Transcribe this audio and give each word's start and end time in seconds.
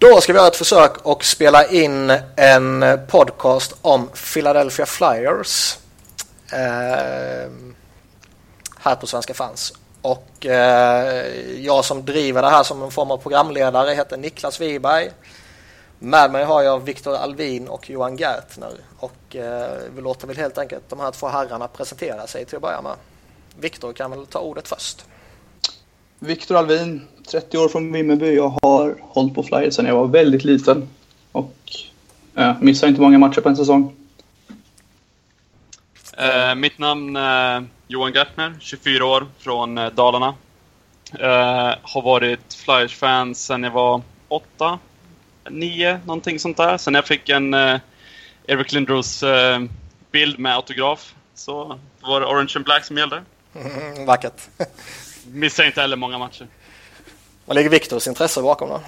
Då 0.00 0.20
ska 0.20 0.32
vi 0.32 0.36
göra 0.38 0.48
ett 0.48 0.56
försök 0.56 0.96
och 1.02 1.24
spela 1.24 1.66
in 1.66 2.12
en 2.36 2.84
podcast 3.08 3.76
om 3.82 4.08
Philadelphia 4.34 4.86
Flyers. 4.86 5.78
Eh, 6.52 7.50
här 8.78 8.94
på 9.00 9.06
Svenska 9.06 9.34
fans. 9.34 9.72
Och 10.02 10.46
eh, 10.46 11.26
jag 11.60 11.84
som 11.84 12.04
driver 12.04 12.42
det 12.42 12.48
här 12.48 12.62
som 12.62 12.82
en 12.82 12.90
form 12.90 13.10
av 13.10 13.16
programledare 13.16 13.94
heter 13.94 14.16
Niklas 14.16 14.60
Wiberg. 14.60 15.10
Med 15.98 16.30
mig 16.30 16.44
har 16.44 16.62
jag 16.62 16.84
Viktor 16.84 17.16
Alvin 17.16 17.68
och 17.68 17.90
Johan 17.90 18.16
Gertner. 18.16 18.72
Och 18.98 19.36
eh, 19.36 19.78
vi 19.94 20.00
låter 20.00 20.26
väl 20.26 20.36
helt 20.36 20.58
enkelt 20.58 20.84
de 20.88 21.00
här 21.00 21.10
två 21.10 21.28
herrarna 21.28 21.68
presentera 21.68 22.26
sig 22.26 22.44
till 22.44 22.56
att 22.56 22.62
börja 22.62 22.82
med. 22.82 22.94
Viktor 23.60 23.92
kan 23.92 24.10
väl 24.10 24.26
ta 24.26 24.38
ordet 24.38 24.68
först. 24.68 25.04
Viktor 26.18 26.56
Alvin, 26.56 27.08
30 27.30 27.58
år 27.58 27.68
från 27.68 27.92
Vimmerby. 27.92 28.34
Jag 28.34 28.58
har 28.62 28.96
hållit 29.00 29.34
på 29.34 29.42
Flyers 29.42 29.74
sedan 29.74 29.86
jag 29.86 29.94
var 29.94 30.06
väldigt 30.06 30.44
liten. 30.44 30.88
Och 31.32 31.56
äh, 32.34 32.56
missar 32.60 32.88
inte 32.88 33.00
många 33.00 33.18
matcher 33.18 33.40
på 33.40 33.48
en 33.48 33.56
säsong. 33.56 33.94
Eh, 36.18 36.54
mitt 36.54 36.78
namn 36.78 37.16
är 37.16 37.66
Johan 37.86 38.12
Gertner, 38.12 38.56
24 38.60 39.06
år, 39.06 39.26
från 39.38 39.78
eh, 39.78 39.90
Dalarna. 39.90 40.34
Eh, 41.12 41.74
har 41.82 42.02
varit 42.02 42.54
Flyers-fan 42.54 43.34
sedan 43.34 43.62
jag 43.62 43.70
var 43.70 44.02
8, 44.28 44.78
9, 45.50 46.00
någonting 46.06 46.38
sånt 46.38 46.56
där. 46.56 46.78
Sen 46.78 46.94
jag 46.94 47.06
fick 47.06 47.28
en 47.28 47.54
eh, 47.54 47.80
Eric 48.46 48.72
Lindros 48.72 49.22
eh, 49.22 49.60
bild 50.10 50.38
med 50.38 50.54
autograf 50.54 51.14
så 51.34 51.78
var 52.00 52.20
det 52.20 52.26
Orange 52.26 52.52
and 52.56 52.64
Black 52.64 52.84
som 52.84 52.98
gällde. 52.98 53.22
Mm, 53.54 54.06
vackert. 54.06 54.48
Missar 55.32 55.64
inte 55.64 55.80
heller 55.80 55.96
många 55.96 56.18
matcher. 56.18 56.46
Vad 57.44 57.56
ligger 57.56 57.70
Viktors 57.70 58.06
intresse 58.06 58.42
bakom 58.42 58.68
då? 58.68 58.80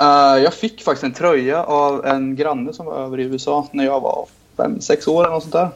Uh, 0.00 0.42
jag 0.42 0.54
fick 0.54 0.82
faktiskt 0.82 1.04
en 1.04 1.14
tröja 1.14 1.64
av 1.64 2.06
en 2.06 2.36
granne 2.36 2.72
som 2.72 2.86
var 2.86 2.96
över 2.96 3.20
i 3.20 3.22
USA 3.22 3.68
när 3.72 3.84
jag 3.84 4.00
var 4.00 4.26
fem, 4.56 4.80
sex 4.80 5.08
år 5.08 5.20
eller 5.20 5.34
något 5.34 5.42
sånt 5.42 5.52
där. 5.52 5.70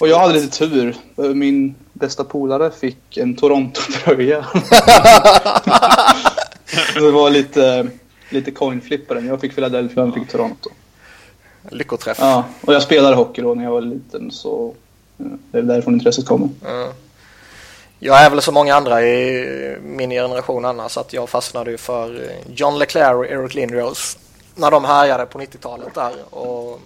Och 0.00 0.08
jag 0.08 0.18
hade 0.18 0.34
lite 0.34 0.58
tur. 0.58 0.96
Min 1.34 1.74
bästa 1.92 2.24
polare 2.24 2.70
fick 2.70 3.16
en 3.16 3.36
Toronto-tröja. 3.36 4.46
det 6.94 7.10
var 7.10 7.30
lite, 7.30 7.88
lite 8.30 8.50
coin 8.50 8.80
flip 8.80 9.08
på 9.08 9.14
den. 9.14 9.26
Jag 9.26 9.40
fick 9.40 9.54
Philadelphia 9.54 10.02
och 10.02 10.08
han 10.08 10.20
fick 10.20 10.32
Toronto. 10.32 10.70
Lyckoträff. 11.70 12.18
Ja, 12.20 12.44
och 12.60 12.74
jag 12.74 12.82
spelade 12.82 13.16
hockey 13.16 13.42
då 13.42 13.54
när 13.54 13.64
jag 13.64 13.70
var 13.70 13.80
liten 13.80 14.30
så 14.30 14.74
det 15.20 15.58
är 15.58 15.62
därifrån 15.62 15.94
intresset 15.94 16.26
kommer. 16.26 16.48
Mm. 16.68 16.92
Jag 18.02 18.20
är 18.20 18.30
väl 18.30 18.42
som 18.42 18.54
många 18.54 18.74
andra 18.74 19.02
i 19.02 19.78
min 19.82 20.10
generation 20.10 20.64
annars 20.64 20.96
att 20.96 21.12
jag 21.12 21.28
fastnade 21.28 21.78
för 21.78 22.30
eh, 22.30 22.52
John 22.54 22.78
Leclerc 22.78 23.14
och 23.14 23.26
Eric 23.26 23.54
Lindros 23.54 24.18
när 24.54 24.70
de 24.70 24.84
härjade 24.84 25.26
på 25.26 25.38
90-talet 25.38 25.94
där. 25.94 26.34
Och, 26.34 26.80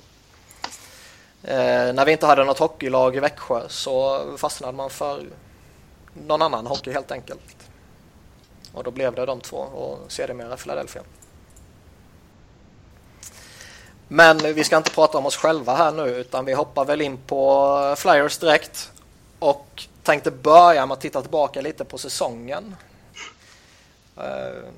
eh, 1.42 1.92
när 1.92 2.04
vi 2.04 2.12
inte 2.12 2.26
hade 2.26 2.44
något 2.44 2.58
hockeylag 2.58 3.16
i 3.16 3.20
Växjö 3.20 3.62
så 3.68 4.22
fastnade 4.36 4.72
man 4.72 4.90
för 4.90 5.22
någon 6.26 6.42
annan 6.42 6.66
hockey 6.66 6.92
helt 6.92 7.12
enkelt. 7.12 7.56
Och 8.72 8.84
då 8.84 8.90
blev 8.90 9.14
det 9.14 9.26
de 9.26 9.40
två 9.40 9.56
och 9.56 9.98
sedermera 10.08 10.56
Philadelphia. 10.56 11.02
Men 14.08 14.38
vi 14.38 14.64
ska 14.64 14.76
inte 14.76 14.90
prata 14.90 15.18
om 15.18 15.26
oss 15.26 15.36
själva 15.36 15.74
här 15.74 15.92
nu 15.92 16.08
utan 16.08 16.44
vi 16.44 16.52
hoppar 16.52 16.84
väl 16.84 17.00
in 17.00 17.16
på 17.26 17.94
Flyers 17.98 18.38
direkt. 18.38 18.92
Och 19.38 19.86
tänkte 20.04 20.30
börja 20.30 20.86
med 20.86 20.92
att 20.92 21.00
titta 21.00 21.22
tillbaka 21.22 21.60
lite 21.60 21.84
på 21.84 21.98
säsongen. 21.98 22.76
Eh, 24.16 24.70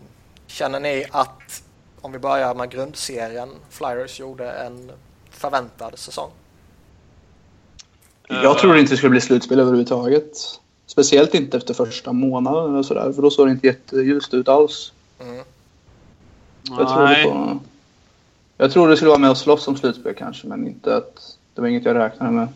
känner 0.46 0.80
ni 0.80 1.06
att, 1.10 1.62
om 2.00 2.12
vi 2.12 2.18
börjar 2.18 2.54
med 2.54 2.70
grundserien, 2.70 3.48
Flyers 3.70 4.20
gjorde 4.20 4.50
en 4.50 4.92
förväntad 5.30 5.98
säsong? 5.98 6.30
Jag 8.28 8.58
trodde 8.58 8.80
inte 8.80 8.92
det 8.92 8.96
skulle 8.96 9.10
bli 9.10 9.20
slutspel 9.20 9.60
överhuvudtaget. 9.60 10.60
Speciellt 10.86 11.34
inte 11.34 11.56
efter 11.56 11.74
första 11.74 12.12
månaden 12.12 12.72
eller 12.72 12.82
sådär, 12.82 13.12
för 13.12 13.22
då 13.22 13.30
såg 13.30 13.46
det 13.46 13.50
inte 13.50 13.66
jätteljust 13.66 14.34
ut 14.34 14.48
alls. 14.48 14.92
Mm. 15.20 15.44
Jag 16.62 16.88
trodde, 16.88 17.24
på, 17.24 17.58
jag 18.56 18.72
trodde 18.72 18.92
det 18.92 18.96
skulle 18.96 19.08
vara 19.08 19.18
med 19.18 19.30
och 19.30 19.38
slåss 19.38 19.68
om 19.68 19.76
slutspel 19.76 20.14
kanske, 20.14 20.46
men 20.46 20.66
inte 20.66 20.96
att 20.96 21.36
det 21.54 21.60
var 21.60 21.68
inget 21.68 21.84
jag 21.84 21.96
räknade 21.96 22.32
med. 22.32 22.48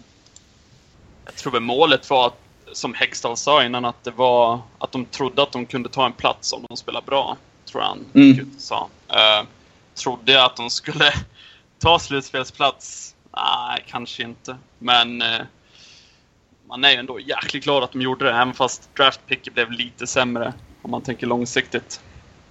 Jag 1.25 1.35
tror 1.35 1.53
väl 1.53 1.63
målet 1.63 2.11
var 2.11 2.27
att 2.27 2.40
som 2.73 2.95
Hextall 2.95 3.37
sa 3.37 3.65
innan, 3.65 3.85
att 3.85 4.05
det 4.05 4.11
var 4.11 4.61
att 4.79 4.93
de 4.93 5.05
trodde 5.05 5.43
att 5.43 5.53
de 5.53 5.67
kunde 5.67 5.89
ta 5.89 6.07
en 6.07 6.13
plats 6.13 6.53
om 6.53 6.67
de 6.69 6.77
spelar 6.77 7.03
bra. 7.03 7.37
Tror 7.65 7.83
jag 7.83 7.89
han 7.89 8.05
mm. 8.15 8.51
sa. 8.59 8.89
Uh, 9.09 9.47
trodde 9.95 10.33
jag 10.33 10.45
att 10.45 10.57
de 10.57 10.71
skulle 10.71 11.13
ta 11.79 11.99
slutspelsplats? 11.99 13.15
Nej, 13.37 13.85
kanske 13.89 14.23
inte. 14.23 14.57
Men 14.79 15.23
uh, 15.23 15.41
man 16.69 16.85
är 16.85 16.91
ju 16.91 16.97
ändå 16.97 17.21
jäkligt 17.21 17.65
glad 17.65 17.85
att 17.85 17.93
de 17.93 18.03
gjorde 18.03 18.25
det, 18.25 18.31
även 18.31 18.55
fast 18.55 18.95
draftpicket 18.97 19.55
blev 19.55 19.71
lite 19.71 20.07
sämre 20.07 20.53
om 20.83 20.91
man 20.91 21.03
tänker 21.03 21.27
långsiktigt. 21.27 22.01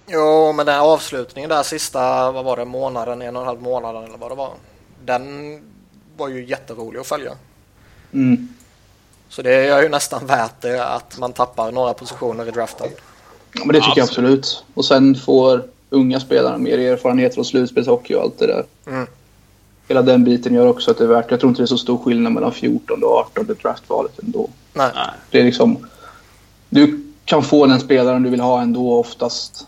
Jo, 0.06 0.52
men 0.52 0.66
den 0.66 0.80
avslutningen 0.80 1.50
där 1.50 1.62
sista, 1.62 2.32
vad 2.32 2.44
var 2.44 2.56
det, 2.56 2.64
månaden, 2.64 3.22
en 3.22 3.36
och 3.36 3.42
en 3.42 3.46
halv 3.46 3.62
månad 3.62 4.04
eller 4.04 4.18
vad 4.18 4.30
det 4.30 4.34
var. 4.34 4.52
Den 5.04 5.62
var 6.16 6.28
ju 6.28 6.44
jätterolig 6.44 7.00
att 7.00 7.06
följa. 7.06 7.32
Mm. 8.12 8.48
Så 9.30 9.42
det 9.42 9.54
är 9.54 9.82
ju 9.82 9.88
nästan 9.88 10.26
värt 10.26 10.60
det 10.60 10.86
att 10.86 11.18
man 11.18 11.32
tappar 11.32 11.72
några 11.72 11.94
positioner 11.94 12.48
i 12.48 12.50
draften. 12.50 12.88
Ja, 13.52 13.64
men 13.64 13.68
det 13.68 13.80
tycker 13.80 14.02
absolut. 14.02 14.28
jag 14.28 14.38
absolut. 14.38 14.64
Och 14.74 14.84
sen 14.84 15.14
får 15.14 15.64
unga 15.90 16.20
spelare 16.20 16.58
mer 16.58 16.78
erfarenhet 16.78 17.34
från 17.34 17.44
slutspelshockey 17.44 18.14
och 18.14 18.22
allt 18.22 18.38
det 18.38 18.46
där. 18.46 18.64
Mm. 18.86 19.06
Hela 19.88 20.02
den 20.02 20.24
biten 20.24 20.54
gör 20.54 20.66
också 20.66 20.90
att 20.90 20.98
det 20.98 21.04
är 21.04 21.08
värt. 21.08 21.30
Jag 21.30 21.40
tror 21.40 21.50
inte 21.50 21.62
det 21.62 21.64
är 21.64 21.66
så 21.66 21.78
stor 21.78 21.98
skillnad 21.98 22.32
mellan 22.32 22.52
14 22.52 23.04
och 23.04 23.10
18 23.10 23.56
draftvalet 23.62 24.18
ändå. 24.18 24.50
Nej. 24.72 24.92
Det 25.30 25.40
är 25.40 25.44
liksom... 25.44 25.86
Du 26.68 27.12
kan 27.24 27.42
få 27.42 27.66
den 27.66 27.80
spelaren 27.80 28.22
du 28.22 28.30
vill 28.30 28.40
ha 28.40 28.62
ändå 28.62 28.98
oftast. 28.98 29.66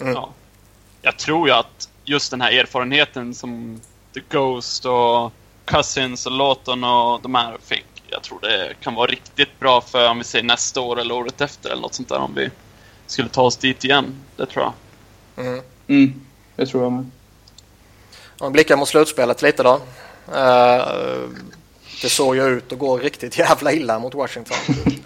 Mm. 0.00 0.12
Ja. 0.12 0.28
Jag 1.02 1.18
tror 1.18 1.48
ju 1.48 1.54
att 1.54 1.88
just 2.04 2.30
den 2.30 2.40
här 2.40 2.52
erfarenheten 2.52 3.34
som 3.34 3.80
The 4.14 4.20
Ghost 4.28 4.84
och 4.84 5.32
Cousins 5.64 6.26
och 6.26 6.32
Lawton 6.32 6.84
och 6.84 7.20
de 7.22 7.34
här 7.34 7.56
fick 7.64 7.95
jag 8.16 8.22
tror 8.22 8.40
det 8.40 8.74
kan 8.80 8.94
vara 8.94 9.06
riktigt 9.06 9.58
bra 9.60 9.80
för 9.80 10.08
om 10.08 10.18
vi 10.18 10.24
säger 10.24 10.44
nästa 10.44 10.80
år 10.80 11.00
eller 11.00 11.14
året 11.14 11.40
efter 11.40 11.70
eller 11.70 11.82
något 11.82 11.94
sånt 11.94 12.08
där 12.08 12.18
om 12.18 12.34
vi 12.34 12.50
skulle 13.06 13.28
ta 13.28 13.42
oss 13.42 13.56
dit 13.56 13.84
igen. 13.84 14.14
Det 14.36 14.46
tror 14.46 14.64
jag. 14.64 15.46
Mm. 15.46 15.62
Mm, 15.86 16.26
det 16.56 16.66
tror 16.66 16.82
jag 16.82 16.92
med. 16.92 17.10
Om 18.38 18.48
vi 18.48 18.50
blickar 18.52 18.76
mot 18.76 18.88
slutspelet 18.88 19.42
lite 19.42 19.62
då. 19.62 19.74
Uh, 20.28 21.28
det 22.02 22.08
såg 22.08 22.36
ju 22.36 22.46
ut 22.46 22.72
att 22.72 22.78
gå 22.78 22.98
riktigt 22.98 23.38
jävla 23.38 23.72
illa 23.72 23.98
mot 23.98 24.14
Washington. 24.14 24.56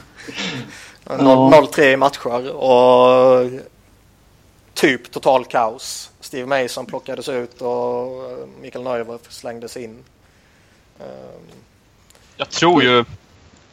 0-3 1.04 1.81
i 1.81 1.97
matcher 1.97 2.50
och 2.50 3.50
typ 4.75 5.10
total 5.10 5.44
kaos. 5.44 6.10
Steve 6.20 6.47
Mason 6.47 6.87
plockades 6.87 7.28
ut 7.28 7.62
och 7.62 8.49
Mikael 8.60 8.84
Neuver 8.84 9.19
slängdes 9.28 9.76
in. 9.76 10.04
Uh, 11.00 11.06
jag 12.41 12.51
tror 12.51 12.83
ju, 12.83 13.05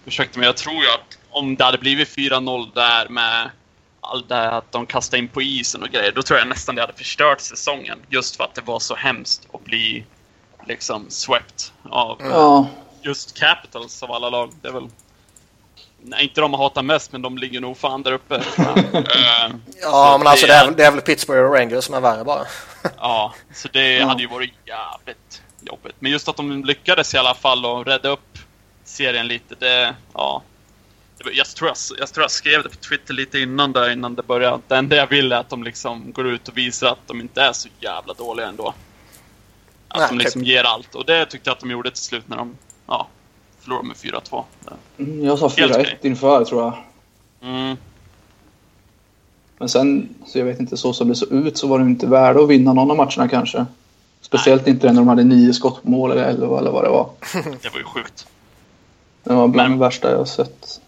ursäkta 0.05 0.39
mig, 0.39 0.45
jag 0.45 0.57
tror 0.57 0.75
ju 0.75 0.89
att 0.89 1.17
om 1.29 1.55
det 1.55 1.63
hade 1.63 1.77
blivit 1.77 2.17
4-0 2.17 2.73
där 2.73 3.09
med 3.09 3.49
allt 4.01 4.29
det 4.29 4.35
här 4.35 4.51
att 4.51 4.71
de 4.71 4.85
kastade 4.85 5.23
in 5.23 5.27
på 5.27 5.41
isen 5.41 5.83
och 5.83 5.89
grejer, 5.89 6.11
då 6.11 6.21
tror 6.21 6.39
jag 6.39 6.47
nästan 6.47 6.75
det 6.75 6.81
hade 6.81 6.93
förstört 6.93 7.41
säsongen. 7.41 7.99
Just 8.09 8.35
för 8.35 8.43
att 8.43 8.55
det 8.55 8.61
var 8.61 8.79
så 8.79 8.95
hemskt 8.95 9.47
att 9.53 9.63
bli 9.63 10.05
liksom 10.65 11.05
swept 11.09 11.73
av 11.89 12.17
ja. 12.19 12.67
just 13.01 13.39
Capitals 13.39 14.03
av 14.03 14.11
alla 14.11 14.29
lag. 14.29 14.51
Det 14.61 14.67
är 14.67 14.71
väl 14.71 14.89
Nej, 16.01 16.23
inte 16.23 16.41
de 16.41 16.53
hatar 16.53 16.83
mest, 16.83 17.11
men 17.11 17.21
de 17.21 17.37
ligger 17.37 17.61
nog 17.61 17.77
fan 17.77 18.03
där 18.03 18.11
uppe. 18.11 18.35
uh, 18.59 19.55
ja, 19.81 20.15
men 20.17 20.27
alltså 20.27 20.47
det 20.47 20.53
är, 20.53 20.71
det 20.71 20.85
är 20.85 20.91
väl 20.91 21.01
Pittsburgh 21.01 21.43
och 21.43 21.53
Rangers 21.53 21.83
som 21.83 21.95
är 21.95 22.01
värre 22.01 22.23
bara. 22.23 22.45
ja, 22.97 23.33
så 23.53 23.67
det 23.73 23.93
ja. 23.93 24.05
hade 24.05 24.21
ju 24.21 24.27
varit 24.27 24.53
jävligt 24.65 25.41
jobbigt. 25.61 25.95
Men 25.99 26.11
just 26.11 26.27
att 26.27 26.37
de 26.37 26.65
lyckades 26.65 27.13
i 27.13 27.17
alla 27.17 27.33
fall 27.33 27.65
och 27.65 27.85
rädda 27.85 28.09
upp 28.09 28.36
serien 28.87 29.27
lite. 29.27 29.55
Det, 29.59 29.95
ja. 30.13 30.41
Jag 31.33 31.47
tror 31.47 31.69
jag, 31.69 31.99
jag 31.99 32.13
tror 32.13 32.23
jag 32.23 32.31
skrev 32.31 32.63
det 32.63 32.69
på 32.69 32.75
Twitter 32.75 33.13
lite 33.13 33.39
innan 33.39 33.71
där, 33.71 33.89
innan 33.89 34.15
det 34.15 34.23
började. 34.23 34.59
Det 34.67 34.75
enda 34.75 34.95
jag 34.95 35.07
vill 35.07 35.31
är 35.31 35.37
att 35.37 35.49
de 35.49 35.63
liksom 35.63 36.11
går 36.11 36.27
ut 36.27 36.47
och 36.47 36.57
visar 36.57 36.87
att 36.87 37.07
de 37.07 37.21
inte 37.21 37.41
är 37.41 37.53
så 37.53 37.69
jävla 37.79 38.13
dåliga 38.13 38.47
ändå. 38.47 38.73
Att 39.87 39.99
Nej, 39.99 40.07
de 40.09 40.17
liksom 40.17 40.41
typ. 40.41 40.49
ger 40.49 40.63
allt. 40.63 40.95
Och 40.95 41.05
det 41.05 41.25
tyckte 41.25 41.49
jag 41.49 41.55
att 41.55 41.59
de 41.59 41.71
gjorde 41.71 41.91
till 41.91 42.03
slut 42.03 42.29
när 42.29 42.37
de 42.37 42.57
ja, 42.87 43.07
förlorade 43.59 43.87
med 43.87 43.95
4-2. 43.97 44.43
Mm, 44.97 45.23
jag 45.23 45.39
sa 45.39 45.47
4-1 45.47 45.85
inför 46.01 46.45
tror 46.45 46.61
jag. 46.61 46.73
Mm. 47.41 47.77
Men 49.57 49.69
sen, 49.69 50.15
så 50.25 50.39
jag 50.39 50.45
vet 50.45 50.59
inte, 50.59 50.77
så 50.77 50.93
som 50.93 51.07
det 51.07 51.15
såg 51.15 51.31
ut 51.31 51.57
så 51.57 51.67
var 51.67 51.79
det 51.79 51.85
inte 51.85 52.07
värda 52.07 52.39
att 52.39 52.49
vinna 52.49 52.73
någon 52.73 52.91
av 52.91 52.97
matcherna 52.97 53.27
kanske. 53.27 53.65
Speciellt 54.21 54.65
Nej. 54.65 54.73
inte 54.73 54.87
när 54.87 54.93
de 54.93 55.07
hade 55.07 55.23
nio 55.23 55.53
skott 55.53 55.83
på 55.83 55.89
mål 55.89 56.11
eller 56.11 56.23
elva 56.23 56.59
eller 56.59 56.71
vad 56.71 56.83
det 56.83 56.89
var. 56.89 57.09
det 57.33 57.69
var 57.69 57.79
ju 57.79 57.83
sjukt. 57.83 58.27
Det 59.27 59.33
var 59.33 59.47
bland 59.47 59.73
det 59.73 59.79
värsta 59.79 60.11
jag 60.11 60.17
har 60.17 60.25
sett. 60.25 60.81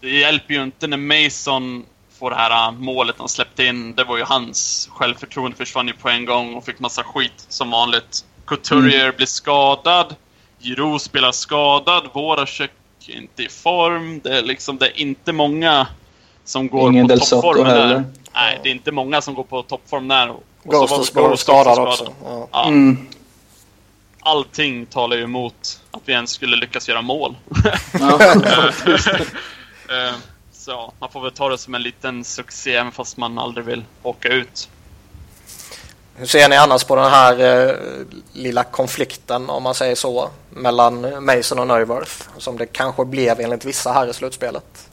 Det 0.00 0.10
hjälper 0.10 0.54
ju 0.54 0.62
inte 0.62 0.86
när 0.86 0.96
Mason 0.96 1.84
få 2.18 2.30
det 2.30 2.36
här 2.36 2.68
äh, 2.68 2.72
målet 2.72 3.16
han 3.18 3.28
släppte 3.28 3.64
in. 3.64 3.94
Det 3.94 4.04
var 4.04 4.16
ju 4.16 4.24
hans 4.24 4.88
självförtroende 4.92 5.56
försvann 5.56 5.86
ju 5.86 5.94
på 5.94 6.08
en 6.08 6.24
gång 6.24 6.54
och 6.54 6.64
fick 6.64 6.78
massa 6.78 7.02
skit 7.02 7.46
som 7.48 7.70
vanligt. 7.70 8.24
Couturier 8.44 9.04
mm. 9.04 9.16
blir 9.16 9.26
skadad. 9.26 10.14
Giroud 10.60 11.00
spelar 11.00 11.32
skadad. 11.32 12.02
Voracek 12.12 12.70
är 13.08 13.16
inte 13.16 13.42
i 13.42 13.48
form. 13.48 14.20
Det 14.24 14.38
är 14.38 14.42
liksom, 14.42 14.78
det 14.78 14.86
är 14.86 15.00
inte 15.00 15.32
många 15.32 15.86
som 16.44 16.68
går 16.68 16.90
Ingen 16.90 17.08
på 17.08 17.16
toppform 17.16 17.64
där. 17.64 18.04
Nej, 18.34 18.60
det 18.62 18.68
är 18.68 18.72
inte 18.72 18.92
många 18.92 19.20
som 19.20 19.34
går 19.34 19.44
på 19.44 19.62
toppform 19.62 20.08
där. 20.08 20.34
Ghost 20.64 21.14
var 21.14 21.36
skadad 21.36 21.78
också. 21.78 22.12
Ja. 22.24 22.48
Ja. 22.52 22.68
Mm. 22.68 23.06
Allting 24.22 24.86
talar 24.86 25.16
ju 25.16 25.22
emot 25.22 25.80
att 25.90 26.02
vi 26.04 26.12
ens 26.12 26.30
skulle 26.30 26.56
lyckas 26.56 26.88
göra 26.88 27.02
mål. 27.02 27.36
Eh, 29.88 30.14
så 30.52 30.92
man 30.98 31.10
får 31.10 31.20
väl 31.20 31.32
ta 31.32 31.48
det 31.48 31.58
som 31.58 31.74
en 31.74 31.82
liten 31.82 32.24
succé 32.24 32.76
även 32.76 32.92
fast 32.92 33.16
man 33.16 33.38
aldrig 33.38 33.66
vill 33.66 33.84
åka 34.02 34.28
ut. 34.28 34.68
Hur 36.16 36.26
ser 36.26 36.48
ni 36.48 36.56
annars 36.56 36.84
på 36.84 36.96
den 36.96 37.10
här 37.10 37.68
eh, 37.68 37.74
lilla 38.32 38.64
konflikten, 38.64 39.50
om 39.50 39.62
man 39.62 39.74
säger 39.74 39.94
så, 39.94 40.30
mellan 40.50 41.24
Mason 41.24 41.58
och 41.58 41.66
Neuwirth, 41.66 42.12
som 42.38 42.56
det 42.56 42.66
kanske 42.66 43.04
blev 43.04 43.40
enligt 43.40 43.64
vissa 43.64 43.92
här 43.92 44.06
i 44.06 44.12
slutspelet? 44.12 44.88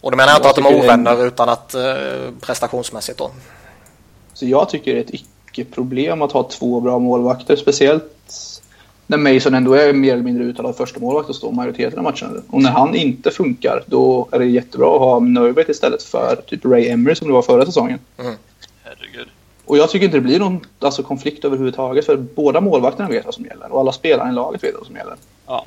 Och 0.00 0.10
då 0.10 0.16
menar 0.16 0.32
jag 0.32 0.38
inte 0.38 0.48
att 0.48 0.56
de 0.56 0.66
är 0.66 0.74
ovänner, 0.74 1.26
utan 1.26 1.48
att 1.48 1.74
eh, 1.74 2.30
prestationsmässigt 2.40 3.18
då. 3.18 3.30
Så 4.32 4.46
jag 4.46 4.68
tycker 4.68 4.94
det 4.94 5.00
är 5.00 5.04
ett 5.04 5.20
icke-problem 5.54 6.22
att 6.22 6.32
ha 6.32 6.42
två 6.42 6.80
bra 6.80 6.98
målvakter, 6.98 7.56
speciellt 7.56 8.04
när 9.06 9.18
Mason 9.18 9.54
ändå 9.54 9.74
är 9.74 9.92
mer 9.92 10.12
eller 10.12 10.22
mindre 10.22 10.44
uttalad 10.44 10.76
första 10.76 11.00
målvakt 11.00 11.28
och 11.28 11.36
står 11.36 11.52
majoriteten 11.52 11.98
av 11.98 12.04
matcherna. 12.04 12.42
Och 12.50 12.62
när 12.62 12.70
han 12.70 12.94
inte 12.94 13.30
funkar, 13.30 13.84
då 13.86 14.28
är 14.32 14.38
det 14.38 14.46
jättebra 14.46 14.94
att 14.94 15.00
ha 15.00 15.20
Neuwirth 15.20 15.70
istället 15.70 16.02
för 16.02 16.42
typ 16.46 16.64
Ray 16.64 16.88
Emery 16.88 17.14
som 17.14 17.26
det 17.26 17.34
var 17.34 17.42
förra 17.42 17.66
säsongen. 17.66 17.98
Mm. 18.18 18.34
Herregud. 18.82 19.28
Och 19.64 19.78
jag 19.78 19.90
tycker 19.90 20.04
inte 20.04 20.16
det 20.16 20.20
blir 20.20 20.38
någon 20.38 20.66
alltså, 20.78 21.02
konflikt 21.02 21.44
överhuvudtaget 21.44 22.06
för 22.06 22.16
båda 22.16 22.60
målvakterna 22.60 23.08
vet 23.08 23.24
vad 23.24 23.34
som 23.34 23.44
gäller 23.44 23.72
och 23.72 23.80
alla 23.80 23.92
spelarna 23.92 24.30
i 24.30 24.34
laget 24.34 24.64
vet 24.64 24.74
vad 24.74 24.86
som 24.86 24.96
gäller. 24.96 25.16
Ja. 25.46 25.66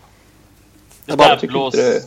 Det, 1.06 1.12
det 1.12 1.18
bara 1.18 1.38
blås... 1.42 1.74
det... 1.74 2.02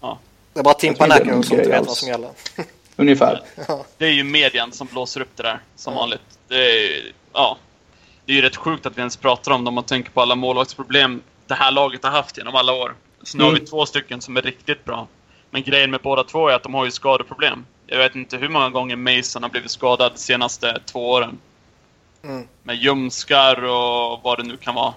Ja. 0.00 0.18
Det 0.52 0.60
är 0.60 0.64
bara 0.64 0.74
Tim 0.74 0.94
Panacco 0.94 1.42
som 1.42 1.58
inte 1.58 1.68
vet 1.68 1.86
vad 1.86 1.96
som 1.96 2.08
gäller. 2.08 2.30
Ungefär. 2.98 3.42
Ja. 3.68 3.84
Det 3.98 4.06
är 4.06 4.10
ju 4.10 4.24
median 4.24 4.72
som 4.72 4.86
blåser 4.86 5.20
upp 5.20 5.36
det 5.36 5.42
där 5.42 5.60
som 5.76 5.92
ja. 5.92 6.00
vanligt. 6.00 6.38
Det 6.48 6.56
är, 6.56 7.12
ja. 7.32 7.58
det 8.24 8.32
är 8.32 8.36
ju 8.36 8.42
rätt 8.42 8.56
sjukt 8.56 8.86
att 8.86 8.96
vi 8.96 9.00
ens 9.00 9.16
pratar 9.16 9.52
om 9.52 9.64
det 9.64 9.68
om 9.68 9.74
man 9.74 9.84
tänker 9.84 10.10
på 10.10 10.20
alla 10.20 10.34
målvaktsproblem 10.34 11.22
det 11.46 11.54
här 11.54 11.70
laget 11.70 12.04
har 12.04 12.10
haft 12.10 12.38
genom 12.38 12.54
alla 12.54 12.72
år. 12.72 12.94
Så 13.22 13.36
nu 13.36 13.42
mm. 13.42 13.46
har 13.46 13.52
vi 13.52 13.60
mm. 13.60 13.70
två 13.70 13.86
stycken 13.86 14.20
som 14.20 14.36
är 14.36 14.42
riktigt 14.42 14.84
bra. 14.84 15.08
Men 15.50 15.62
grejen 15.62 15.90
med 15.90 16.00
båda 16.00 16.24
två 16.24 16.48
är 16.48 16.54
att 16.54 16.62
de 16.62 16.74
har 16.74 16.84
ju 16.84 16.90
skadeproblem. 16.90 17.66
Jag 17.86 17.98
vet 17.98 18.14
inte 18.14 18.36
hur 18.36 18.48
många 18.48 18.70
gånger 18.70 18.96
Mason 18.96 19.42
har 19.42 19.50
blivit 19.50 19.70
skadad 19.70 20.12
de 20.12 20.18
senaste 20.18 20.80
två 20.86 21.10
åren. 21.10 21.38
Mm. 22.24 22.46
Med 22.62 22.76
ljumskar 22.76 23.64
och 23.64 24.20
vad 24.22 24.38
det 24.38 24.42
nu 24.42 24.56
kan 24.56 24.74
vara. 24.74 24.94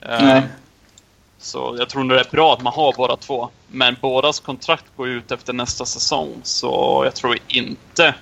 Nej. 0.00 0.42
Så 1.44 1.76
jag 1.78 1.88
tror 1.88 2.04
det 2.04 2.20
är 2.20 2.28
bra 2.30 2.52
att 2.52 2.62
man 2.62 2.72
har 2.72 2.92
båda 2.96 3.16
två. 3.16 3.48
Men 3.68 3.96
bådas 4.00 4.40
kontrakt 4.40 4.84
går 4.96 5.08
ut 5.08 5.32
efter 5.32 5.52
nästa 5.52 5.84
säsong. 5.84 6.40
Så 6.42 7.02
jag 7.04 7.14
tror 7.14 7.38
inte 7.48 8.14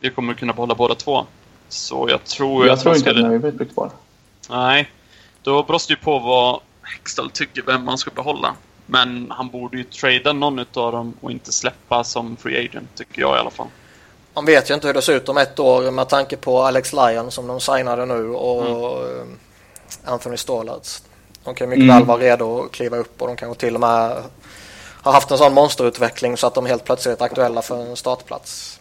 vi 0.00 0.10
kommer 0.10 0.34
kunna 0.34 0.52
behålla 0.52 0.74
båda 0.74 0.94
två. 0.94 1.26
Så 1.68 2.06
jag 2.10 2.24
tror... 2.24 2.66
Jag 2.66 2.80
tror 2.80 2.96
inte 2.96 3.10
att 3.10 3.16
Nöje 3.16 3.38
blir 3.38 3.66
kvar. 3.66 3.90
Nej. 4.50 4.90
Då 5.42 5.62
beror 5.62 5.80
det 5.88 5.90
ju 5.90 5.96
på 5.96 6.18
vad 6.18 6.60
Hextall 6.82 7.30
tycker 7.30 7.62
vem 7.62 7.84
man 7.84 7.98
ska 7.98 8.10
behålla. 8.10 8.54
Men 8.86 9.30
han 9.30 9.48
borde 9.48 9.76
ju 9.76 9.84
trada 9.84 10.32
någon 10.32 10.58
av 10.58 10.92
dem 10.92 11.14
och 11.20 11.30
inte 11.30 11.52
släppa 11.52 12.04
som 12.04 12.36
free 12.36 12.66
agent, 12.66 12.94
tycker 12.94 13.20
jag 13.22 13.36
i 13.36 13.40
alla 13.40 13.50
fall. 13.50 13.68
Man 14.34 14.44
vet 14.44 14.70
ju 14.70 14.74
inte 14.74 14.86
hur 14.86 14.94
det 14.94 15.02
ser 15.02 15.16
ut 15.16 15.28
om 15.28 15.38
ett 15.38 15.58
år 15.58 15.90
med 15.90 16.08
tanke 16.08 16.36
på 16.36 16.62
Alex 16.62 16.92
Lyon 16.92 17.30
som 17.30 17.46
de 17.46 17.60
signade 17.60 18.06
nu 18.06 18.28
och 18.28 19.06
mm. 19.06 19.38
Anthony 20.04 20.36
Stålarts. 20.36 21.02
De 21.46 21.54
kan 21.54 21.68
mycket 21.68 21.82
mm. 21.82 21.96
väl 21.96 22.04
vara 22.04 22.18
redo 22.18 22.64
att 22.64 22.72
kliva 22.72 22.96
upp 22.96 23.22
och 23.22 23.28
de 23.28 23.36
kanske 23.36 23.60
till 23.60 23.74
och 23.74 23.80
med 23.80 24.22
har 25.02 25.12
haft 25.12 25.30
en 25.30 25.38
sån 25.38 25.54
monsterutveckling 25.54 26.36
så 26.36 26.46
att 26.46 26.54
de 26.54 26.66
helt 26.66 26.84
plötsligt 26.84 27.20
är 27.20 27.24
aktuella 27.24 27.62
för 27.62 27.90
en 27.90 27.96
startplats. 27.96 28.80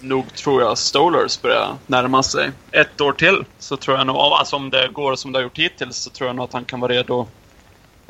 Nog 0.00 0.34
tror 0.34 0.62
jag 0.62 0.78
Stolers 0.78 1.42
börjar 1.42 1.74
närma 1.86 2.22
sig. 2.22 2.50
Ett 2.70 3.00
år 3.00 3.12
till 3.12 3.44
så 3.58 3.76
tror 3.76 3.96
jag 3.96 4.06
nog, 4.06 4.16
alltså 4.16 4.56
om 4.56 4.70
det 4.70 4.88
går 4.92 5.16
som 5.16 5.32
det 5.32 5.38
har 5.38 5.42
gjort 5.42 5.58
hittills 5.58 5.96
så 5.96 6.10
tror 6.10 6.26
jag 6.26 6.36
nog 6.36 6.44
att 6.44 6.52
han 6.52 6.64
kan 6.64 6.80
vara 6.80 6.92
redo. 6.92 7.26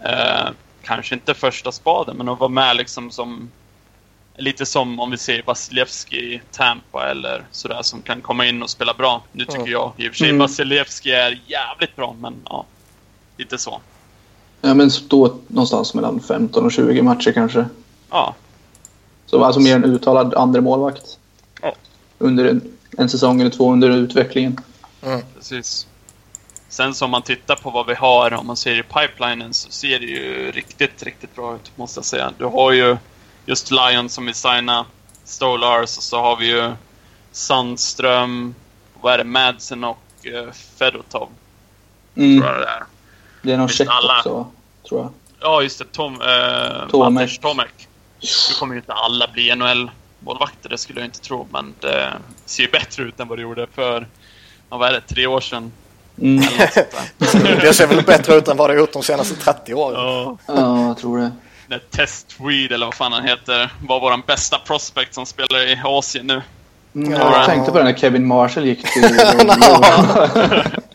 Eh, 0.05 0.49
kanske 0.83 1.15
inte 1.15 1.35
första 1.35 1.73
spaden 1.73 2.17
men 2.17 2.29
att 2.29 2.39
vara 2.39 2.49
med 2.49 2.77
liksom 2.77 3.11
som 3.11 3.51
Lite 4.41 4.67
som 4.67 5.01
om 5.01 5.11
vi 5.11 5.19
ser 5.19 5.43
Vasilevski 5.43 6.17
i 6.17 6.41
Tampa 6.53 7.11
eller 7.11 7.45
sådär 7.51 7.83
som 7.83 8.03
kan 8.03 8.21
komma 8.21 8.47
in 8.47 8.63
och 8.63 8.71
spela 8.71 8.95
bra. 8.95 9.23
Nu 9.33 9.45
tycker 9.45 9.59
mm. 9.59 9.73
jag 9.73 9.93
i 9.97 10.09
och 10.09 10.13
för 10.13 10.19
sig 10.19 10.29
mm. 10.29 10.39
Vasilevski 10.39 11.13
är 11.13 11.41
jävligt 11.47 11.97
bra 11.97 12.17
men 12.21 12.35
ja. 12.45 12.67
Lite 13.39 13.59
så. 13.59 13.81
Ja, 14.61 14.75
men 14.75 14.91
stå 14.91 15.37
någonstans 15.47 15.95
mellan 15.95 16.21
15 16.21 16.65
och 16.65 16.73
20 16.73 17.03
matcher 17.03 17.33
kanske. 17.33 17.67
Ja. 18.11 18.35
Så 19.27 19.45
alltså 19.45 19.61
mer 19.61 19.77
en 19.77 19.85
uttalad 19.85 20.35
andra 20.35 20.61
målvakt. 20.61 21.19
Ja. 21.63 21.75
Under 22.19 22.45
en, 22.45 22.73
en 22.99 23.09
säsong 23.09 23.41
eller 23.41 23.51
två 23.51 23.73
under 23.73 23.91
utvecklingen. 23.91 24.61
Mm. 25.03 25.21
Precis. 25.35 25.87
Sen 26.69 26.95
som 26.95 27.11
man 27.11 27.23
tittar 27.23 27.57
på 27.57 27.71
vad 27.71 27.87
vi 27.87 27.95
har, 27.95 28.35
om 28.35 28.47
man 28.47 28.57
ser 28.57 28.79
i 28.79 28.83
pipelinen, 28.83 29.55
så 29.55 29.71
ser 29.71 29.99
det 29.99 30.07
ju 30.07 30.51
riktigt, 30.51 31.03
riktigt 31.03 31.35
bra 31.35 31.55
ut, 31.55 31.73
måste 31.77 31.99
jag 31.99 32.05
säga. 32.05 32.33
Du 32.39 32.45
har 32.45 32.73
ju 32.73 32.97
just 33.47 33.71
Lion 33.71 34.09
som 34.09 34.27
vill 34.27 34.35
signa 34.35 34.87
Stolars 35.25 35.97
och 35.97 36.03
så 36.03 36.21
har 36.21 36.37
vi 36.37 36.47
ju 36.47 36.73
Sandström, 37.33 38.55
vad 39.01 39.15
är 39.15 39.19
det, 39.19 39.25
Madsen 39.25 39.85
och 39.85 39.99
uh, 40.27 40.53
Fedotov. 40.53 41.29
Mm. 42.15 42.41
Tror 42.41 42.53
jag 42.53 42.61
det 42.61 42.69
är. 42.69 42.83
Det 43.49 43.55
är 43.55 43.59
någon 43.59 43.69
check 43.69 43.89
alla... 43.91 44.19
också, 44.19 44.47
tror 44.89 45.01
jag. 45.01 45.11
Ja, 45.41 45.63
just 45.63 45.79
det. 45.79 45.85
Tom, 45.85 46.21
eh, 46.23 46.89
Tomek. 46.91 47.41
Tomek. 47.41 47.89
Nu 48.21 48.55
kommer 48.59 48.75
ju 48.75 48.81
inte 48.81 48.93
alla 48.93 49.29
bli 49.33 49.55
NHL-målvakter, 49.55 50.69
det 50.69 50.79
skulle 50.79 51.01
jag 51.01 51.07
inte 51.07 51.21
tro. 51.21 51.49
Men 51.53 51.75
det 51.81 52.13
ser 52.45 52.63
ju 52.63 52.71
bättre 52.71 53.03
ut 53.03 53.21
än 53.21 53.29
vad 53.29 53.39
det 53.39 53.43
gjorde 53.43 53.67
för, 53.75 54.07
vad 54.69 54.89
är 54.89 54.93
det, 54.93 55.01
tre 55.01 55.27
år 55.27 55.41
sedan. 55.41 55.73
Mm. 56.21 56.45
det 57.61 57.75
ser 57.75 57.87
väl 57.87 58.05
bättre 58.05 58.35
ut 58.35 58.49
än 58.49 58.57
vad 58.57 58.71
det 58.71 58.75
har 58.75 58.81
gjort 58.81 58.93
de 58.93 59.03
senaste 59.03 59.35
30 59.35 59.75
åren. 59.75 59.95
Ja, 59.95 60.37
ja 60.47 60.87
jag 60.87 60.99
tror 60.99 61.19
det. 61.19 61.33
När 61.67 61.79
Test 61.79 62.29
Tweed, 62.29 62.73
eller 62.73 62.87
vad 62.87 62.95
fan 62.95 63.13
han 63.13 63.25
heter, 63.25 63.73
var 63.83 64.01
vår 64.01 64.27
bästa 64.27 64.59
prospect 64.59 65.15
som 65.15 65.27
spelar 65.27 65.67
i 65.67 65.81
Asien 65.85 66.27
nu. 66.27 66.43
Mm, 66.95 67.13
jag 67.13 67.47
tänkte 67.47 67.73
på 67.73 67.79
det 67.79 67.85
när 67.85 67.95
Kevin 67.95 68.27
Marshall 68.27 68.67
gick 68.67 68.93
till... 68.93 69.03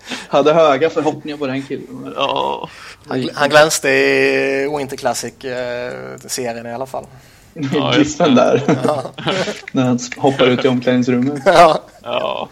Hade 0.27 0.53
höga 0.53 0.89
förhoppningar 0.89 1.37
på 1.37 1.47
den 1.47 1.63
killen. 1.63 2.13
Ja. 2.15 2.69
Han, 3.07 3.29
han 3.33 3.49
glänste 3.49 3.89
i 3.89 4.75
Winter 4.77 4.97
Classic-serien 4.97 6.65
i 6.65 6.73
alla 6.73 6.85
fall. 6.85 7.05
Ja, 7.53 7.95
där. 8.17 8.79
Ja. 8.83 9.03
när 9.71 9.83
han 9.83 9.99
hoppar 10.17 10.45
ut 10.45 10.65
i 10.65 10.67
omklädningsrummet. 10.67 11.41
Ja. 11.45 11.79
ja. 12.03 12.49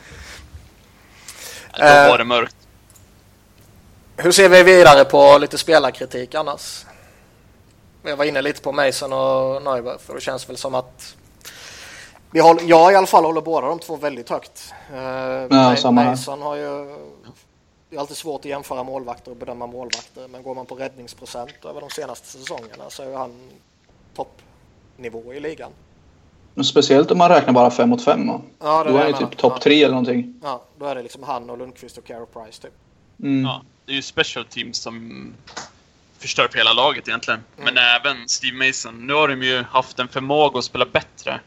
Då 1.78 1.84
var 1.84 2.18
det 2.18 2.24
mörkt. 2.24 2.56
Hur 4.18 4.32
ser 4.32 4.50
vi 4.50 4.64
vidare 4.64 5.06
på 5.06 5.38
lite 5.38 5.58
spelarkritik 5.58 6.36
annars? 6.36 6.86
Jag 8.04 8.18
var 8.18 8.26
inne 8.26 8.42
lite 8.42 8.62
på 8.62 8.72
Mason 8.72 9.14
och 9.14 9.64
Neuber 9.64 9.98
för 10.06 10.16
det 10.16 10.22
känns 10.22 10.50
väl 10.50 10.58
som 10.58 10.76
att 10.76 11.16
vi 12.32 12.40
håller, 12.40 12.64
jag 12.64 12.94
i 12.94 12.96
alla 12.96 13.08
fall 13.08 13.26
håller 13.26 13.42
båda 13.42 13.68
de 13.68 13.80
två 13.80 13.96
väldigt 13.96 14.30
högt. 14.30 14.74
Uh, 14.94 14.98
ja, 15.00 15.92
Mason 15.92 16.42
har 16.42 16.56
ju... 16.56 16.96
Det 17.90 17.96
är 17.96 18.00
alltid 18.00 18.18
svårt 18.18 18.40
att 18.40 18.46
jämföra 18.46 18.84
målvakter 18.84 19.32
och 19.32 19.38
bedöma 19.38 19.68
målvakter 19.68 20.28
men 20.28 20.44
går 20.44 20.56
man 20.56 20.66
på 20.66 20.76
räddningsprocent 20.76 21.66
över 21.66 21.82
de 21.82 21.90
senaste 21.90 22.28
säsongerna 22.28 22.90
så 22.90 23.04
är 23.04 23.18
han 23.18 23.32
toppnivå 24.16 25.34
i 25.34 25.40
ligan. 25.40 25.72
Speciellt 26.64 27.12
om 27.12 27.18
man 27.18 27.30
räknar 27.30 27.54
bara 27.54 27.72
fem 27.72 27.90
mot 27.90 28.04
fem. 28.04 28.32
Ja, 28.60 28.84
då 28.84 28.98
är 28.98 29.08
det 29.08 29.18
typ 29.18 29.38
topp 29.38 29.54
ja. 29.56 29.60
tre 29.62 29.84
eller 29.84 29.94
någonting. 29.94 30.40
Ja, 30.44 30.64
då 30.80 30.86
är 30.86 30.96
det 30.96 31.04
liksom 31.04 31.24
han 31.24 31.50
och 31.50 31.58
Lundqvist 31.58 31.98
och 31.98 32.06
Carey 32.06 32.26
Price 32.34 32.62
typ. 32.62 32.74
Mm. 33.20 33.44
Ja, 33.44 33.62
det 33.86 33.92
är 33.92 33.96
ju 33.96 34.02
special 34.02 34.46
teams 34.46 34.78
som 34.78 35.34
förstör 36.20 36.48
för 36.48 36.58
hela 36.58 36.74
laget 36.74 37.08
egentligen. 37.08 37.44
Mm. 37.58 37.74
Men 37.74 37.84
även 37.84 38.30
Steve 38.30 38.68
Mason. 38.68 39.08
Nu 39.08 39.14
har 39.14 39.28
de 39.28 39.44
ju 39.44 39.64
haft 39.64 40.00
en 40.00 40.08
förmåga 40.08 40.60
att 40.60 40.66
spela 40.66 40.86
bättre 40.86 41.40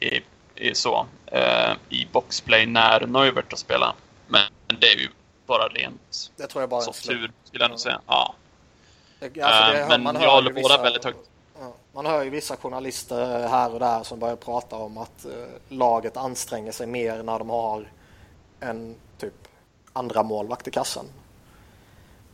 i, 0.00 0.20
i 0.54 0.74
så, 0.74 1.06
eh, 1.26 1.72
i 1.88 2.06
boxplay 2.12 2.66
när 2.66 3.06
Neuvert 3.06 3.50
har 3.50 3.56
spelat. 3.56 3.94
Men 4.28 4.42
det 4.80 4.86
är 4.86 4.96
ju 4.96 5.08
bara 5.46 5.68
rent 5.68 6.30
det 6.36 6.46
tror 6.46 6.62
jag 6.62 6.70
bara 6.70 6.82
tur, 6.82 7.32
skulle 7.44 7.64
jag 7.64 7.70
nog 7.70 7.80
säga. 7.80 8.00
Ja. 8.06 8.34
Alltså 9.20 9.72
det, 9.72 9.80
eh, 9.80 9.98
men 9.98 10.22
jag 10.22 10.30
håller 10.30 10.52
båda 10.52 10.82
väldigt 10.82 11.04
högt. 11.04 11.30
Ja, 11.60 11.74
man 11.92 12.06
hör 12.06 12.24
ju 12.24 12.30
vissa 12.30 12.56
journalister 12.56 13.48
här 13.48 13.72
och 13.72 13.80
där 13.80 14.02
som 14.02 14.18
börjar 14.18 14.36
prata 14.36 14.76
om 14.76 14.98
att 14.98 15.24
eh, 15.24 15.30
laget 15.68 16.16
anstränger 16.16 16.72
sig 16.72 16.86
mer 16.86 17.22
när 17.22 17.38
de 17.38 17.50
har 17.50 17.90
en 18.60 18.96
typ 19.18 19.48
andra 19.92 20.22
målvakt 20.22 20.68
i 20.68 20.70
kassan. 20.70 21.06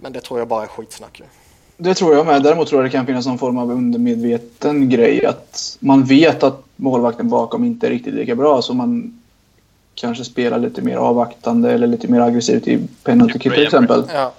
Men 0.01 0.13
det 0.13 0.21
tror 0.21 0.39
jag 0.39 0.49
bara 0.49 0.63
är 0.63 0.67
skitsnack. 0.67 1.23
Det 1.83 1.95
tror 1.95 2.15
jag 2.15 2.27
med. 2.27 2.43
Däremot 2.43 2.69
tror 2.69 2.81
jag 2.83 2.91
det 2.91 2.93
kan 2.93 3.07
finnas 3.07 3.27
någon 3.27 3.39
form 3.39 3.59
av 3.59 3.71
undermedveten 3.71 4.89
grej. 4.89 5.27
Att 5.27 5.77
man 5.81 6.05
vet 6.05 6.43
att 6.43 6.65
målvakten 6.77 7.29
bakom 7.29 7.65
inte 7.65 7.87
är 7.87 7.91
riktigt 7.91 8.15
lika 8.15 8.35
bra 8.35 8.63
så 8.63 8.75
man 8.75 9.21
kanske 9.95 10.25
spelar 10.25 10.59
lite 10.59 10.83
mer 10.83 10.97
avvaktande 10.97 11.73
eller 11.73 11.87
lite 11.87 12.09
mer 12.09 12.21
aggressivt 12.21 12.69
i 12.69 12.79
penalty 13.03 13.39
kick 13.39 13.55
till 13.55 13.63
exempel. 13.63 14.05
Ja. 14.15 14.33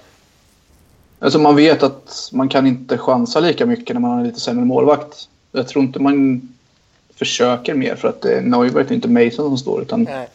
Alltså 1.18 1.38
man 1.38 1.56
vet 1.56 1.82
att 1.82 2.30
man 2.32 2.48
kan 2.48 2.66
inte 2.66 2.98
chansa 2.98 3.40
lika 3.40 3.66
mycket 3.66 3.94
när 3.94 4.00
man 4.00 4.10
har 4.10 4.18
en 4.18 4.26
lite 4.26 4.40
sämre 4.40 4.64
målvakt. 4.64 5.28
Jag 5.52 5.68
tror 5.68 5.84
inte 5.84 5.98
man 5.98 6.48
försöker 7.14 7.74
mer 7.74 7.94
för 7.94 8.08
att 8.08 8.22
det 8.22 8.36
är 8.36 8.42
Neuvert, 8.42 8.90
inte 8.90 9.08
Mason 9.08 9.30
som 9.30 9.58
står. 9.58 9.82
Utan 9.82 10.02
Nej. 10.02 10.28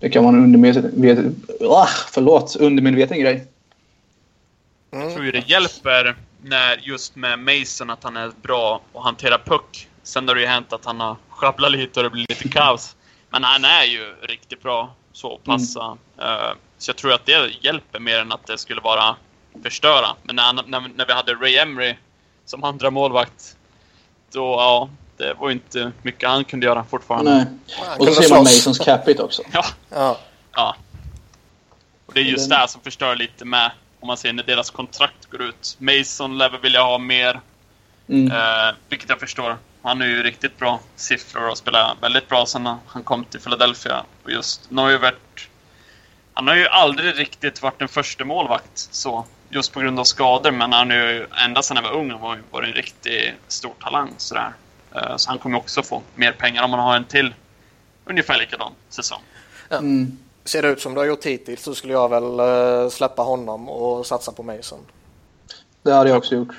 Det 0.00 0.10
kan 0.10 0.24
vara 0.24 0.36
en 0.36 0.44
undermedveten, 0.44 1.34
ah, 1.68 1.88
förlåt, 2.10 2.56
undermedveten 2.56 3.20
grej. 3.20 3.46
Mm. 4.92 5.04
Jag 5.04 5.12
tror 5.12 5.24
ju 5.24 5.32
det 5.32 5.48
hjälper 5.48 6.16
när 6.42 6.76
just 6.82 7.16
med 7.16 7.38
Mason 7.38 7.90
att 7.90 8.04
han 8.04 8.16
är 8.16 8.32
bra 8.42 8.80
att 8.94 9.04
hantera 9.04 9.38
puck. 9.38 9.88
Sen 10.02 10.28
har 10.28 10.34
det 10.34 10.40
ju 10.40 10.46
hänt 10.46 10.72
att 10.72 10.84
han 10.84 11.00
har 11.00 11.16
sjabblat 11.28 11.72
lite 11.72 12.00
och 12.00 12.04
det 12.04 12.10
blir 12.10 12.26
lite 12.28 12.48
kaos. 12.48 12.96
Men 13.30 13.44
han 13.44 13.64
är 13.64 13.84
ju 13.84 14.14
riktigt 14.22 14.62
bra 14.62 14.94
så 15.12 15.38
passa. 15.44 15.84
Mm. 16.18 16.30
Uh, 16.30 16.52
så 16.78 16.88
jag 16.88 16.96
tror 16.96 17.12
att 17.12 17.26
det 17.26 17.50
hjälper 17.60 17.98
mer 18.00 18.18
än 18.18 18.32
att 18.32 18.46
det 18.46 18.58
skulle 18.58 18.80
vara 18.80 19.16
förstöra. 19.62 20.16
Men 20.22 20.36
när, 20.36 20.52
när, 20.52 20.80
när 20.80 21.06
vi 21.06 21.12
hade 21.12 21.34
Ray 21.34 21.56
Emery 21.56 21.96
som 22.44 22.64
andra 22.64 22.90
målvakt 22.90 23.56
då, 24.32 24.40
ja, 24.40 24.88
det 25.16 25.34
var 25.34 25.50
inte 25.50 25.92
mycket 26.02 26.28
han 26.28 26.44
kunde 26.44 26.66
göra 26.66 26.84
fortfarande. 26.84 27.34
Nej. 27.34 27.46
Och 27.98 28.08
så 28.08 28.22
ser 28.22 28.30
man 28.30 28.38
Masons 28.38 28.78
capit 28.78 29.20
också. 29.20 29.42
Ja. 29.52 29.64
ja. 29.88 30.18
ja. 30.52 30.76
Och 32.06 32.14
det 32.14 32.20
är 32.20 32.24
just 32.24 32.50
det 32.50 32.56
här 32.56 32.66
som 32.66 32.80
förstör 32.80 33.16
lite 33.16 33.44
med, 33.44 33.72
om 34.00 34.06
man 34.06 34.16
ser 34.16 34.32
när 34.32 34.42
deras 34.42 34.70
kontrakt 34.70 35.30
går 35.30 35.42
ut. 35.42 35.76
Mason 35.78 36.38
lär 36.38 36.50
väl 36.50 36.60
vilja 36.60 36.82
ha 36.82 36.98
mer. 36.98 37.40
Mm. 38.08 38.32
Eh, 38.32 38.74
vilket 38.88 39.08
jag 39.08 39.20
förstår. 39.20 39.56
Han 39.82 40.00
har 40.00 40.06
ju 40.06 40.22
riktigt 40.22 40.58
bra 40.58 40.80
siffror 40.96 41.48
och 41.48 41.58
spelar 41.58 41.96
väldigt 42.00 42.28
bra 42.28 42.46
sen 42.46 42.66
han 42.86 43.02
kom 43.04 43.24
till 43.24 43.40
Philadelphia. 43.40 44.04
Och 44.24 44.30
just 44.30 44.70
Neuvert, 44.70 45.48
han 46.34 46.48
har 46.48 46.54
ju 46.54 46.68
aldrig 46.68 47.18
riktigt 47.18 47.62
varit 47.62 47.82
en 47.82 47.88
första 47.88 48.24
målvakt 48.24 48.70
så. 48.74 49.26
Just 49.52 49.72
på 49.72 49.80
grund 49.80 49.98
av 49.98 50.04
skador, 50.04 50.50
men 50.50 50.72
han 50.72 50.90
har 50.90 50.96
ju 50.96 51.26
ända 51.44 51.62
sedan 51.62 51.76
han 51.76 51.84
var 51.84 51.92
ung 51.92 52.20
varit 52.20 52.44
var 52.50 52.62
en 52.62 52.72
riktigt 52.72 53.34
stor 53.48 53.72
talang 53.80 54.14
sådär. 54.16 54.52
Eh, 54.94 55.16
så 55.16 55.30
han 55.30 55.38
kommer 55.38 55.58
också 55.58 55.82
få 55.82 56.02
mer 56.14 56.32
pengar 56.32 56.62
om 56.62 56.70
man 56.70 56.80
har 56.80 56.96
en 56.96 57.04
till 57.04 57.34
ungefär 58.04 58.38
likadan 58.38 58.72
säsong. 58.88 59.22
Mm. 59.70 60.18
Ser 60.50 60.62
det 60.62 60.68
ut 60.68 60.80
som 60.80 60.94
du 60.94 61.00
har 61.00 61.06
gjort 61.06 61.26
hittills 61.26 61.62
så 61.62 61.74
skulle 61.74 61.92
jag 61.92 62.08
väl 62.08 62.40
uh, 62.40 62.88
släppa 62.88 63.22
honom 63.22 63.68
och 63.68 64.06
satsa 64.06 64.32
på 64.32 64.42
Mason. 64.42 64.78
Det 65.82 65.92
hade 65.92 66.10
jag 66.10 66.18
också 66.18 66.34
gjort. 66.34 66.54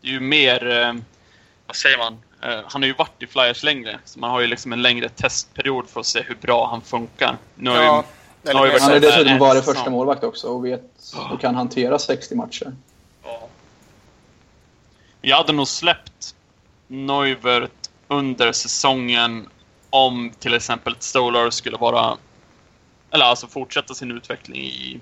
Det 0.00 0.08
är 0.08 0.12
ju 0.12 0.20
mer, 0.20 0.66
uh, 0.66 1.00
vad 1.66 1.76
säger 1.76 1.98
man, 1.98 2.12
uh, 2.12 2.64
han 2.66 2.82
har 2.82 2.86
ju 2.86 2.94
varit 2.94 3.22
i 3.22 3.26
Flyers 3.26 3.62
längre. 3.62 3.98
Så 4.04 4.18
man 4.18 4.30
har 4.30 4.40
ju 4.40 4.46
liksom 4.46 4.72
en 4.72 4.82
längre 4.82 5.08
testperiod 5.08 5.88
för 5.88 6.00
att 6.00 6.06
se 6.06 6.22
hur 6.22 6.34
bra 6.34 6.68
han 6.70 6.80
funkar. 6.80 7.36
Nu 7.54 7.70
har 7.70 7.76
ja, 7.76 8.04
ju, 8.42 8.52
nu 8.52 8.58
har 8.58 8.66
ju 8.66 8.78
han 8.78 8.92
har 8.92 9.00
dessutom 9.00 9.38
varit 9.38 9.64
första 9.64 9.90
målvakt 9.90 10.24
också 10.24 10.48
och 10.48 10.64
vet 10.64 11.14
och 11.32 11.40
kan 11.40 11.54
hantera 11.54 11.98
60 11.98 12.34
matcher. 12.34 12.76
Ja. 13.22 13.48
Jag 15.20 15.36
hade 15.36 15.52
nog 15.52 15.68
släppt 15.68 16.34
Neuvert 16.86 17.70
under 18.08 18.52
säsongen 18.52 19.48
om 19.90 20.32
till 20.38 20.54
exempel 20.54 20.96
Stolar 20.98 21.50
skulle 21.50 21.76
vara 21.76 22.16
eller 23.14 23.24
alltså 23.24 23.46
fortsätta 23.46 23.94
sin 23.94 24.10
utveckling 24.10 24.62
i 24.62 25.00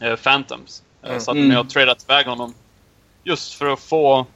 eh, 0.00 0.16
Phantoms. 0.16 0.82
Eh, 1.02 1.08
mm. 1.08 1.20
Så 1.20 1.30
att 1.30 1.36
mm. 1.36 1.50
jag 1.50 1.70
tradat 1.70 2.04
iväg 2.04 2.26
honom 2.26 2.54
just 3.24 3.54
för 3.54 3.66
att 3.66 3.80
få 3.80 4.26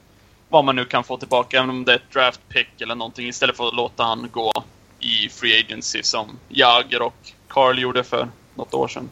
vad 0.49 0.65
man 0.65 0.75
nu 0.75 0.85
kan 0.85 1.03
få 1.03 1.17
tillbaka, 1.17 1.57
även 1.57 1.69
om 1.69 1.85
det 1.85 1.91
är 1.91 1.95
ett 1.95 2.11
draft 2.13 2.41
pick 2.49 2.81
eller 2.81 2.95
någonting, 2.95 3.27
istället 3.27 3.57
för 3.57 3.67
att 3.67 3.75
låta 3.75 4.03
han 4.03 4.29
gå 4.31 4.51
i 4.99 5.29
free 5.29 5.59
agency 5.59 6.03
som 6.03 6.39
Jager 6.49 7.01
och 7.01 7.31
Carl 7.47 7.79
gjorde 7.79 8.03
för 8.03 8.27
något 8.55 8.73
år 8.73 8.87
sedan. 8.87 9.09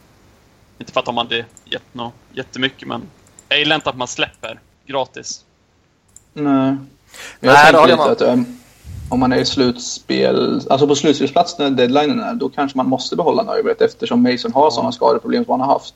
Inte 0.78 0.92
för 0.92 1.00
att 1.00 1.06
de 1.06 1.16
hade 1.16 1.44
gett 1.64 1.94
något 1.94 2.14
jättemycket, 2.32 2.88
men 2.88 3.02
jag 3.48 3.58
gillar 3.58 3.76
inte 3.76 3.90
att 3.90 3.96
man 3.96 4.08
släpper 4.08 4.60
gratis. 4.86 5.44
Nej. 6.32 6.76
Jag 7.40 7.52
Nej, 7.52 7.72
tänker 7.72 7.86
lite 7.86 8.10
att 8.10 8.22
um, 8.22 8.59
om 9.10 9.20
man 9.20 9.32
är 9.32 9.38
i 9.38 9.44
slutspel, 9.44 10.60
alltså 10.70 10.86
på 10.86 10.94
slutspelsplats 10.94 11.58
när 11.58 11.70
deadlinen 11.70 12.20
är, 12.20 12.34
då 12.34 12.48
kanske 12.48 12.76
man 12.76 12.88
måste 12.88 13.16
behålla 13.16 13.42
Neuvert 13.42 13.80
eftersom 13.80 14.22
Mason 14.22 14.52
har 14.52 14.64
ja. 14.64 14.70
sådana 14.70 14.92
skadeproblem 14.92 15.44
som 15.44 15.50
han 15.50 15.60
har 15.60 15.74
haft. 15.74 15.94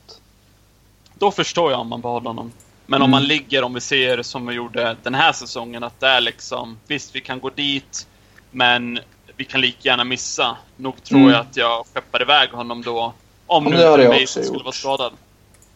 Då 1.13 1.31
förstår 1.31 1.71
jag 1.71 1.79
om 1.79 1.87
man 1.87 2.01
behåller 2.01 2.27
honom. 2.27 2.51
Men 2.85 2.97
mm. 2.97 3.05
om 3.05 3.11
man 3.11 3.23
ligger, 3.23 3.63
om 3.63 3.73
vi 3.73 3.81
ser 3.81 4.21
som 4.21 4.47
vi 4.47 4.53
gjorde 4.53 4.95
den 5.03 5.13
här 5.13 5.31
säsongen, 5.31 5.83
att 5.83 5.99
det 5.99 6.07
är 6.07 6.21
liksom, 6.21 6.77
visst 6.87 7.15
vi 7.15 7.21
kan 7.21 7.39
gå 7.39 7.49
dit, 7.49 8.07
men 8.51 8.99
vi 9.37 9.45
kan 9.45 9.61
lika 9.61 9.89
gärna 9.89 10.03
missa. 10.03 10.57
Nog 10.77 11.03
tror 11.03 11.19
mm. 11.19 11.31
jag 11.31 11.41
att 11.41 11.57
jag 11.57 11.85
skeppar 11.93 12.21
iväg 12.21 12.49
honom 12.49 12.81
då, 12.81 13.13
om 13.47 13.63
nu 13.63 14.07
Mason 14.07 14.27
skulle 14.27 14.45
gjort. 14.45 14.63
vara 14.63 14.71
skadad. 14.71 15.13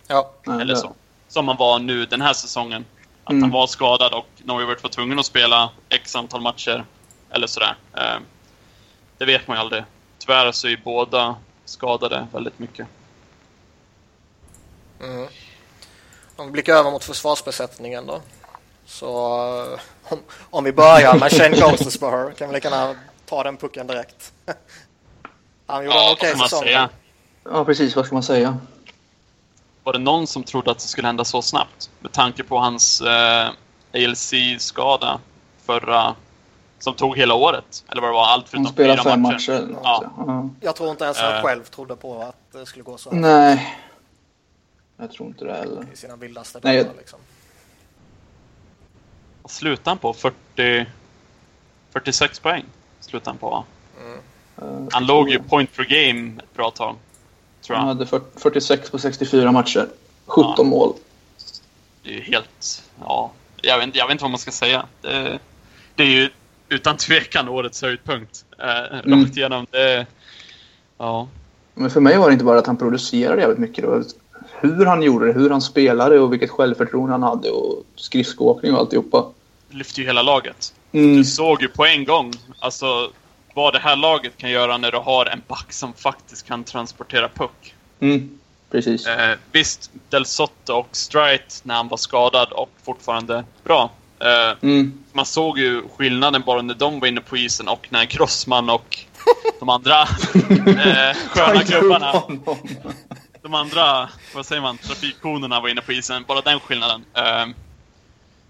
Ja. 0.08 0.31
Eller 0.62 0.75
så. 0.75 0.93
Som 1.27 1.48
han 1.48 1.58
var 1.58 1.79
nu 1.79 2.05
den 2.05 2.22
här 2.22 2.34
säsongen. 2.34 2.86
Att 3.24 3.31
mm. 3.31 3.43
han 3.43 3.51
var 3.51 3.67
skadad 3.67 4.13
och 4.13 4.27
Neuwert 4.43 4.84
var 4.84 4.89
tvungen 4.89 5.19
att 5.19 5.25
spela 5.25 5.69
X 5.89 6.15
antal 6.15 6.41
matcher. 6.41 6.86
Eller 7.31 7.48
sådär. 7.48 7.75
Eh, 7.98 8.19
det 9.17 9.25
vet 9.25 9.48
man 9.48 9.57
ju 9.57 9.62
aldrig. 9.62 9.83
Tyvärr 10.17 10.51
så 10.51 10.67
är 10.67 10.71
ju 10.71 10.77
båda 10.83 11.36
skadade 11.65 12.27
väldigt 12.33 12.59
mycket. 12.59 12.88
Mm. 15.01 15.27
Om 16.36 16.45
vi 16.45 16.51
blickar 16.51 16.74
över 16.74 16.91
mot 16.91 17.03
försvarsbesättningen 17.03 18.07
då. 18.07 18.21
Så 18.86 19.38
eh, 19.74 19.79
om, 20.03 20.19
om 20.50 20.63
vi 20.63 20.71
börjar 20.71 21.19
med 21.19 21.31
Shane 21.31 21.57
Ghostenspur 21.59 22.31
kan 22.31 22.50
vi 22.50 22.55
lika 22.55 22.69
gärna 22.69 22.95
ta 23.25 23.43
den 23.43 23.57
pucken 23.57 23.88
direkt. 23.88 24.33
Han 25.65 25.86
gjorde 25.86 25.98
ja, 25.98 26.07
en 26.07 26.13
okej 26.13 26.31
okay 26.31 26.43
säsong. 26.43 26.63
Säga? 26.63 26.89
Ja, 27.43 27.65
precis. 27.65 27.95
Vad 27.95 28.05
ska 28.05 28.15
man 28.15 28.24
säga? 28.24 28.57
Var 29.83 29.93
det 29.93 30.00
någon 30.00 30.27
som 30.27 30.43
trodde 30.43 30.71
att 30.71 30.79
det 30.79 30.88
skulle 30.88 31.07
hända 31.07 31.25
så 31.25 31.41
snabbt? 31.41 31.89
Med 32.00 32.12
tanke 32.12 32.43
på 32.43 32.57
hans 32.57 33.01
eh, 33.01 33.50
ALC-skada 33.93 35.19
förra... 35.65 36.15
Som 36.79 36.93
tog 36.93 37.17
hela 37.17 37.33
året. 37.33 37.83
Eller 37.89 38.01
vad 38.01 38.09
det 38.09 38.13
var, 38.13 38.25
allt 38.25 38.50
förutom 38.50 38.74
fyra 38.75 38.95
matcher. 38.95 39.03
fem 39.03 39.21
matcher. 39.21 39.67
ja. 39.83 40.03
ja. 40.17 40.50
Jag 40.62 40.75
tror 40.75 40.89
inte 40.91 41.03
ens 41.03 41.17
han 41.17 41.36
uh, 41.36 41.41
själv 41.41 41.63
trodde 41.63 41.95
på 41.95 42.21
att 42.21 42.36
det 42.51 42.65
skulle 42.65 42.83
gå 42.83 42.98
så. 42.98 43.12
Nej. 43.12 43.77
Jag 44.98 45.12
tror 45.12 45.27
inte 45.27 45.45
det 45.45 45.53
heller. 45.53 45.88
I 45.93 45.95
sina 45.95 46.15
vildaste 46.15 46.59
dagar 46.59 46.74
jag... 46.74 46.88
liksom. 46.98 47.19
Slutade 49.45 49.89
han 49.89 49.98
på 49.98 50.13
40... 50.13 50.86
46 51.91 52.39
poäng? 52.39 52.65
Slutade 53.00 53.29
han 53.29 53.38
på, 53.38 53.65
mm. 54.01 54.88
Han 54.91 55.05
låg 55.05 55.29
ju 55.29 55.39
point 55.39 55.75
per 55.75 55.83
game 55.83 56.41
ett 56.43 56.53
bra 56.53 56.71
tag 56.71 56.95
tror 57.69 57.77
jag. 57.77 57.86
Han 57.86 57.98
hade 57.98 58.21
46 58.36 58.89
på 58.89 58.98
64 58.98 59.51
matcher. 59.51 59.88
17 60.25 60.53
ja. 60.57 60.63
mål. 60.63 60.93
Det 62.03 62.09
är 62.09 62.13
ju 62.13 62.21
helt... 62.21 62.83
Ja, 63.00 63.31
jag 63.62 63.77
vet, 63.77 63.95
jag 63.95 64.07
vet 64.07 64.12
inte 64.12 64.24
vad 64.24 64.31
man 64.31 64.39
ska 64.39 64.51
säga. 64.51 64.86
Det, 65.01 65.39
det 65.95 66.03
är 66.03 66.07
ju 66.07 66.29
utan 66.69 66.97
tvekan 66.97 67.49
årets 67.49 67.81
höjdpunkt. 67.81 68.45
Eh, 68.59 68.99
mm. 68.99 69.23
Rakt 69.23 69.38
igenom. 69.38 69.65
Det, 69.71 70.05
ja. 70.97 71.27
Men 71.73 71.89
för 71.89 72.01
mig 72.01 72.17
var 72.17 72.27
det 72.27 72.33
inte 72.33 72.45
bara 72.45 72.59
att 72.59 72.67
han 72.67 72.77
producerade 72.77 73.41
jävligt 73.41 73.59
mycket. 73.59 73.83
Det 73.83 73.88
var 73.88 74.03
hur 74.61 74.85
han 74.85 75.01
gjorde 75.01 75.25
det, 75.25 75.33
hur 75.33 75.49
han 75.49 75.61
spelade 75.61 76.19
och 76.19 76.33
vilket 76.33 76.49
självförtroende 76.49 77.11
han 77.11 77.23
hade 77.23 77.49
och 77.49 77.83
skridskoåkning 77.95 78.73
och 78.73 78.79
alltihopa. 78.79 79.25
Lyfte 79.69 80.01
ju 80.01 80.07
hela 80.07 80.21
laget. 80.21 80.73
Mm. 80.91 81.17
Du 81.17 81.23
såg 81.23 81.61
ju 81.61 81.67
på 81.67 81.85
en 81.85 82.05
gång. 82.05 82.33
Alltså, 82.59 83.11
vad 83.53 83.73
det 83.73 83.79
här 83.79 83.95
laget 83.95 84.38
kan 84.38 84.51
göra 84.51 84.77
när 84.77 84.91
du 84.91 84.97
har 84.97 85.25
en 85.25 85.41
back 85.47 85.73
som 85.73 85.93
faktiskt 85.93 86.47
kan 86.47 86.63
transportera 86.63 87.29
puck. 87.29 87.75
Mm, 87.99 88.39
precis. 88.71 89.07
Eh, 89.07 89.38
visst, 89.51 89.91
Del 90.09 90.25
Sotto 90.25 90.73
och 90.73 90.88
Strite 90.91 91.55
när 91.63 91.75
han 91.75 91.88
var 91.88 91.97
skadad 91.97 92.51
och 92.51 92.69
fortfarande 92.83 93.43
bra. 93.63 93.91
Eh, 94.19 94.57
mm. 94.61 95.03
Man 95.13 95.25
såg 95.25 95.59
ju 95.59 95.83
skillnaden 95.97 96.43
bara 96.45 96.61
när 96.61 96.73
de 96.73 96.99
var 96.99 97.07
inne 97.07 97.21
på 97.21 97.38
isen 97.38 97.67
och 97.67 97.88
när 97.89 98.05
Grossman 98.05 98.69
och 98.69 98.99
de 99.59 99.69
andra 99.69 100.01
eh, 100.01 101.15
sköna 101.29 101.63
gubbarna. 101.63 102.23
de 103.41 103.53
andra, 103.53 104.09
vad 104.35 104.45
säger 104.45 104.61
man, 104.61 104.77
trafikkonerna 104.77 105.59
var 105.59 105.69
inne 105.69 105.81
på 105.81 105.93
isen. 105.93 106.23
Bara 106.27 106.41
den 106.41 106.59
skillnaden. 106.59 107.05
Eh, 107.13 107.45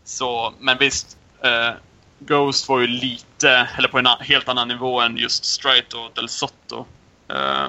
så, 0.04 0.54
men 0.60 0.78
visst. 0.78 1.18
Eh, 1.44 1.72
Ghost 2.20 2.70
var 2.70 2.80
ju 2.80 2.88
lite, 2.88 3.70
eller 3.78 3.88
på 3.88 4.00
en 4.00 4.08
helt 4.20 4.50
annan 4.50 4.68
nivå 4.68 5.02
än 5.02 5.18
just 5.18 5.46
Strite 5.46 5.98
och 5.98 6.12
Del 6.16 6.30
Sotto. 6.30 6.86
Uh, 7.34 7.68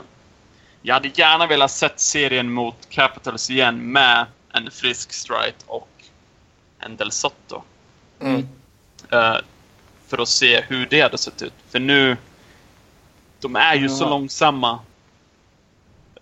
jag 0.83 0.95
hade 0.95 1.09
gärna 1.09 1.47
velat 1.47 1.71
sett 1.71 2.01
serien 2.01 2.53
mot 2.53 2.89
Capitals 2.89 3.51
igen 3.51 3.93
med 3.93 4.27
en 4.53 4.71
frisk 4.71 5.13
Strite 5.13 5.65
och 5.67 5.89
en 6.79 6.97
Del 6.97 7.11
Sotto. 7.11 7.63
Mm. 8.21 8.49
Uh, 9.13 9.37
för 10.07 10.23
att 10.23 10.29
se 10.29 10.61
hur 10.61 10.87
det 10.87 11.01
hade 11.01 11.19
sett 11.19 11.43
ut. 11.43 11.53
För 11.69 11.79
nu, 11.79 12.17
de 13.41 13.57
är 13.57 13.75
ju 13.75 13.87
mm. 13.87 13.97
så 13.97 14.09
långsamma. 14.09 14.79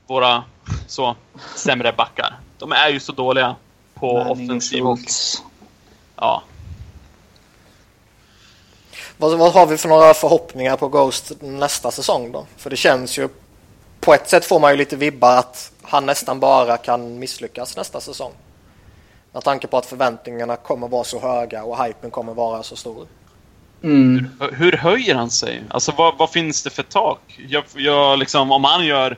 Våra 0.07 0.45
så 0.87 1.17
sämre 1.57 1.93
backar. 1.93 2.38
De 2.59 2.73
är 2.73 2.88
ju 2.88 3.00
så 3.00 3.12
dåliga 3.12 3.57
på 3.95 4.17
offensiv 4.17 4.87
och... 4.87 4.99
Ja, 6.17 6.43
Vad, 9.17 9.38
vad 9.38 9.52
har 9.52 9.67
vi 9.67 9.76
för 9.76 9.88
några 9.88 10.14
förhoppningar 10.14 10.76
på 10.76 10.88
Ghost 10.88 11.33
nästa 11.40 11.90
säsong 11.90 12.33
då? 12.33 12.47
För 12.57 12.71
det 12.71 12.76
känns 12.76 13.19
ju 13.19 13.28
på 14.00 14.14
ett 14.14 14.28
sätt 14.28 14.45
får 14.45 14.61
man 14.61 14.71
ju 14.71 14.76
lite 14.76 14.97
vibbar 14.97 15.37
att 15.37 15.73
han 15.83 16.07
nästan 16.07 16.40
bara 16.40 16.76
kan 16.76 17.19
misslyckas 17.19 17.76
nästa 17.76 18.00
säsong. 18.00 18.33
Med 19.32 19.44
tanke 19.44 19.66
på 19.66 19.76
att 19.78 19.87
förväntningarna 19.87 20.56
kommer 20.56 20.88
vara 20.88 21.04
så 21.04 21.20
höga 21.20 21.64
och 21.64 21.85
hypen 21.85 22.11
kommer 22.11 22.35
vara 22.35 22.62
så 22.62 22.76
stor. 22.76 23.06
Mm. 23.82 24.28
Hur, 24.40 24.52
hur, 24.52 24.73
höjer 24.73 25.14
han 25.14 25.30
sig? 25.30 25.62
Alltså 25.70 25.92
vad, 25.97 26.18
vad 26.18 26.30
finns 26.30 26.62
det 26.62 26.70
för 26.70 26.82
tak? 26.82 27.40
Jag, 27.49 27.64
jag, 27.75 28.18
liksom, 28.18 28.52
om 28.52 28.64
han 28.64 28.87
gör 28.87 29.16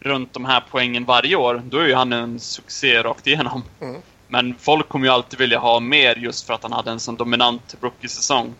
runt 0.00 0.32
de 0.32 0.44
här 0.44 0.64
poängen 0.70 1.04
varje 1.04 1.36
år, 1.36 1.62
då 1.64 1.78
är 1.78 1.86
ju 1.86 1.94
han 1.94 2.12
en 2.12 2.40
succé 2.40 3.02
rakt 3.02 3.26
igenom. 3.26 3.62
Mm. 3.80 4.00
Men 4.28 4.54
folk 4.60 4.88
kommer 4.88 5.06
ju 5.06 5.12
alltid 5.12 5.38
vilja 5.38 5.58
ha 5.58 5.80
mer 5.80 6.16
just 6.16 6.46
för 6.46 6.54
att 6.54 6.62
han 6.62 6.72
hade 6.72 6.90
en 6.90 7.00
sån 7.00 7.16
dominant 7.16 7.76
rookie-säsong. 7.80 8.54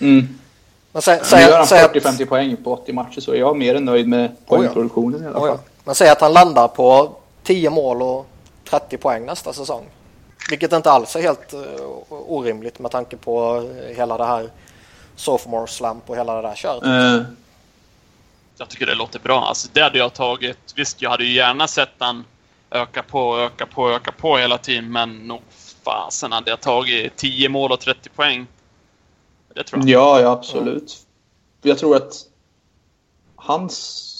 Mm. 0.00 0.38
Men 0.92 1.02
sä, 1.02 1.24
sä, 1.24 1.40
gör 1.40 1.58
han 1.58 1.66
40-50 1.66 2.26
poäng 2.26 2.56
på 2.56 2.72
80 2.72 2.92
matcher 2.92 3.20
så 3.20 3.32
är 3.32 3.36
jag 3.36 3.56
mer 3.56 3.74
än 3.74 3.84
nöjd 3.84 4.08
med 4.08 4.46
poängproduktionen 4.46 5.22
i 5.22 5.26
alla 5.26 5.34
fall. 5.34 5.42
Oh 5.42 5.48
ja. 5.48 5.58
Men 5.84 5.94
säg 5.94 6.08
att 6.08 6.20
han 6.20 6.32
landar 6.32 6.68
på 6.68 7.16
10 7.42 7.70
mål 7.70 8.02
och 8.02 8.26
30 8.70 8.96
poäng 8.96 9.26
nästa 9.26 9.52
säsong. 9.52 9.86
Vilket 10.50 10.72
inte 10.72 10.90
alls 10.90 11.16
är 11.16 11.22
helt 11.22 11.54
uh, 11.54 11.60
orimligt 12.08 12.78
med 12.78 12.90
tanke 12.90 13.16
på 13.16 13.62
hela 13.96 14.18
det 14.18 14.24
här 14.24 14.50
sophomore 15.16 15.66
slump 15.66 16.10
och 16.10 16.16
hela 16.16 16.36
det 16.36 16.42
där 16.42 16.54
köret. 16.54 16.84
Uh. 16.84 17.26
Jag 18.56 18.68
tycker 18.68 18.86
det 18.86 18.94
låter 18.94 19.18
bra. 19.18 19.44
Alltså, 19.44 19.68
det 19.72 19.80
hade 19.80 19.98
jag 19.98 20.14
tagit. 20.14 20.72
Visst, 20.76 21.02
jag 21.02 21.10
hade 21.10 21.24
ju 21.24 21.34
gärna 21.34 21.68
sett 21.68 21.90
han 21.98 22.24
öka 22.70 23.02
på, 23.02 23.38
öka 23.38 23.66
på, 23.66 23.90
öka 23.90 24.12
på 24.12 24.36
hela 24.36 24.58
tiden. 24.58 24.92
Men 24.92 25.18
nog 25.18 25.40
fasen 25.84 26.32
hade 26.32 26.50
jag 26.50 26.60
tagit 26.60 27.16
10 27.16 27.48
mål 27.48 27.72
och 27.72 27.80
30 27.80 28.08
poäng. 28.08 28.46
Det 29.54 29.62
tror 29.62 29.80
jag. 29.80 29.88
Ja, 29.88 30.20
ja 30.20 30.30
absolut. 30.30 30.66
Mm. 30.66 30.86
Jag 31.62 31.78
tror 31.78 31.96
att 31.96 32.14
hans 33.36 34.10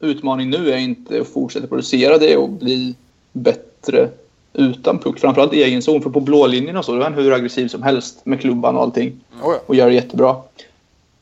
utmaning 0.00 0.50
nu 0.50 0.70
är 0.70 0.76
inte 0.76 1.20
att 1.20 1.28
fortsätta 1.28 1.66
producera 1.66 2.18
det 2.18 2.36
och 2.36 2.48
bli 2.48 2.94
bättre 3.32 4.10
utan 4.52 4.98
puck. 4.98 5.18
Framförallt 5.20 5.52
i 5.52 5.62
egen 5.62 5.82
zon. 5.82 6.02
För 6.02 6.10
på 6.10 6.20
blålinjen 6.20 6.76
och 6.76 6.84
så, 6.84 6.92
då 6.92 7.00
är 7.00 7.04
han 7.04 7.14
hur 7.14 7.32
aggressiv 7.32 7.68
som 7.68 7.82
helst 7.82 8.26
med 8.26 8.40
klubban 8.40 8.76
och 8.76 8.82
allting. 8.82 9.20
Mm. 9.44 9.58
Och 9.66 9.74
gör 9.74 9.86
det 9.86 9.94
jättebra. 9.94 10.36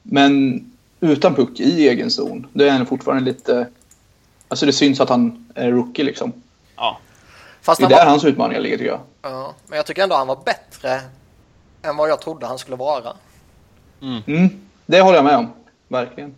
Men 0.03 0.65
utan 1.01 1.35
puck 1.35 1.61
i 1.61 1.89
egen 1.89 2.11
zon, 2.11 2.47
då 2.53 2.65
är 2.65 2.71
han 2.71 2.87
fortfarande 2.87 3.25
lite... 3.25 3.67
Alltså 4.49 4.67
det 4.67 4.73
syns 4.73 5.01
att 5.01 5.09
han 5.09 5.47
är 5.55 5.71
rookie 5.71 6.05
liksom. 6.05 6.33
Ja. 6.77 6.99
Fast 7.63 7.81
det 7.81 7.87
är 7.87 7.89
där 7.89 7.97
var... 7.97 8.11
hans 8.11 8.25
utmaningar 8.25 8.61
ligger 8.61 8.79
tycker 8.79 8.91
jag. 8.91 9.01
Ja, 9.23 9.55
men 9.67 9.77
jag 9.77 9.87
tycker 9.87 10.03
ändå 10.03 10.15
han 10.17 10.27
var 10.27 10.39
bättre 10.45 11.01
än 11.83 11.97
vad 11.97 12.11
jag 12.11 12.21
trodde 12.21 12.47
han 12.47 12.59
skulle 12.59 12.77
vara. 12.77 13.13
Mm. 14.03 14.23
Mm, 14.27 14.49
det 14.87 15.01
håller 15.01 15.19
jag 15.19 15.25
med 15.25 15.37
om. 15.37 15.53
Verkligen. 15.89 16.35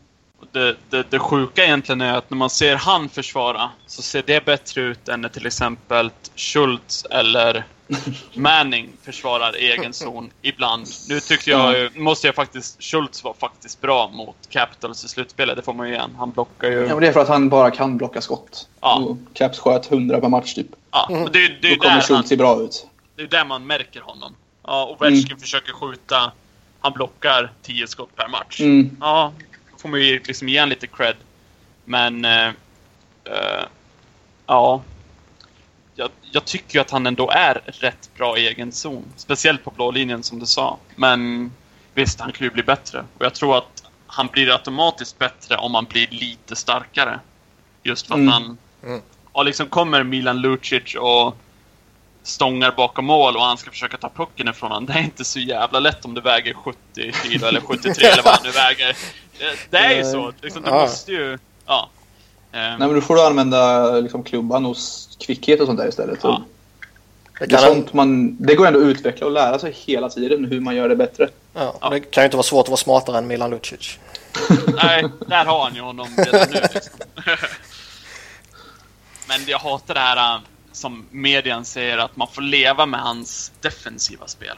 Det, 0.53 0.77
det, 0.91 1.11
det 1.11 1.19
sjuka 1.19 1.65
egentligen 1.65 2.01
är 2.01 2.15
att 2.15 2.31
när 2.31 2.37
man 2.37 2.51
ser 2.51 2.77
han 2.77 3.09
försvara 3.09 3.71
så 3.87 4.03
ser 4.03 4.23
det 4.27 4.45
bättre 4.45 4.81
ut 4.81 5.09
än 5.09 5.21
när 5.21 5.29
till 5.29 5.47
exempel 5.47 6.11
Schultz 6.37 7.05
eller 7.11 7.65
Manning 8.35 8.93
försvarar 9.03 9.53
egen 9.53 9.93
zon 9.93 10.31
ibland. 10.43 10.87
Nu 11.09 11.21
tyckte 11.21 11.51
jag, 11.51 11.97
måste 11.97 12.29
jag 12.29 12.35
faktiskt, 12.35 12.83
Schultz 12.83 13.25
var 13.25 13.35
faktiskt 13.35 13.81
bra 13.81 14.09
mot 14.09 14.37
Capitals 14.49 15.05
i 15.05 15.09
slutspelet, 15.09 15.57
det 15.57 15.63
får 15.63 15.75
man 15.75 15.89
ju 15.89 15.95
igen. 15.95 16.11
Han 16.19 16.31
blockar 16.31 16.71
ju... 16.71 16.81
Ja, 16.81 16.89
men 16.89 17.01
det 17.01 17.09
är 17.09 17.13
för 17.13 17.21
att 17.21 17.29
han 17.29 17.49
bara 17.49 17.71
kan 17.71 17.97
blocka 17.97 18.21
skott. 18.21 18.69
Ja. 18.81 18.97
Och 18.97 19.17
Caps 19.33 19.59
sköt 19.59 19.93
100 19.93 20.21
per 20.21 20.29
match 20.29 20.55
typ. 20.55 20.67
Ja, 20.91 21.09
mm. 21.11 21.29
det, 21.33 21.49
det, 21.49 21.75
Då 21.75 21.77
kommer 21.77 22.01
Schultz 22.01 22.29
se 22.29 22.37
bra 22.37 22.61
ut. 22.61 22.87
Det 23.17 23.23
är 23.23 23.27
där 23.27 23.45
man 23.45 23.67
märker 23.67 24.01
honom. 24.01 24.35
Ja, 24.67 24.85
och 24.85 24.91
Ovechkin 24.91 25.27
mm. 25.27 25.41
försöker 25.41 25.73
skjuta, 25.73 26.33
han 26.81 26.93
blockar 26.93 27.53
10 27.63 27.87
skott 27.87 28.17
per 28.17 28.29
match. 28.29 28.61
Mm. 28.61 28.97
Ja, 29.01 29.33
får 29.81 29.89
man 29.89 30.01
ju 30.01 30.23
liksom 30.25 30.49
igen 30.49 30.69
lite 30.69 30.87
cred. 30.87 31.17
Men... 31.85 32.25
Uh, 32.25 32.49
uh, 33.29 33.65
ja, 34.47 34.83
jag, 35.95 36.11
jag 36.31 36.45
tycker 36.45 36.75
ju 36.75 36.81
att 36.81 36.91
han 36.91 37.07
ändå 37.07 37.31
är 37.31 37.61
rätt 37.65 38.11
bra 38.17 38.39
i 38.39 38.49
egen 38.49 38.73
zon. 38.73 39.05
Speciellt 39.17 39.65
på 39.65 39.71
blå 39.71 39.91
linjen 39.91 40.23
som 40.23 40.39
du 40.39 40.47
sa. 40.47 40.79
Men 40.97 41.53
visst, 41.95 42.21
han 42.21 42.33
kan 42.33 42.45
ju 42.45 42.51
bli 42.51 42.63
bättre. 42.63 43.05
Och 43.19 43.25
jag 43.25 43.35
tror 43.35 43.59
att 43.59 43.85
han 44.07 44.27
blir 44.27 44.53
automatiskt 44.53 45.19
bättre 45.19 45.57
om 45.57 45.75
han 45.75 45.85
blir 45.85 46.09
lite 46.11 46.57
starkare. 46.57 47.21
Just 47.83 48.07
för 48.07 48.15
att 48.15 48.19
mm. 48.19 48.33
han... 48.33 48.59
Mm. 48.85 49.01
Och 49.33 49.45
liksom 49.45 49.67
kommer 49.67 50.03
Milan 50.03 50.41
Lucic 50.41 50.95
och 50.95 51.37
stångar 52.23 52.73
bakom 52.77 53.05
mål 53.05 53.37
och 53.37 53.43
han 53.43 53.59
ska 53.59 53.71
försöka 53.71 53.97
ta 53.97 54.09
pucken 54.09 54.49
ifrån 54.49 54.71
honom. 54.71 54.87
Det 54.87 54.93
är 54.93 55.03
inte 55.03 55.25
så 55.25 55.39
jävla 55.39 55.81
lätt 55.81 56.05
om 56.05 56.15
du 56.15 56.21
väger 56.21 56.55
70 56.55 57.13
kilo 57.23 57.47
eller 57.47 57.61
73 57.61 58.07
eller 58.07 58.23
vad 58.23 58.43
du 58.43 58.51
väger. 58.51 58.97
Det, 59.71 59.79
är 59.79 59.97
ju 59.97 60.05
så. 60.05 60.33
Liksom, 60.41 60.63
du 60.63 60.71
måste 60.71 61.13
ju... 61.13 61.39
Ja. 61.67 61.91
Nej, 62.53 62.79
men 62.79 62.95
då 62.95 63.01
får 63.01 63.15
du 63.15 63.23
använda 63.23 63.91
liksom, 64.01 64.23
klubban 64.23 64.67
och 64.67 64.77
kvickhet 65.19 65.61
och 65.61 65.67
sånt 65.67 65.79
där 65.79 65.89
istället. 65.89 66.19
Ja. 66.23 66.43
Det, 67.39 67.47
det, 67.47 67.59
sånt 67.59 67.93
man, 67.93 68.37
det 68.37 68.55
går 68.55 68.67
ändå 68.67 68.81
att 68.81 68.85
utveckla 68.85 69.27
och 69.27 69.33
lära 69.33 69.59
sig 69.59 69.73
hela 69.73 70.09
tiden 70.09 70.45
hur 70.45 70.61
man 70.61 70.77
gör 70.77 70.89
det 70.89 70.97
bättre. 70.97 71.29
Ja, 71.55 71.75
ja. 71.81 71.91
Det 71.91 72.01
kan 72.01 72.23
ju 72.23 72.25
inte 72.25 72.37
vara 72.37 72.45
svårt 72.45 72.65
att 72.65 72.69
vara 72.69 72.77
smartare 72.77 73.19
än 73.19 73.27
Milan 73.27 73.51
Lucic. 73.51 73.99
Nej, 74.83 75.05
där 75.27 75.45
har 75.45 75.65
han 75.65 75.75
ju 75.75 75.81
honom 75.81 76.09
redan 76.17 76.49
nu. 76.51 76.61
Liksom. 76.61 76.93
Men 79.29 79.41
jag 79.47 79.59
hatar 79.59 79.95
det 79.95 80.01
här 80.01 80.35
äh, 80.35 80.41
som 80.73 81.07
medien 81.11 81.65
säger 81.65 81.99
att 81.99 82.17
man 82.17 82.29
får 82.29 82.43
leva 82.43 82.87
med 82.87 83.01
hans 83.01 83.53
defensiva 83.61 84.27
spel. 84.27 84.57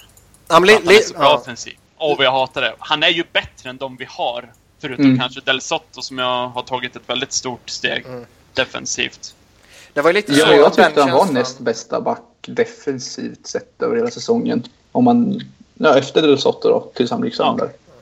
Han, 0.48 0.66
li, 0.66 0.74
han 0.74 0.88
är 0.88 0.98
så 0.98 1.14
bra 1.14 1.22
ja. 1.22 1.38
offensiv. 1.38 1.74
Och 1.96 2.24
jag 2.24 2.32
hatar 2.32 2.60
det. 2.60 2.74
Han 2.78 3.02
är 3.02 3.08
ju 3.08 3.24
bättre 3.32 3.70
än 3.70 3.76
de 3.76 3.96
vi 3.96 4.06
har 4.08 4.52
Förutom 4.82 5.04
mm. 5.04 5.18
kanske 5.18 5.40
Del 5.40 5.60
Sotto 5.60 6.02
som 6.02 6.18
jag 6.18 6.48
har 6.48 6.62
tagit 6.62 6.96
ett 6.96 7.02
väldigt 7.06 7.32
stort 7.32 7.70
steg 7.70 8.06
mm. 8.06 8.26
defensivt. 8.54 9.34
Det 9.92 10.00
var 10.00 10.12
lite 10.12 10.32
ja, 10.32 10.54
jag 10.54 10.74
tyckte 10.74 11.02
han 11.02 11.12
var 11.12 11.32
näst 11.32 11.58
bästa 11.58 12.00
back 12.00 12.22
defensivt 12.46 13.46
sett 13.46 13.82
över 13.82 13.96
hela 13.96 14.10
säsongen. 14.10 14.64
Om 14.92 15.04
man, 15.04 15.42
ja, 15.74 15.98
efter 15.98 16.22
Del 16.22 16.38
Sotto 16.38 16.68
då, 16.68 16.90
tills 16.94 17.10
han 17.10 17.24
gick 17.24 17.34
sönder. 17.34 17.64
Ja. 17.64 17.92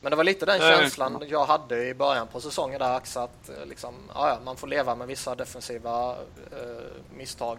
Men 0.00 0.10
det 0.10 0.16
var 0.16 0.24
lite 0.24 0.46
den 0.46 0.60
känslan 0.60 1.22
jag 1.28 1.46
hade 1.46 1.88
i 1.88 1.94
början 1.94 2.26
på 2.26 2.40
säsongen 2.40 2.78
där 2.78 2.96
Ax 2.96 3.16
att 3.16 3.48
eh, 3.48 3.66
liksom, 3.68 3.94
ja, 4.14 4.38
man 4.44 4.56
får 4.56 4.66
leva 4.66 4.94
med 4.94 5.06
vissa 5.06 5.34
defensiva 5.34 6.10
eh, 6.10 7.16
misstag. 7.16 7.58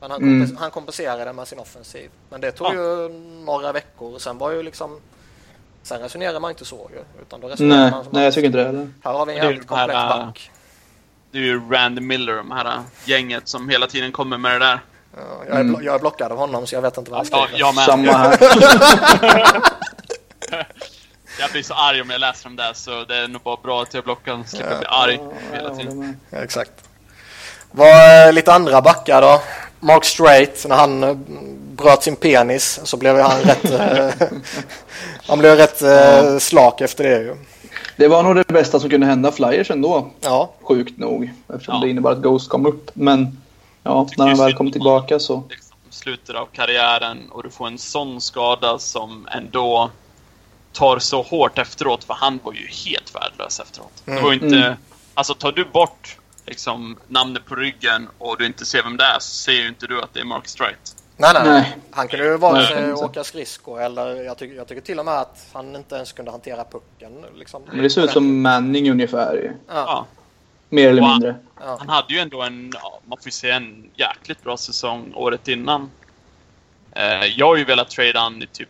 Men 0.00 0.10
han, 0.10 0.22
mm. 0.22 0.40
kompens 0.40 0.60
han 0.60 0.70
kompenserade 0.70 1.32
med 1.32 1.48
sin 1.48 1.58
offensiv. 1.58 2.10
Men 2.30 2.40
det 2.40 2.52
tog 2.52 2.66
ja. 2.66 2.74
ju 2.74 3.08
några 3.44 3.72
veckor. 3.72 4.18
Sen 4.18 4.38
var 4.38 4.50
ju 4.50 4.62
liksom 4.62 5.00
Sen 5.82 6.00
resonerar 6.00 6.40
man 6.40 6.50
inte 6.50 6.64
så 6.64 6.90
ju. 6.94 7.22
Utan 7.22 7.40
då 7.40 7.48
resonerar 7.48 7.80
nej, 7.80 7.90
man 7.90 8.04
som 8.04 8.12
nej, 8.12 8.24
jag 8.24 8.34
tycker 8.34 8.46
inte 8.46 8.58
det 8.58 8.64
heller. 8.64 8.88
Här 9.04 9.12
har 9.12 9.26
vi 9.26 9.32
en 9.32 9.38
jävligt 9.38 9.66
komplett 9.66 9.96
här, 9.96 10.08
back. 10.08 10.50
Det 11.30 11.38
är 11.38 11.42
ju 11.42 11.70
Randy 11.70 12.00
Miller, 12.00 12.36
de 12.36 12.50
här 12.50 12.80
gänget 13.04 13.48
som 13.48 13.68
hela 13.68 13.86
tiden 13.86 14.12
kommer 14.12 14.38
med 14.38 14.60
det 14.60 14.66
där. 14.66 14.80
Ja, 15.16 15.20
jag, 15.48 15.56
är 15.56 15.60
mm. 15.60 15.84
jag 15.84 15.94
är 15.94 15.98
blockad 15.98 16.32
av 16.32 16.38
honom 16.38 16.66
så 16.66 16.74
jag 16.74 16.82
vet 16.82 16.98
inte 16.98 17.10
vad 17.10 17.18
han 17.18 17.26
skriver. 17.26 17.48
Ja, 17.52 17.72
jag. 17.76 17.84
Samma 17.84 18.12
här. 18.12 18.38
jag 21.40 21.50
blir 21.50 21.62
så 21.62 21.74
arg 21.74 22.00
om 22.00 22.10
jag 22.10 22.20
läser 22.20 22.44
dem 22.44 22.56
där 22.56 22.72
så 22.72 23.04
det 23.04 23.16
är 23.16 23.28
nog 23.28 23.42
bara 23.42 23.56
bra 23.56 23.82
att 23.82 23.94
jag 23.94 24.04
blockar 24.04 24.38
och 24.38 24.48
slipper 24.48 24.72
ja, 24.72 24.78
bli 24.78 24.86
arg 24.86 25.20
hela 25.52 25.74
tiden. 25.74 26.20
Ja, 26.30 26.38
exakt. 26.38 26.72
Vad 27.70 27.88
är 27.88 28.32
lite 28.32 28.52
andra 28.52 28.82
backar 28.82 29.22
då? 29.22 29.42
Mark 29.80 30.04
Straight, 30.04 30.66
när 30.68 30.76
han 30.76 31.02
eh, 31.02 31.16
bröt 31.82 32.02
sin 32.02 32.16
penis 32.16 32.80
så 32.84 32.96
blev 32.96 33.18
han 33.18 33.40
rätt... 33.40 33.70
Eh, 33.72 34.28
han 35.26 35.38
blev 35.38 35.56
rätt 35.56 35.82
eh, 35.82 36.38
slak 36.38 36.80
efter 36.80 37.04
det 37.04 37.18
ju. 37.18 37.36
Det 37.96 38.08
var 38.08 38.22
nog 38.22 38.36
det 38.36 38.46
bästa 38.46 38.80
som 38.80 38.90
kunde 38.90 39.06
hända 39.06 39.32
Flyers 39.32 39.70
ändå. 39.70 40.10
Ja. 40.20 40.52
Sjukt 40.62 40.98
nog. 40.98 41.30
Eftersom 41.48 41.74
ja. 41.74 41.80
det 41.80 41.90
innebar 41.90 42.12
att 42.12 42.22
Ghost 42.22 42.48
kom 42.48 42.66
upp. 42.66 42.90
Men 42.94 43.40
ja, 43.82 44.08
när 44.16 44.26
han 44.26 44.38
väl 44.38 44.54
kom 44.54 44.72
tillbaka 44.72 45.18
så... 45.18 45.44
Liksom, 45.50 45.76
slutet 45.90 46.36
av 46.36 46.46
karriären 46.52 47.18
och 47.30 47.42
du 47.42 47.50
får 47.50 47.66
en 47.66 47.78
sån 47.78 48.20
skada 48.20 48.78
som 48.78 49.28
ändå 49.30 49.90
tar 50.72 50.98
så 50.98 51.22
hårt 51.22 51.58
efteråt. 51.58 52.04
För 52.04 52.14
han 52.14 52.40
var 52.42 52.52
ju 52.52 52.66
helt 52.66 53.14
värdelös 53.14 53.60
efteråt. 53.60 54.02
Mm. 54.06 54.16
Det 54.16 54.22
var 54.22 54.32
inte... 54.32 54.56
Mm. 54.56 54.74
Alltså 55.14 55.34
tar 55.34 55.52
du 55.52 55.64
bort 55.64 56.16
liksom, 56.46 56.96
namnet 57.08 57.44
på 57.44 57.54
ryggen 57.54 58.08
och 58.18 58.38
du 58.38 58.46
inte 58.46 58.66
ser 58.66 58.82
vem 58.82 58.96
det 58.96 59.04
är 59.04 59.18
så 59.18 59.34
ser 59.34 59.52
ju 59.52 59.68
inte 59.68 59.86
du 59.86 60.02
att 60.02 60.14
det 60.14 60.20
är 60.20 60.24
Mark 60.24 60.48
Strite. 60.48 61.01
Nej, 61.22 61.32
nej, 61.34 61.44
nej. 61.44 61.76
Han 61.90 62.08
kunde 62.08 62.26
ju 62.26 62.36
vare 62.36 62.66
sig 62.66 62.92
åka 62.92 63.24
skridskor 63.24 63.82
eller 63.82 64.22
jag 64.22 64.38
tycker, 64.38 64.56
jag 64.56 64.68
tycker 64.68 64.82
till 64.82 64.98
och 64.98 65.04
med 65.04 65.14
att 65.14 65.46
han 65.52 65.76
inte 65.76 65.94
ens 65.94 66.12
kunde 66.12 66.30
hantera 66.30 66.64
pucken. 66.64 67.24
Liksom. 67.34 67.62
Men 67.66 67.82
det 67.82 67.90
ser 67.90 68.04
ut 68.04 68.10
som 68.10 68.42
Manning 68.42 68.90
ungefär. 68.90 69.54
Ja. 69.68 69.74
ja. 69.74 70.06
Mer 70.68 70.88
eller 70.88 71.02
han, 71.02 71.12
mindre. 71.12 71.34
Ja. 71.60 71.76
Han 71.78 71.88
hade 71.88 72.14
ju 72.14 72.20
ändå 72.20 72.42
en, 72.42 72.72
man 73.06 73.18
får 73.22 73.30
säga 73.30 73.56
en 73.56 73.90
jäkligt 73.94 74.42
bra 74.42 74.56
säsong 74.56 75.12
året 75.14 75.48
innan. 75.48 75.90
Eh, 76.92 77.24
jag 77.36 77.46
har 77.46 77.56
ju 77.56 77.64
velat 77.64 77.90
trade 77.90 78.18
han 78.18 78.42
i 78.42 78.46
typ, 78.46 78.68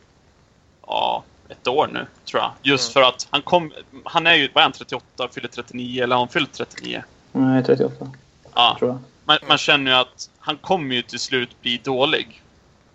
ja, 0.87 1.23
ett 1.49 1.69
år 1.69 1.91
nu 1.93 2.07
tror 2.25 2.43
jag. 2.43 2.51
Just 2.63 2.97
mm. 2.97 3.05
för 3.05 3.15
att 3.15 3.27
han 3.31 3.43
kom, 3.43 3.73
han 4.05 4.27
är 4.27 4.35
ju, 4.35 4.49
vad 4.55 4.61
är 4.61 4.63
han, 4.63 4.73
38, 4.73 5.29
fyller 5.33 5.49
39 5.49 6.03
eller 6.03 6.17
har 6.17 6.21
han 6.21 6.29
fyllt 6.29 6.53
39? 6.53 7.03
Nej, 7.33 7.65
38. 7.65 8.11
Ja. 8.55 8.77
Tror 8.79 8.91
jag. 8.91 8.99
Man, 9.25 9.39
man 9.49 9.59
känner 9.59 9.91
ju 9.91 9.97
att 9.97 10.31
han 10.39 10.57
kommer 10.57 10.95
ju 10.95 11.03
till 11.03 11.19
slut 11.19 11.61
bli 11.63 11.81
dålig. 11.85 12.42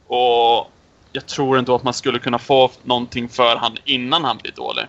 Och 0.07 0.71
jag 1.11 1.25
tror 1.25 1.57
ändå 1.57 1.75
att 1.75 1.83
man 1.83 1.93
skulle 1.93 2.19
kunna 2.19 2.39
få 2.39 2.71
någonting 2.83 3.29
för 3.29 3.55
han 3.55 3.77
innan 3.85 4.23
han 4.23 4.37
blir 4.37 4.51
dålig. 4.51 4.85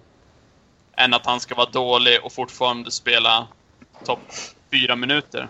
Än 0.97 1.15
att 1.15 1.27
han 1.27 1.41
ska 1.41 1.55
vara 1.55 1.71
dålig 1.71 2.19
och 2.25 2.33
fortfarande 2.33 2.91
spela 2.91 3.47
topp 4.05 4.21
fyra 4.71 4.97
minuter. 4.97 5.49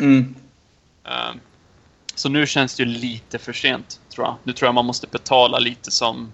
Mm. 0.00 0.34
Uh, 1.06 1.36
så 2.14 2.28
nu 2.28 2.46
känns 2.46 2.74
det 2.74 2.82
ju 2.82 2.88
lite 2.88 3.38
för 3.38 3.52
sent, 3.52 4.00
tror 4.08 4.26
jag. 4.26 4.34
Nu 4.42 4.52
tror 4.52 4.66
jag 4.66 4.74
man 4.74 4.84
måste 4.84 5.06
betala 5.06 5.58
lite 5.58 5.90
som 5.90 6.32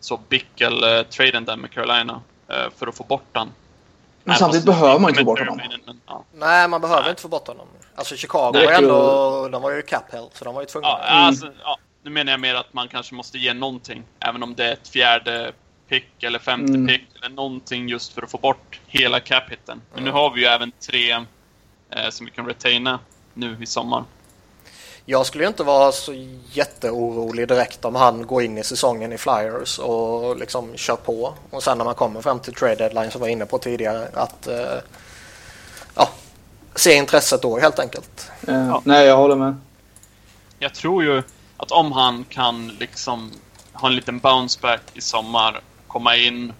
så 0.00 0.20
Bickel-traden 0.28 1.42
uh, 1.42 1.46
där 1.46 1.56
med 1.56 1.70
Carolina 1.70 2.20
uh, 2.50 2.70
för 2.76 2.86
att 2.86 2.94
få 2.94 3.04
bort 3.04 3.26
den. 3.32 3.48
Men 4.24 4.36
samtidigt 4.36 4.66
behöver 4.66 4.98
man 4.98 5.10
inte 5.10 5.20
få 5.20 5.24
bort 5.24 5.38
honom. 5.38 5.60
Men, 5.86 6.00
ja. 6.06 6.24
Nej, 6.32 6.68
man 6.68 6.80
behöver 6.80 7.02
Nej. 7.02 7.10
inte 7.10 7.22
få 7.22 7.28
bort 7.28 7.48
honom. 7.48 7.66
Alltså 7.94 8.16
Chicago 8.16 8.52
var 8.52 8.72
ändå, 8.72 9.48
de 9.48 9.62
var 9.62 9.70
ju 9.70 9.82
cap 9.82 10.04
så 10.32 10.44
de 10.44 10.54
var 10.54 10.62
ju 10.62 10.66
tvungna. 10.66 10.88
Ja, 10.88 11.06
mm. 11.06 11.24
alltså, 11.24 11.52
ja, 11.64 11.78
nu 12.02 12.10
menar 12.10 12.32
jag 12.32 12.40
mer 12.40 12.54
att 12.54 12.74
man 12.74 12.88
kanske 12.88 13.14
måste 13.14 13.38
ge 13.38 13.54
någonting. 13.54 14.02
Även 14.20 14.42
om 14.42 14.54
det 14.54 14.64
är 14.64 14.72
ett 14.72 14.88
fjärde 14.88 15.52
pick 15.88 16.22
eller 16.22 16.38
femte 16.38 16.72
mm. 16.72 16.86
pick 16.86 17.06
eller 17.16 17.28
någonting 17.28 17.88
just 17.88 18.12
för 18.12 18.22
att 18.22 18.30
få 18.30 18.38
bort 18.38 18.80
hela 18.86 19.20
cap-hitten. 19.20 19.80
Men 19.94 20.04
nu 20.04 20.10
har 20.10 20.30
vi 20.30 20.40
ju 20.40 20.46
även 20.46 20.72
tre 20.80 21.10
eh, 21.90 22.10
som 22.10 22.26
vi 22.26 22.32
kan 22.32 22.46
retaina 22.46 22.98
nu 23.34 23.56
i 23.60 23.66
sommar. 23.66 24.04
Jag 25.04 25.26
skulle 25.26 25.44
ju 25.44 25.48
inte 25.48 25.62
vara 25.62 25.92
så 25.92 26.12
jätteorolig 26.52 27.48
direkt 27.48 27.84
om 27.84 27.94
han 27.94 28.26
går 28.26 28.42
in 28.42 28.58
i 28.58 28.64
säsongen 28.64 29.12
i 29.12 29.18
Flyers 29.18 29.78
och 29.78 30.36
liksom 30.36 30.76
kör 30.76 30.96
på. 30.96 31.34
Och 31.50 31.62
sen 31.62 31.78
när 31.78 31.84
man 31.84 31.94
kommer 31.94 32.20
fram 32.20 32.40
till 32.40 32.54
trade 32.54 32.74
deadline 32.74 33.10
som 33.10 33.20
var 33.20 33.28
inne 33.28 33.46
på 33.46 33.58
tidigare 33.58 34.08
att 34.14 34.46
eh, 34.46 34.78
ja, 35.94 36.08
se 36.74 36.94
intresset 36.94 37.42
då 37.42 37.58
helt 37.58 37.78
enkelt. 37.78 38.30
Eh, 38.48 38.54
ja. 38.54 38.82
Nej, 38.84 39.06
jag 39.06 39.16
håller 39.16 39.36
med. 39.36 39.56
Jag 40.58 40.74
tror 40.74 41.04
ju 41.04 41.22
att 41.58 41.70
om 41.70 41.92
han 41.92 42.24
kan 42.24 42.68
liksom 42.68 43.30
ha 43.72 43.88
en 43.88 43.94
liten 43.94 44.18
bounce 44.18 44.60
back 44.62 44.82
i 44.94 45.00
sommar, 45.00 45.60
komma 45.86 46.16
in, 46.16 46.52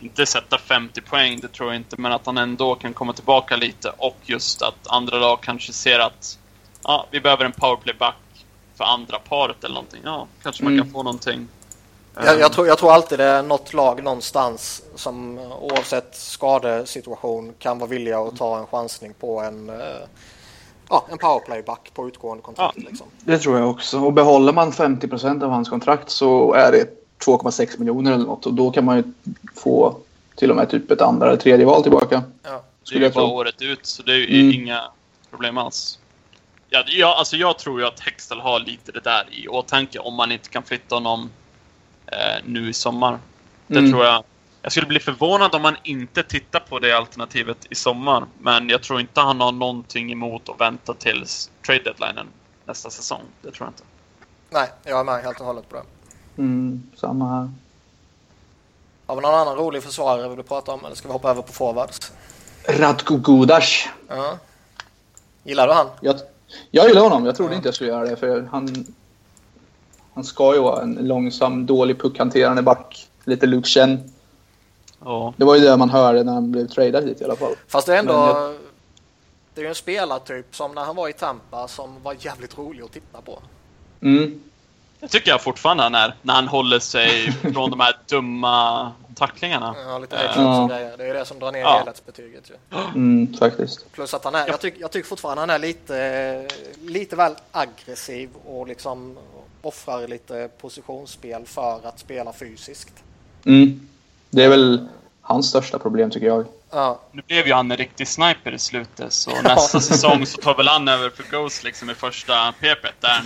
inte 0.00 0.26
sätta 0.26 0.58
50 0.58 1.00
poäng, 1.00 1.40
det 1.40 1.48
tror 1.48 1.68
jag 1.72 1.76
inte, 1.76 1.96
men 2.00 2.12
att 2.12 2.26
han 2.26 2.38
ändå 2.38 2.74
kan 2.74 2.94
komma 2.94 3.12
tillbaka 3.12 3.56
lite 3.56 3.92
och 3.96 4.16
just 4.22 4.62
att 4.62 4.86
andra 4.86 5.18
lag 5.18 5.40
kanske 5.42 5.72
ser 5.72 5.98
att 5.98 6.38
ja, 6.82 7.06
vi 7.10 7.20
behöver 7.20 7.44
en 7.44 7.52
powerplayback 7.52 8.16
för 8.74 8.84
andra 8.84 9.18
paret 9.18 9.64
eller 9.64 9.74
någonting. 9.74 10.00
Ja, 10.04 10.26
kanske 10.42 10.64
man 10.64 10.72
mm. 10.72 10.84
kan 10.84 10.92
få 10.92 11.02
någonting. 11.02 11.48
Jag, 12.24 12.40
jag, 12.40 12.52
tror, 12.52 12.66
jag 12.66 12.78
tror 12.78 12.92
alltid 12.92 13.18
det 13.18 13.24
är 13.24 13.42
något 13.42 13.72
lag 13.72 14.02
någonstans 14.02 14.82
som 14.94 15.38
oavsett 15.38 16.16
skadesituation 16.16 17.54
kan 17.58 17.78
vara 17.78 17.90
villiga 17.90 18.18
att 18.18 18.36
ta 18.36 18.58
en 18.58 18.66
chansning 18.66 19.14
på 19.14 19.40
en, 19.40 19.70
eh, 19.70 19.76
ja, 20.88 21.06
en 21.10 21.18
powerplayback 21.18 21.90
på 21.94 22.08
utgående 22.08 22.42
kontrakt. 22.42 22.74
Ja, 22.76 22.88
liksom. 22.88 23.06
Det 23.24 23.38
tror 23.38 23.58
jag 23.58 23.70
också. 23.70 24.00
Och 24.00 24.12
behåller 24.12 24.52
man 24.52 24.72
50 24.72 25.08
procent 25.08 25.42
av 25.42 25.50
hans 25.50 25.68
kontrakt 25.68 26.10
så 26.10 26.52
är 26.52 26.72
det 26.72 26.84
2,6 27.24 27.78
miljoner 27.78 28.12
eller 28.12 28.24
något 28.24 28.46
och 28.46 28.54
då 28.54 28.70
kan 28.70 28.84
man 28.84 28.96
ju 28.96 29.02
få 29.54 29.96
till 30.36 30.50
och 30.50 30.56
med 30.56 30.70
typ 30.70 30.90
ett 30.90 31.00
andra 31.00 31.26
eller 31.26 31.36
tredje 31.36 31.66
val 31.66 31.82
tillbaka. 31.82 32.22
Ja. 32.42 32.62
Det 32.90 32.96
är 32.96 33.00
ju 33.00 33.10
bara 33.10 33.24
året 33.24 33.62
ut 33.62 33.86
så 33.86 34.02
det 34.02 34.12
är 34.12 34.16
ju 34.16 34.40
mm. 34.40 34.62
inga 34.62 34.82
problem 35.30 35.58
alls. 35.58 35.98
Ja, 36.68 36.84
ja, 36.86 37.14
alltså 37.18 37.36
jag 37.36 37.58
tror 37.58 37.80
ju 37.80 37.86
att 37.86 38.00
Hextall 38.00 38.40
har 38.40 38.60
lite 38.60 38.92
det 38.92 39.00
där 39.00 39.24
i 39.30 39.48
åtanke 39.48 39.98
om 39.98 40.14
man 40.14 40.32
inte 40.32 40.48
kan 40.48 40.62
flytta 40.62 40.94
honom 40.94 41.30
eh, 42.06 42.44
nu 42.44 42.68
i 42.68 42.72
sommar. 42.72 43.18
Det 43.66 43.78
mm. 43.78 43.92
tror 43.92 44.04
jag. 44.04 44.24
Jag 44.66 44.72
skulle 44.72 44.86
bli 44.86 45.00
förvånad 45.00 45.54
om 45.54 45.62
man 45.62 45.76
inte 45.82 46.22
tittar 46.22 46.60
på 46.60 46.78
det 46.78 46.92
alternativet 46.92 47.66
i 47.70 47.74
sommar. 47.74 48.26
Men 48.38 48.68
jag 48.68 48.82
tror 48.82 49.00
inte 49.00 49.20
han 49.20 49.40
har 49.40 49.52
någonting 49.52 50.12
emot 50.12 50.48
att 50.48 50.60
vänta 50.60 50.94
tills 50.94 51.50
trade 51.66 51.82
deadlinen 51.82 52.26
nästa 52.64 52.90
säsong. 52.90 53.20
Det 53.42 53.50
tror 53.50 53.66
jag 53.66 53.70
inte. 53.70 53.82
Nej, 54.50 54.68
jag 54.84 55.00
är 55.00 55.04
med 55.04 55.22
helt 55.22 55.40
och 55.40 55.46
hållet 55.46 55.68
på 55.68 55.76
det. 55.76 55.82
Mm, 56.42 56.82
samma 56.96 57.28
här. 57.28 57.50
Har 59.06 59.16
vi 59.16 59.22
någon 59.22 59.34
annan 59.34 59.56
rolig 59.56 59.82
försvarare 59.82 60.28
vill 60.28 60.36
du 60.36 60.42
prata 60.42 60.72
om 60.72 60.84
eller 60.84 60.96
ska 60.96 61.08
vi 61.08 61.12
hoppa 61.12 61.30
över 61.30 61.42
på 61.42 61.52
forwards? 61.52 62.12
Radko 62.68 63.16
Gudas. 63.16 63.88
Ja. 64.08 64.38
Gillar 65.44 65.66
du 65.66 65.72
han? 65.72 65.86
Jag, 66.00 66.16
jag 66.70 66.88
gillar 66.88 67.02
honom. 67.02 67.26
Jag 67.26 67.36
trodde 67.36 67.52
ja. 67.52 67.56
inte 67.56 67.68
jag 67.68 67.74
skulle 67.74 67.90
göra 67.90 68.04
det 68.04 68.16
för 68.16 68.48
han, 68.50 68.86
han 70.14 70.24
ska 70.24 70.54
ju 70.54 70.60
vara 70.60 70.82
en 70.82 70.94
långsam, 70.94 71.66
dålig 71.66 72.00
puckhanterande 72.00 72.62
back. 72.62 73.08
Lite 73.24 73.46
Luke 73.46 73.68
Chen. 73.68 74.15
Ja. 75.06 75.34
Det 75.36 75.44
var 75.44 75.56
ju 75.56 75.60
det 75.60 75.76
man 75.76 75.90
hörde 75.90 76.24
när 76.24 76.32
han 76.32 76.52
blev 76.52 76.66
tradad 76.66 77.04
hit 77.04 77.20
i 77.20 77.24
alla 77.24 77.36
fall. 77.36 77.54
Fast 77.68 77.86
det 77.86 77.94
är 77.94 77.98
ändå... 77.98 78.12
Jag... 78.12 78.54
Det 79.54 79.60
är 79.60 79.62
ju 79.62 79.68
en 79.68 79.74
spelartyp 79.74 80.56
som 80.56 80.74
när 80.74 80.84
han 80.84 80.96
var 80.96 81.08
i 81.08 81.12
Tampa 81.12 81.68
som 81.68 82.02
var 82.02 82.16
jävligt 82.20 82.58
rolig 82.58 82.82
att 82.82 82.92
titta 82.92 83.20
på. 83.20 83.38
Mm. 84.00 84.42
Det 85.00 85.08
tycker 85.08 85.30
jag 85.30 85.42
fortfarande 85.42 85.82
han 85.82 85.94
är. 85.94 86.14
När 86.22 86.34
han 86.34 86.48
håller 86.48 86.78
sig 86.78 87.32
från 87.52 87.70
de 87.70 87.80
här 87.80 87.96
dumma 88.08 88.92
tacklingarna. 89.14 89.74
Ja, 89.86 89.98
lite 89.98 90.16
uh, 90.16 90.22
ja. 90.36 90.66
grejer. 90.70 90.96
Det 90.96 91.06
är 91.06 91.14
det 91.14 91.24
som 91.24 91.38
drar 91.38 91.52
ner 91.52 91.60
ja. 91.60 91.78
helhetsbetyget 91.78 92.50
ju. 92.50 92.78
Mm, 92.94 93.34
faktiskt. 93.34 93.92
Plus 93.92 94.14
att 94.14 94.24
han 94.24 94.34
är, 94.34 94.46
jag, 94.46 94.60
tycker, 94.60 94.80
jag 94.80 94.90
tycker 94.90 95.08
fortfarande 95.08 95.40
han 95.40 95.50
är 95.50 95.58
lite, 95.58 96.48
lite 96.82 97.16
väl 97.16 97.34
aggressiv 97.52 98.30
och 98.46 98.66
liksom 98.66 99.18
offrar 99.62 100.08
lite 100.08 100.48
positionsspel 100.60 101.46
för 101.46 101.80
att 101.86 101.98
spela 101.98 102.32
fysiskt. 102.32 102.92
Mm. 103.44 103.88
Det 104.30 104.44
är 104.44 104.48
väl 104.48 104.88
hans 105.26 105.48
största 105.48 105.78
problem 105.78 106.10
tycker 106.10 106.26
jag. 106.26 106.46
Ja. 106.70 107.00
Nu 107.12 107.22
blev 107.26 107.46
ju 107.46 107.52
han 107.52 107.70
en 107.70 107.76
riktig 107.76 108.08
sniper 108.08 108.52
i 108.52 108.58
slutet 108.58 109.12
så 109.12 109.42
nästa 109.42 109.80
säsong 109.80 110.26
så 110.26 110.40
tar 110.40 110.54
väl 110.54 110.68
han 110.68 110.88
över 110.88 111.10
för 111.10 111.24
Ghost 111.30 111.64
liksom 111.64 111.90
i 111.90 111.94
första 111.94 112.52
PP 112.52 112.86
där. 113.00 113.22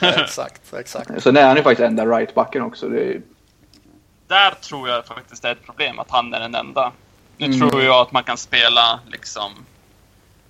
Det, 0.00 0.20
exakt, 0.20 0.74
exakt. 0.74 1.22
Sen 1.22 1.36
är 1.36 1.46
han 1.46 1.56
ju 1.56 1.62
faktiskt 1.62 1.86
enda 1.86 2.06
rightbacken 2.06 2.62
också. 2.62 2.86
Är... 2.86 3.22
Där 4.26 4.50
tror 4.50 4.88
jag 4.88 5.06
faktiskt 5.06 5.42
det 5.42 5.48
är 5.48 5.52
ett 5.52 5.64
problem 5.64 5.98
att 5.98 6.10
han 6.10 6.34
är 6.34 6.40
den 6.40 6.54
enda. 6.54 6.92
Nu 7.36 7.46
mm. 7.46 7.70
tror 7.70 7.82
jag 7.82 8.00
att 8.00 8.12
man 8.12 8.24
kan 8.24 8.36
spela 8.36 9.00
liksom 9.06 9.52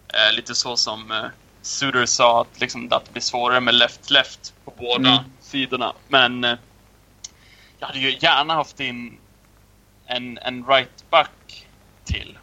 eh, 0.09 0.37
lite 0.37 0.55
så 0.55 0.77
som 0.77 1.11
eh, 1.11 1.25
Suter 1.63 2.07
sa 2.07 2.41
att, 2.41 2.61
liksom, 2.61 2.89
att 2.91 3.05
det 3.05 3.13
blir 3.13 3.23
svårare 3.23 3.61
med 3.61 3.75
left-left 3.75 4.55
på 4.65 4.73
båda 4.79 5.11
mm. 5.11 5.25
sidorna. 5.41 5.93
Men 6.09 6.45
eh, 6.45 6.55
jag 7.79 7.87
hade 7.87 7.99
ju 7.99 8.17
gärna 8.21 8.55
haft 8.55 8.81
in 8.81 9.19
en, 10.11 10.39
en 10.39 10.65
right-back 10.65 11.67
till. 12.05 12.39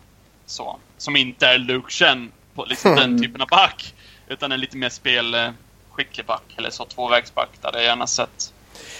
Så. 0.45 0.79
Som 0.97 1.15
inte 1.15 1.47
är 1.47 1.57
Luke 1.57 1.91
Chen 1.91 2.31
på 2.55 2.65
liksom 2.65 2.95
den 2.95 3.21
typen 3.21 3.41
av 3.41 3.47
back. 3.47 3.93
Utan 4.27 4.51
en 4.51 4.59
lite 4.59 4.77
mer 4.77 4.89
spelskicklig 4.89 6.25
back. 6.25 6.43
Eller 6.57 6.69
så 6.69 6.85
tvåvägsback. 6.85 7.49
Där 7.61 7.71
jag 7.73 7.83
gärna 7.83 8.07
sett. 8.07 8.53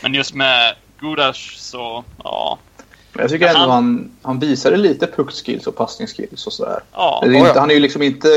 Men 0.04 0.14
just 0.14 0.34
med 0.34 0.76
Gudash 1.00 1.56
så, 1.56 2.04
ja. 2.24 2.60
Jag 3.14 3.30
tycker 3.30 3.48
ändå 3.48 3.60
han, 3.60 3.70
han, 3.70 4.12
han 4.22 4.40
visade 4.40 4.78
lite 4.78 5.08
puckskills 5.08 5.68
och 5.68 5.76
passningsskills 5.76 6.48
och 6.48 6.54
sådär. 6.54 6.80
Ja. 6.94 7.22
Är 7.26 7.34
inte, 7.34 7.60
han 7.60 7.70
är 7.70 7.74
ju 7.74 7.80
liksom 7.80 8.02
inte 8.02 8.28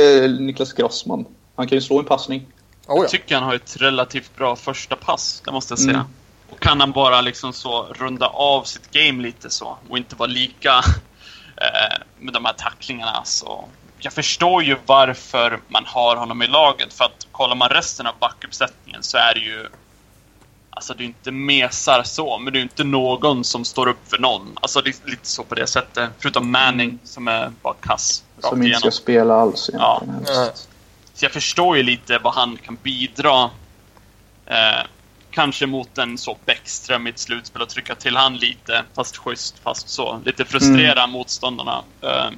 Niklas 0.40 0.72
Grossman. 0.72 1.24
Han 1.56 1.68
kan 1.68 1.76
ju 1.76 1.82
slå 1.82 1.98
en 1.98 2.04
passning. 2.04 2.46
Oh, 2.86 2.96
ja. 2.96 3.02
Jag 3.02 3.10
tycker 3.10 3.34
han 3.34 3.44
har 3.44 3.54
ett 3.54 3.76
relativt 3.76 4.36
bra 4.36 4.56
första 4.56 4.96
pass, 4.96 5.42
det 5.44 5.52
måste 5.52 5.72
jag 5.72 5.78
säga. 5.78 5.90
Mm. 5.90 6.06
Och 6.50 6.60
kan 6.60 6.80
han 6.80 6.92
bara 6.92 7.20
liksom 7.20 7.52
så 7.52 7.82
runda 7.82 8.26
av 8.26 8.64
sitt 8.64 8.90
game 8.90 9.22
lite 9.22 9.50
så 9.50 9.78
och 9.88 9.98
inte 9.98 10.16
vara 10.16 10.30
lika 10.30 10.78
eh, 11.56 11.98
med 12.18 12.34
de 12.34 12.44
här 12.44 12.52
tacklingarna 12.52 13.24
så 13.24 13.68
jag 14.02 14.12
förstår 14.12 14.62
ju 14.62 14.76
varför 14.86 15.60
man 15.68 15.84
har 15.86 16.16
honom 16.16 16.42
i 16.42 16.46
laget. 16.46 16.92
För 16.92 17.04
att 17.04 17.26
kollar 17.32 17.54
man 17.54 17.68
resten 17.68 18.06
av 18.06 18.14
backuppsättningen 18.20 19.02
så 19.02 19.16
är 19.16 19.34
det 19.34 19.40
ju... 19.40 19.68
Alltså 20.70 20.94
det 20.94 21.02
är 21.02 21.06
inte 21.06 21.30
mesar 21.32 22.02
så, 22.02 22.38
men 22.38 22.52
det 22.52 22.58
är 22.58 22.62
inte 22.62 22.84
någon 22.84 23.44
som 23.44 23.64
står 23.64 23.88
upp 23.88 24.10
för 24.10 24.18
någon. 24.18 24.58
Alltså 24.60 24.80
det 24.80 24.90
är 24.90 25.10
lite 25.10 25.26
så 25.26 25.44
på 25.44 25.54
det 25.54 25.66
sättet. 25.66 26.10
Förutom 26.18 26.50
Manning 26.50 26.98
som 27.04 27.28
är 27.28 27.52
bara 27.62 27.74
kass. 27.74 28.24
Som 28.38 28.62
inte 28.62 28.78
ska 28.78 28.90
spela 28.90 29.34
alls. 29.34 29.70
Ja. 29.72 30.02
Så 31.14 31.24
jag 31.24 31.32
förstår 31.32 31.76
ju 31.76 31.82
lite 31.82 32.18
vad 32.18 32.34
han 32.34 32.56
kan 32.56 32.78
bidra. 32.82 33.50
Eh, 34.46 34.86
kanske 35.30 35.66
mot 35.66 35.98
en 35.98 36.18
så 36.18 36.38
Bäckström 36.44 37.06
i 37.06 37.10
ett 37.10 37.18
slutspel 37.18 37.62
och 37.62 37.68
trycka 37.68 37.94
till 37.94 38.16
han 38.16 38.36
lite, 38.36 38.84
fast 38.94 39.16
schysst, 39.16 39.58
fast 39.58 39.88
så. 39.88 40.20
Lite 40.24 40.44
frustrera 40.44 41.02
mm. 41.02 41.10
motståndarna. 41.10 41.84
Uh, 42.04 42.30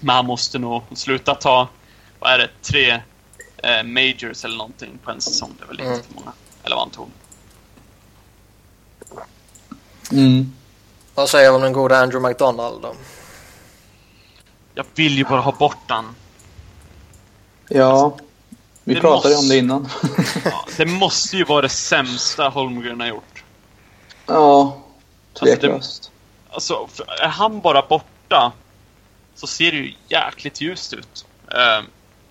men 0.00 0.16
han 0.16 0.26
måste 0.26 0.58
nog 0.58 0.82
sluta 0.94 1.34
ta, 1.34 1.68
vad 2.18 2.32
är 2.32 2.38
det, 2.38 2.48
tre 2.62 2.94
uh, 2.94 3.82
majors 3.84 4.44
eller 4.44 4.56
någonting 4.56 4.98
på 5.04 5.10
en 5.10 5.20
säsong. 5.20 5.54
Det 5.58 5.64
är 5.64 5.68
väl 5.68 5.80
inte 5.80 5.92
mm. 5.92 6.04
för 6.04 6.14
många. 6.14 6.32
Eller 6.62 6.76
vad 6.76 6.84
han 6.84 6.90
tog. 6.90 7.08
Mm. 10.12 10.52
Vad 11.14 11.28
säger 11.28 11.48
du 11.48 11.56
om 11.56 11.62
den 11.62 11.72
goda 11.72 11.96
Andrew 11.96 12.28
McDonald 12.28 12.82
då? 12.82 12.94
Jag 14.74 14.84
vill 14.94 15.18
ju 15.18 15.24
bara 15.24 15.40
ha 15.40 15.52
bort 15.52 15.88
den. 15.88 16.04
Ja. 17.68 18.16
Vi 18.84 18.94
det 18.94 19.00
pratade 19.00 19.34
måste, 19.34 19.44
om 19.44 19.48
det 19.48 19.56
innan. 19.56 19.88
ja, 20.44 20.64
det 20.76 20.86
måste 20.86 21.36
ju 21.36 21.44
vara 21.44 21.62
det 21.62 21.68
sämsta 21.68 22.48
Holmgren 22.48 23.00
har 23.00 23.08
gjort. 23.08 23.44
Ja, 24.26 24.76
tveklöst. 25.34 26.10
Alltså, 26.50 26.74
alltså, 26.74 27.04
är 27.22 27.28
han 27.28 27.60
bara 27.60 27.82
borta 27.82 28.52
så 29.34 29.46
ser 29.46 29.70
det 29.70 29.76
ju 29.76 29.92
jäkligt 30.08 30.60
ljust 30.60 30.92
ut. 30.92 31.26
Uh, 31.48 31.86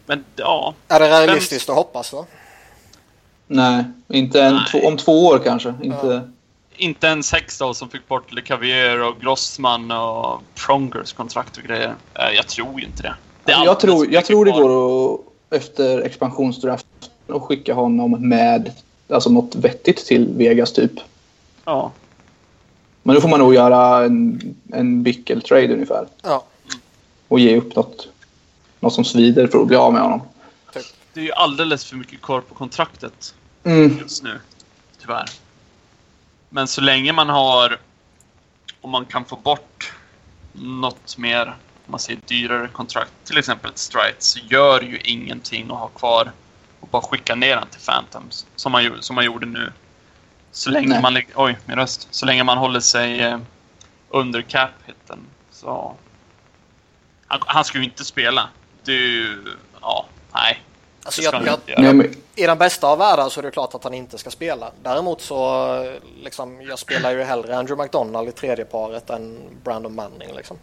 men 0.06 0.26
ja. 0.36 0.74
Är 0.88 1.00
det 1.00 1.10
realistiskt 1.10 1.70
vem... 1.70 1.74
att 1.74 1.78
hoppas 1.78 2.12
då? 2.12 2.26
Nej, 3.48 3.84
inte 4.08 4.42
en, 4.42 4.56
Nej. 4.56 4.66
Två, 4.72 4.88
om 4.88 4.98
två 4.98 5.26
år 5.26 5.42
kanske. 5.44 5.74
Inte... 5.84 6.08
Ja. 6.08 6.22
Inte 6.76 7.08
ens 7.08 7.32
Hextall 7.32 7.76
som 7.76 7.90
fick 7.90 8.08
bort 8.08 8.34
Le 8.34 8.42
Cavier 8.42 9.02
och 9.02 9.22
Grossman 9.22 9.92
och 9.92 10.42
Prongers 10.66 11.14
kontrakt 11.14 11.58
och 11.58 11.64
grejer. 11.64 11.96
Eh, 12.14 12.30
jag 12.36 12.48
tror 12.48 12.80
ju 12.80 12.86
inte 12.86 13.04
det. 13.04 13.16
det 13.44 13.52
jag, 13.52 13.80
tror, 13.80 14.14
jag 14.14 14.26
tror 14.26 14.46
det 14.46 14.52
går 14.52 15.14
att 15.14 15.31
efter 15.52 16.02
expansionsdraft 16.02 16.86
och 17.28 17.44
skicka 17.44 17.74
honom 17.74 18.30
med 18.30 18.72
alltså 19.10 19.30
något 19.30 19.56
vettigt 19.56 20.06
till 20.06 20.34
Vegas 20.34 20.74
typ. 20.74 20.92
Ja. 21.66 21.92
Men 23.04 23.16
då 23.16 23.22
får 23.22 23.30
man 23.30 23.40
nog 23.40 23.54
göra 23.54 24.06
en, 24.06 24.42
en 24.74 25.04
bickel-trade 25.04 25.74
ungefär. 25.74 26.08
Ja. 26.22 26.46
Och 27.28 27.40
ge 27.40 27.58
upp 27.58 27.76
något, 27.76 28.08
något 28.80 28.94
som 28.94 29.06
svider 29.06 29.48
för 29.48 29.62
att 29.62 29.68
bli 29.68 29.78
av 29.78 29.94
med 29.94 30.02
honom. 30.02 30.22
Det 31.14 31.20
är 31.20 31.26
ju 31.26 31.32
alldeles 31.32 31.86
för 31.86 31.96
mycket 31.96 32.22
kvar 32.22 32.42
på 32.42 32.56
kontraktet 32.56 33.36
mm. 33.64 33.98
just 34.02 34.24
nu. 34.24 34.40
Tyvärr. 35.02 35.30
Men 36.50 36.68
så 36.68 36.82
länge 36.82 37.14
man 37.14 37.30
har... 37.30 37.80
Om 38.82 38.90
man 38.90 39.06
kan 39.06 39.26
få 39.26 39.36
bort 39.36 39.94
något 40.54 41.18
mer, 41.18 41.56
man 41.92 42.00
säger 42.00 42.20
dyrare 42.26 42.68
kontrakt, 42.68 43.12
till 43.24 43.38
exempel 43.38 43.72
så 43.76 44.40
gör 44.50 44.82
ju 44.82 44.98
ingenting 45.04 45.72
att 45.72 45.78
ha 45.78 45.88
kvar 45.88 46.32
och 46.80 46.88
bara 46.88 47.02
skicka 47.02 47.36
ner 47.36 47.56
den 47.56 47.68
till 47.68 47.82
Phantoms. 47.82 48.46
Som 48.56 48.72
man, 48.72 48.98
som 49.00 49.16
man 49.16 49.26
gjorde 49.26 49.46
nu. 49.46 49.72
Så 50.52 50.70
länge 50.70 50.88
Nej. 50.88 51.02
man... 51.02 51.22
Oj, 51.36 51.58
min 51.66 51.78
röst. 51.78 52.08
Så 52.12 52.26
länge 52.26 52.44
man 52.44 52.58
håller 52.58 52.80
sig 52.80 53.22
eh, 53.22 53.40
under 54.10 54.42
cap-hitten. 54.42 55.20
Så... 55.52 55.96
Han, 57.28 57.40
han 57.46 57.66
ska 57.66 57.78
ju 57.78 57.84
inte 57.84 58.06
spela. 58.06 58.50
Ju... 58.84 59.44
Ja, 59.82 60.06
nej. 60.34 60.62
Alltså 61.04 61.22
jag, 61.22 61.46
jag, 61.46 61.60
jag, 61.66 62.06
I 62.36 62.46
den 62.46 62.58
bästa 62.58 62.88
av 62.88 62.98
världar 62.98 63.30
så 63.30 63.40
är 63.40 63.44
det 63.44 63.52
klart 63.52 63.76
att 63.76 63.84
han 63.84 63.94
inte 63.94 64.18
ska 64.18 64.30
spela. 64.30 64.72
Däremot 64.84 65.22
så 65.22 66.00
liksom, 66.24 66.62
jag 66.62 66.80
spelar 66.80 67.12
ju 67.12 67.24
hellre 67.24 67.58
Andrew 67.58 67.84
McDonald 67.84 68.30
i 68.30 68.32
tredje 68.32 68.66
paret 68.66 69.10
än 69.10 69.40
Brandon 69.64 69.96
Manning 69.96 70.34
liksom. 70.36 70.58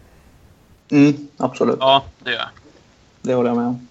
Mm, 0.90 1.28
absolut. 1.36 1.76
Ja, 1.80 2.04
det 2.18 2.30
gör 2.30 2.38
jag. 2.38 2.48
Det 3.22 3.34
håller 3.34 3.50
jag 3.50 3.56
med 3.56 3.66
om. 3.66 3.88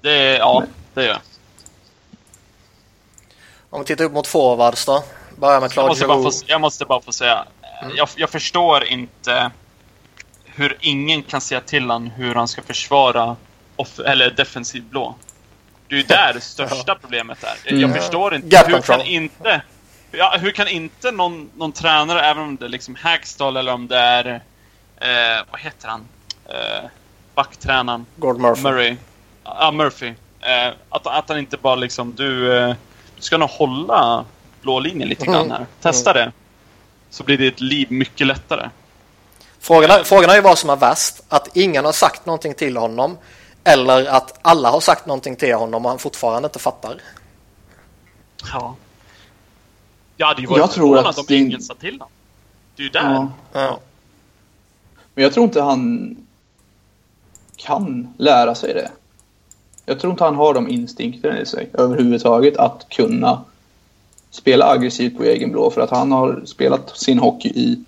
Det, 0.00 0.36
ja, 0.36 0.64
det 0.94 1.02
gör 1.04 1.10
jag. 1.10 1.20
Om 3.70 3.80
vi 3.80 3.86
tittar 3.86 4.04
upp 4.04 4.12
mot 4.12 4.26
forwards 4.26 4.86
då. 4.86 5.04
Börjar 5.36 5.60
med 5.60 5.72
Claude 5.72 6.00
jag 6.00 6.22
måste, 6.22 6.40
få, 6.40 6.46
jag 6.50 6.60
måste 6.60 6.84
bara 6.84 7.00
få 7.00 7.12
säga. 7.12 7.44
Mm. 7.82 7.96
Jag, 7.96 8.08
jag, 8.16 8.30
förstår 8.30 8.84
inte 8.84 9.50
hur 10.44 10.76
ingen 10.80 11.22
kan 11.22 11.40
säga 11.40 11.60
till 11.60 11.82
honom 11.82 12.10
hur 12.10 12.34
han 12.34 12.48
ska 12.48 12.62
försvara 12.62 13.36
off, 13.76 13.98
eller 13.98 14.30
defensiv 14.30 14.84
blå. 14.84 15.14
Det 15.88 15.94
är 15.94 15.98
ju 15.98 16.04
där 16.04 16.32
det 16.34 16.40
största 16.40 16.94
problemet 17.00 17.44
är. 17.44 17.56
Jag 17.64 17.82
mm. 17.82 17.94
förstår 17.94 18.34
inte. 18.34 18.56
Hur 18.56 18.72
control. 18.72 18.96
kan 18.96 19.06
inte... 19.06 19.62
Ja, 20.10 20.36
hur 20.40 20.50
kan 20.50 20.68
inte 20.68 21.10
någon, 21.10 21.50
någon 21.56 21.72
tränare, 21.72 22.20
även 22.20 22.42
om 22.42 22.56
det 22.56 22.64
är 22.64 22.68
liksom 22.68 22.94
Hackstall 22.94 23.56
eller 23.56 23.72
om 23.72 23.86
det 23.86 23.98
är... 23.98 24.42
Eh, 24.96 25.44
vad 25.50 25.60
heter 25.60 25.88
han? 25.88 26.08
Eh, 26.44 26.88
backtränaren. 27.34 28.06
Gord 28.16 28.40
Murphy. 28.40 28.62
Murray. 28.62 28.96
Ja, 29.44 29.70
Murphy. 29.70 30.14
Eh, 30.40 30.72
att, 30.88 31.06
att 31.06 31.28
han 31.28 31.38
inte 31.38 31.56
bara 31.56 31.74
liksom, 31.74 32.14
du, 32.14 32.58
eh, 32.58 32.74
du 33.16 33.22
ska 33.22 33.38
nog 33.38 33.50
hålla 33.50 34.24
blå 34.62 34.80
linjen 34.80 35.08
lite 35.08 35.26
grann 35.26 35.50
här. 35.50 35.56
Mm. 35.56 35.68
Testa 35.80 36.12
det. 36.12 36.32
Så 37.10 37.24
blir 37.24 37.38
ditt 37.38 37.60
liv 37.60 37.92
mycket 37.92 38.26
lättare. 38.26 38.70
Frågan 39.60 39.90
är, 39.90 40.04
frågan 40.04 40.30
är 40.30 40.34
ju 40.34 40.40
vad 40.40 40.58
som 40.58 40.70
är 40.70 40.76
värst. 40.76 41.20
Att 41.28 41.56
ingen 41.56 41.84
har 41.84 41.92
sagt 41.92 42.26
någonting 42.26 42.54
till 42.54 42.76
honom. 42.76 43.18
Eller 43.64 44.06
att 44.06 44.38
alla 44.42 44.70
har 44.70 44.80
sagt 44.80 45.06
någonting 45.06 45.36
till 45.36 45.54
honom 45.54 45.84
och 45.84 45.90
han 45.90 45.98
fortfarande 45.98 46.46
inte 46.46 46.58
fattar. 46.58 47.00
Ja. 48.52 48.76
Ja, 50.16 50.34
det 50.36 50.46
var 50.46 50.58
ju 50.58 50.66
förvånat 50.66 51.18
om 51.18 51.24
det... 51.28 51.36
ingen 51.36 51.62
sa 51.62 51.74
till 51.74 51.94
honom. 51.94 52.08
Det 52.76 52.82
är 52.82 52.84
ju 52.84 52.90
där. 52.90 53.02
Ja. 53.02 53.28
Ja. 53.52 53.80
Men 55.16 55.22
jag 55.22 55.32
tror 55.32 55.44
inte 55.44 55.62
han 55.62 56.16
kan 57.56 58.08
lära 58.16 58.54
sig 58.54 58.74
det. 58.74 58.90
Jag 59.86 60.00
tror 60.00 60.10
inte 60.10 60.24
han 60.24 60.34
har 60.34 60.54
de 60.54 60.68
instinkterna 60.68 61.40
i 61.40 61.46
sig 61.46 61.70
överhuvudtaget 61.72 62.56
att 62.56 62.86
kunna 62.88 63.44
spela 64.30 64.66
aggressivt 64.66 65.16
på 65.16 65.24
egen 65.24 65.52
blå 65.52 65.70
för 65.70 65.80
att 65.80 65.90
han 65.90 66.12
har 66.12 66.42
spelat 66.44 66.98
sin 66.98 67.18
hockey 67.18 67.48
i, 67.48 67.84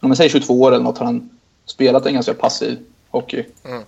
om 0.00 0.08
man 0.08 0.16
säger 0.16 0.30
22 0.30 0.60
år 0.60 0.72
eller 0.72 0.84
något, 0.84 0.98
har 0.98 1.06
han 1.06 1.30
spelat 1.66 2.06
en 2.06 2.14
ganska 2.14 2.34
passiv 2.34 2.78
hockey. 3.08 3.44
Mm. 3.64 3.82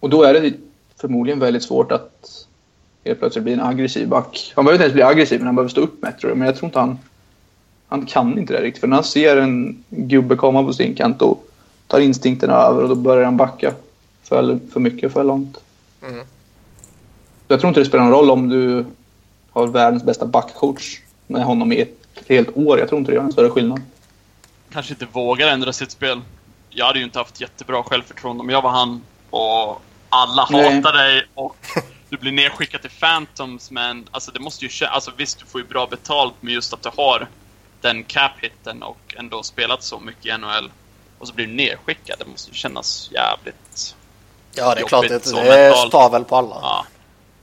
Och 0.00 0.10
då 0.10 0.22
är 0.22 0.34
det 0.34 0.52
förmodligen 1.00 1.40
väldigt 1.40 1.62
svårt 1.62 1.92
att 1.92 2.46
helt 3.04 3.18
plötsligt 3.18 3.44
bli 3.44 3.52
en 3.52 3.60
aggressiv 3.60 4.08
back. 4.08 4.52
Han 4.56 4.64
behöver 4.64 4.76
inte 4.76 4.84
ens 4.84 4.94
bli 4.94 5.02
aggressiv, 5.02 5.38
men 5.38 5.46
han 5.46 5.54
behöver 5.54 5.70
stå 5.70 5.80
upp 5.80 6.02
med 6.02 6.18
tror 6.18 6.30
jag. 6.30 6.38
Men 6.38 6.46
jag 6.46 6.56
tror 6.56 6.68
inte 6.68 6.78
han... 6.78 6.98
Han 7.88 8.06
kan 8.06 8.38
inte 8.38 8.52
det 8.52 8.62
riktigt. 8.62 8.80
För 8.80 8.88
när 8.88 8.96
han 8.96 9.04
ser 9.04 9.36
en 9.36 9.84
gubbe 9.88 10.36
komma 10.36 10.64
på 10.64 10.72
sin 10.72 10.94
kant 10.94 11.18
då 11.18 11.38
tar 11.86 12.00
instinkterna 12.00 12.54
över 12.54 12.82
och 12.82 12.88
då 12.88 12.94
börjar 12.94 13.24
han 13.24 13.36
backa 13.36 13.74
för, 14.22 14.58
för 14.72 14.80
mycket, 14.80 15.12
för 15.12 15.24
långt. 15.24 15.58
Mm. 16.02 16.26
Jag 17.48 17.60
tror 17.60 17.68
inte 17.68 17.80
det 17.80 17.86
spelar 17.86 18.04
någon 18.04 18.12
roll 18.12 18.30
om 18.30 18.48
du 18.48 18.84
har 19.50 19.66
världens 19.66 20.04
bästa 20.04 20.26
backcoach 20.26 21.00
med 21.26 21.44
honom 21.44 21.72
i 21.72 21.80
ett 21.80 21.98
helt 22.28 22.56
år. 22.56 22.78
Jag 22.78 22.88
tror 22.88 22.98
inte 22.98 23.12
det 23.12 23.16
gör 23.16 23.22
en 23.22 23.32
större 23.32 23.50
skillnad. 23.50 23.80
Kanske 24.72 24.92
inte 24.92 25.06
vågar 25.12 25.48
ändra 25.48 25.72
sitt 25.72 25.90
spel. 25.90 26.20
Jag 26.70 26.86
hade 26.86 26.98
ju 26.98 27.04
inte 27.04 27.18
haft 27.18 27.40
jättebra 27.40 27.82
självförtroende 27.82 28.40
om 28.40 28.50
jag 28.50 28.62
var 28.62 28.70
han 28.70 29.02
och 29.30 29.80
alla 30.08 30.48
Nej. 30.50 30.76
hatar 30.76 30.92
dig 30.92 31.26
och 31.34 31.56
du 32.08 32.16
blir 32.16 32.32
nedskickad 32.32 32.80
till 32.80 32.90
Phantoms 32.90 33.70
men 33.70 34.08
alltså 34.10 34.30
det 34.32 34.40
måste 34.40 34.64
ju 34.64 34.86
alltså 34.86 35.10
visst 35.16 35.38
du 35.38 35.46
får 35.46 35.60
ju 35.60 35.66
bra 35.66 35.86
betalt 35.86 36.34
men 36.40 36.54
just 36.54 36.72
att 36.72 36.82
du 36.82 36.90
har 36.96 37.28
den 37.80 38.04
cap-hitten 38.04 38.82
och 38.82 39.14
ändå 39.18 39.42
spelat 39.42 39.82
så 39.82 39.98
mycket 39.98 40.26
i 40.26 40.38
NHL 40.38 40.70
och 41.18 41.28
så 41.28 41.34
blir 41.34 41.46
du 41.46 41.52
nedskickad. 41.52 42.18
Det 42.18 42.26
måste 42.26 42.50
ju 42.50 42.54
kännas 42.54 43.10
jävligt 43.12 43.94
Ja, 44.56 44.74
det 44.74 44.80
är 44.80 44.84
klart. 44.86 45.08
Det, 45.08 45.24
det 45.24 45.90
tar 45.90 46.10
väl 46.10 46.24
på 46.24 46.36
alla. 46.36 46.58
Ja. 46.62 46.86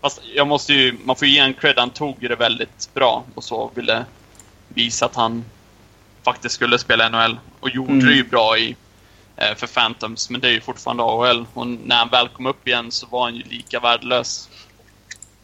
Fast 0.02 0.22
jag 0.36 0.48
måste 0.48 0.74
ju, 0.74 0.98
man 1.04 1.16
får 1.16 1.28
ju 1.28 1.34
ge 1.34 1.40
en 1.40 1.54
cred. 1.54 1.74
Han 1.78 1.90
tog 1.90 2.16
det 2.20 2.36
väldigt 2.36 2.90
bra 2.94 3.24
och 3.36 3.44
så 3.44 3.72
ville 3.74 4.06
visa 4.68 5.06
att 5.06 5.16
han 5.16 5.46
faktiskt 6.24 6.56
skulle 6.56 6.80
spela 6.80 7.10
NHL. 7.10 7.40
Och 7.60 7.70
gjorde 7.70 7.92
mm. 7.92 8.06
det 8.06 8.14
ju 8.14 8.24
bra 8.24 8.58
i, 8.58 8.76
eh, 9.36 9.56
för 9.56 9.68
Phantoms, 9.68 10.30
men 10.30 10.42
det 10.42 10.48
är 10.48 10.52
ju 10.52 10.62
fortfarande 10.62 11.04
AHL. 11.04 11.46
Och 11.54 11.68
när 11.68 11.96
han 11.96 12.10
väl 12.10 12.28
kom 12.28 12.46
upp 12.46 12.68
igen 12.68 12.92
så 12.92 13.08
var 13.08 13.24
han 13.24 13.36
ju 13.36 13.44
lika 13.44 13.80
värdelös. 13.80 14.50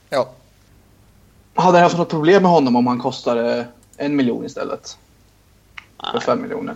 Ja. 0.10 0.32
Hade 1.56 1.78
jag 1.78 1.84
haft 1.84 1.98
något 1.98 2.10
problem 2.10 2.42
med 2.42 2.52
honom 2.52 2.76
om 2.76 2.88
han 2.88 3.00
kostade 3.00 3.68
en 3.98 4.16
miljon 4.16 4.46
istället? 4.46 4.98
Nej. 6.04 6.12
För 6.12 6.20
fem 6.20 6.42
miljoner? 6.42 6.76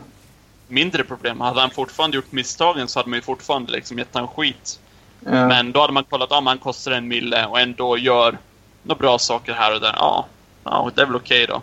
Mindre 0.72 1.04
problem. 1.04 1.42
Hade 1.42 1.62
han 1.62 1.70
fortfarande 1.70 2.18
gjort 2.18 2.32
misstagen 2.32 2.88
så 2.88 3.00
hade 3.00 3.10
man 3.10 3.18
ju 3.18 3.24
fortfarande 3.24 3.72
liksom 3.72 3.98
gett 3.98 4.14
honom 4.14 4.28
skit. 4.28 4.80
Ja. 5.20 5.48
Men 5.48 5.72
då 5.72 5.82
hade 5.82 5.94
man 5.94 6.04
kollat 6.04 6.32
om 6.32 6.48
han 6.48 6.58
kostar 6.58 6.92
en 6.92 7.08
mille 7.08 7.46
och 7.46 7.60
ändå 7.60 7.98
gör 7.98 8.38
några 8.84 9.00
bra 9.00 9.20
saker 9.20 9.54
här 9.54 9.76
och 9.76 9.82
där. 9.82 9.94
Ja, 9.98 10.26
ja 10.64 10.92
det 10.96 11.02
är 11.02 11.06
väl 11.06 11.16
okej 11.16 11.44
okay 11.44 11.56
då. 11.56 11.62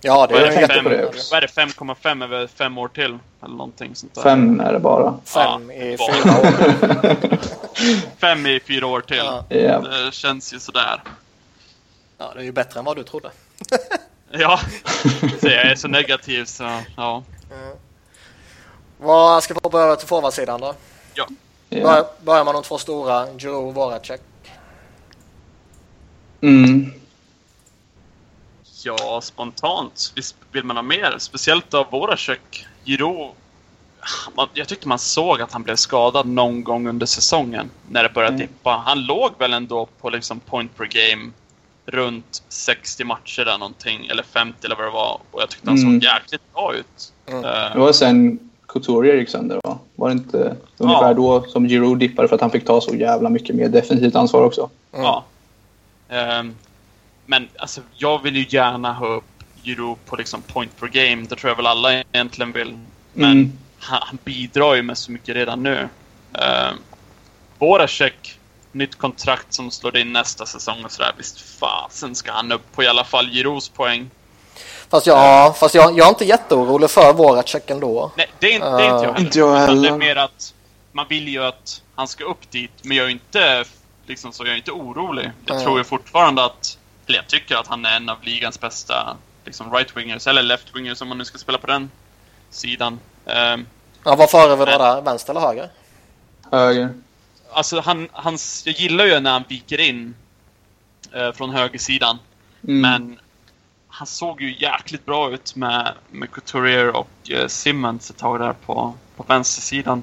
Ja, 0.00 0.26
det 0.26 0.34
är, 0.34 0.62
är 0.62 0.68
fem, 0.68 0.84
Vad 1.30 1.36
är 1.36 1.40
det? 1.40 1.46
5,5 1.46 2.24
över 2.24 2.46
fem 2.46 2.78
år 2.78 2.88
till? 2.88 3.18
Eller 3.44 3.54
någonting 3.54 3.94
sånt 3.94 4.14
där. 4.14 4.22
Fem 4.22 4.60
är 4.60 4.72
det 4.72 4.78
bara. 4.78 5.18
Fem 5.24 5.70
ja, 5.70 5.74
i 5.74 5.96
fyra 5.96 6.38
år. 6.38 7.16
fem 8.20 8.46
i 8.46 8.60
fyra 8.60 8.86
år 8.86 9.00
till. 9.00 9.22
Ja. 9.48 9.80
Det 9.80 10.14
känns 10.14 10.54
ju 10.54 10.58
sådär. 10.58 11.02
Ja, 12.18 12.32
det 12.34 12.40
är 12.40 12.44
ju 12.44 12.52
bättre 12.52 12.78
än 12.78 12.84
vad 12.84 12.96
du 12.96 13.02
trodde. 13.02 13.30
ja, 14.30 14.60
så 15.40 15.48
jag 15.48 15.66
är 15.66 15.74
så 15.74 15.88
negativ 15.88 16.44
så 16.44 16.80
ja. 16.96 17.22
Mm. 17.54 17.76
Vad 18.98 19.42
ska 19.42 19.54
vi 19.54 19.70
börja 19.70 19.96
till 19.96 20.08
forwardsidan 20.08 20.60
då? 20.60 20.74
Ja. 21.14 21.28
Yeah. 21.70 22.06
Börjar 22.22 22.44
man 22.44 22.54
de 22.54 22.62
två 22.62 22.78
stora, 22.78 23.26
Giroud 23.38 23.68
och 23.68 23.74
Voracek? 23.74 24.20
Mm. 26.40 26.92
Ja, 28.84 29.20
spontant. 29.20 30.12
Visst 30.16 30.36
vill 30.52 30.64
man 30.64 30.76
ha 30.76 30.82
mer? 30.82 31.16
Speciellt 31.18 31.74
av 31.74 31.90
Voracek. 31.90 32.66
Giro... 32.84 33.34
Jag 34.54 34.68
tyckte 34.68 34.88
man 34.88 34.98
såg 34.98 35.40
att 35.40 35.52
han 35.52 35.62
blev 35.62 35.76
skadad 35.76 36.26
någon 36.26 36.64
gång 36.64 36.88
under 36.88 37.06
säsongen. 37.06 37.70
När 37.88 38.02
det 38.02 38.08
började 38.08 38.34
mm. 38.34 38.46
dippa. 38.46 38.82
Han 38.86 39.04
låg 39.04 39.32
väl 39.38 39.52
ändå 39.52 39.86
på 39.86 40.10
liksom 40.10 40.40
point 40.40 40.76
per 40.76 40.84
game 40.84 41.32
runt 41.86 42.42
60 42.48 43.04
matcher 43.04 43.44
där 43.44 43.58
någonting. 43.58 44.06
Eller 44.06 44.22
50 44.22 44.66
eller 44.66 44.76
vad 44.76 44.84
det 44.84 44.90
var. 44.90 45.20
Och 45.30 45.42
jag 45.42 45.50
tyckte 45.50 45.70
han 45.70 45.78
mm. 45.78 46.00
såg 46.00 46.04
jäkligt 46.04 46.52
bra 46.54 46.74
ut. 46.74 47.12
Mm. 47.26 47.44
Uh, 47.44 47.50
det 47.72 47.78
var 47.78 47.92
sen 47.92 48.38
Couturier 48.66 49.16
gick 49.16 49.28
sönder 49.28 49.60
va? 49.64 49.78
Var 49.94 50.08
det 50.08 50.12
inte 50.12 50.56
ungefär 50.78 51.08
ja. 51.08 51.14
då 51.14 51.42
som 51.42 51.68
Giroud 51.68 51.98
dippade 51.98 52.28
för 52.28 52.34
att 52.34 52.40
han 52.40 52.50
fick 52.50 52.64
ta 52.64 52.80
så 52.80 52.94
jävla 52.94 53.28
mycket 53.28 53.56
mer 53.56 53.68
defensivt 53.68 54.14
ansvar 54.14 54.42
också? 54.42 54.70
Ja. 54.92 55.24
Um, 56.08 56.54
men 57.26 57.48
alltså, 57.58 57.80
jag 57.96 58.22
vill 58.22 58.36
ju 58.36 58.46
gärna 58.48 58.92
ha 58.92 59.06
upp 59.06 59.24
Giroud 59.62 59.96
på 60.06 60.16
liksom 60.16 60.42
point 60.42 60.80
per 60.80 60.86
game. 60.86 61.26
Det 61.28 61.36
tror 61.36 61.50
jag 61.50 61.56
väl 61.56 61.66
alla 61.66 61.92
egentligen 61.92 62.52
vill. 62.52 62.78
Men 63.12 63.30
mm. 63.30 63.52
han, 63.78 64.00
han, 64.02 64.18
bidrar 64.24 64.74
ju 64.74 64.82
med 64.82 64.98
så 64.98 65.12
mycket 65.12 65.34
redan 65.34 65.62
nu. 65.62 65.88
Uh, 66.32 66.72
Voracek 67.58 68.38
nytt 68.74 68.98
kontrakt 68.98 69.54
som 69.54 69.70
slår 69.70 69.96
in 69.96 70.12
nästa 70.12 70.46
säsong 70.46 70.84
och 70.84 70.92
sådär. 70.92 71.12
Visst 71.16 71.40
fasen 71.40 72.14
ska 72.14 72.32
han 72.32 72.52
upp 72.52 72.72
på 72.74 72.82
i 72.82 72.86
alla 72.86 73.04
fall 73.04 73.26
Giros 73.30 73.68
poäng. 73.68 74.10
Fast, 74.88 75.06
jag, 75.06 75.56
fast 75.58 75.74
jag, 75.74 75.98
jag 75.98 76.06
är 76.06 76.08
inte 76.08 76.24
jätteorolig 76.24 76.90
för 76.90 77.12
Voracek 77.12 77.70
ändå. 77.70 78.12
Nej, 78.16 78.30
det 78.38 78.46
är, 78.46 78.54
inte, 78.54 78.70
det 78.70 78.84
är 78.84 78.90
inte 78.90 79.04
jag 79.04 79.12
heller. 79.12 79.20
Inte 79.20 79.38
jag 79.38 79.56
heller. 79.56 79.82
Det 79.82 79.88
är 79.88 79.98
mer 79.98 80.16
att 80.16 80.54
man 80.92 81.06
vill 81.08 81.28
ju 81.28 81.44
att 81.44 81.82
han 81.94 82.08
ska 82.08 82.24
upp 82.24 82.50
dit, 82.50 82.70
men 82.82 82.96
jag 82.96 83.06
är 83.06 83.10
inte, 83.10 83.64
liksom, 84.06 84.32
så 84.32 84.44
jag 84.44 84.52
är 84.52 84.56
inte 84.56 84.70
orolig. 84.70 85.30
Jag 85.46 85.54
Nej. 85.54 85.64
tror 85.64 85.78
ju 85.78 85.84
fortfarande 85.84 86.44
att, 86.44 86.78
eller 87.06 87.18
jag 87.18 87.26
tycker 87.26 87.56
att 87.56 87.66
han 87.66 87.84
är 87.86 87.96
en 87.96 88.08
av 88.08 88.22
ligans 88.22 88.60
bästa 88.60 89.16
liksom, 89.44 89.72
right-wingers, 89.72 90.28
eller 90.28 90.42
left-wingers 90.42 91.02
om 91.02 91.08
man 91.08 91.18
nu 91.18 91.24
ska 91.24 91.38
spela 91.38 91.58
på 91.58 91.66
den 91.66 91.90
sidan. 92.50 93.00
Um, 93.24 93.66
Ja, 94.06 94.16
vad 94.16 94.30
föredrar 94.30 94.66
du 94.66 94.72
där? 94.72 95.00
Vänster 95.00 95.30
eller 95.32 95.40
höger? 95.40 95.68
Höger. 96.50 96.94
Alltså 97.54 97.80
han, 97.80 98.08
hans, 98.12 98.62
jag 98.66 98.74
gillar 98.74 99.04
ju 99.04 99.20
när 99.20 99.30
han 99.30 99.44
viker 99.48 99.80
in 99.80 100.14
eh, 101.12 101.32
från 101.32 101.50
högersidan. 101.50 102.18
Mm. 102.68 102.80
Men 102.80 103.18
han 103.88 104.06
såg 104.06 104.40
ju 104.40 104.56
jäkligt 104.58 105.06
bra 105.06 105.30
ut 105.30 105.56
med, 105.56 105.92
med 106.10 106.30
Couturier 106.30 106.96
och 106.96 107.30
eh, 107.30 107.46
Simmons 107.46 108.10
ett 108.10 108.16
tag 108.16 108.40
där 108.40 108.52
på, 108.52 108.94
på 109.16 109.24
vänstersidan. 109.28 110.02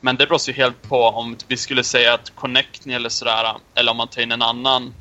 Men 0.00 0.16
det 0.16 0.26
beror 0.26 0.40
ju 0.48 0.52
helt 0.52 0.82
på 0.82 1.02
om 1.02 1.36
vi 1.48 1.56
skulle 1.56 1.84
säga 1.84 2.14
att 2.14 2.30
Connectney 2.34 2.96
eller 2.96 3.08
sådär, 3.08 3.56
eller 3.74 3.90
om 3.90 3.96
man 3.96 4.08
tar 4.08 4.22
in 4.22 4.32
en 4.32 4.42
annan 4.42 4.94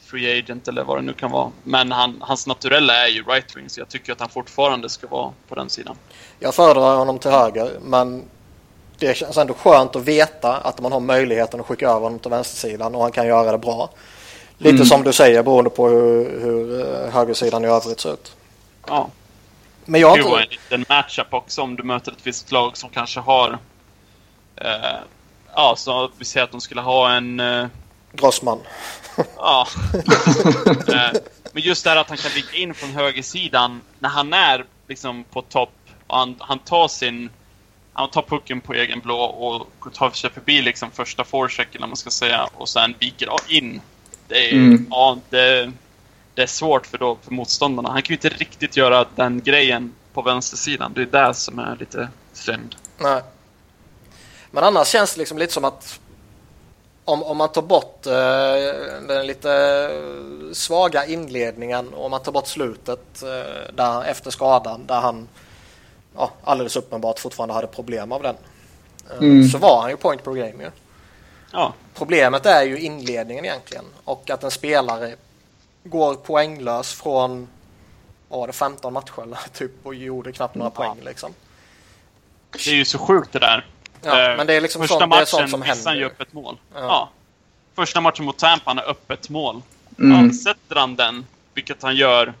free 0.00 0.38
agent 0.38 0.68
eller 0.68 0.84
vad 0.84 0.98
det 0.98 1.02
nu 1.02 1.12
kan 1.12 1.30
vara. 1.30 1.50
Men 1.64 1.92
han, 1.92 2.16
hans 2.20 2.46
naturella 2.46 3.06
är 3.06 3.08
ju 3.08 3.22
right 3.22 3.56
wing, 3.56 3.68
så 3.68 3.80
jag 3.80 3.88
tycker 3.88 4.12
att 4.12 4.20
han 4.20 4.28
fortfarande 4.28 4.88
ska 4.88 5.06
vara 5.06 5.32
på 5.48 5.54
den 5.54 5.70
sidan. 5.70 5.96
Jag 6.38 6.54
föredrar 6.54 6.96
honom 6.96 7.18
till 7.18 7.30
höger, 7.30 7.78
men 7.82 8.24
det 9.08 9.14
känns 9.14 9.36
ändå 9.36 9.54
skönt 9.54 9.96
att 9.96 10.02
veta 10.02 10.56
att 10.56 10.80
man 10.80 10.92
har 10.92 11.00
möjligheten 11.00 11.60
att 11.60 11.66
skicka 11.66 11.86
över 11.88 12.00
honom 12.00 12.18
till 12.18 12.30
vänstersidan 12.30 12.94
och 12.94 13.02
han 13.02 13.12
kan 13.12 13.26
göra 13.26 13.52
det 13.52 13.58
bra. 13.58 13.90
Lite 14.58 14.74
Mm. 14.74 14.86
som 14.86 15.02
du 15.02 15.12
säger 15.12 15.42
beroende 15.42 15.70
på 15.70 15.88
hur, 15.88 16.40
hur 16.40 16.80
eh, 16.80 17.10
högersidan 17.12 17.64
i 17.64 17.68
övrigt 17.68 18.00
ser 18.00 18.12
ut. 18.12 18.32
Ja, 18.86 19.08
Men 19.84 20.00
jag 20.00 20.18
det 20.18 20.22
var 20.22 20.38
en 20.40 20.48
liten 20.50 20.84
matchup 20.88 21.34
också 21.34 21.62
om 21.62 21.76
du 21.76 21.82
möter 21.82 22.12
ett 22.12 22.18
visst 22.26 22.52
lag 22.52 22.76
som 22.76 22.90
kanske 22.90 23.20
har... 23.20 23.58
Eh, 24.56 24.96
ja, 25.54 25.74
så 25.76 26.10
vi 26.18 26.24
säger 26.24 26.44
att 26.44 26.50
de 26.50 26.60
skulle 26.60 26.80
ha 26.80 27.10
en... 27.12 27.40
Eh, 27.40 27.66
Grossman. 28.12 28.58
Ja. 29.36 29.66
Eh, 30.88 31.20
Men 31.52 31.62
just 31.62 31.84
det 31.84 31.90
här 31.90 31.96
att 31.96 32.08
han 32.08 32.18
kan 32.18 32.30
vika 32.34 32.56
in 32.56 32.74
från 32.74 32.90
högersidan 32.90 33.80
när 33.98 34.08
han 34.08 34.32
är 34.32 34.64
liksom 34.88 35.24
på 35.32 35.42
topp 35.42 35.72
och 36.06 36.16
han, 36.16 36.36
han 36.38 36.58
tar 36.58 36.88
sin... 36.88 37.30
Han 37.96 38.10
tar 38.10 38.22
pucken 38.22 38.60
på 38.60 38.74
egen 38.74 39.00
blå 39.00 39.18
och 39.20 39.92
tar 39.94 40.10
sig 40.10 40.30
förbi 40.30 40.62
liksom 40.62 40.90
första 40.90 41.24
forechecken 41.24 41.82
om 41.82 41.88
man 41.90 41.96
ska 41.96 42.10
säga 42.10 42.48
och 42.54 42.68
sen 42.68 42.94
viker 42.98 43.28
in. 43.48 43.80
Det 44.28 44.50
är, 44.50 44.52
Mm. 44.54 44.86
ja, 44.90 45.18
det, 45.30 45.72
det 46.34 46.42
är 46.42 46.46
svårt 46.46 46.86
för, 46.86 46.98
då, 46.98 47.18
för 47.22 47.32
motståndarna. 47.32 47.90
Han 47.90 48.02
kan 48.02 48.08
ju 48.08 48.14
inte 48.14 48.28
riktigt 48.28 48.76
göra 48.76 49.06
den 49.14 49.40
grejen 49.42 49.94
på 50.12 50.22
vänstersidan. 50.22 50.92
Det 50.94 51.02
är 51.02 51.26
det 51.26 51.34
som 51.34 51.58
är 51.58 51.76
lite 51.76 52.08
synd. 52.32 52.74
Nej. 52.98 53.22
Men 54.50 54.64
annars 54.64 54.88
känns 54.88 55.14
det 55.14 55.18
liksom 55.18 55.38
lite 55.38 55.52
som 55.52 55.64
att 55.64 56.00
om, 57.04 57.22
om 57.22 57.36
man 57.36 57.52
tar 57.52 57.62
bort 57.62 58.06
eh, 58.06 58.12
den 59.08 59.26
lite 59.26 59.90
svaga 60.52 61.06
inledningen 61.06 61.94
och 61.94 62.04
om 62.04 62.10
man 62.10 62.22
tar 62.22 62.32
bort 62.32 62.46
slutet 62.48 63.22
eh, 63.22 63.74
där, 63.74 64.04
efter 64.04 64.30
skadan 64.30 64.86
där 64.86 65.00
han 65.00 65.28
ja, 66.16 66.30
alldeles 66.44 66.76
uppenbart 66.76 67.18
fortfarande 67.18 67.54
hade 67.54 67.66
problem 67.66 68.12
av 68.12 68.22
den. 68.22 68.34
Eh, 69.10 69.18
Mm. 69.18 69.48
Så 69.48 69.58
var 69.58 69.80
han 69.80 69.90
ju 69.90 69.96
point 69.96 70.24
per 70.24 70.32
game 70.32 70.64
ju. 70.64 70.70
Ja, 71.52 71.72
Problemet 71.94 72.46
är 72.46 72.62
ju 72.62 72.78
inledningen 72.80 73.44
egentligen 73.44 73.84
och 74.04 74.30
att 74.30 74.44
en 74.44 74.50
spelare 74.50 75.14
går 75.84 76.14
poänglös 76.14 76.92
från 76.94 77.48
vad 78.28 78.40
var 78.40 78.46
det, 78.46 78.52
15 78.52 78.92
matcher 78.92 79.22
eller 79.22 79.38
typ 79.52 79.72
och 79.86 79.94
gjorde 79.94 80.32
knappt 80.32 80.54
några 80.54 80.70
Ja. 80.74 80.84
poäng 80.84 81.04
liksom. 81.04 81.34
det 82.52 82.66
är 82.70 82.74
ju 82.74 82.84
så 82.84 82.98
sjukt 82.98 83.32
det 83.32 83.38
där. 83.38 83.66
Ja, 84.02 84.30
Eh, 84.30 84.36
men 84.36 84.46
det 84.46 84.54
är 84.54 84.60
liksom 84.60 84.82
Första 84.82 84.98
sånt, 84.98 85.10
det 85.10 85.16
är 85.16 85.20
matchen 85.20 85.26
sånt 85.26 85.50
som 85.50 85.60
missade 85.60 85.88
han 85.90 85.96
ju 85.96 86.02
händer. 86.02 86.14
öppet 86.14 86.32
mål. 86.32 86.56
Ja. 86.74 86.80
Ja. 86.80 87.10
Första 87.74 88.00
matchen 88.00 88.24
mot 88.24 88.38
Tampa, 88.38 88.62
han 88.70 88.78
har 88.78 88.84
öppet 88.84 89.28
mål. 89.28 89.62
Mm. 89.98 90.26
Ja, 90.26 90.32
sätter 90.34 90.76
han 90.76 90.96
den, 90.96 91.26
vilket 91.54 91.82
han 91.82 91.96
gör 91.96 92.34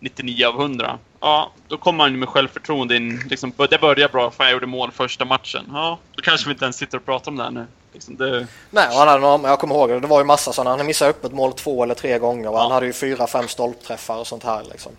99 0.00 0.46
av 0.46 0.60
100, 0.60 0.98
ja, 1.20 1.50
då 1.68 1.76
kommer 1.76 2.04
han 2.04 2.12
ju 2.12 2.18
med 2.18 2.28
självförtroende 2.28 2.96
in. 2.96 3.20
Liksom, 3.30 3.52
det 3.70 3.80
börjar 3.80 4.08
bra 4.08 4.30
för 4.30 4.44
jag 4.44 4.52
gjorde 4.52 4.66
mål 4.66 4.90
första 4.90 5.24
matchen. 5.24 5.64
Ja, 5.72 5.98
då 6.16 6.22
kanske 6.22 6.48
vi 6.48 6.52
inte 6.52 6.64
ens 6.64 6.76
sitter 6.76 6.98
och 6.98 7.04
pratar 7.04 7.30
om 7.30 7.36
det 7.36 7.42
här 7.44 7.50
nu. 7.50 7.66
Liksom, 7.92 8.16
det, 8.16 8.46
Nej, 8.70 8.88
han 8.92 9.08
hade 9.08 9.20
några, 9.20 9.48
jag 9.48 9.58
kommer 9.58 9.74
ihåg 9.74 9.88
det. 9.88 10.00
Det 10.00 10.06
var 10.06 10.18
ju 10.20 10.24
massa 10.24 10.52
sådana. 10.52 10.76
Han 10.76 10.86
missade 10.86 11.10
öppet 11.10 11.32
mål 11.32 11.52
två 11.52 11.82
eller 11.82 11.94
tre 11.94 12.18
gånger 12.18 12.48
och 12.50 12.58
han 12.58 12.68
Ja. 12.68 12.74
hade 12.74 12.86
ju 12.86 12.92
fyra, 12.92 13.26
fem 13.26 13.48
stolpträffar 13.48 14.16
och 14.18 14.26
sånt 14.26 14.44
här 14.44 14.62
liksom. 14.70 14.92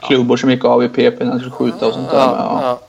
Klubbor 0.00 0.36
som 0.36 0.50
gick 0.50 0.64
av 0.64 0.84
i 0.84 0.88
PP 0.88 1.18
när 1.24 1.26
han 1.30 1.38
skulle 1.38 1.52
skjuta 1.54 1.86
och 1.86 1.94
sånt 1.94 2.10
där. 2.10 2.16
Ja, 2.18 2.36
Ja. 2.36 2.58
ja. 2.62 2.80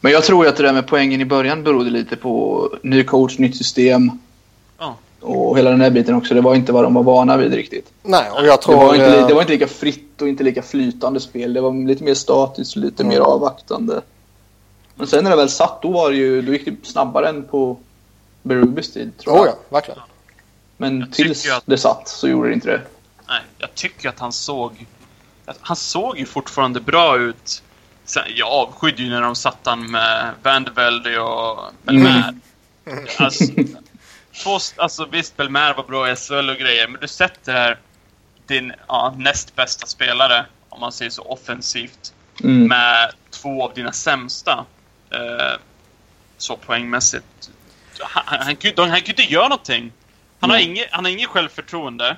Men 0.00 0.12
jag 0.12 0.24
tror 0.24 0.46
att 0.46 0.56
det 0.56 0.62
där 0.62 0.72
med 0.72 0.86
poängen 0.86 1.20
i 1.20 1.24
början 1.24 1.62
berodde 1.64 1.90
lite 1.90 2.16
på 2.16 2.68
ny 2.82 3.04
coach, 3.04 3.38
nytt 3.38 3.56
system 3.56 4.10
ja. 4.78 4.96
Och 5.20 5.58
hela 5.58 5.70
den 5.70 5.78
där 5.78 5.90
biten 5.90 6.14
också. 6.14 6.34
Det 6.34 6.40
var 6.40 6.54
inte 6.54 6.72
vad 6.72 6.84
de 6.84 6.94
var 6.94 7.02
vana 7.02 7.36
vid 7.36 7.54
riktigt. 7.54 7.92
Nej, 8.02 8.30
och 8.30 8.46
jag 8.46 8.58
Det 8.58 8.62
tror... 8.62 8.76
var, 8.76 8.94
inte, 8.94 9.18
eh, 9.18 9.26
det 9.26 9.34
var 9.34 9.40
inte 9.40 9.52
lika 9.52 9.68
fritt 9.68 10.22
och 10.22 10.28
inte 10.28 10.44
lika 10.44 10.62
flytande 10.62 11.20
spel. 11.20 11.52
Det 11.52 11.60
var 11.60 11.86
lite 11.86 12.04
mer 12.04 12.14
statiskt 12.14 12.76
och 12.76 12.82
lite 12.82 13.02
Mm. 13.02 13.14
mer 13.14 13.20
avvaktande. 13.20 14.00
Men 14.94 15.06
sen 15.06 15.24
när 15.24 15.30
det 15.30 15.36
väl 15.36 15.48
satt, 15.48 15.82
då, 15.82 15.90
var 15.90 16.10
det 16.10 16.16
ju, 16.16 16.42
då 16.42 16.52
gick 16.52 16.64
det 16.64 16.76
snabbare 16.86 17.28
än 17.28 17.44
på 17.44 17.76
Berubis 18.42 18.92
tid. 18.92 19.12
Tror 19.18 19.36
jag. 19.36 19.44
Oh, 19.44 19.48
ja, 19.48 19.54
verkligen. 19.68 20.00
Men 20.76 21.00
Jag 21.00 21.12
tills 21.12 21.50
att- 21.50 21.62
det 21.66 21.78
satt 21.78 22.08
så 22.08 22.28
gjorde 22.28 22.48
det 22.48 22.54
inte 22.54 22.68
det. 22.68 22.80
Nej, 23.28 23.40
jag 23.58 23.74
tycker 23.74 24.08
att 24.08 24.18
han 24.18 24.32
såg... 24.32 24.86
att 25.46 25.58
Han 25.60 25.76
såg 25.76 26.18
ju 26.18 26.24
fortfarande 26.26 26.80
bra 26.80 27.18
ut. 27.18 27.62
Sen, 28.04 28.22
jag 28.36 28.48
avskydde 28.48 29.02
ju 29.02 29.10
när 29.10 29.20
de 29.22 29.34
satt 29.36 29.58
han 29.62 29.90
med 29.90 30.30
Vandevelde 30.42 31.20
och 31.20 31.58
Belmer. 31.82 32.34
Alltså, 33.18 33.44
två, 34.42 34.58
alltså 34.76 35.04
visst, 35.04 35.36
Belmer 35.36 35.74
var 35.74 35.84
bra 35.84 36.10
i 36.12 36.16
SHL 36.16 36.50
och 36.50 36.56
grejer, 36.56 36.88
men 36.88 37.00
du 37.00 37.08
sätter 37.08 37.52
här 37.52 37.78
din 38.46 38.72
ja, 38.88 39.14
näst 39.18 39.56
bästa 39.56 39.86
spelare, 39.86 40.46
om 40.68 40.80
man 40.80 40.92
säger 40.92 41.10
så 41.10 41.22
offensivt, 41.22 42.12
Mm. 42.44 42.68
med 42.68 43.12
två 43.30 43.64
av 43.64 43.74
dina 43.74 43.92
sämsta. 43.92 44.64
Eh, 45.10 45.58
så 46.36 46.56
poängmässigt. 46.56 47.50
Han, 48.00 48.22
han, 48.26 48.38
han, 48.38 48.56
han 48.90 48.96
ju 48.98 49.04
inte 49.06 49.22
göra 49.22 49.48
någonting. 49.48 49.92
Han 50.40 50.50
har, 50.50 50.56
Nej. 50.56 50.66
inget, 50.66 50.88
han 50.90 51.04
har 51.04 51.12
inget 51.12 51.28
självförtroende. 51.28 52.16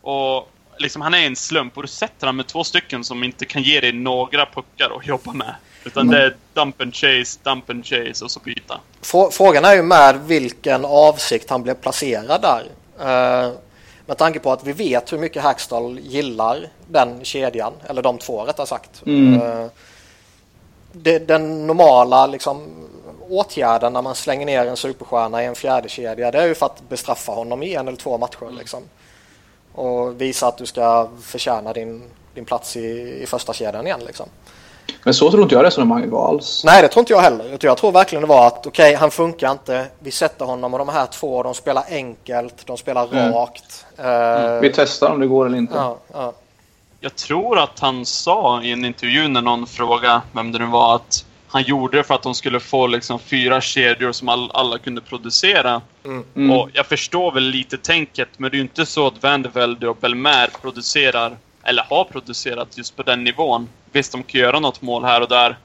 Och 0.00 0.52
liksom, 0.78 1.02
han 1.02 1.14
är 1.14 1.26
en 1.26 1.36
slump 1.36 1.76
och 1.76 1.82
du 1.82 1.88
sätter 1.88 2.26
han 2.26 2.36
med 2.36 2.46
två 2.46 2.64
stycken 2.64 3.04
som 3.04 3.24
inte 3.24 3.44
kan 3.44 3.62
ge 3.62 3.80
dig 3.80 3.92
några 3.92 4.46
puckar 4.46 4.96
att 4.96 5.06
jobba 5.06 5.32
med. 5.32 5.54
Utan 5.86 6.08
det 6.08 6.22
är 6.22 6.36
dump 6.54 6.80
and 6.80 6.94
chase, 6.94 7.38
dump 7.42 7.70
and 7.70 7.86
chase 7.86 8.24
och 8.24 8.30
så 8.30 8.40
byta. 8.40 8.80
Frå- 9.02 9.30
Frågan 9.30 9.64
är 9.64 9.74
ju 9.74 9.82
med 9.82 10.20
vilken 10.26 10.84
avsikt 10.84 11.50
han 11.50 11.62
blev 11.62 11.74
placerad 11.74 12.42
där. 12.42 12.66
Eh, 13.00 13.52
med 14.06 14.18
tanke 14.18 14.38
på 14.38 14.52
att 14.52 14.64
vi 14.64 14.72
vet 14.72 15.12
hur 15.12 15.18
mycket 15.18 15.42
Hackstall 15.42 15.98
gillar 15.98 16.68
den 16.88 17.24
kedjan, 17.24 17.72
eller 17.86 18.02
de 18.02 18.18
två 18.18 18.44
rättare 18.44 18.66
sagt. 18.66 19.02
Mm. 19.06 19.42
Eh, 19.42 19.66
det, 20.92 21.18
den 21.18 21.66
normala 21.66 22.26
liksom, 22.26 22.66
åtgärden 23.28 23.92
när 23.92 24.02
man 24.02 24.14
slänger 24.14 24.46
ner 24.46 24.66
en 24.66 24.76
superstjärna 24.76 25.42
i 25.42 25.46
en 25.46 25.54
fjärde 25.54 25.88
kedja 25.88 26.30
det 26.30 26.38
är 26.38 26.46
ju 26.46 26.54
för 26.54 26.66
att 26.66 26.88
bestraffa 26.88 27.32
honom 27.32 27.62
i 27.62 27.74
en 27.74 27.88
eller 27.88 27.98
två 27.98 28.18
matcher. 28.18 28.58
Liksom. 28.58 28.82
Och 29.72 30.20
visa 30.20 30.46
att 30.46 30.58
du 30.58 30.66
ska 30.66 31.08
förtjäna 31.22 31.72
din, 31.72 32.02
din 32.34 32.44
plats 32.44 32.76
i, 32.76 33.18
i 33.22 33.26
första 33.26 33.52
kedjan 33.52 33.86
igen. 33.86 34.00
Liksom. 34.06 34.28
Men 35.04 35.14
så 35.14 35.30
tror 35.30 35.42
inte 35.42 35.54
jag 35.54 35.64
resonemanget 35.64 36.10
var 36.10 36.28
alls. 36.28 36.62
Nej, 36.64 36.82
det 36.82 36.88
tror 36.88 37.00
inte 37.00 37.12
jag 37.12 37.20
heller. 37.20 37.58
Jag 37.60 37.76
tror 37.78 37.92
verkligen 37.92 38.22
det 38.22 38.28
var 38.28 38.46
att 38.46 38.66
okej, 38.66 38.94
han 38.94 39.10
funkar 39.10 39.52
inte. 39.52 39.86
Vi 39.98 40.10
sätter 40.10 40.44
honom 40.44 40.72
och 40.74 40.78
de 40.78 40.88
här 40.88 41.06
två, 41.06 41.42
de 41.42 41.54
spelar 41.54 41.84
enkelt, 41.90 42.66
de 42.66 42.76
spelar 42.76 43.08
Mm. 43.14 43.32
rakt. 43.32 43.86
Eh, 43.98 44.60
Vi 44.60 44.72
testar 44.74 45.10
om 45.10 45.20
det 45.20 45.26
går 45.26 45.46
eller 45.46 45.58
inte. 45.58 45.74
ja, 45.74 45.98
ja. 46.12 46.32
Jag 47.00 47.16
tror 47.16 47.58
att 47.58 47.80
han 47.80 48.06
sa 48.06 48.62
i 48.62 48.72
en 48.72 48.84
intervju 48.84 49.28
när 49.28 49.42
någon 49.42 49.66
frågade 49.66 50.20
vem 50.32 50.52
det 50.52 50.58
nu 50.58 50.66
var 50.66 50.94
att 50.96 51.24
han 51.48 51.62
gjorde 51.62 51.96
det 51.96 52.04
för 52.04 52.14
att 52.14 52.22
de 52.22 52.34
skulle 52.34 52.60
få 52.60 52.86
liksom 52.86 53.18
fyra 53.18 53.60
kedjor 53.60 54.12
som 54.12 54.28
all, 54.28 54.50
alla 54.54 54.78
kunde 54.78 55.00
producera. 55.00 55.80
Mm. 56.04 56.50
Och 56.50 56.68
jag 56.72 56.86
förstår 56.86 57.32
väl 57.32 57.42
lite 57.42 57.76
tänket, 57.78 58.28
men 58.36 58.50
det 58.50 58.54
är 58.54 58.58
ju 58.58 58.62
inte 58.62 58.86
så 58.86 59.06
att 59.06 59.22
Vandevelde 59.22 59.88
och 59.88 59.96
Belmer 59.96 60.50
producerar, 60.62 61.36
eller 61.64 61.82
har 61.82 62.04
producerat 62.04 62.68
just 62.78 62.96
på 62.96 63.02
den 63.02 63.24
nivån. 63.24 63.68
Visst, 63.96 64.12
de 64.12 64.22
kan 64.22 64.40
göra 64.40 64.60
något 64.60 64.82
mål 64.82 65.04
här 65.04 65.20
och 65.20 65.28
där, 65.28 65.56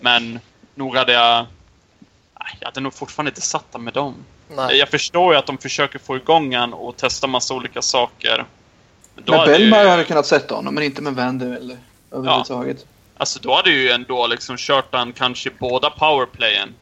men 0.00 0.40
nog 0.74 0.96
hade 0.96 1.12
jag... 1.12 1.46
Jag 2.60 2.66
hade 2.66 2.80
nog 2.80 2.94
fortfarande 2.94 3.30
inte 3.30 3.40
satt 3.40 3.80
med 3.80 3.94
dem. 3.94 4.14
Nej. 4.56 4.76
Jag 4.76 4.88
förstår 4.88 5.32
ju 5.32 5.38
att 5.38 5.46
de 5.46 5.58
försöker 5.58 5.98
få 5.98 6.16
igång 6.16 6.54
han 6.54 6.72
och 6.72 6.96
testa 6.96 7.26
massa 7.26 7.54
olika 7.54 7.82
saker. 7.82 8.44
Men 9.14 9.24
då 9.24 9.32
Men 9.32 9.40
hade 9.40 9.52
ju- 9.52 9.58
Bellmar 9.58 9.86
hade 9.86 10.04
kunnat 10.04 10.26
sätta 10.26 10.54
honom, 10.54 10.74
men 10.74 10.84
inte 10.84 11.02
med 11.02 11.14
Vander 11.14 11.56
eller 11.56 11.76
överhuvudtaget. 12.12 12.86
Alltså 13.16 13.38
då 13.42 13.54
hade 13.54 13.70
ju 13.70 13.90
ändå 13.90 14.26
liksom 14.26 14.56
kört 14.56 14.94
han 14.94 15.12
kanske 15.12 15.50
båda 15.58 15.90
powerplayen. 15.90 16.74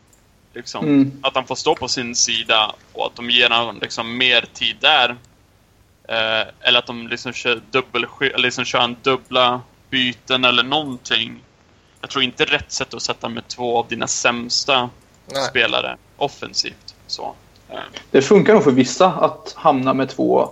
Liksom, 0.55 0.85
mm. 0.85 1.21
Att 1.23 1.35
han 1.35 1.47
får 1.47 1.55
stå 1.55 1.75
på 1.75 1.89
sin 1.89 2.15
sida 2.15 2.75
och 2.93 3.07
att 3.07 3.17
de 3.17 3.31
ger 3.31 3.51
honom 3.51 3.79
liksom 3.83 4.17
mer 4.17 4.45
tid 4.53 4.77
där. 4.81 5.17
Eh, 6.09 6.49
eller 6.61 6.79
att 6.79 6.87
de 6.87 7.09
liksom 7.09 7.33
kör, 7.33 7.61
dubbel, 7.71 8.07
liksom 8.37 8.65
kör 8.65 8.81
en 8.81 8.97
dubbla 9.03 9.61
byten 9.91 10.45
eller 10.45 10.63
någonting. 10.63 11.43
Jag 12.01 12.11
tror 12.11 12.25
inte 12.25 12.45
rätt 12.45 12.73
sätt 12.73 12.95
att 12.95 13.03
sätta 13.03 13.29
med 13.29 13.49
två 13.49 13.79
av 13.79 13.89
dina 13.89 14.07
sämsta 14.07 14.91
Nej. 15.33 15.45
spelare 15.45 15.97
offensivt. 16.17 16.95
Så. 17.07 17.35
Det 18.11 18.23
funkar 18.23 18.55
nog 18.55 18.65
för 18.65 18.71
vissa 18.71 19.07
att 19.07 19.53
hamna 19.57 19.95
med 19.95 20.09
två 20.09 20.51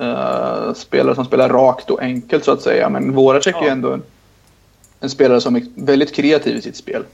uh, 0.00 0.74
spelare 0.74 1.14
som 1.14 1.24
spelar 1.24 1.48
rakt 1.48 1.90
och 1.90 2.02
enkelt 2.02 2.44
så 2.44 2.52
att 2.52 2.62
säga. 2.62 2.88
Men 2.88 3.12
Voracek 3.12 3.56
ja. 3.60 3.66
är 3.66 3.70
ändå 3.70 3.92
en, 3.92 4.02
en, 5.00 5.10
spelare 5.10 5.40
som 5.40 5.56
är 5.56 5.66
väldigt 5.74 6.14
kreativ 6.14 6.56
i 6.56 6.62
sitt 6.62 6.76
spel. 6.76 7.04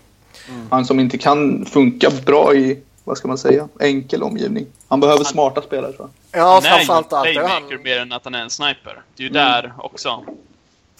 Mm. 0.49 0.67
Han 0.71 0.85
som 0.85 1.01
inte 1.01 1.19
kan 1.19 1.67
funka 1.67 2.11
bra 2.27 2.55
i, 2.55 2.83
vad 3.05 3.19
ska 3.19 3.29
man 3.29 3.39
säga, 3.39 3.69
enkel 3.81 4.23
omgivning. 4.23 4.67
Han 4.89 5.01
behöver 5.01 5.25
han, 5.25 5.33
smarta 5.33 5.63
spelare 5.63 5.93
tror 5.93 6.09
jag. 6.33 6.41
Ja, 6.41 6.61
framförallt 6.61 7.13
allt. 7.13 7.37
Han 7.37 7.73
är 7.73 7.85
mer 7.85 7.99
än 7.99 8.13
att 8.13 8.25
han 8.25 8.35
är 8.35 8.43
en 8.43 8.51
sniper. 8.51 9.03
Det 9.17 9.23
är 9.23 9.29
ju 9.29 9.37
mm. 9.37 9.43
där 9.43 9.73
också. 9.79 10.25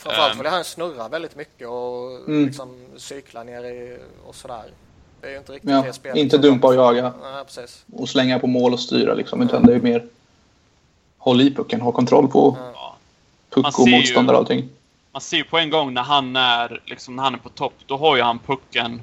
Framförallt 0.03 0.41
vill 0.41 0.47
han 0.47 0.65
snurra 0.65 1.09
väldigt 1.09 1.37
mycket 1.37 1.69
och 1.69 2.11
mm. 2.27 2.47
liksom 2.47 2.87
cykla 2.97 3.43
ner 3.43 3.65
i 3.65 3.99
och 4.27 4.35
sådär. 4.35 4.65
Det 5.21 5.27
är 5.27 5.31
ju 5.31 5.39
inte 5.39 5.53
riktigt 5.53 5.71
ja, 5.71 5.83
det 5.83 5.93
spelet. 5.93 6.17
Inte 6.17 6.39
dumpa 6.39 6.67
och 6.67 6.75
jaga. 6.75 7.03
Nej, 7.23 7.45
precis. 7.45 7.85
Och 7.93 8.09
slänga 8.09 8.39
på 8.39 8.47
mål 8.47 8.73
och 8.73 8.81
styra 8.81 9.15
liksom. 9.15 9.43
Utan 9.43 9.67
det 9.67 9.75
är 9.75 9.81
mer 9.81 10.07
håll 11.19 11.41
i 11.41 11.55
pucken, 11.55 11.81
ha 11.81 11.93
kontroll 11.93 12.29
på 12.29 12.57
ja. 12.75 12.97
puck 13.51 13.79
och 13.79 13.89
motståndare 13.89 14.37
och 14.37 14.41
allting. 14.41 14.69
Man 15.13 15.23
ser 15.23 15.37
ju 15.37 15.45
på 15.45 15.59
en 15.59 15.71
gång 15.71 15.95
när 15.95 16.03
han 16.03 16.37
är, 16.37 16.83
liksom, 16.85 17.17
när 17.17 17.23
han 17.23 17.35
är 17.35 17.39
på 17.39 17.49
topp, 17.49 17.75
då 17.87 17.97
har 17.97 18.17
ju 18.17 18.23
han 18.23 18.39
pucken 18.39 19.03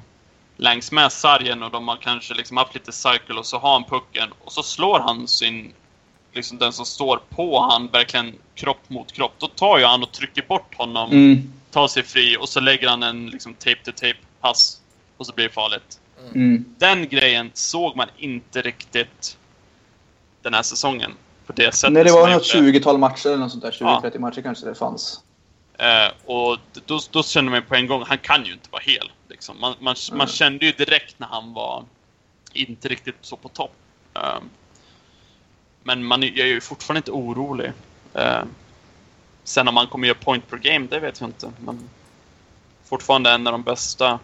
längs 0.56 0.92
med 0.92 1.12
sargen 1.12 1.62
och 1.62 1.70
de 1.70 1.88
har 1.88 1.96
kanske 1.96 2.34
liksom 2.34 2.56
haft 2.56 2.74
lite 2.74 2.92
cycle 2.92 3.34
och 3.38 3.46
så 3.46 3.58
har 3.58 3.72
han 3.72 3.84
pucken 3.84 4.28
och 4.44 4.52
så 4.52 4.62
slår 4.62 4.98
han 4.98 5.28
sin, 5.28 5.72
liksom 6.32 6.58
den 6.58 6.72
som 6.72 6.86
står 6.86 7.20
på 7.28 7.60
han 7.60 7.88
verkligen 7.88 8.34
kropp 8.54 8.90
mot 8.90 9.12
kropp. 9.12 9.32
Då 9.38 9.46
tar 9.46 9.78
ju 9.78 9.84
han 9.84 10.02
och 10.02 10.12
trycker 10.12 10.42
bort 10.48 10.74
honom, 10.74 11.10
mm. 11.10 11.52
tar 11.70 11.88
sig 11.88 12.02
fri 12.02 12.36
och 12.40 12.48
så 12.48 12.60
lägger 12.60 12.88
han 12.88 13.02
en 13.02 13.26
liksom 13.26 13.54
tape-to-tape 13.54 14.18
pass 14.40 14.80
och 15.16 15.26
så 15.26 15.32
blir 15.32 15.44
det 15.44 15.54
farligt. 15.54 16.00
Mm. 16.34 16.64
Den 16.78 17.08
grejen 17.08 17.50
såg 17.54 17.96
man 17.96 18.08
inte 18.18 18.62
riktigt 18.62 19.38
den 20.42 20.54
här 20.54 20.62
säsongen. 20.62 21.12
På 21.46 21.52
det 21.52 21.74
sättet 21.74 21.92
Nej, 21.92 22.04
det 22.04 22.12
var 22.12 22.28
något 22.28 22.54
20-tal 22.54 22.98
matcher 22.98 23.26
eller 23.26 23.38
något 23.38 23.50
sånt 23.50 23.62
där. 23.62 23.70
20-30 23.70 24.10
ja. 24.14 24.20
matcher 24.20 24.42
kanske 24.42 24.66
det 24.66 24.74
fanns. 24.74 25.20
Eh, 25.78 26.12
och 26.24 26.58
då, 26.86 27.00
då 27.10 27.22
kände 27.22 27.50
man 27.50 27.62
på 27.62 27.74
en 27.74 27.86
gång, 27.86 28.04
han 28.06 28.18
kan 28.18 28.44
ju 28.44 28.52
inte 28.52 28.68
vara 28.70 28.82
hel. 28.82 29.12
Liksom. 29.28 29.60
Man, 29.60 29.74
man, 29.80 29.96
mm. 30.08 30.18
man 30.18 30.26
kände 30.26 30.66
ju 30.66 30.72
direkt 30.72 31.18
när 31.18 31.26
han 31.26 31.52
var 31.52 31.84
inte 32.52 32.88
riktigt 32.88 33.16
så 33.20 33.36
på 33.36 33.48
topp. 33.48 33.72
Eh, 34.14 34.38
men 35.82 36.04
man 36.04 36.22
är 36.22 36.46
ju 36.46 36.60
fortfarande 36.60 36.98
inte 36.98 37.10
orolig. 37.10 37.72
Eh, 38.14 38.42
sen 39.44 39.68
om 39.68 39.74
man 39.74 39.86
kommer 39.86 40.08
göra 40.08 40.18
point 40.24 40.50
per 40.50 40.56
game, 40.56 40.86
det 40.90 41.00
vet 41.00 41.20
jag 41.20 41.28
inte. 41.28 41.52
Men 41.64 41.88
fortfarande 42.84 43.30
en 43.30 43.46
av 43.46 43.52
de 43.52 43.62
bästa 43.62 44.18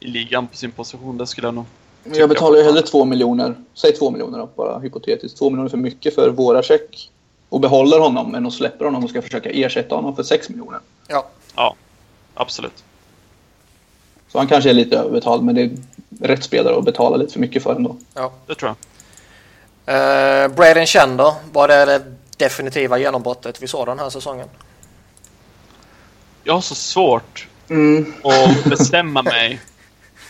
i 0.00 0.06
ligan 0.06 0.46
på 0.46 0.56
sin 0.56 0.70
position, 0.70 1.18
det 1.18 1.26
skulle 1.26 1.46
jag 1.46 1.54
nog 1.54 1.66
jag 2.04 2.28
betalar 2.28 2.58
ju 2.58 2.64
hellre 2.64 2.82
två 2.82 3.04
miljoner, 3.04 3.54
säg 3.74 3.92
två 3.92 4.10
miljoner 4.10 4.38
då, 4.38 4.48
bara 4.56 4.78
hypotetiskt, 4.78 5.38
två 5.38 5.50
miljoner 5.50 5.70
för 5.70 5.76
mycket 5.76 6.14
för 6.14 6.30
våra 6.30 6.62
check 6.62 7.10
och 7.48 7.60
behåller 7.60 7.98
honom 7.98 8.34
än 8.34 8.46
att 8.46 8.52
släpper 8.52 8.84
honom 8.84 9.04
och 9.04 9.10
ska 9.10 9.22
försöka 9.22 9.50
ersätta 9.50 9.94
honom 9.94 10.16
för 10.16 10.22
sex 10.22 10.48
miljoner. 10.48 10.80
Ja. 11.08 11.26
Ja, 11.56 11.74
absolut. 12.34 12.84
Så 14.28 14.38
han 14.38 14.46
kanske 14.46 14.70
är 14.70 14.74
lite 14.74 14.98
överbetald, 14.98 15.44
men 15.44 15.54
det 15.54 15.62
är 15.62 15.70
rätt 16.20 16.44
spelare 16.44 16.78
att 16.78 16.84
betala 16.84 17.16
lite 17.16 17.32
för 17.32 17.40
mycket 17.40 17.62
för 17.62 17.74
ändå. 17.74 17.96
Ja, 18.14 18.32
det 18.46 18.54
tror 18.54 18.68
jag. 18.68 18.76
Uh, 19.88 20.54
Braden 20.54 20.86
Chen 20.86 21.16
då? 21.16 21.36
Var 21.52 21.68
det 21.68 21.84
det 21.84 22.02
definitiva 22.36 22.98
genombrottet 22.98 23.62
vi 23.62 23.68
såg 23.68 23.86
den 23.86 23.98
här 23.98 24.10
säsongen? 24.10 24.48
Jag 26.44 26.54
har 26.54 26.60
så 26.60 26.74
svårt 26.74 27.48
mm. 27.68 28.14
att 28.24 28.64
bestämma 28.64 29.22
mig 29.22 29.60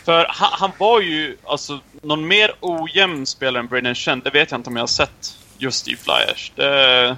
för 0.04 0.26
han, 0.28 0.48
han, 0.52 0.70
var 0.78 1.00
ju, 1.00 1.36
alltså, 1.44 1.80
någon 2.02 2.28
mer 2.28 2.54
ojämn 2.60 3.26
spelare 3.26 3.60
än 3.60 3.68
Braden 3.68 3.94
Chen, 3.94 4.20
det 4.24 4.30
vet 4.30 4.50
jag 4.50 4.58
inte 4.58 4.70
om 4.70 4.76
jag 4.76 4.82
har 4.82 4.86
sett 4.86 5.38
just 5.58 5.88
i 5.88 5.96
Flyers. 5.96 6.52
Det, 6.56 7.16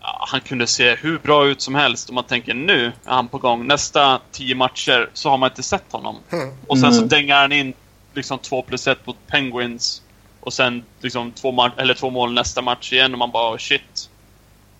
ja, 0.00 0.26
han 0.28 0.40
kunde 0.40 0.66
se 0.66 0.94
hur 0.94 1.18
bra 1.18 1.46
ut 1.46 1.60
som 1.60 1.74
helst 1.74 2.08
om 2.08 2.14
man 2.14 2.24
tänker 2.24 2.54
nu 2.54 2.86
är 2.86 3.14
han 3.14 3.28
på 3.28 3.38
gång. 3.38 3.66
Nästa 3.66 4.20
tio 4.32 4.54
matcher 4.54 5.10
så 5.12 5.30
har 5.30 5.38
man 5.38 5.50
inte 5.50 5.62
sett 5.62 5.92
honom. 5.92 6.16
Mm. 6.32 6.48
Och 6.66 6.78
sen 6.78 6.92
så 6.92 6.98
mm. 6.98 7.08
dängar 7.08 7.36
han 7.36 7.52
in 7.52 7.74
liksom 8.14 8.38
två 8.38 8.62
plus 8.62 8.86
ett 8.86 9.06
mot 9.06 9.16
Penguins. 9.26 10.02
Och 10.42 10.52
sen 10.52 10.84
liksom 11.00 11.32
två, 11.32 11.70
eller 11.76 11.94
två 11.94 12.10
mål 12.10 12.32
nästa 12.32 12.62
match 12.62 12.92
igen 12.92 13.12
och 13.12 13.18
man 13.18 13.30
bara 13.30 13.58
shit. 13.58 14.10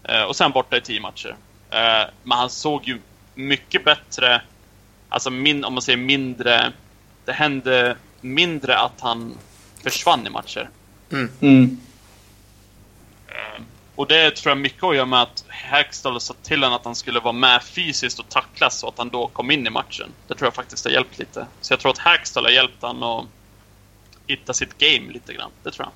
Eh, 0.05 0.23
och 0.23 0.37
sen 0.37 0.51
borta 0.51 0.77
i 0.77 0.81
tio 0.81 1.01
matcher. 1.01 1.37
Eh, 1.71 2.09
men 2.23 2.39
han 2.39 2.51
såg 2.51 2.85
ju 2.85 3.01
mycket 3.35 3.85
bättre, 3.85 4.43
alltså 5.09 5.31
min, 5.31 5.65
om 5.65 5.73
man 5.73 5.83
säger 5.83 5.99
mindre 5.99 6.73
det 7.25 7.33
hände 7.33 7.97
mindre 8.21 8.79
att 8.79 9.01
han 9.01 9.39
försvann 9.83 10.27
i 10.27 10.31
matcher. 10.31 10.71
Mm. 11.13 11.31
Mm. 11.41 11.81
Eh, 13.29 13.63
och 13.95 14.07
det 14.07 14.37
tror 14.37 14.51
jag 14.51 14.59
mycket 14.59 14.85
att 14.85 14.97
göra 14.97 15.07
med 15.07 15.23
att 15.23 15.45
Hagstall 15.49 16.21
sa 16.21 16.35
till 16.43 16.63
honom 16.63 16.77
att 16.77 16.85
han 16.85 16.95
skulle 16.95 17.21
vara 17.21 17.33
med 17.33 17.63
fysiskt 17.63 18.19
och 18.19 18.29
tacklas 18.29 18.79
så 18.79 18.89
att 18.89 18.99
han 18.99 19.09
då 19.09 19.27
kom 19.27 19.51
in 19.51 19.67
i 19.67 19.71
matchen. 19.71 20.09
Det 20.29 20.35
tror 20.35 20.47
jag 20.47 20.55
faktiskt 20.55 20.85
har 20.85 20.93
hjälpt 20.93 21.19
lite. 21.19 21.47
Så 21.61 21.73
jag 21.73 21.81
tror 21.81 21.93
att 21.93 21.99
Hagstall 21.99 22.45
har 22.45 22.53
hjälpt 22.53 22.83
honom 22.83 23.21
att 23.21 23.27
hitta 24.33 24.53
sitt 24.53 24.79
game 24.79 25.13
lite 25.13 25.33
grann. 25.33 25.51
Det 25.63 25.71
tror 25.71 25.87
jag. 25.87 25.93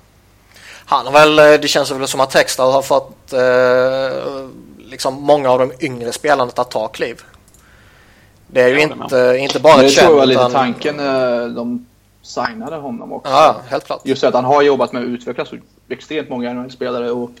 Han 0.85 1.05
har 1.05 1.13
väl, 1.13 1.39
eh, 1.39 1.61
det 1.61 1.67
känns 1.67 1.91
väl 1.91 2.07
som 2.07 2.19
att 2.19 2.33
Hagstall 2.33 2.71
har 2.71 2.81
fått 2.81 3.33
eh, 3.33 4.47
liksom 4.79 5.13
många 5.13 5.49
av 5.49 5.59
de 5.59 5.71
yngre 5.79 6.11
spelarna 6.11 6.51
att 6.55 6.71
ta 6.71 6.87
kliv. 6.87 7.21
Det 8.47 8.61
är 8.61 8.67
ju 8.67 8.81
inte, 8.81 9.37
inte 9.39 9.59
bara 9.59 9.73
ett 9.73 9.81
Det 9.81 9.89
tror 9.89 10.11
jag 10.11 10.17
var 10.17 10.25
lite 10.25 10.39
utan... 10.39 10.51
tanken 10.51 10.97
när 10.97 11.49
de 11.49 11.85
signade 12.21 12.75
honom 12.75 13.13
också. 13.13 13.31
Ja, 13.31 13.61
helt 13.67 13.85
klart. 13.85 14.01
Just 14.03 14.23
att 14.23 14.33
han 14.33 14.45
har 14.45 14.61
jobbat 14.61 14.93
med 14.93 15.01
att 15.01 15.07
utveckla 15.07 15.45
så 15.45 15.55
extremt 15.89 16.29
många 16.29 16.53
NHL-spelare 16.53 17.11
och 17.11 17.31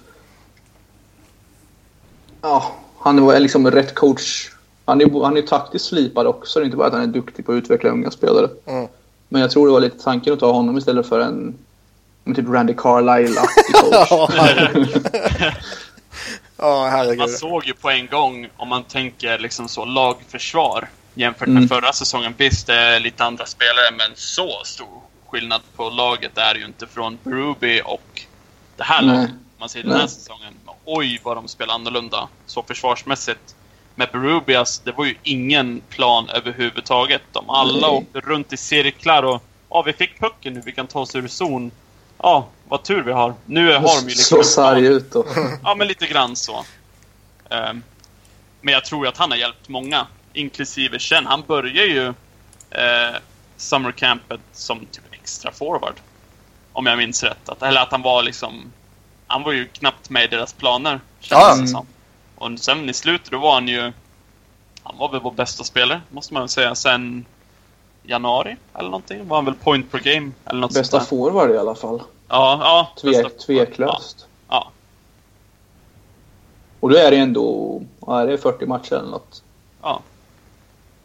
ja, 2.41 2.71
han 2.99 3.29
är 3.29 3.39
liksom 3.39 3.71
rätt 3.71 3.95
coach. 3.95 4.51
Han 4.85 5.01
är, 5.01 5.23
han 5.23 5.37
är 5.37 5.41
taktiskt 5.41 5.85
slipad 5.85 6.27
också. 6.27 6.59
Det 6.59 6.63
är 6.63 6.65
inte 6.65 6.77
bara 6.77 6.87
att 6.87 6.93
han 6.93 7.03
är 7.03 7.07
duktig 7.07 7.45
på 7.45 7.51
att 7.51 7.55
utveckla 7.55 7.89
unga 7.89 8.11
spelare. 8.11 8.49
Mm. 8.65 8.87
Men 9.29 9.41
jag 9.41 9.51
tror 9.51 9.67
det 9.67 9.73
var 9.73 9.79
lite 9.79 10.03
tanken 10.03 10.33
att 10.33 10.39
ta 10.39 10.51
honom 10.51 10.77
istället 10.77 11.07
för 11.07 11.19
en 11.19 11.57
typ 12.35 12.49
Randy 12.49 12.73
Carlisle-aktig 12.73 13.73
coach. 14.07 15.53
Ja, 16.59 16.87
herregud. 16.87 17.17
Man 17.17 17.29
såg 17.29 17.65
ju 17.65 17.73
på 17.73 17.89
en 17.89 18.07
gång, 18.07 18.49
om 18.57 18.67
man 18.67 18.83
tänker 18.83 19.39
liksom 19.39 19.69
så, 19.69 19.85
lagförsvar 19.85 20.89
jämfört 21.13 21.47
med 21.47 21.57
mm. 21.57 21.69
förra 21.69 21.93
säsongen. 21.93 22.33
Visst, 22.37 22.67
det 22.67 22.73
är 22.73 22.99
lite 22.99 23.23
andra 23.23 23.45
spelare, 23.45 23.91
men 23.97 24.11
så 24.15 24.61
stor 24.63 25.01
skillnad 25.27 25.61
på 25.75 25.89
laget 25.89 26.37
är 26.37 26.55
ju 26.55 26.65
inte 26.65 26.87
från 26.87 27.17
Ruby 27.23 27.81
och 27.85 28.21
det 28.77 28.83
här 28.83 29.01
laget. 29.01 29.29
Man 29.59 29.69
ser 29.69 29.83
den 29.83 29.91
här 29.91 29.97
Nej. 29.97 30.09
säsongen. 30.09 30.53
Oj, 30.85 31.21
vad 31.23 31.37
de 31.37 31.47
spelar 31.47 31.73
annorlunda. 31.73 32.27
Så 32.45 32.63
försvarsmässigt. 32.63 33.55
Med 33.99 34.09
Berubias, 34.11 34.79
det 34.79 34.91
var 34.91 35.05
ju 35.05 35.15
ingen 35.23 35.81
plan 35.89 36.29
överhuvudtaget. 36.29 37.21
De 37.31 37.49
alla 37.49 37.87
Nej. 37.87 37.97
åkte 37.97 38.19
runt 38.19 38.53
i 38.53 38.57
cirklar 38.57 39.23
och 39.23 39.43
ja, 39.69 39.81
vi 39.81 39.93
fick 39.93 40.19
pucken 40.19 40.53
nu, 40.53 40.61
vi 40.65 40.71
kan 40.71 40.87
ta 40.87 40.99
oss 40.99 41.15
ur 41.15 41.27
zon 41.27 41.71
ja, 42.17 42.47
vad 42.67 42.83
tur 42.83 43.01
vi 43.01 43.11
har. 43.11 43.33
Nu 43.45 43.73
har 43.73 43.81
de 43.81 44.01
ju 44.01 44.07
liksom... 44.07 44.37
Så 44.37 44.43
sarg 44.43 44.85
ut 44.85 45.11
då. 45.11 45.25
ja, 45.63 45.75
men 45.75 45.87
lite 45.87 46.07
grann 46.07 46.35
så. 46.35 46.65
Um, 47.49 47.83
men 48.61 48.73
jag 48.73 48.85
tror 48.85 49.05
ju 49.05 49.09
att 49.09 49.17
han 49.17 49.31
har 49.31 49.37
hjälpt 49.37 49.69
många, 49.69 50.07
inklusive 50.33 50.99
Chen. 50.99 51.25
Han 51.25 51.43
börjar 51.47 51.85
ju 51.85 52.07
uh, 52.07 53.17
summercampet 53.57 54.41
som 54.53 54.79
typ 54.79 55.03
extra 55.11 55.51
forward. 55.51 55.95
Om 56.73 56.85
jag 56.85 56.97
minns 56.97 57.23
rätt. 57.23 57.49
Att, 57.49 57.63
eller 57.63 57.81
att 57.81 57.91
han 57.91 58.01
var 58.01 58.23
liksom... 58.23 58.71
Han 59.27 59.43
var 59.43 59.51
ju 59.51 59.67
knappt 59.67 60.09
med 60.09 60.23
i 60.23 60.27
deras 60.27 60.53
planer, 60.53 60.99
kändes 61.19 61.61
det 61.61 61.67
som. 61.67 61.87
Och 62.37 62.59
sen 62.59 62.89
i 62.89 62.93
slutet, 62.93 63.31
då 63.31 63.37
var 63.37 63.53
han 63.53 63.67
ju... 63.67 63.91
Han 64.83 64.97
var 64.97 65.11
väl 65.11 65.21
vår 65.21 65.31
bästa 65.31 65.63
spelare, 65.63 66.01
måste 66.09 66.33
man 66.33 66.41
väl 66.41 66.49
säga. 66.49 66.75
Sen 66.75 67.25
januari 68.03 68.55
eller 68.73 68.89
någonting. 68.89 69.27
Var 69.27 69.37
han 69.37 69.45
väl 69.45 69.53
point 69.53 69.91
per 69.91 69.99
game 69.99 70.31
eller 70.45 70.59
något 70.59 70.73
Bästa 70.73 70.99
forward 70.99 71.51
i 71.51 71.57
alla 71.57 71.75
fall. 71.75 72.01
Ja, 72.27 72.59
ja. 72.61 73.01
Tvek, 73.01 73.37
tveklöst. 73.37 74.27
Ja. 74.47 74.55
ja. 74.55 74.71
Och 76.79 76.89
då 76.89 76.97
är 76.97 77.11
det 77.11 77.17
ändå, 77.17 77.81
ja, 77.99 78.25
det 78.25 78.33
är 78.33 78.37
40 78.37 78.65
matcher 78.65 78.93
eller 78.93 79.09
något. 79.09 79.43
Ja. 79.81 80.01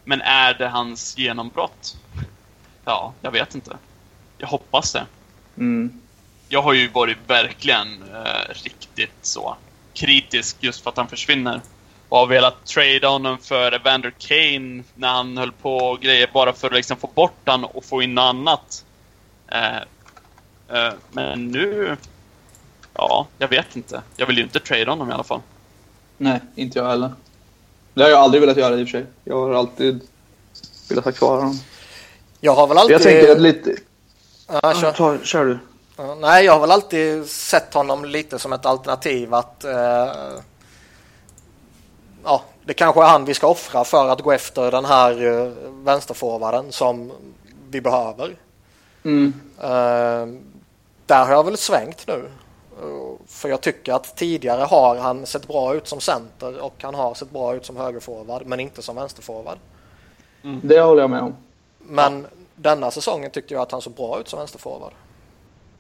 Men 0.05 0.21
är 0.21 0.55
det 0.55 0.69
hans 0.69 1.19
genombrott? 1.19 1.97
Ja, 2.85 3.13
jag 3.21 3.31
vet 3.31 3.55
inte. 3.55 3.77
Jag 4.39 4.49
hoppas 4.49 4.93
det. 4.93 5.07
Mm. 5.57 6.01
Jag 6.49 6.63
har 6.63 6.73
ju 6.73 6.89
varit 6.89 7.19
verkligen 7.27 8.03
eh, 8.03 8.55
riktigt 8.65 9.19
så 9.23 9.57
kritisk 9.95 10.57
just 10.61 10.83
för 10.83 10.91
att 10.91 10.97
han 10.97 11.09
försvinner 11.09 11.61
och 12.09 12.19
har 12.19 12.27
velat 12.27 12.67
trade 12.67 13.07
honom 13.07 13.39
för 13.39 13.73
Evander 13.73 14.13
Kane 14.19 14.83
när 14.95 15.09
han 15.09 15.39
höll 15.39 15.53
på 15.53 15.77
och 15.77 16.01
grejer 16.01 16.31
bara 16.33 16.53
för 16.53 16.67
att 16.67 16.75
liksom 16.75 16.97
få 16.97 17.11
bort 17.15 17.41
han 17.45 17.65
och 17.65 17.85
få 17.85 18.03
in 18.03 18.15
något 18.15 18.23
annat. 18.23 18.85
Eh, 19.49 19.77
eh, 20.69 20.93
men 21.13 21.47
nu... 21.47 21.97
Ja, 22.95 23.27
jag 23.39 23.49
vet 23.49 23.77
inte. 23.77 24.03
Jag 24.17 24.27
vill 24.27 24.37
ju 24.37 24.43
inte 24.43 24.61
trade 24.61 24.91
honom 24.91 25.11
i 25.11 25.13
alla 25.13 25.25
fall. 25.25 25.41
Nej, 26.19 26.41
inte 26.55 26.79
jag 26.79 26.89
heller. 26.89 27.13
Det 27.95 28.03
har 28.03 28.11
jag 28.11 28.19
aldrig 28.19 28.41
velat 28.41 28.57
göra 28.57 28.77
i 28.77 28.85
och 28.85 28.89
för 28.89 28.99
sig. 28.99 29.07
Jag 29.25 29.41
har 29.41 29.55
alltid 29.55 30.01
velat 30.89 31.05
ha 31.05 31.13
kvar 31.13 31.37
honom. 31.37 31.59
Jag 32.41 32.55
har 32.55 32.67
väl 32.67 32.79
alltid... 32.79 32.95
Jag 32.95 33.03
tänker 33.03 33.39
lite... 33.39 33.77
Ja, 34.47 34.75
kör. 34.81 34.93
Ta, 34.93 35.19
kör 35.19 35.45
du. 35.45 35.59
Nej, 36.21 36.45
jag 36.45 36.53
har 36.53 36.61
väl 36.61 36.71
alltid 36.71 37.27
sett 37.27 37.75
honom 37.75 38.05
lite 38.05 38.39
som 38.39 38.53
ett 38.53 38.67
alternativ 38.67 39.35
att... 39.35 39.65
Eh, 39.65 40.13
ja, 42.25 42.43
det 42.65 42.75
kanske 42.75 43.03
är 43.03 43.07
han 43.07 43.25
vi 43.25 43.35
ska 43.35 43.47
offra 43.47 43.85
för 43.85 44.09
att 44.09 44.21
gå 44.21 44.33
efter 44.33 44.71
den 44.71 44.85
här 44.85 45.27
eh, 45.27 45.53
vänsterforwarden 45.69 46.73
som 46.73 47.13
vi 47.71 47.81
behöver. 47.81 48.37
Mm. 49.05 49.33
Eh, 49.61 50.27
där 51.07 51.25
har 51.25 51.33
jag 51.33 51.45
väl 51.45 51.57
svängt 51.57 52.07
nu. 52.07 52.31
För 53.27 53.49
jag 53.49 53.61
tycker 53.61 53.93
att 53.93 54.17
tidigare 54.17 54.63
har 54.63 54.97
han 54.97 55.27
sett 55.27 55.49
bra 55.49 55.75
ut 55.75 55.89
som 55.89 56.01
center 56.01 56.61
och 56.61 56.75
han 56.83 56.95
har 56.95 57.15
sett 57.15 57.31
bra 57.31 57.55
ut 57.55 57.67
som 57.67 57.77
högerforward 57.77 58.47
men 58.47 58.61
inte 58.61 58.83
som 58.83 58.97
vänsterforward. 58.97 59.59
Det 60.63 60.81
håller 60.81 61.03
jag 61.03 61.11
med 61.11 61.23
om. 61.23 61.37
Men 61.79 62.27
denna 62.55 62.91
säsongen 62.91 63.31
tyckte 63.31 63.55
jag 63.55 63.63
att 63.63 63.73
han 63.73 63.83
såg 63.83 63.93
bra 63.93 64.21
ut 64.21 64.29
som 64.29 64.39
vänsterforward. 64.39 64.93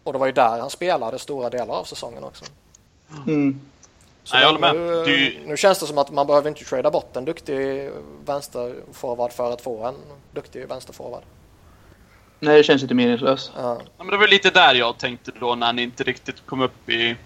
Och 0.04 0.12
det 0.12 0.18
var 0.18 0.26
ju 0.26 0.32
där 0.32 0.58
han 0.60 0.70
spelade 0.70 1.18
stora 1.18 1.50
delar 1.50 1.74
av 1.74 1.84
säsongen 1.84 2.24
också. 2.24 2.44
Mm. 3.26 3.60
Så 4.24 4.34
Nej, 4.34 4.42
jag 4.42 4.52
håller 4.52 4.60
med. 4.60 4.74
Nu, 4.76 5.04
Det 5.04 5.10
är 5.14 5.18
ju- 5.18 5.46
nu 5.46 5.56
känns 5.56 5.78
det 5.78 5.86
som 5.86 5.98
att 5.98 6.10
man 6.10 6.26
behöver 6.26 6.48
inte 6.48 6.64
trada 6.64 6.90
bort 6.90 7.16
en 7.16 7.24
duktig 7.24 7.90
vänsterforward 8.24 9.32
för 9.32 9.52
att 9.52 9.60
få 9.60 9.84
en 9.84 9.94
duktig 10.32 10.68
vänsterforward. 10.68 11.22
Nej, 12.40 12.56
det 12.56 12.62
känns 12.62 12.82
lite 12.82 12.94
meningslöst. 12.94 13.52
Ja. 13.56 13.80
Ja, 13.98 14.04
men 14.04 14.06
det 14.10 14.16
var 14.16 14.28
lite 14.28 14.50
där 14.50 14.74
jag 14.74 14.98
tänkte 14.98 15.32
då 15.40 15.54
när 15.54 15.72
ni 15.72 15.82
inte 15.82 16.04
riktigt 16.04 16.46
kom 16.46 16.60
upp 16.60 16.88
i 16.88 17.16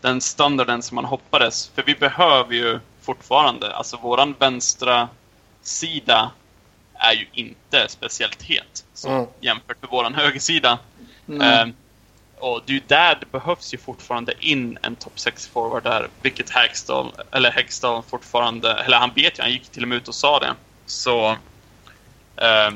den 0.00 0.20
standarden 0.20 0.82
som 0.82 0.94
man 0.94 1.04
hoppades. 1.04 1.68
För 1.74 1.82
vi 1.82 1.94
behöver 1.94 2.54
ju 2.54 2.78
fortfarande, 3.00 3.74
alltså 3.76 3.96
våran 4.02 4.34
vänstra 4.38 5.08
sida 5.62 6.30
är 6.94 7.12
ju 7.12 7.26
inte 7.32 7.88
speciellt 7.88 8.42
het 8.42 8.84
så, 8.94 9.08
Mm. 9.08 9.26
jämfört 9.40 9.82
med 9.82 9.90
våran 9.90 10.14
högersida. 10.14 10.78
Mm. 11.28 11.40
Eh, 11.68 11.74
och 12.38 12.62
det 12.66 12.72
är 12.72 12.74
ju 12.74 12.82
där 12.86 13.18
det 13.20 13.32
behövs 13.32 13.74
ju 13.74 13.78
fortfarande 13.78 14.34
in 14.40 14.78
en 14.82 14.96
topp 14.96 15.20
6 15.20 15.46
forward 15.46 15.82
där, 15.82 16.08
vilket 16.22 16.50
Hextall, 16.50 17.12
eller 17.30 17.50
Hextall 17.50 18.02
fortfarande, 18.02 18.72
eller 18.74 18.96
han 18.96 19.10
vet 19.14 19.38
ju, 19.38 19.42
han 19.42 19.52
gick 19.52 19.68
till 19.68 19.82
och 19.82 19.88
med 19.88 19.96
ut 19.96 20.08
och 20.08 20.14
sa 20.14 20.38
det. 20.38 20.54
Så, 20.86 21.30
eh, 22.36 22.74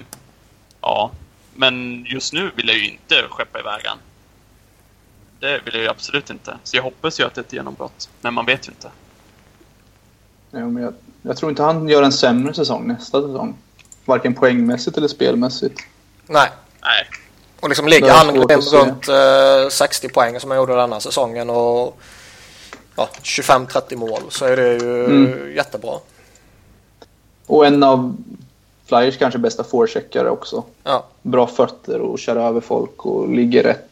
ja. 0.81 1.11
Men 1.55 2.05
just 2.09 2.33
nu 2.33 2.51
vill 2.57 2.69
jag 2.69 2.77
ju 2.77 2.89
inte 2.89 3.23
skeppa 3.31 3.59
iväg 3.59 3.81
han. 3.85 3.99
Det 5.41 5.61
vill 5.65 5.75
jag 5.75 5.83
ju 5.83 5.89
absolut 5.89 6.31
inte. 6.31 6.59
Så 6.65 6.77
jag 6.77 6.83
hoppas 6.83 7.21
ju 7.21 7.25
att 7.25 7.35
det 7.35 7.41
är 7.41 7.45
ett 7.45 7.53
genombrott. 7.53 8.09
Men 8.21 8.35
man 8.35 8.47
vet 8.47 8.69
ju 8.69 8.73
inte. 8.73 8.91
Ja, 10.51 10.59
men 10.59 10.83
jag, 10.83 10.95
jag 11.23 11.37
tror 11.37 11.51
inte 11.51 11.63
han 11.63 11.89
gör 11.89 12.03
en 12.03 12.13
sämre 12.13 12.55
säsong 12.55 12.87
nästa 12.87 13.23
säsong. 13.23 13.57
Varken 14.05 14.35
poängmässigt 14.35 14.97
eller 14.97 15.09
spelmässigt. 15.09 15.81
Nej, 16.27 16.51
Nej. 16.81 17.07
Och 17.61 17.69
liksom 17.69 17.89
ligger 17.89 18.11
han 18.11 18.37
runt 18.47 19.09
eh, 19.09 19.69
60 19.71 20.09
poäng 20.09 20.41
som 20.41 20.51
han 20.51 20.59
gjorde 20.59 20.75
denna 20.77 21.01
säsongen 21.01 21.51
och 21.51 22.01
ja, 22.97 23.09
25-30 23.23 23.97
mål 23.97 24.21
så 24.29 24.45
är 24.45 24.57
det 24.57 24.73
ju 24.73 25.05
Mm. 25.05 25.57
jättebra. 25.57 25.99
Och 27.47 27.67
en 27.67 27.83
av 27.83 28.17
Flyers 28.87 29.19
kanske 29.19 29.39
bästa 29.39 29.65
forecheckare 29.65 30.31
också. 30.31 30.65
Ja. 30.85 31.07
Bra 31.23 31.47
fötter 31.47 32.01
och 32.01 32.19
kör 32.19 32.37
över 32.37 32.61
folk 32.61 33.07
och 33.07 33.29
ligger 33.29 33.63
rätt. 33.63 33.87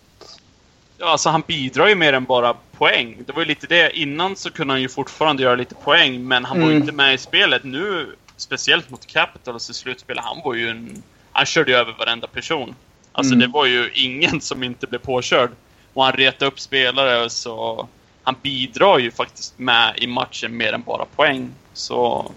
Ja, 0.98 1.06
alltså 1.10 1.28
han 1.28 1.42
bidrar 1.46 1.86
ju 1.88 1.94
mer 1.94 2.12
än 2.12 2.24
bara 2.24 2.54
poäng. 2.78 3.16
Det 3.26 3.32
var 3.32 3.42
ju 3.42 3.46
lite 3.48 3.66
det. 3.66 3.98
Innan 3.98 4.36
så 4.36 4.50
kunde 4.50 4.72
han 4.74 4.82
ju 4.82 4.88
fortfarande 4.88 5.42
göra 5.42 5.54
lite 5.54 5.74
poäng, 5.74 6.28
men 6.28 6.44
han 6.44 6.58
var 6.60 6.66
ju 6.66 6.72
Mm. 6.72 6.82
inte 6.82 6.94
med 6.94 7.14
i 7.14 7.18
spelet. 7.18 7.64
Nu, 7.64 8.16
speciellt 8.36 8.90
mot 8.90 9.06
Capitals 9.06 9.70
i 9.70 9.74
slutspelet, 9.74 10.24
han 10.24 10.40
var 10.44 10.54
ju 10.54 10.68
en... 10.68 11.02
Han 11.32 11.46
körde 11.46 11.70
ju 11.70 11.76
över 11.76 11.94
varenda 11.98 12.26
person. 12.26 12.74
Alltså 13.18 13.34
Mm. 13.34 13.48
det 13.48 13.52
var 13.54 13.66
ju 13.66 13.90
ingen 13.94 14.40
som 14.40 14.62
inte 14.62 14.86
blev 14.86 14.98
påkörd. 14.98 15.50
Och 15.94 16.04
han 16.04 16.12
retade 16.12 16.46
upp 16.50 16.60
spelare, 16.60 17.30
så... 17.30 17.88
Han 18.22 18.36
bidrar 18.42 18.98
ju 18.98 19.10
faktiskt 19.10 19.58
med 19.58 19.94
i 19.96 20.06
matchen 20.06 20.56
mer 20.56 20.72
än 20.72 20.82
bara 20.82 21.04
poäng. 21.04 21.50
Så... 21.72 22.30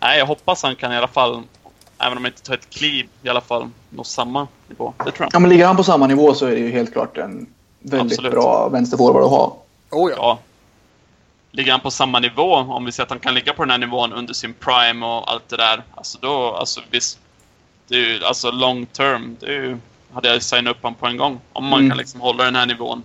Nej, 0.00 0.18
jag 0.18 0.26
hoppas 0.26 0.62
han 0.62 0.76
kan 0.76 0.92
i 0.92 0.96
alla 0.96 1.08
fall, 1.08 1.42
även 1.98 2.18
om 2.18 2.24
han 2.24 2.32
inte 2.32 2.42
tar 2.42 2.54
ett 2.54 2.70
kliv, 2.70 3.06
i 3.22 3.28
alla 3.28 3.40
fall 3.40 3.70
nå 3.90 4.04
samma 4.04 4.48
nivå. 4.68 4.92
Det 4.98 5.04
tror 5.04 5.14
jag. 5.18 5.30
Ja, 5.32 5.38
men 5.38 5.50
ligger 5.50 5.66
han 5.66 5.76
på 5.76 5.84
samma 5.84 6.06
nivå 6.06 6.34
så 6.34 6.46
är 6.46 6.50
det 6.50 6.58
ju 6.58 6.70
helt 6.70 6.92
klart 6.92 7.16
en 7.16 7.46
väldigt 7.80 8.12
Absolut. 8.12 8.32
bra 8.32 8.68
vänsterforward 8.68 9.24
att 9.24 9.30
ha. 9.30 9.56
Oh, 9.90 10.10
ja. 10.10 10.16
Ja. 10.16 10.38
Ligger 11.50 11.72
han 11.72 11.80
på 11.80 11.90
samma 11.90 12.18
nivå, 12.20 12.54
om 12.54 12.84
vi 12.84 12.92
säger 12.92 13.04
att 13.04 13.10
han 13.10 13.18
kan 13.20 13.34
ligga 13.34 13.52
på 13.52 13.62
den 13.62 13.70
här 13.70 13.78
nivån 13.78 14.12
under 14.12 14.34
sin 14.34 14.54
prime 14.54 15.06
och 15.06 15.30
allt 15.32 15.48
det 15.48 15.56
där. 15.56 15.82
Alltså 15.94 16.18
då, 16.20 16.54
alltså 16.54 16.80
visst. 16.90 17.18
Det 17.88 17.94
är 17.94 17.98
ju, 17.98 18.24
alltså 18.24 18.50
long 18.50 18.86
term, 18.86 19.36
det 19.40 19.46
är 19.46 19.52
ju, 19.52 19.78
hade 20.14 20.28
jag 20.28 20.42
signat 20.42 20.76
upp 20.76 20.82
honom 20.82 20.94
på 20.98 21.06
en 21.06 21.16
gång. 21.16 21.40
Om 21.52 21.64
man 21.66 21.78
Mm. 21.78 21.90
kan 21.90 21.98
liksom 21.98 22.20
hålla 22.20 22.44
den 22.44 22.56
här 22.56 22.66
nivån. 22.66 23.02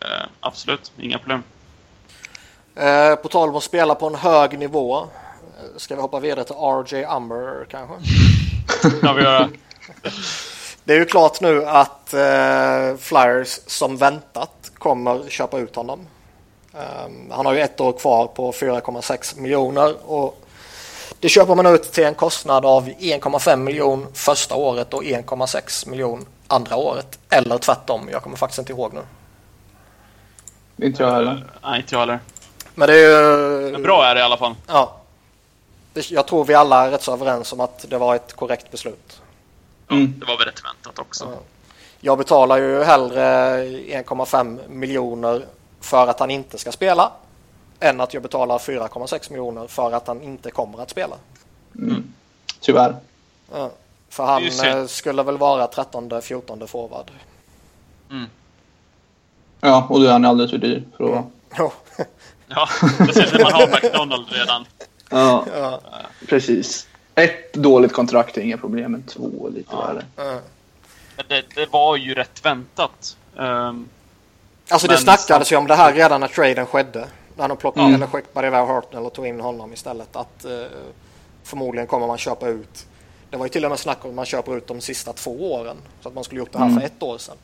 Eh, 0.00 0.26
absolut, 0.40 0.92
inga 0.98 1.18
problem. 1.18 1.42
Eh, 2.76 3.14
på 3.14 3.28
tal 3.28 3.48
om 3.48 3.56
att 3.56 3.62
spela 3.62 3.94
på 3.94 4.06
en 4.06 4.14
hög 4.14 4.58
nivå. 4.58 4.96
eh, 4.98 5.06
Ska 5.76 5.94
vi 5.96 6.00
hoppa 6.02 6.20
vidare 6.20 6.44
till 6.44 6.54
RJ 6.56 7.04
Umber 7.16 7.66
kanske? 7.70 7.94
Kan 9.00 9.16
vi 9.16 9.22
göra? 9.22 9.48
Det 10.84 10.92
är 10.94 10.98
ju 10.98 11.04
klart 11.04 11.40
nu 11.40 11.64
att 11.66 12.14
eh, 12.14 12.96
Flyers 12.98 13.60
som 13.66 13.96
väntat 13.96 14.72
kommer 14.78 15.28
köpa 15.28 15.58
ut 15.58 15.76
honom. 15.76 16.06
Ehm, 16.74 17.30
han 17.30 17.46
har 17.46 17.52
ju 17.54 17.60
ett 17.60 17.80
år 17.80 17.92
kvar 17.92 18.26
på 18.26 18.52
4,6 18.52 19.38
miljoner 19.40 20.10
och 20.10 20.43
det 21.24 21.30
köper 21.30 21.54
man 21.54 21.66
ut 21.66 21.92
till 21.92 22.04
en 22.04 22.14
kostnad 22.14 22.66
av 22.66 22.88
1,5 22.88 23.56
miljon 23.56 24.06
första 24.14 24.54
året 24.54 24.94
och 24.94 25.02
1,6 25.02 25.88
miljon 25.88 26.26
andra 26.46 26.76
året. 26.76 27.18
Eller 27.30 27.58
tvärtom, 27.58 28.08
jag 28.12 28.22
kommer 28.22 28.36
faktiskt 28.36 28.58
inte 28.58 28.72
ihåg 28.72 28.92
nu. 28.92 29.00
Inte 30.86 31.02
jag 31.02 31.12
heller. 31.12 31.46
Nej, 31.62 31.80
inte 31.80 31.94
jag 31.94 32.00
heller. 32.00 32.20
Men 32.74 32.88
det 32.88 32.94
är 32.94 32.98
ju... 32.98 33.72
Men 33.72 33.82
bra 33.82 34.04
är 34.04 34.14
det 34.14 34.20
i 34.20 34.24
alla 34.24 34.36
fall. 34.36 34.54
Ja. 34.66 34.96
Jag 35.94 36.26
tror 36.26 36.44
vi 36.44 36.54
alla 36.54 36.86
är 36.86 36.90
rätt 36.90 37.02
så 37.02 37.12
överens 37.12 37.52
om 37.52 37.60
att 37.60 37.84
det 37.88 37.98
var 37.98 38.14
ett 38.14 38.32
korrekt 38.32 38.70
beslut. 38.70 39.20
Ja, 39.88 39.94
Mm. 39.94 40.14
Det 40.20 40.26
var 40.26 40.38
väl 40.38 40.46
rätt 40.46 40.64
väntat 40.64 40.98
också. 40.98 41.24
Ja. 41.24 41.38
Jag 42.00 42.18
betalar 42.18 42.58
ju 42.58 42.82
hellre 42.82 43.22
1,5 43.64 44.68
miljoner 44.68 45.46
för 45.80 46.06
att 46.06 46.20
han 46.20 46.30
inte 46.30 46.58
ska 46.58 46.72
spela 46.72 47.12
än 47.84 48.00
att 48.00 48.14
jag 48.14 48.22
betalar 48.22 48.58
4,6 48.58 49.30
miljoner 49.30 49.66
för 49.66 49.92
att 49.92 50.06
han 50.06 50.22
inte 50.22 50.50
kommer 50.50 50.82
att 50.82 50.90
spela. 50.90 51.16
Tyvärr. 52.60 52.96
Ja. 53.52 53.70
För 54.08 54.24
han 54.24 54.42
eh, 54.44 54.86
skulle 54.86 55.22
väl 55.22 55.38
vara 55.38 55.66
13-14 55.66 56.66
forward. 56.66 57.10
Mm. 58.10 58.26
Ja, 59.60 59.86
och 59.90 60.00
då 60.00 60.06
är 60.06 60.12
han 60.12 60.24
alldeles 60.24 60.50
för 60.50 60.58
dyr 60.58 60.84
för 60.96 61.04
att 61.04 61.10
vara. 61.10 61.24
Jo. 61.58 61.72
Ja, 62.48 62.68
när 62.98 63.42
man 63.42 63.52
har 63.52 63.68
McDonald 63.68 64.26
redan. 64.28 64.64
Ja, 65.10 65.44
ja. 65.56 65.80
precis. 66.28 66.88
Ett 67.14 67.52
dåligt 67.54 67.92
kontrakt 67.92 68.36
är 68.38 68.42
inga 68.42 68.56
problem, 68.58 68.92
men 68.92 69.02
två 69.02 69.46
är 69.46 69.50
lite 69.50 69.68
Ja. 69.72 69.92
värre. 70.16 70.40
Det, 71.28 71.44
det 71.54 71.72
var 71.72 71.96
ju 71.96 72.14
rätt 72.14 72.44
väntat. 72.44 73.16
Ehm, 73.38 73.88
Alltså 74.68 74.88
det 74.88 74.98
snackades 74.98 75.52
ju 75.52 75.56
om 75.56 75.66
det 75.66 75.74
här 75.74 75.92
redan 75.92 76.20
när 76.20 76.28
traden 76.28 76.66
skedde. 76.66 77.06
När 77.36 77.48
de 77.48 77.56
plockade 77.56 77.86
Mm. 77.86 77.94
eller 77.94 78.06
skickade 78.06 78.46
iväg 78.46 78.66
Hartnell 78.66 79.02
och 79.06 79.12
tog 79.12 79.26
in 79.26 79.40
honom 79.40 79.72
istället. 79.72 80.16
Att 80.16 80.44
eh, 80.44 80.50
förmodligen 81.42 81.86
kommer 81.86 82.06
man 82.06 82.18
köpa 82.18 82.48
ut. 82.48 82.86
Det 83.30 83.36
var 83.36 83.44
ju 83.44 83.48
till 83.50 83.64
och 83.64 83.70
med 83.70 83.78
snack 83.78 83.98
om 84.04 84.10
att 84.10 84.16
man 84.16 84.24
köper 84.24 84.56
ut 84.56 84.66
de 84.66 84.80
sista 84.80 85.12
två 85.12 85.52
åren. 85.54 85.76
Så 86.00 86.08
att 86.08 86.14
man 86.14 86.24
skulle 86.24 86.38
gjort 86.40 86.52
det 86.52 86.58
här 86.58 86.66
Mm. 86.66 86.80
för 86.80 86.86
ett 86.86 87.02
år 87.02 87.18
sedan. 87.18 87.36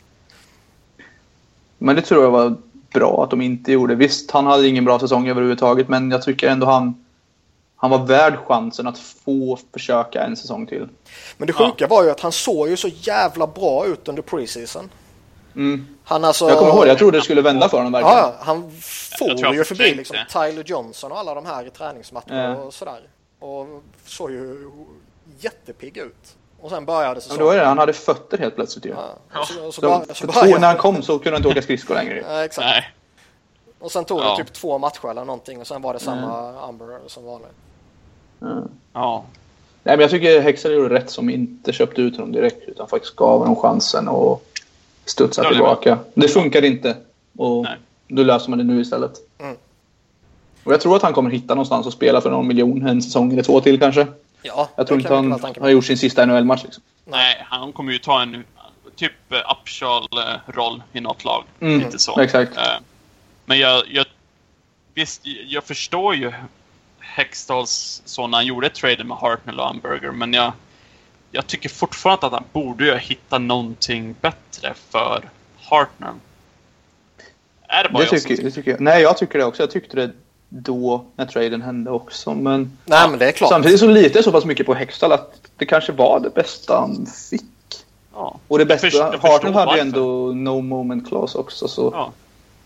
Men 1.78 1.96
det 1.96 2.02
tror 2.02 2.24
jag 2.24 2.30
var 2.30 2.56
bra 2.92 3.24
att 3.24 3.30
de 3.30 3.40
inte 3.40 3.72
gjorde. 3.72 3.94
Visst, 3.94 4.30
han 4.30 4.46
hade 4.46 4.68
ingen 4.68 4.84
bra 4.84 4.98
säsong 4.98 5.28
överhuvudtaget, 5.28 5.88
men 5.88 6.10
jag 6.10 6.22
tycker 6.22 6.48
ändå 6.48 6.66
han, 6.66 7.04
han 7.76 7.90
var 7.90 8.06
värd 8.06 8.36
chansen 8.46 8.86
att 8.86 8.98
få 8.98 9.58
försöka 9.72 10.24
en 10.24 10.36
säsong 10.36 10.66
till. 10.66 10.88
Men 11.36 11.46
det 11.46 11.52
sjuka 11.52 11.86
var 11.86 12.04
ju 12.04 12.10
att 12.10 12.20
han 12.20 12.32
såg 12.32 12.68
ju 12.68 12.76
så 12.76 12.88
jävla 12.88 13.46
bra 13.46 13.86
ut 13.86 14.08
under 14.08 14.22
preseason. 14.22 14.90
Mm. 15.54 15.86
Han 16.10 16.24
alltså... 16.24 16.48
Jag 16.48 16.58
kommer 16.58 16.72
ihåg 16.72 16.82
det. 16.84 16.88
Jag 16.88 16.98
trodde 16.98 17.18
det 17.18 17.22
skulle 17.22 17.42
vända 17.42 17.68
för 17.68 17.76
honom 17.76 17.92
verkligen. 17.92 18.16
Ja, 18.18 18.34
han 18.40 18.70
for 19.18 19.54
ju 19.54 19.64
förbi 19.64 19.94
liksom. 19.94 20.16
Tyler 20.32 20.62
Johnson 20.66 21.12
och 21.12 21.18
alla 21.18 21.34
de 21.34 21.46
här 21.46 21.66
i 21.66 21.70
träningsmatcher 21.70 22.34
Ja. 22.34 22.56
och 22.56 22.74
sådär. 22.74 23.00
Och 23.38 23.66
såg 24.06 24.30
ju 24.30 24.70
jättepigg 25.40 25.96
ut. 25.96 26.36
Och 26.60 26.70
sen 26.70 26.84
började 26.84 27.12
Men 27.14 27.20
säsongen. 27.20 27.44
då 27.44 27.50
är 27.50 27.58
det, 27.58 27.64
han 27.66 27.78
hade 27.78 27.92
fötter 27.92 28.38
helt 28.38 28.54
plötsligt 28.54 28.84
ju. 28.86 28.94
Ja. 29.32 29.40
Och 29.40 29.46
så, 29.46 29.54
så, 29.54 29.72
Så, 29.72 30.14
så 30.14 30.26
började- 30.26 30.58
när 30.60 30.66
han 30.68 30.76
kom 30.76 31.02
så 31.02 31.18
kunde 31.18 31.30
han 31.30 31.36
inte 31.36 31.48
åka 31.48 31.62
skridskor 31.62 31.94
längre. 31.94 32.24
Ja, 32.28 32.44
exakt. 32.44 32.66
nej. 32.66 32.90
Och 33.78 33.92
sen 33.92 34.04
tog 34.04 34.20
Ja. 34.20 34.30
det 34.38 34.44
typ 34.44 34.52
två 34.52 34.78
matcher 34.78 35.10
eller 35.10 35.24
någonting 35.24 35.60
och 35.60 35.66
sen 35.66 35.82
var 35.82 35.92
det 35.94 36.00
samma 36.00 36.68
Umber 36.68 36.98
som 37.06 37.24
vanligt. 37.24 37.50
Ja. 38.40 38.62
Ja. 38.92 39.24
Nej, 39.82 39.96
men 39.96 40.00
jag 40.00 40.10
tycker 40.10 40.40
Hexer 40.40 40.70
gjorde 40.70 40.94
rätt 40.94 41.10
som 41.10 41.30
inte 41.30 41.72
köpte 41.72 42.00
ut 42.02 42.16
honom 42.16 42.32
direkt 42.32 42.68
utan 42.68 42.88
faktiskt 42.88 43.16
gav 43.16 43.38
honom 43.38 43.56
chansen 43.56 44.08
och 44.08 44.49
studsa 45.10 45.44
tillbaka. 45.44 45.98
Det 46.14 46.28
funkar 46.28 46.64
inte. 46.64 46.96
Och 47.36 47.62
Nej. 47.62 47.76
då 48.08 48.22
löser 48.22 48.50
man 48.50 48.58
det 48.58 48.64
nu 48.64 48.80
istället. 48.80 49.12
Mm. 49.38 49.56
Och 50.64 50.72
jag 50.72 50.80
tror 50.80 50.96
att 50.96 51.02
han 51.02 51.12
kommer 51.12 51.30
hitta 51.30 51.54
någonstans 51.54 51.86
och 51.86 51.92
spela 51.92 52.20
för 52.20 52.30
någon 52.30 52.46
miljon 52.46 52.86
en 52.86 53.02
säsong 53.02 53.32
eller 53.32 53.42
två 53.42 53.60
till 53.60 53.80
kanske. 53.80 54.06
Ja, 54.42 54.68
jag 54.76 54.86
tror 54.86 55.00
inte 55.00 55.14
han 55.14 55.40
har 55.60 55.68
gjort 55.68 55.84
sin 55.84 55.98
sista 55.98 56.26
NHL-match. 56.26 56.62
Liksom. 56.64 56.82
Nej, 57.04 57.46
han 57.48 57.72
kommer 57.72 57.92
ju 57.92 57.98
ta 57.98 58.22
en 58.22 58.44
typ 58.96 59.12
Upshall-roll 59.30 60.82
i 60.92 61.00
något 61.00 61.24
lag. 61.24 61.44
Mm, 61.60 61.78
Lite 61.78 61.98
så. 61.98 62.20
Exakt. 62.20 62.56
Eh, 62.56 62.62
men 63.44 63.58
jag, 63.58 63.82
jag, 63.90 64.06
visst, 64.94 65.22
jag 65.46 65.64
förstår 65.64 66.14
ju 66.14 66.32
Hextalls 66.98 68.02
så 68.04 68.26
när 68.26 68.38
han 68.38 68.46
gjorde 68.46 68.68
traden 68.68 69.08
med 69.08 69.16
Hartnell 69.16 69.60
och 69.60 69.66
Hamburger, 69.66 70.10
men 70.10 70.32
jag, 70.32 70.52
jag 71.30 71.46
tycker 71.46 71.68
fortfarande 71.68 72.26
att 72.26 72.32
han 72.32 72.44
borde 72.52 72.98
hitta 72.98 73.38
någonting 73.38 74.14
bättre 74.20 74.74
för 74.90 75.30
Hartnell. 75.58 76.14
Är 77.68 77.84
det 77.84 77.90
bara 77.90 77.98
det 77.98 78.04
jag 78.12 78.22
tycker, 78.22 78.36
som... 78.36 78.44
det 78.44 78.50
tycker 78.50 78.70
jag. 78.70 78.80
Nej, 78.80 79.02
jag 79.02 79.18
tycker 79.18 79.38
det 79.38 79.44
också. 79.44 79.62
Jag 79.62 79.70
tyckte 79.70 79.96
det 79.96 80.10
då 80.48 81.04
när 81.16 81.26
traden 81.26 81.62
hände 81.62 81.90
också. 81.90 82.34
Men, 82.34 82.78
Nej, 82.84 83.10
men 83.10 83.18
det 83.18 83.28
är 83.28 83.32
klart. 83.32 83.50
samtidigt 83.50 83.80
så 83.80 83.86
litar 83.86 84.16
jag 84.16 84.24
så 84.24 84.32
pass 84.32 84.44
mycket 84.44 84.66
på 84.66 84.74
Hextall 84.74 85.12
att 85.12 85.40
det 85.56 85.66
kanske 85.66 85.92
var 85.92 86.20
det 86.20 86.30
bästa 86.30 86.80
han 86.80 87.06
fick. 87.30 87.44
Ja. 88.14 88.38
Och 88.48 88.58
det 88.58 88.66
bästa, 88.66 89.18
Hartnell 89.22 89.54
hade 89.54 89.74
ju 89.74 89.80
ändå 89.80 90.32
no 90.32 90.60
moment 90.60 91.08
clause 91.08 91.38
också. 91.38 91.68
Så 91.68 91.90
ja. 91.94 92.12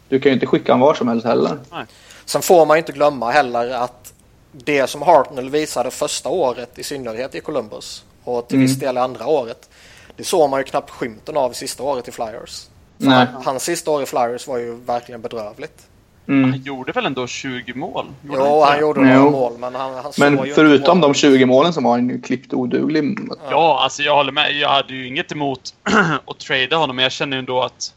Du 0.09 0.21
kan 0.21 0.31
ju 0.31 0.35
inte 0.35 0.47
skicka 0.47 0.73
honom 0.73 0.87
var 0.87 0.95
som 0.95 1.09
helst 1.09 1.27
heller. 1.27 1.59
Nej. 1.73 1.85
Sen 2.25 2.43
får 2.43 2.67
man 2.67 2.77
ju 2.77 2.79
inte 2.79 2.93
glömma 2.93 3.31
heller 3.31 3.71
att 3.71 4.13
det 4.53 4.87
som 4.87 5.03
Hartnell 5.03 5.51
visade 5.51 5.91
första 5.91 6.29
året, 6.29 6.79
i 6.79 6.83
synnerhet 6.83 7.35
i 7.35 7.41
Columbus 7.41 8.05
och 8.25 8.49
till 8.49 8.57
mm. 8.57 8.67
viss 8.67 8.79
del 8.79 8.97
andra 8.97 9.27
året, 9.27 9.71
det 10.17 10.25
såg 10.25 10.51
man 10.51 10.61
ju 10.61 10.65
knappt 10.65 10.91
skymten 10.91 11.37
av 11.37 11.53
sista 11.53 11.83
året 11.83 12.09
i 12.09 12.13
Flyers. 12.13 12.67
Nej. 12.99 13.27
Hans 13.45 13.63
sista 13.65 13.91
år 13.91 14.03
i 14.03 14.07
Flyers 14.07 14.47
var 14.47 14.59
ju 14.59 14.75
verkligen 14.75 15.21
bedrövligt. 15.21 15.89
Mm. 16.29 16.51
Han 16.51 16.63
gjorde 16.63 16.93
väl 16.93 17.07
ändå 17.07 17.27
20 17.27 17.75
mål? 17.75 18.07
Gjorde 18.23 18.39
jo, 18.39 18.61
han, 18.61 18.73
han 18.73 18.81
gjorde 18.81 19.01
några 19.01 19.31
mål. 19.31 19.53
Men, 19.59 19.75
han, 19.75 19.95
han 19.95 20.13
men 20.19 20.55
förutom 20.55 21.01
de 21.01 21.15
20 21.15 21.45
målen 21.47 21.73
som 21.73 21.85
var 21.85 21.91
han 21.91 22.23
klippt 22.23 22.53
oduglig. 22.53 23.19
Ja, 23.51 23.81
alltså 23.83 24.03
jag 24.03 24.15
håller 24.15 24.33
med. 24.33 24.53
Jag 24.53 24.69
hade 24.69 24.95
ju 24.95 25.07
inget 25.07 25.33
emot 25.33 25.61
att 26.27 26.39
trada 26.39 26.77
honom, 26.77 26.97
men 26.97 27.03
jag 27.03 27.13
känner 27.13 27.37
ju 27.37 27.39
ändå 27.39 27.63
att, 27.63 27.95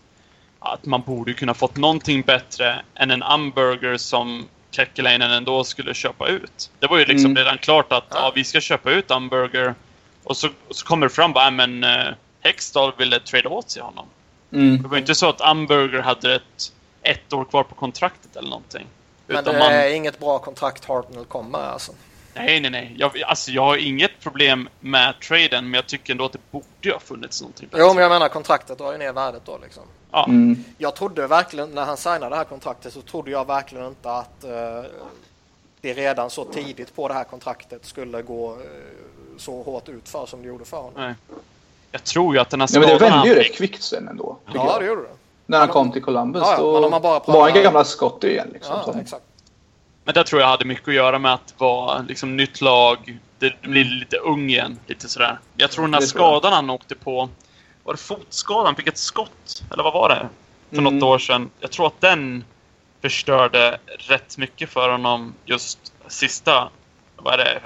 att 0.59 0.85
man 0.85 1.01
borde 1.01 1.33
kunna 1.33 1.53
fått 1.53 1.77
någonting 1.77 2.21
bättre 2.21 2.75
än 2.95 3.11
en 3.11 3.23
Umburger 3.23 3.97
som 3.97 4.45
Kekkelainen 4.71 5.31
ändå 5.31 5.63
skulle 5.63 5.93
köpa 5.93 6.27
ut. 6.27 6.71
Det 6.79 6.87
var 6.87 6.97
ju 6.97 7.05
liksom 7.05 7.31
mm. 7.31 7.37
redan 7.37 7.57
klart 7.57 7.93
att 7.93 8.07
ja. 8.09 8.15
ja. 8.15 8.31
vi 8.35 8.43
ska 8.43 8.61
köpa 8.61 8.91
ut 8.91 9.11
Umburger. 9.11 9.75
Och 10.27 10.37
så, 10.37 10.49
så 10.69 10.85
kommer 10.85 11.05
det 11.05 11.13
fram 11.13 11.33
bara, 11.33 11.51
men 11.51 11.83
uh, 11.83 12.13
Hextall 12.41 12.93
ville 12.97 13.19
trada 13.19 13.49
åt 13.49 13.69
sig 13.69 13.81
honom. 13.81 14.05
Mm. 14.51 14.81
Det 14.81 14.87
var 14.87 14.97
inte 14.97 15.15
så 15.15 15.29
att 15.29 15.41
Umburger 15.51 15.99
hade 15.99 16.35
ett, 16.35 16.71
ett 17.01 17.33
år 17.33 17.45
kvar 17.45 17.63
på 17.63 17.75
kontraktet 17.75 18.35
eller 18.35 18.49
någonting. 18.49 18.87
Men 19.27 19.43
det 19.43 19.53
man... 19.53 19.71
är 19.71 19.89
inget 19.89 20.19
bra 20.19 20.39
kontrakt 20.39 20.85
Hartnell 20.85 21.25
kommer 21.25 21.59
alltså? 21.59 21.91
Nej, 22.33 22.59
nej, 22.59 22.71
nej. 22.71 22.95
Jag, 22.97 23.21
alltså, 23.21 23.51
jag 23.51 23.61
har 23.61 23.77
inget 23.77 24.19
problem 24.19 24.69
med 24.79 25.13
traden, 25.19 25.65
men 25.65 25.73
jag 25.73 25.87
tycker 25.87 26.13
ändå 26.13 26.25
att 26.25 26.31
det 26.31 26.51
borde 26.51 26.93
ha 26.93 26.99
funnits 26.99 27.41
någonting. 27.41 27.69
Jo, 27.71 27.93
men 27.93 28.03
jag 28.03 28.09
menar 28.09 28.29
kontraktet 28.29 28.77
drar 28.77 28.91
ju 28.91 28.97
ner 28.97 29.13
värdet 29.13 29.41
då 29.45 29.59
liksom. 29.63 29.83
Ja. 30.11 30.25
Mm. 30.25 30.63
Jag 30.77 30.95
trodde 30.95 31.27
verkligen, 31.27 31.69
när 31.69 31.85
han 31.85 31.97
signade 31.97 32.29
det 32.29 32.35
här 32.35 32.43
kontraktet, 32.43 32.93
så 32.93 33.01
trodde 33.01 33.31
jag 33.31 33.47
verkligen 33.47 33.85
inte 33.87 34.11
att 34.11 34.45
uh, 34.45 34.91
det 35.81 35.93
redan 35.93 36.29
så 36.29 36.45
tidigt 36.45 36.95
på 36.95 37.07
det 37.07 37.13
här 37.13 37.23
kontraktet 37.23 37.85
skulle 37.85 38.21
gå 38.21 38.51
uh, 38.53 38.61
så 39.37 39.63
hårt 39.63 39.89
ut 39.89 40.09
för 40.09 40.25
som 40.25 40.41
det 40.41 40.47
gjorde 40.47 40.65
för 40.65 40.77
honom. 40.77 40.93
Nej. 40.95 41.15
Jag 41.91 42.03
tror 42.03 42.35
ju 42.35 42.41
att 42.41 42.49
den 42.49 42.59
här 42.59 42.67
skadan... 42.67 42.89
Ja, 42.89 42.99
men 42.99 43.09
det 43.09 43.09
vände 43.09 43.27
ju 43.27 43.35
rätt 43.35 43.55
kvickt 43.55 43.83
sen 43.83 44.07
ändå. 44.07 44.37
Ja, 44.45 44.51
jag. 44.53 44.81
det 44.81 44.85
gjorde 44.85 45.01
det. 45.01 45.15
När 45.45 45.59
han 45.59 45.67
kom 45.67 45.91
till 45.91 46.03
Columbus, 46.03 46.41
ja, 46.45 46.51
ja, 46.51 46.89
då 46.89 46.99
pratar... 46.99 47.33
var 47.33 47.49
han 47.49 47.63
gamla 47.63 47.83
Scotty 47.83 48.27
igen. 48.27 48.49
Liksom, 48.53 48.75
ja, 48.85 49.01
exakt. 49.01 49.23
Men 50.03 50.13
det 50.13 50.23
tror 50.23 50.41
jag 50.41 50.47
hade 50.47 50.65
mycket 50.65 50.87
att 50.87 50.93
göra 50.93 51.19
med 51.19 51.33
att 51.33 51.53
vara 51.57 52.05
liksom 52.07 52.37
nytt 52.37 52.61
lag. 52.61 53.19
Det 53.39 53.61
blir 53.61 53.85
lite 53.85 54.17
ung 54.17 54.49
igen. 54.49 54.79
Lite 54.87 55.09
sådär. 55.09 55.39
Jag 55.57 55.71
tror 55.71 55.85
den 55.85 55.93
här 55.93 56.01
skadan 56.01 56.53
han 56.53 56.69
åkte 56.69 56.95
på. 56.95 57.29
Var 57.83 57.93
det 57.93 57.99
fotskadan? 57.99 58.65
Han 58.65 58.75
fick 58.75 58.87
ett 58.87 58.97
skott? 58.97 59.63
Eller 59.73 59.83
vad 59.83 59.93
var 59.93 60.09
det? 60.09 60.29
För 60.69 60.77
mm. 60.77 60.97
något 60.97 61.03
år 61.03 61.19
sedan. 61.19 61.49
Jag 61.59 61.71
tror 61.71 61.87
att 61.87 62.01
den 62.01 62.43
förstörde 63.01 63.79
rätt 63.97 64.37
mycket 64.37 64.69
för 64.69 64.89
honom 64.89 65.33
just 65.45 65.93
sista, 66.07 66.69
vad 67.15 67.33
är 67.33 67.37
det, 67.37 67.61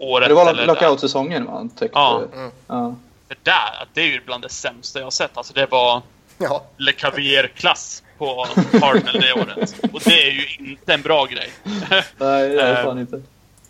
året. 0.00 0.28
Det 0.28 0.34
var 0.34 0.66
lockout-säsongen 0.66 1.46
va? 1.46 1.68
Ja. 1.92 2.22
Mm. 2.32 2.50
ja. 2.66 2.94
Det 3.28 3.36
där, 3.42 3.86
det 3.92 4.00
är 4.00 4.06
ju 4.06 4.20
bland 4.26 4.42
det 4.42 4.48
sämsta 4.48 4.98
jag 4.98 5.06
har 5.06 5.10
sett. 5.10 5.36
Alltså 5.36 5.54
det 5.54 5.66
var 5.66 6.02
ja. 6.38 6.64
Le 6.76 6.92
Cavier-klass 6.92 8.02
på 8.18 8.46
Cardinal 8.70 9.20
det 9.20 9.32
året. 9.32 9.74
Och 9.92 10.00
det 10.04 10.28
är 10.28 10.30
ju 10.30 10.46
inte 10.58 10.94
en 10.94 11.02
bra 11.02 11.24
grej. 11.24 11.50
Nej, 12.18 12.48
det 12.48 12.62
är 12.62 12.84
fan 12.84 12.98
inte. 12.98 13.22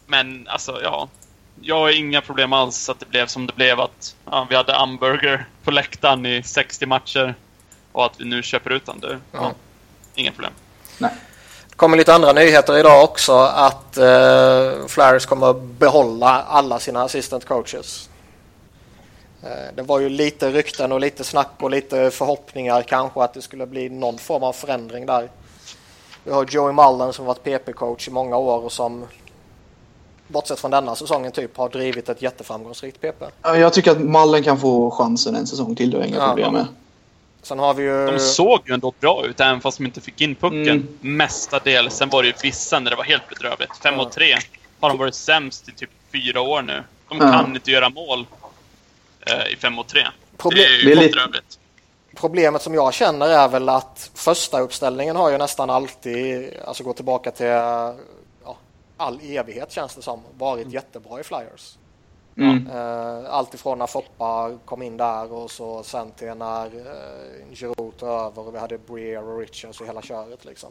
Men 0.07 0.49
alltså, 0.49 0.81
ja. 0.83 1.09
Jag 1.63 1.79
har 1.79 1.91
inga 1.91 2.21
problem 2.21 2.53
alls 2.53 2.89
att 2.89 3.01
det 3.01 3.07
blev 3.07 3.27
som 3.27 3.47
det 3.47 3.53
blev. 3.53 3.81
Att 3.81 4.17
ja, 4.31 4.47
vi 4.51 4.57
hade 4.57 4.77
Amberger 4.77 5.47
på 5.65 5.71
läktaren 5.71 6.27
i 6.27 6.43
60 6.43 6.87
matcher. 6.87 7.35
Och 7.93 8.07
att 8.07 8.21
vi 8.21 8.25
nu 8.25 8.43
köper 8.43 8.71
ut 8.71 8.87
den. 8.87 9.01
Det, 9.01 9.19
ja, 9.33 9.53
inga 10.15 10.33
problem. 10.33 10.53
Nej. 10.99 11.11
Kommer 11.81 11.97
lite 11.97 12.15
andra 12.15 12.33
nyheter 12.33 12.79
idag 12.79 13.05
också. 13.05 13.33
Att 13.39 13.97
eh, 13.97 14.87
Flyers 14.87 15.27
kommer 15.27 15.53
behålla 15.53 16.43
alla 16.43 16.79
sina 16.79 17.03
assistant 17.03 17.45
coaches. 17.45 18.09
Eh, 19.43 19.75
det 19.75 19.83
var 19.83 20.01
ju 20.01 20.09
lite 20.09 20.51
rykten 20.51 20.93
och 20.93 21.01
lite 21.01 21.25
snack 21.25 21.51
och 21.61 21.71
lite 21.71 22.11
förhoppningar 22.11 22.83
kanske 22.83 23.23
att 23.23 23.35
det 23.35 23.43
skulle 23.43 23.67
bli 23.67 23.89
någon 23.89 24.19
form 24.19 24.43
av 24.43 24.53
förändring 24.53 25.07
där. 25.07 25.31
Vi 26.25 26.33
har 26.33 26.47
Joey 26.51 26.73
Mullen 26.73 27.13
som 27.13 27.25
varit 27.25 27.45
PP-coach 27.45 28.09
i 28.09 28.11
många 28.11 28.37
år 28.37 28.65
och 28.65 28.73
som 28.73 29.07
bortsett 30.29 30.61
från 30.61 30.71
denna 30.71 30.95
säsongen 30.95 31.33
typ 31.33 31.57
har 31.57 31.69
drivit 31.69 32.09
ett 32.09 32.23
jätteframgångsrikt 32.23 33.01
PP. 33.01 33.25
Jag 33.43 33.73
tycker 33.73 33.91
att 33.91 34.01
Mullen 34.01 34.43
kan 34.43 34.59
få 34.59 34.91
chansen 34.91 35.37
en 35.37 35.47
säsong 35.47 35.77
till, 35.77 35.91
det 35.91 35.99
är 35.99 36.05
inga 36.05 36.17
ja. 36.17 36.29
problem 36.29 36.53
med. 36.53 36.67
Sen 37.43 37.59
har 37.59 37.75
vi 37.75 37.83
ju... 37.83 38.07
De 38.07 38.19
såg 38.19 38.61
ju 38.67 38.75
ändå 38.75 38.95
bra 39.01 39.27
ut 39.27 39.41
även 39.41 39.61
fast 39.61 39.79
de 39.79 39.87
inte 39.87 40.01
fick 40.01 40.21
in 40.21 40.35
pucken 40.35 40.69
mm. 40.69 40.89
mestadels. 41.01 41.95
Sen 41.95 42.09
var 42.09 42.23
det 42.23 42.29
ju 42.29 42.35
vissa 42.43 42.81
när 42.81 42.91
det 42.91 42.97
var 42.97 43.05
helt 43.05 43.29
bedrövligt. 43.29 43.77
5 43.83 43.95
ja. 43.95 44.03
och 44.03 44.13
3 44.13 44.37
har 44.81 44.89
de 44.89 44.99
varit 44.99 45.15
sämst 45.15 45.69
i 45.69 45.73
typ 45.73 45.91
fyra 46.13 46.41
år 46.41 46.63
nu. 46.63 46.85
De 47.09 47.19
ja. 47.19 47.33
kan 47.33 47.55
inte 47.55 47.71
göra 47.71 47.91
mål 47.91 48.27
eh, 49.21 49.53
i 49.53 49.57
5 49.57 49.73
mot 49.73 49.89
3. 49.89 50.03
Problem 50.37 50.65
det 50.69 50.75
är 50.75 50.79
ju 50.79 50.95
lite... 50.95 51.19
Problemet 52.17 52.63
som 52.63 52.75
jag 52.75 52.95
känner 52.95 53.29
är 53.29 53.49
väl 53.49 53.69
att 53.69 54.11
första 54.15 54.61
uppställningen 54.61 55.17
har 55.17 55.31
ju 55.31 55.39
nästan 55.39 55.71
alltid, 55.71 56.55
alltså 56.65 56.85
gå 56.85 56.93
tillbaka 56.93 57.31
till 57.31 57.47
ja, 57.47 57.97
all 58.97 59.21
evighet 59.23 59.73
känns 59.73 59.95
det 59.95 60.03
som, 60.03 60.21
varit 60.39 60.63
mm. 60.63 60.75
jättebra 60.75 61.21
i 61.21 61.23
Flyers. 61.23 61.77
Mm. 62.37 62.67
Uh, 62.67 63.31
allt 63.31 63.55
ifrån 63.55 63.79
när 63.79 63.87
Foppa 63.87 64.59
kom 64.65 64.83
in 64.83 64.97
där 64.97 65.33
och 65.33 65.51
så 65.51 65.83
sen 65.83 66.11
till 66.11 66.35
när 66.35 66.67
uh, 66.67 67.55
Giroud 67.55 67.97
tog 67.97 68.09
över 68.09 68.47
och 68.47 68.55
vi 68.55 68.59
hade 68.59 68.79
Breer 68.79 69.29
och 69.29 69.39
Richards 69.39 69.81
och 69.81 69.87
hela 69.87 70.03
köret 70.03 70.45
liksom. 70.45 70.71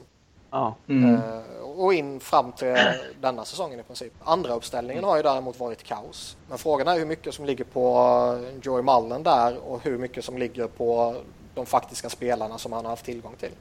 Ja. 0.51 0.75
Mm. 0.87 1.15
Uh, 1.15 1.41
och 1.77 1.93
in 1.93 2.19
fram 2.19 2.51
till 2.51 2.77
denna 3.21 3.45
säsongen 3.45 3.79
i 3.79 3.83
princip. 3.83 4.13
Andra 4.23 4.53
uppställningen 4.53 5.03
har 5.03 5.17
ju 5.17 5.23
däremot 5.23 5.59
varit 5.59 5.83
kaos. 5.83 6.37
Men 6.49 6.57
frågan 6.57 6.87
är 6.87 6.99
hur 6.99 7.05
mycket 7.05 7.33
som 7.33 7.45
ligger 7.45 7.63
på 7.63 8.45
Joey 8.61 8.83
Mullen 8.83 9.23
där 9.23 9.57
och 9.57 9.83
hur 9.83 9.97
mycket 9.97 10.25
som 10.25 10.37
ligger 10.37 10.67
på 10.67 11.15
de 11.55 11.65
faktiska 11.65 12.09
spelarna 12.09 12.57
som 12.57 12.73
han 12.73 12.85
har 12.85 12.89
haft 12.89 13.05
tillgång 13.05 13.35
till. 13.39 13.51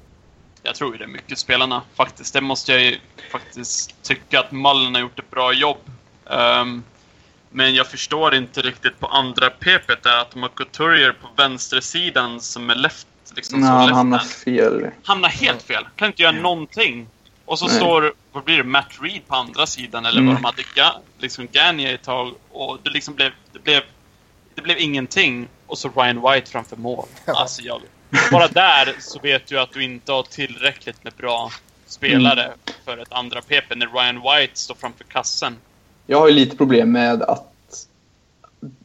Jag 0.62 0.74
tror 0.74 0.92
ju 0.92 0.98
det 0.98 1.04
är 1.04 1.08
mycket 1.08 1.38
spelarna 1.38 1.82
faktiskt. 1.94 2.34
Det 2.34 2.40
måste 2.40 2.72
jag 2.72 2.82
ju 2.82 2.98
faktiskt 3.32 4.02
tycka 4.02 4.40
att 4.40 4.52
Mullen 4.52 4.94
har 4.94 5.00
gjort 5.00 5.18
ett 5.18 5.30
bra 5.30 5.52
jobb. 5.52 5.78
Um, 6.24 6.84
men 7.50 7.74
jag 7.74 7.86
förstår 7.86 8.34
inte 8.34 8.62
riktigt 8.62 9.00
på 9.00 9.06
andra 9.06 9.50
PP 9.50 9.94
där 10.02 10.20
att 10.20 10.30
de 10.30 10.42
har 10.42 10.48
Couturier 10.48 11.12
på 11.12 11.28
vänstersidan 11.36 12.40
som 12.40 12.70
är 12.70 12.74
left 12.74 13.06
Liksom, 13.36 13.60
Nej, 13.60 13.70
han 13.70 13.92
hamnar 13.92 14.18
fel. 14.18 14.90
Hamnar 15.02 15.28
helt 15.28 15.62
fel. 15.62 15.86
Kan 15.96 16.06
inte 16.06 16.22
göra 16.22 16.32
någonting. 16.32 17.08
Och 17.44 17.58
så 17.58 17.66
Nej. 17.66 17.76
står, 17.76 18.14
vad 18.32 18.44
blir 18.44 18.56
det, 18.56 18.64
Matt 18.64 18.92
Reed 19.00 19.26
på 19.26 19.34
andra 19.34 19.66
sidan 19.66 20.06
eller 20.06 20.20
mm. 20.20 20.34
vad 20.34 20.36
de 20.36 20.44
hade, 20.44 20.62
Ga, 20.74 21.00
liksom 21.18 21.48
Gania 21.52 21.90
ett 21.90 22.02
tag. 22.02 22.34
Och 22.50 22.78
det 22.82 22.90
liksom 22.90 23.14
blev, 23.14 23.32
det 23.52 23.58
blev, 23.58 23.82
det 24.54 24.62
blev 24.62 24.78
ingenting. 24.78 25.48
Och 25.66 25.78
så 25.78 25.88
Ryan 25.96 26.22
White 26.22 26.50
framför 26.50 26.76
mål. 26.76 27.06
Alltså 27.26 27.62
jag, 27.62 27.80
bara 28.32 28.48
där 28.48 28.94
så 28.98 29.18
vet 29.18 29.46
du 29.46 29.60
att 29.60 29.72
du 29.72 29.84
inte 29.84 30.12
har 30.12 30.22
tillräckligt 30.22 31.04
med 31.04 31.12
bra 31.12 31.50
spelare 31.86 32.44
mm. 32.44 32.58
för 32.84 32.98
ett 32.98 33.12
andra 33.12 33.40
PP 33.40 33.74
när 33.74 33.86
Ryan 33.86 34.20
White 34.20 34.60
står 34.60 34.74
framför 34.74 35.04
kassen. 35.04 35.56
Jag 36.10 36.18
har 36.18 36.28
ju 36.28 36.34
lite 36.34 36.56
problem 36.56 36.92
med 36.92 37.22
att 37.22 37.44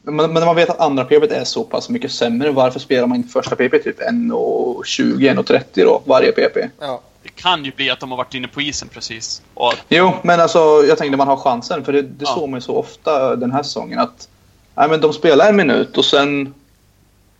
men, 0.02 0.16
men 0.16 0.34
när 0.34 0.46
man 0.46 0.56
vet 0.56 0.70
att 0.70 0.80
andra 0.80 1.04
PP 1.04 1.32
är 1.32 1.44
så 1.44 1.64
pass 1.64 1.88
mycket 1.88 2.12
sämre, 2.12 2.50
varför 2.50 2.80
spelar 2.80 3.06
man 3.06 3.16
inte 3.16 3.28
första 3.28 3.56
PP 3.56 3.78
typ 3.84 4.00
1.20, 4.00 4.84
1.30 4.84 5.62
då, 5.74 6.02
varje 6.04 6.32
PP? 6.32 6.56
Ja. 6.80 7.00
Det 7.22 7.28
kan 7.28 7.64
ju 7.64 7.72
bli 7.72 7.90
att 7.90 8.00
de 8.00 8.10
har 8.10 8.18
varit 8.18 8.34
inne 8.34 8.48
på 8.48 8.60
isen 8.60 8.88
precis. 8.88 9.42
Och... 9.54 9.74
Jo, 9.88 10.12
men 10.22 10.40
alltså 10.40 10.58
jag 10.88 10.98
tänkte 10.98 11.16
man 11.16 11.28
har 11.28 11.36
chansen, 11.36 11.84
för 11.84 11.92
det, 11.92 12.02
det 12.02 12.24
ja. 12.24 12.34
såg 12.34 12.48
man 12.48 12.58
ju 12.58 12.62
så 12.62 12.76
ofta 12.76 13.36
den 13.36 13.52
här 13.52 13.62
säsongen 13.62 13.98
att 13.98 14.28
nej, 14.74 14.88
men 14.88 15.00
de 15.00 15.12
spelar 15.12 15.48
en 15.48 15.56
minut 15.56 15.98
och 15.98 16.04
sen... 16.04 16.54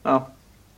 Ja, 0.03 0.29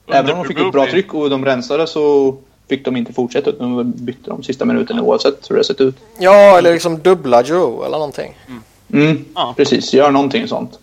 Även 0.06 0.30
om 0.30 0.38
de 0.38 0.48
fick 0.48 0.58
upp 0.58 0.72
bra 0.72 0.86
tryck 0.86 1.14
och 1.14 1.30
de 1.30 1.44
rensade 1.44 1.86
så 1.86 2.36
fick 2.68 2.84
de 2.84 2.96
inte 2.96 3.12
fortsätta 3.12 3.50
utan 3.50 3.76
de 3.76 3.92
bytte 3.92 4.30
de 4.30 4.42
sista 4.42 4.64
minuterna 4.64 5.02
oavsett 5.02 5.50
hur 5.50 5.56
det 5.56 5.64
sett 5.64 5.80
ut. 5.80 5.96
Ja, 6.18 6.58
eller 6.58 6.72
liksom 6.72 6.98
dubbla 6.98 7.42
Joe 7.42 7.84
eller 7.84 7.96
någonting. 7.96 8.38
Mm, 8.46 8.62
mm 8.92 9.24
ja. 9.34 9.54
precis. 9.56 9.94
Gör 9.94 10.10
någonting 10.10 10.48
sånt. 10.48 10.78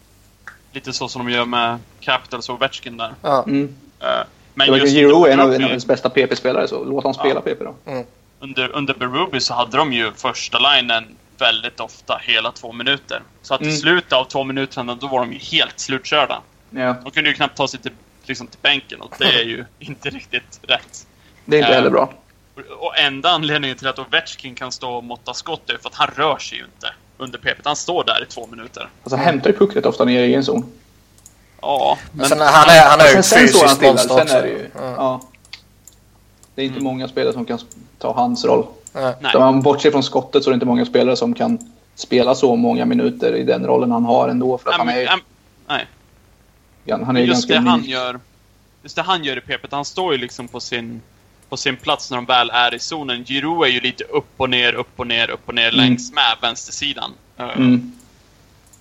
Lite 0.71 0.93
så 0.93 1.07
som 1.07 1.25
de 1.25 1.31
gör 1.31 1.45
med 1.45 1.79
Capitals 1.99 2.49
och 2.49 2.55
Ovechkin 2.55 2.97
där. 2.97 3.13
Ja. 3.21 3.43
Mm. 3.47 3.63
Uh, 3.63 4.07
men 4.53 4.67
just 4.67 4.93
Giro 4.93 5.25
är 5.25 5.31
en 5.31 5.39
av, 5.39 5.53
en 5.53 5.63
av 5.63 5.69
deras 5.69 5.85
bästa 5.85 6.09
PP-spelare 6.09 6.67
så 6.67 6.83
låt 6.83 7.03
honom 7.03 7.13
spela 7.13 7.41
ja. 7.45 7.53
PP 7.53 7.63
då. 7.63 7.75
Mm. 7.85 8.05
Under, 8.39 8.75
under 8.75 8.93
Berube 8.93 9.39
så 9.39 9.53
hade 9.53 9.77
de 9.77 9.93
ju 9.93 10.11
första 10.11 10.59
linen 10.59 11.03
väldigt 11.37 11.79
ofta 11.79 12.21
hela 12.23 12.51
två 12.51 12.71
minuter. 12.71 13.21
Så 13.41 13.53
att 13.53 13.61
mm. 13.61 13.73
i 13.73 13.77
slutet 13.77 14.13
av 14.13 14.25
två 14.25 14.43
minuter 14.43 14.97
då 15.01 15.07
var 15.07 15.19
de 15.19 15.33
ju 15.33 15.39
helt 15.39 15.79
slutkörda. 15.79 16.41
Ja. 16.69 16.95
De 17.03 17.11
kunde 17.11 17.29
ju 17.29 17.35
knappt 17.35 17.57
ta 17.57 17.67
sig 17.67 17.79
till, 17.79 17.91
liksom, 18.25 18.47
till 18.47 18.59
bänken 18.61 19.01
och 19.01 19.15
det 19.19 19.25
är 19.25 19.43
ju 19.43 19.65
inte 19.79 20.09
riktigt 20.09 20.59
rätt. 20.61 21.07
Det 21.45 21.57
är 21.57 21.61
inte 21.61 21.73
heller 21.73 21.89
bra. 21.89 22.13
Och 22.79 22.97
enda 22.97 23.29
anledningen 23.29 23.77
till 23.77 23.87
att 23.87 23.99
Ovechkin 23.99 24.55
kan 24.55 24.71
stå 24.71 24.93
och 24.93 25.03
måtta 25.03 25.33
skott 25.33 25.69
är 25.69 25.77
för 25.77 25.89
att 25.89 25.95
han 25.95 26.07
rör 26.15 26.37
sig 26.37 26.57
ju 26.57 26.63
inte 26.63 26.93
under 27.23 27.39
PP. 27.39 27.61
Han 27.63 27.75
står 27.75 28.03
där 28.03 28.23
i 28.23 28.25
två 28.25 28.47
minuter. 28.47 28.89
Alltså 29.03 29.15
hämtar 29.15 29.49
ju 29.49 29.57
puck 29.57 29.75
rätt 29.75 29.85
ofta 29.85 30.05
ner 30.05 30.23
i 30.23 30.25
egen 30.25 30.43
zon. 30.43 30.65
Ja. 31.61 31.97
Men 32.11 32.29
sen, 32.29 32.39
han 32.39 32.69
är, 32.69 32.89
han 32.89 32.99
är 32.99 33.05
ju 33.05 33.19
ett 33.19 33.33
fysiskt 33.33 33.81
monster 33.81 34.21
också. 34.21 34.35
Är 34.35 34.41
det, 34.41 34.47
ju, 34.47 34.59
mm. 34.59 34.69
ja. 34.75 35.21
det 36.55 36.61
är 36.61 36.65
inte 36.65 36.79
mm. 36.79 36.83
många 36.83 37.07
spelare 37.07 37.33
som 37.33 37.45
kan 37.45 37.59
ta 37.97 38.13
hans 38.13 38.45
roll. 38.45 38.65
Nej. 38.93 39.35
Om 39.35 39.41
man 39.41 39.61
bortser 39.61 39.91
från 39.91 40.03
skottet 40.03 40.43
så 40.43 40.49
är 40.49 40.51
det 40.51 40.55
inte 40.55 40.65
många 40.65 40.85
spelare 40.85 41.15
som 41.15 41.33
kan 41.33 41.71
spela 41.95 42.35
så 42.35 42.55
många 42.55 42.85
minuter 42.85 43.35
i 43.35 43.43
den 43.43 43.65
rollen 43.65 43.91
han 43.91 44.05
har 44.05 44.29
ändå. 44.29 44.57
För 44.57 44.69
att 44.69 44.85
nej, 44.85 45.05
han 45.05 45.19
är, 45.67 45.85
nej. 46.87 47.05
Han 47.05 47.17
är 47.17 47.21
just 47.21 47.47
ganska 47.47 47.53
det 47.53 47.69
han 47.69 47.83
gör, 47.83 48.19
Just 48.83 48.95
det 48.95 49.01
han 49.01 49.23
gör 49.23 49.37
i 49.37 49.41
PP, 49.41 49.71
han 49.71 49.85
står 49.85 50.13
ju 50.13 50.17
liksom 50.19 50.47
på 50.47 50.59
sin, 50.59 51.01
på 51.53 51.57
sin 51.57 51.77
plats 51.77 52.11
när 52.11 52.17
de 52.17 52.25
väl 52.25 52.49
är 52.49 52.73
i 52.73 52.79
zonen. 52.79 53.25
Giroud 53.25 53.67
är 53.67 53.71
ju 53.71 53.79
lite 53.79 54.03
upp 54.03 54.33
och 54.37 54.49
ner, 54.49 54.73
upp 54.73 54.87
och 54.95 55.07
ner, 55.07 55.29
upp 55.29 55.41
och 55.45 55.55
ner 55.55 55.73
mm. 55.73 55.75
längs 55.75 56.13
med 56.13 56.37
vänstersidan. 56.41 57.11
Eh, 57.37 57.57
mm. 57.57 57.91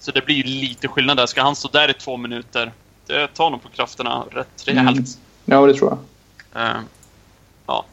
Så 0.00 0.10
det 0.10 0.24
blir 0.24 0.36
ju 0.36 0.42
lite 0.42 0.88
skillnad 0.88 1.16
där. 1.16 1.26
Ska 1.26 1.42
han 1.42 1.56
stå 1.56 1.68
där 1.68 1.90
i 1.90 1.94
två 1.94 2.16
minuter, 2.16 2.72
det 3.06 3.26
tar 3.26 3.50
nog 3.50 3.62
på 3.62 3.68
krafterna 3.68 4.24
rätt 4.30 4.62
rejält. 4.66 4.96
Mm. 4.96 5.04
Ja, 5.44 5.66
det 5.66 5.74
tror 5.74 5.98
jag. 6.52 6.62
Uh, 6.62 6.80
ja. 7.66 7.84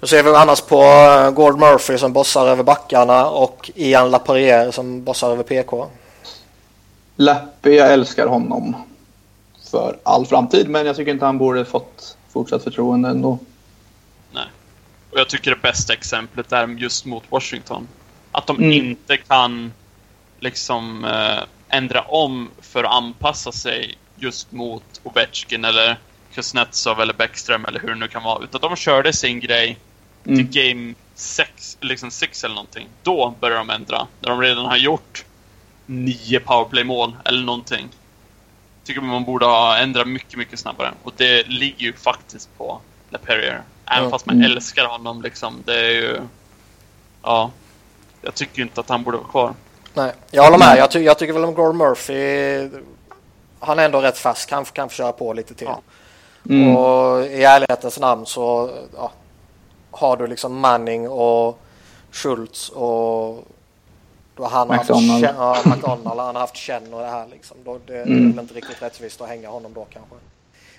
Då 0.00 0.06
ser 0.06 0.22
vi 0.22 0.30
annars 0.30 0.60
på 0.60 0.82
eh, 0.82 1.30
Gord 1.30 1.58
Murphy 1.58 1.98
som 1.98 2.12
bossar 2.12 2.46
över 2.46 2.62
backarna 2.62 3.26
och 3.26 3.70
Ian 3.74 4.10
Laparier 4.10 4.70
som 4.70 5.04
bossar 5.04 5.30
över 5.30 5.42
PK. 5.42 5.86
Lappe, 7.16 7.70
jag 7.70 7.92
älskar 7.92 8.26
honom 8.26 8.76
för 9.70 9.96
all 10.02 10.26
framtid 10.26 10.68
men 10.68 10.86
jag 10.86 10.96
tycker 10.96 11.12
inte 11.12 11.24
han 11.24 11.38
borde 11.38 11.64
fått 11.64 12.16
fortsatt 12.32 12.64
förtroende 12.64 13.08
ändå. 13.08 13.38
Nej. 14.32 14.46
Och 15.10 15.18
jag 15.18 15.28
tycker 15.28 15.50
det 15.50 15.62
bästa 15.62 15.92
exemplet 15.92 16.52
är 16.52 16.66
just 16.68 17.04
mot 17.04 17.24
Washington. 17.28 17.88
Att 18.32 18.46
de 18.46 18.56
mm. 18.56 18.72
inte 18.72 19.16
kan 19.16 19.72
liksom 20.40 21.04
eh, 21.04 21.42
ändra 21.68 22.02
om 22.02 22.50
för 22.60 22.84
att 22.84 22.92
anpassa 22.92 23.52
sig 23.52 23.98
just 24.16 24.52
mot 24.52 25.00
Ovechkin 25.02 25.64
eller 25.64 25.98
Kuznetsov 26.34 27.00
eller 27.00 27.14
Bäckström 27.14 27.64
eller 27.64 27.80
hur 27.80 27.88
det 27.88 27.94
nu 27.94 28.08
kan 28.08 28.22
vara. 28.22 28.44
Utan 28.44 28.60
de 28.60 28.76
körde 28.76 29.12
sin 29.12 29.40
grej 29.40 29.78
till 30.22 30.32
mm. 30.32 30.50
game 30.50 30.94
6 31.14 31.78
liksom 31.80 32.10
eller 32.44 32.54
någonting. 32.54 32.88
Då 33.02 33.34
börjar 33.40 33.58
de 33.58 33.70
ändra. 33.70 34.06
När 34.20 34.30
de 34.30 34.40
redan 34.40 34.64
har 34.64 34.76
gjort 34.76 35.24
nio 35.86 36.40
powerplay-mål 36.40 37.16
eller 37.24 37.44
någonting. 37.44 37.88
Tycker 38.84 39.00
man 39.00 39.24
borde 39.24 39.46
ha 39.46 39.78
ändrat 39.78 40.08
mycket, 40.08 40.38
mycket 40.38 40.58
snabbare. 40.58 40.94
Och 41.02 41.12
det 41.16 41.46
ligger 41.48 41.86
ju 41.86 41.92
faktiskt 41.92 42.58
på 42.58 42.80
LePerrier. 43.10 43.62
Även 43.86 43.98
mm. 43.98 44.10
fast 44.10 44.26
man 44.26 44.44
älskar 44.44 44.84
honom 44.84 45.22
liksom. 45.22 45.62
Det 45.64 45.80
är 45.80 45.90
ju... 45.90 46.20
Ja. 47.22 47.50
Jag 48.22 48.34
tycker 48.34 48.62
inte 48.62 48.80
att 48.80 48.88
han 48.88 49.02
borde 49.02 49.16
vara 49.16 49.28
kvar. 49.28 49.54
Nej, 49.94 50.12
jag 50.30 50.44
håller 50.44 50.58
med. 50.58 50.76
Jag, 50.78 50.90
ty 50.90 50.98
jag 50.98 51.18
tycker 51.18 51.32
väl 51.32 51.44
om 51.44 51.54
Gordon 51.54 51.76
Murphy. 51.76 52.68
Han 53.60 53.78
är 53.78 53.84
ändå 53.84 54.00
rätt 54.00 54.18
fast. 54.18 54.48
Kan, 54.48 54.64
kan 54.64 54.88
få 54.88 54.94
köra 54.94 55.12
på 55.12 55.32
lite 55.32 55.54
till. 55.54 55.66
Ja. 55.66 55.80
Mm. 56.48 56.76
Och 56.76 57.24
i 57.24 57.44
ärlighetens 57.44 57.98
namn 57.98 58.26
så 58.26 58.70
ja, 58.96 59.12
har 59.90 60.16
du 60.16 60.26
liksom 60.26 60.60
Manning 60.60 61.08
och 61.08 61.58
Schultz 62.10 62.68
och 62.68 63.44
då 64.36 64.44
han 64.44 64.68
har 64.68 64.76
McDonald. 64.76 65.24
haft 65.24 65.64
ja, 65.64 65.70
McDonald, 65.74 66.20
han 66.20 66.34
har 66.34 66.40
haft 66.40 66.56
känn 66.56 66.94
och 66.94 67.00
det 67.00 67.06
här 67.06 67.26
liksom. 67.30 67.56
Då, 67.64 67.78
det, 67.86 68.02
mm. 68.02 68.08
det 68.08 68.24
är 68.24 68.32
väl 68.32 68.38
inte 68.38 68.54
riktigt 68.54 68.82
rättvist 68.82 69.20
att 69.20 69.28
hänga 69.28 69.48
honom 69.48 69.72
då 69.74 69.86
kanske. 69.90 70.14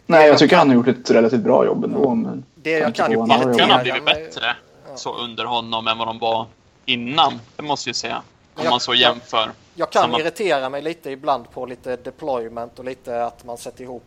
Nej, 0.06 0.28
jag 0.28 0.38
tycker 0.38 0.56
han 0.56 0.68
har 0.68 0.76
gjort 0.76 0.88
ett 0.88 1.12
relativt 1.12 1.42
bra 1.42 1.66
jobb 1.66 1.84
ändå. 1.84 2.16
Men 2.16 2.46
det 2.56 2.72
jag 2.72 2.96
kan 2.96 3.12
ju 3.12 3.18
irritera 3.18 3.74
har 3.74 3.84
blivit 3.84 4.06
bättre 4.06 4.56
ja. 4.90 4.98
så 4.98 5.16
under 5.18 5.46
honom 5.46 5.88
än 5.88 5.98
vad 5.98 6.08
de 6.08 6.20
var 6.20 6.46
innan. 6.86 7.40
Det 7.56 7.64
måste 7.64 7.90
jag 7.90 7.96
säga. 7.96 8.22
Om 8.56 8.64
jag, 8.64 8.70
man 8.72 8.80
så 8.80 8.94
jämför. 8.94 9.38
Jag, 9.38 9.50
jag 9.76 9.90
kan 9.90 10.02
samma... 10.02 10.20
irritera 10.20 10.70
mig 10.70 10.82
lite 10.82 11.10
ibland 11.10 11.52
på 11.52 11.66
lite 11.66 11.96
deployment 11.96 12.80
och 12.80 12.86
lite 12.86 13.26
att 13.26 13.46
man 13.46 13.58
sätter 13.58 13.84
ihop 13.84 14.04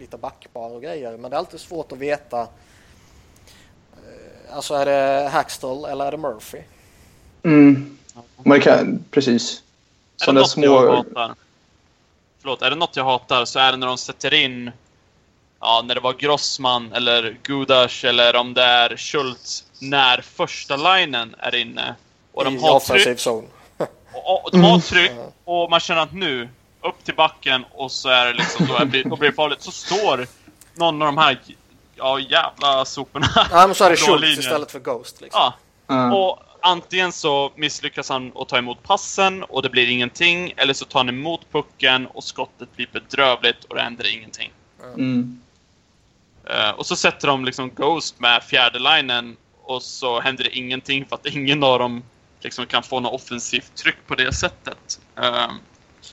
lite 0.00 0.16
backbar 0.16 0.70
och 0.70 0.82
grejer. 0.82 1.16
Men 1.16 1.30
det 1.30 1.36
är 1.36 1.38
alltid 1.38 1.60
svårt 1.60 1.92
att 1.92 1.98
veta. 1.98 2.40
Eh, 2.40 2.46
alltså 4.56 4.74
är 4.74 4.86
det 4.86 5.28
Hackstall 5.28 5.84
eller 5.84 6.04
är 6.04 6.10
det 6.10 6.16
Murphy? 6.16 6.58
Mm. 7.42 7.97
Man 8.42 8.60
kan, 8.60 9.04
precis. 9.10 9.62
Sådana 10.16 10.44
små... 10.44 11.04
Förlåt, 12.40 12.62
är 12.62 12.70
det 12.70 12.76
något 12.76 12.96
jag 12.96 13.04
hatar 13.04 13.44
så 13.44 13.58
är 13.58 13.72
det 13.72 13.78
när 13.78 13.86
de 13.86 13.98
sätter 13.98 14.34
in 14.34 14.70
Ja, 15.60 15.82
när 15.84 15.94
det 15.94 16.00
var 16.00 16.12
Grossman 16.12 16.92
eller 16.92 17.36
Gudas 17.42 18.04
eller 18.04 18.36
om 18.36 18.54
det 18.54 18.62
är 18.62 18.96
Schultz 18.96 19.64
när 19.80 20.20
första 20.20 20.76
linen 20.76 21.34
är 21.38 21.54
inne. 21.54 21.94
Och 22.32 22.44
de 22.44 22.56
I 22.56 22.60
har 22.60 22.80
tryck. 22.80 23.18
Zone. 23.18 23.48
och, 24.12 24.44
och, 24.44 24.50
de 24.52 24.64
har 24.64 24.78
tryck 24.80 25.12
och 25.44 25.70
man 25.70 25.80
känner 25.80 26.02
att 26.02 26.12
nu, 26.12 26.48
upp 26.82 27.04
till 27.04 27.14
backen 27.14 27.64
och 27.72 27.92
så 27.92 28.08
är 28.08 28.26
det 28.26 28.32
liksom, 28.32 28.66
då, 28.66 28.74
är, 28.74 29.04
då 29.04 29.16
blir 29.16 29.28
det 29.30 29.32
farligt. 29.32 29.62
Så 29.62 29.70
står 29.70 30.26
någon 30.74 31.02
av 31.02 31.06
de 31.06 31.18
här 31.18 31.40
ja, 31.96 32.20
jävla 32.20 32.84
soporna. 32.84 33.28
Ja, 33.34 33.66
men 33.66 33.74
så 33.74 33.84
är 33.84 33.90
det 33.90 33.96
Schultz 33.96 34.38
istället 34.38 34.70
för 34.70 34.80
Ghost. 34.80 35.20
Liksom. 35.20 35.40
Ja. 35.40 35.54
Mm. 35.94 36.12
Och 36.12 36.38
antingen 36.60 37.12
så 37.12 37.52
misslyckas 37.56 38.08
han 38.08 38.32
att 38.34 38.48
ta 38.48 38.58
emot 38.58 38.82
passen 38.82 39.42
och 39.42 39.62
det 39.62 39.68
blir 39.68 39.90
ingenting. 39.90 40.54
Eller 40.56 40.74
så 40.74 40.84
tar 40.84 41.00
han 41.00 41.08
emot 41.08 41.52
pucken 41.52 42.06
och 42.06 42.24
skottet 42.24 42.76
blir 42.76 42.88
bedrövligt 42.92 43.64
och 43.64 43.74
det 43.74 43.82
händer 43.82 44.14
ingenting. 44.16 44.52
Mm. 44.94 45.40
Uh, 46.50 46.70
och 46.70 46.86
så 46.86 46.96
sätter 46.96 47.28
de 47.28 47.44
liksom 47.44 47.70
Ghost 47.74 48.20
med 48.20 48.42
fjärde 48.42 48.78
linen 48.78 49.36
och 49.62 49.82
så 49.82 50.20
händer 50.20 50.44
det 50.44 50.56
ingenting 50.56 51.06
för 51.06 51.16
att 51.16 51.26
ingen 51.26 51.62
av 51.62 51.78
dem 51.78 52.02
liksom 52.40 52.66
kan 52.66 52.82
få 52.82 53.00
något 53.00 53.14
offensivt 53.14 53.74
tryck 53.74 54.06
på 54.06 54.14
det 54.14 54.32
sättet. 54.32 55.00
Uh, 55.18 55.52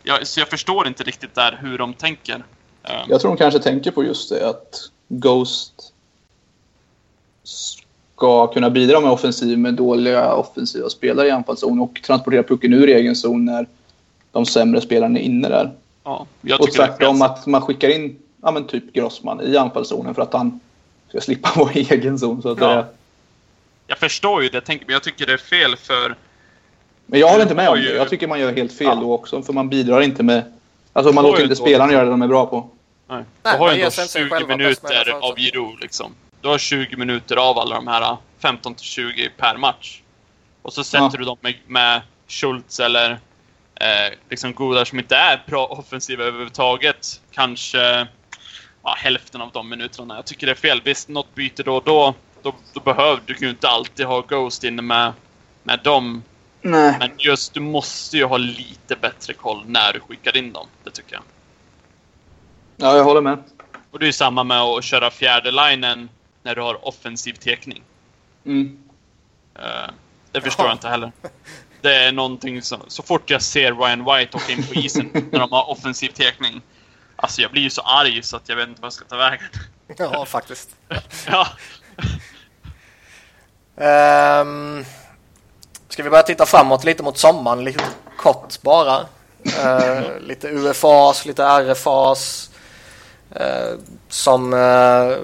jag, 0.03 0.27
så 0.27 0.39
jag 0.39 0.49
förstår 0.49 0.87
inte 0.87 1.03
riktigt 1.03 1.35
där 1.35 1.59
hur 1.61 1.77
de 1.77 1.93
tänker. 1.93 2.35
Uh, 2.35 3.05
jag 3.07 3.21
tror 3.21 3.31
de 3.31 3.37
kanske 3.37 3.59
tänker 3.59 3.91
på 3.91 4.03
just 4.03 4.29
det 4.29 4.49
att 4.49 4.91
Ghost 5.07 5.93
ska 8.15 8.47
kunna 8.47 8.69
bidra 8.69 8.99
med 8.99 9.11
offensiv 9.11 9.57
med 9.57 9.73
dåliga 9.73 10.33
offensiva 10.33 10.89
spelare 10.89 11.27
i 11.27 11.31
anfallszon 11.31 11.79
och 11.79 12.01
transportera 12.03 12.43
pucken 12.43 12.73
ur 12.73 12.89
egen 12.89 13.15
zon 13.15 13.45
när 13.45 13.67
de 14.31 14.45
sämre 14.45 14.81
spelarna 14.81 15.19
är 15.19 15.23
inne 15.23 15.49
där. 15.49 15.71
Ja, 16.03 16.27
och 16.59 16.71
tvärtom 16.71 17.21
att 17.21 17.45
man 17.45 17.61
skickar 17.61 17.89
in 17.89 18.19
ja, 18.41 18.51
men 18.51 18.67
typ 18.67 18.93
Grossman 18.93 19.41
i 19.41 19.57
anfallszonen 19.57 20.15
för 20.15 20.21
att 20.21 20.33
han 20.33 20.59
ska 21.09 21.21
slippa 21.21 21.51
vara 21.55 21.73
i 21.73 21.87
egen 21.89 22.19
zon. 22.19 22.41
Så 22.41 22.49
att 22.49 22.59
ja. 22.59 22.75
det... 22.75 22.85
Jag 23.87 23.97
förstår 23.97 24.43
ju 24.43 24.49
det, 24.49 24.67
men 24.67 24.79
jag 24.87 25.03
tycker 25.03 25.25
det 25.25 25.33
är 25.33 25.37
fel 25.37 25.75
för... 25.75 26.15
Men 27.05 27.19
jag 27.19 27.27
håller 27.27 27.43
inte 27.43 27.55
med 27.55 27.69
om 27.69 27.75
det. 27.75 27.95
Jag 27.95 28.09
tycker 28.09 28.27
man 28.27 28.39
gör 28.39 28.53
helt 28.53 28.73
fel 28.73 28.87
ja. 28.87 28.95
då 28.95 29.13
också, 29.13 29.41
för 29.41 29.53
man 29.53 29.69
bidrar 29.69 30.01
inte 30.01 30.23
med... 30.23 30.53
Alltså 30.93 31.13
man 31.13 31.23
låter 31.23 31.43
inte 31.43 31.55
spelarna 31.55 31.93
göra 31.93 32.03
det 32.03 32.09
de 32.09 32.21
är 32.21 32.27
bra 32.27 32.45
på. 32.45 32.69
Nej. 33.07 33.23
Du 33.41 33.49
har 33.49 33.73
ju 33.73 33.81
ändå 33.81 33.91
20 33.91 34.47
minuter 34.47 35.11
av 35.21 35.35
Giroud 35.35 35.79
liksom. 35.81 36.11
Du 36.45 36.49
har 36.49 36.57
20 36.57 36.97
minuter 36.97 37.35
av 37.35 37.59
alla 37.59 37.75
de 37.75 37.87
här 37.87 38.17
15 38.39 38.75
20 38.77 39.29
per 39.37 39.57
match. 39.57 40.01
Och 40.61 40.73
så 40.73 40.83
sätter 40.83 41.03
ja. 41.03 41.17
du 41.17 41.23
dem 41.23 41.37
med, 41.41 41.55
med 41.67 42.01
Schultz 42.27 42.79
eller 42.79 43.11
eh, 43.75 44.13
liksom 44.29 44.53
Godar 44.53 44.85
som 44.85 44.99
inte 44.99 45.15
är 45.15 45.43
bra 45.47 45.65
offensiva 45.65 46.23
överhuvudtaget. 46.23 47.21
Kanske 47.31 48.07
ja, 48.83 48.95
hälften 48.97 49.41
av 49.41 49.51
de 49.51 49.69
minuterna. 49.69 50.15
Jag 50.15 50.25
tycker 50.25 50.47
det 50.47 50.53
är 50.53 50.55
fel. 50.55 50.81
Visst, 50.83 51.09
något 51.09 51.35
byte 51.35 51.63
då 51.63 51.75
och 51.75 51.83
då. 51.83 52.13
Då, 52.41 52.55
då 52.73 52.79
behöver 52.79 53.21
du 53.25 53.35
ju 53.35 53.49
inte 53.49 53.69
alltid 53.69 54.05
ha 54.05 54.21
Ghost 54.21 54.63
inne 54.63 54.81
med, 54.81 55.13
med 55.63 55.79
dem. 55.83 56.23
Nej. 56.61 56.95
Men 56.99 57.11
just 57.17 57.53
du 57.53 57.59
måste 57.59 58.17
ju 58.17 58.25
ha 58.25 58.37
lite 58.37 58.95
bättre 59.01 59.33
koll 59.33 59.63
när 59.65 59.93
du 59.93 59.99
skickar 59.99 60.37
in 60.37 60.53
dem. 60.53 60.67
Det 60.83 60.91
tycker 60.91 61.13
jag. 61.13 61.23
Ja, 62.77 62.97
jag 62.97 63.03
håller 63.03 63.21
med. 63.21 63.43
Och 63.91 63.99
det 63.99 64.05
är 64.05 64.07
ju 64.07 64.13
samma 64.13 64.43
med 64.43 64.61
att 64.61 64.83
köra 64.83 65.11
fjärde 65.11 65.51
linen 65.51 66.09
när 66.45 66.55
du 66.55 66.61
har 66.61 66.87
offensiv 66.87 67.33
tekning. 67.33 67.83
Mm. 68.45 68.77
Uh, 69.59 69.91
det 70.31 70.41
förstår 70.41 70.65
Jaha. 70.65 70.69
jag 70.69 70.75
inte 70.75 70.87
heller. 70.87 71.11
Det 71.81 71.95
är 71.95 72.11
någonting 72.11 72.61
som... 72.61 72.81
Så 72.87 73.03
fort 73.03 73.29
jag 73.29 73.41
ser 73.41 73.73
Ryan 73.73 74.05
White 74.05 74.37
åka 74.37 74.51
in 74.51 74.63
på 74.63 74.73
isen 74.73 75.09
när 75.31 75.39
de 75.39 75.51
har 75.51 75.69
offensiv 75.69 76.09
tekning. 76.09 76.61
Alltså 77.15 77.41
jag 77.41 77.51
blir 77.51 77.61
ju 77.61 77.69
så 77.69 77.81
arg 77.81 78.23
så 78.23 78.37
att 78.37 78.49
jag 78.49 78.55
vet 78.55 78.67
inte 78.67 78.81
vad 78.81 78.85
jag 78.85 78.93
ska 78.93 79.05
ta 79.05 79.17
vägen. 79.17 79.47
Ja, 79.97 80.25
faktiskt. 80.25 80.69
ja. 81.27 81.47
Um, 84.41 84.85
ska 85.89 86.03
vi 86.03 86.09
börja 86.09 86.23
titta 86.23 86.45
framåt 86.45 86.83
lite 86.83 87.03
mot 87.03 87.17
sommaren, 87.17 87.63
lite 87.63 87.83
kort 88.17 88.61
bara. 88.61 88.99
Uh, 89.63 90.19
lite 90.19 90.47
UFAs, 90.47 91.25
lite 91.25 91.43
RFAs. 91.43 92.51
Uh, 93.39 93.79
som 94.09 94.53
uh, 94.53 95.17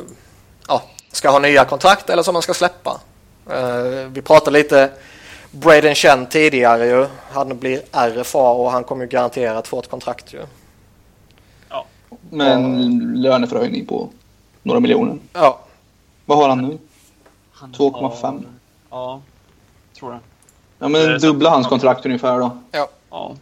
ska 1.11 1.29
ha 1.29 1.39
nya 1.39 1.65
kontrakt 1.65 2.09
eller 2.09 2.23
som 2.23 2.33
man 2.33 2.41
ska 2.41 2.53
släppa. 2.53 2.99
vi 4.09 4.21
pratade 4.21 4.57
lite 4.57 4.91
Braden 5.51 5.95
Chen 5.95 6.25
tidigare 6.25 6.85
ju. 6.85 7.07
Han 7.31 7.59
blir 7.59 7.81
RFA 7.91 8.51
och 8.51 8.71
han 8.71 8.83
kommer 8.83 9.03
ju 9.03 9.09
garanterat 9.09 9.67
få 9.67 9.79
ett 9.79 9.89
kontrakt 9.89 10.33
ju. 10.33 10.45
Ja. 11.69 11.85
Med 12.29 12.51
en 12.51 13.13
löneförhöjning 13.21 13.85
på 13.85 14.09
några 14.63 14.79
miljoner. 14.79 15.17
Ja. 15.33 15.59
Vad 16.25 16.37
har 16.37 16.49
han 16.49 16.61
nu? 16.61 16.77
2,5? 17.61 18.43
Ja, 18.89 19.21
tror 19.99 20.11
jag. 20.11 20.19
Ja, 20.79 20.87
men 20.87 21.19
dubbla 21.19 21.49
hans 21.49 21.67
kontrakt 21.67 22.05
ungefär 22.05 22.39
då. 22.39 22.57
Ja. 22.71 22.89
ja. 23.09 23.35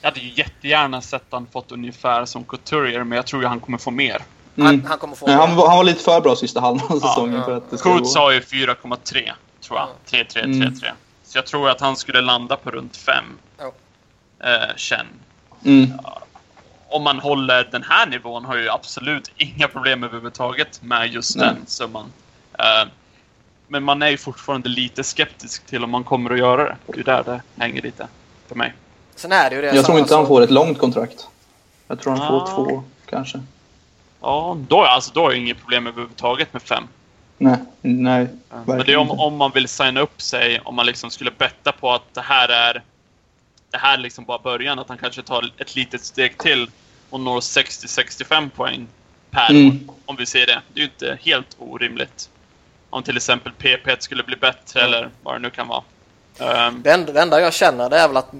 Jag 0.00 0.10
hade 0.10 0.20
ju 0.20 0.32
jättegärna 0.34 1.00
sett 1.00 1.24
han 1.30 1.46
fått 1.46 1.72
ungefär 1.72 2.24
som 2.24 2.44
Couturier, 2.44 3.04
men 3.04 3.16
jag 3.16 3.26
tror 3.26 3.42
ju 3.42 3.48
han 3.48 3.60
kommer 3.60 3.78
få 3.78 3.90
mer. 3.90 4.22
Mm. 4.56 4.66
Han, 4.66 4.86
han, 4.86 4.98
kommer 4.98 5.16
få 5.16 5.26
Nej, 5.26 5.36
han, 5.36 5.56
var, 5.56 5.68
han 5.68 5.76
var 5.76 5.84
lite 5.84 6.02
för 6.02 6.20
bra 6.20 6.36
sista 6.36 6.60
halvan 6.60 6.86
av 6.92 7.00
säsongen 7.00 7.34
ja. 7.34 7.44
för 7.44 7.56
att 7.56 7.70
det 7.70 7.76
Coates 7.76 8.12
sa 8.12 8.32
ju 8.32 8.40
4,3 8.40 9.32
tror 9.60 9.78
jag. 9.78 9.88
3-3, 10.06 10.44
3-3. 10.44 10.44
Mm. 10.44 10.74
Så 11.24 11.38
jag 11.38 11.46
tror 11.46 11.70
att 11.70 11.80
han 11.80 11.96
skulle 11.96 12.20
landa 12.20 12.56
på 12.56 12.70
runt 12.70 12.96
5. 12.96 13.24
Ja. 13.58 13.72
Eh, 14.48 14.76
Chen. 14.76 15.06
Mm. 15.64 15.92
Om 16.88 17.02
man 17.02 17.18
håller 17.18 17.68
den 17.72 17.82
här 17.82 18.06
nivån 18.06 18.44
har 18.44 18.56
ju 18.56 18.68
absolut 18.68 19.30
inga 19.36 19.68
problem 19.68 20.04
överhuvudtaget 20.04 20.82
med 20.82 21.08
just 21.08 21.36
Nej. 21.36 21.46
den 21.46 21.66
summan. 21.66 22.12
Eh, 22.58 22.88
men 23.68 23.82
man 23.82 24.02
är 24.02 24.08
ju 24.08 24.16
fortfarande 24.16 24.68
lite 24.68 25.04
skeptisk 25.04 25.66
till 25.66 25.84
om 25.84 25.90
man 25.90 26.04
kommer 26.04 26.30
att 26.30 26.38
göra 26.38 26.64
det. 26.64 26.76
Det 26.86 27.00
är 27.00 27.04
där 27.04 27.22
det 27.24 27.62
hänger 27.62 27.82
lite 27.82 28.08
för 28.48 28.54
mig. 28.54 28.74
Sen 29.14 29.32
är 29.32 29.50
det 29.50 29.56
ju 29.56 29.62
det 29.62 29.74
jag 29.74 29.84
tror 29.84 29.98
inte 29.98 30.14
han 30.14 30.26
får 30.26 30.42
ett 30.42 30.50
långt 30.50 30.78
kontrakt. 30.78 31.28
Jag 31.88 32.00
tror 32.00 32.12
han 32.12 32.28
får 32.28 32.42
ah. 32.42 32.54
två, 32.56 32.82
kanske. 33.06 33.40
Ja, 34.20 34.56
då, 34.68 34.84
alltså, 34.84 35.10
då 35.14 35.26
är 35.26 35.30
det 35.30 35.38
inget 35.38 35.58
problem 35.58 35.86
överhuvudtaget 35.86 36.52
med 36.52 36.62
fem. 36.62 36.88
Nej, 37.38 37.58
nej. 37.80 38.28
Men 38.66 38.78
det 38.78 38.92
är 38.92 38.96
om, 38.96 39.10
om 39.10 39.36
man 39.36 39.50
vill 39.54 39.68
signa 39.68 40.00
upp 40.00 40.22
sig, 40.22 40.60
om 40.60 40.74
man 40.74 40.86
liksom 40.86 41.10
skulle 41.10 41.30
betta 41.30 41.72
på 41.72 41.92
att 41.92 42.14
det 42.14 42.20
här 42.20 42.48
är 42.48 42.82
det 43.70 43.78
här 43.78 43.94
är 43.94 43.98
liksom 43.98 44.24
bara 44.24 44.38
början, 44.38 44.78
att 44.78 44.88
han 44.88 44.98
kanske 44.98 45.22
tar 45.22 45.50
ett 45.58 45.76
litet 45.76 46.04
steg 46.04 46.38
till 46.38 46.70
och 47.10 47.20
når 47.20 47.40
60-65 47.40 48.50
poäng 48.50 48.86
per 49.30 49.50
mm. 49.50 49.66
år. 49.66 49.94
Om 50.04 50.16
vi 50.16 50.26
ser 50.26 50.46
det. 50.46 50.60
Det 50.72 50.80
är 50.80 50.84
ju 50.84 50.90
inte 50.90 51.18
helt 51.22 51.56
orimligt. 51.58 52.30
Om 52.90 53.02
till 53.02 53.16
exempel 53.16 53.52
PP 53.52 54.02
skulle 54.02 54.22
bli 54.22 54.36
bättre 54.36 54.80
mm. 54.80 54.94
eller 54.94 55.10
vad 55.22 55.34
det 55.34 55.38
nu 55.38 55.50
kan 55.50 55.68
vara. 55.68 55.82
Um, 56.38 56.82
det, 56.82 56.92
enda, 56.92 57.12
det 57.12 57.22
enda 57.22 57.40
jag 57.40 57.54
känner 57.54 57.90
det 57.90 57.98
är 57.98 58.08
väl 58.08 58.16
att 58.16 58.32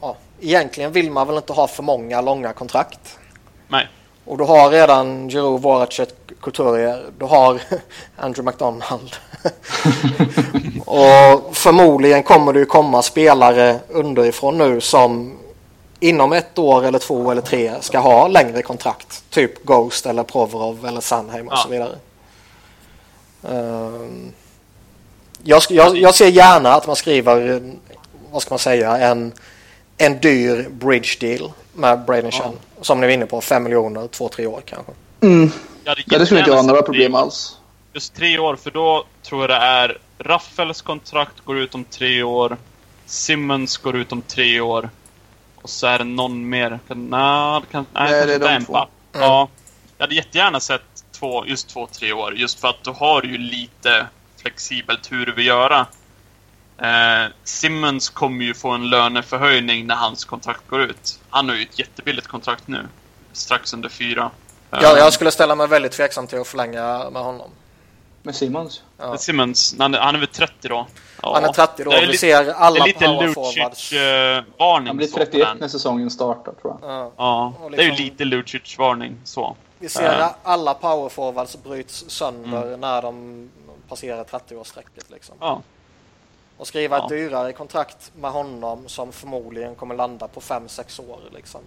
ja, 0.00 0.16
egentligen 0.40 0.92
vill 0.92 1.10
man 1.10 1.26
väl 1.26 1.36
inte 1.36 1.52
ha 1.52 1.68
för 1.68 1.82
många 1.82 2.20
långa 2.20 2.52
kontrakt. 2.52 3.18
Nej. 3.68 3.88
Och 4.24 4.38
du 4.38 4.44
har 4.44 4.70
redan 4.70 5.28
Giroud, 5.28 5.62
Voracek, 5.62 6.08
Couturier. 6.40 7.04
Du 7.18 7.24
har 7.24 7.60
Andrew 8.16 8.50
McDonald. 8.50 9.16
och 10.86 11.56
förmodligen 11.56 12.22
kommer 12.22 12.52
det 12.52 12.58
ju 12.58 12.66
komma 12.66 13.02
spelare 13.02 13.78
underifrån 13.88 14.58
nu 14.58 14.80
som 14.80 15.38
inom 16.00 16.32
ett 16.32 16.58
år 16.58 16.84
eller 16.84 16.98
två 16.98 17.30
eller 17.30 17.42
tre 17.42 17.72
ska 17.80 17.98
ha 17.98 18.28
längre 18.28 18.62
kontrakt. 18.62 19.24
Typ 19.30 19.64
Ghost 19.64 20.06
eller 20.06 20.22
Provorov 20.22 20.86
eller 20.86 21.00
Sandheim 21.00 21.48
och 21.48 21.54
ja. 21.54 21.56
så 21.56 21.68
vidare. 21.68 21.98
Um, 23.42 24.32
jag, 25.42 25.62
jag, 25.68 25.96
jag, 25.96 26.14
ser 26.14 26.28
gärna 26.28 26.72
att 26.72 26.86
man 26.86 26.96
skriver, 26.96 27.62
vad 28.30 28.42
ska 28.42 28.52
man 28.52 28.58
säga, 28.58 28.96
en, 28.96 29.32
en 29.96 30.20
dyr 30.20 30.68
bridge 30.70 31.16
deal 31.20 31.52
med 31.72 32.04
Braden 32.04 32.30
Chen. 32.30 32.42
Ja. 32.42 32.71
Som 32.82 33.00
ni 33.00 33.06
var 33.06 33.14
inne 33.14 33.26
på, 33.26 33.40
5 33.40 33.62
miljoner, 33.62 34.08
två, 34.08 34.28
tre 34.28 34.46
år 34.46 34.62
kanske. 34.64 34.92
Mm. 35.20 35.50
Ja, 35.84 35.94
det, 35.94 36.02
ja, 36.06 36.18
det 36.18 36.26
skulle 36.26 36.40
inte 36.40 36.50
vara 36.50 36.62
några 36.62 36.82
problem 36.82 37.14
alls. 37.14 37.58
Just 37.92 38.14
tre 38.14 38.38
år, 38.38 38.56
för 38.56 38.70
då 38.70 39.04
tror 39.22 39.40
jag 39.40 39.50
det 39.50 39.56
är 39.56 39.98
Raffels 40.18 40.82
kontrakt 40.82 41.40
går 41.44 41.58
ut 41.58 41.74
om 41.74 41.84
tre 41.84 42.22
år. 42.22 42.56
Simmons 43.06 43.76
går 43.76 43.96
ut 43.96 44.12
om 44.12 44.22
tre 44.22 44.60
år. 44.60 44.90
Och 45.62 45.70
så 45.70 45.86
är 45.86 45.98
det 45.98 46.04
någon 46.04 46.48
mer. 46.48 46.80
Kan, 46.88 47.10
nej, 47.10 47.62
kan, 47.70 47.86
nej, 47.92 48.10
nej 48.10 48.26
det 48.26 48.34
är 48.34 48.38
de 48.58 48.64
två. 48.64 48.76
Mm. 48.76 48.88
Ja. 49.12 49.48
Jag 49.98 50.04
hade 50.04 50.14
jättegärna 50.14 50.60
sett 50.60 50.82
två, 51.12 51.46
just 51.46 51.68
två, 51.68 51.88
tre 51.92 52.12
år. 52.12 52.34
Just 52.34 52.60
för 52.60 52.68
att 52.68 52.84
då 52.84 52.92
har 52.92 53.22
du 53.22 53.28
ju 53.28 53.38
lite 53.38 54.06
flexibelt 54.42 55.12
hur 55.12 55.26
du 55.26 55.32
vill 55.32 55.46
göra. 55.46 55.86
Eh, 56.78 57.32
Simmons 57.44 58.10
kommer 58.10 58.44
ju 58.44 58.54
få 58.54 58.70
en 58.70 58.90
löneförhöjning 58.90 59.86
när 59.86 59.94
hans 59.94 60.24
kontrakt 60.24 60.68
går 60.68 60.82
ut. 60.82 61.20
Han 61.30 61.48
har 61.48 61.56
ju 61.56 61.62
ett 61.62 61.78
jättebilligt 61.78 62.26
kontrakt 62.26 62.68
nu. 62.68 62.88
Strax 63.32 63.74
under 63.74 63.88
fyra. 63.88 64.30
Ja, 64.70 64.78
jag 64.82 64.98
eh, 64.98 65.08
skulle 65.08 65.30
ställa 65.30 65.54
mig 65.54 65.68
väldigt 65.68 65.92
tveksam 65.92 66.26
till 66.26 66.40
att 66.40 66.46
förlänga 66.46 67.10
med 67.10 67.22
honom. 67.22 67.50
Med 68.22 68.34
Simmons? 68.34 68.82
Ja. 68.98 69.10
Med 69.10 69.20
Simmons? 69.20 69.76
Han 69.78 69.94
är, 69.94 69.98
han 69.98 70.14
är 70.14 70.18
väl 70.18 70.28
30 70.28 70.68
då? 70.68 70.86
Ja. 71.22 71.34
Han 71.34 71.44
är 71.44 71.52
30 71.52 71.84
då. 71.84 71.90
Vi 71.90 72.06
lite, 72.06 72.18
ser 72.18 72.52
alla 72.52 72.74
Det 72.74 72.80
är 72.80 72.86
lite 72.86 73.06
Lucic-varning. 73.06 74.86
han 74.86 74.96
blir 74.96 75.06
31 75.06 75.48
när 75.60 75.68
säsongen 75.68 76.10
startar 76.10 76.52
tror 76.52 76.76
jag. 76.80 76.90
Ja, 76.90 77.12
ja 77.16 77.52
liksom, 77.52 77.70
det 77.70 77.82
är 77.82 77.84
ju 77.84 77.90
liksom- 77.90 78.04
lite 78.04 78.24
Lucic-varning 78.24 79.16
så. 79.24 79.56
Vi 79.78 79.88
ser 79.88 80.18
uh. 80.18 80.28
alla 80.42 80.74
powerforwards 80.74 81.62
bryts 81.62 82.04
sönder 82.08 82.66
mm. 82.66 82.80
när 82.80 83.02
de 83.02 83.48
passerar 83.88 84.24
30-årsstrecket 84.24 85.12
liksom. 85.12 85.36
Ja. 85.40 85.62
Och 86.62 86.68
skriva 86.68 86.96
ja. 86.96 87.02
ett 87.02 87.08
dyrare 87.08 87.52
kontrakt 87.52 88.12
med 88.16 88.30
honom 88.30 88.88
som 88.88 89.12
förmodligen 89.12 89.74
kommer 89.74 89.94
landa 89.94 90.28
på 90.28 90.40
5-6 90.40 91.10
år 91.10 91.20
liksom. 91.34 91.60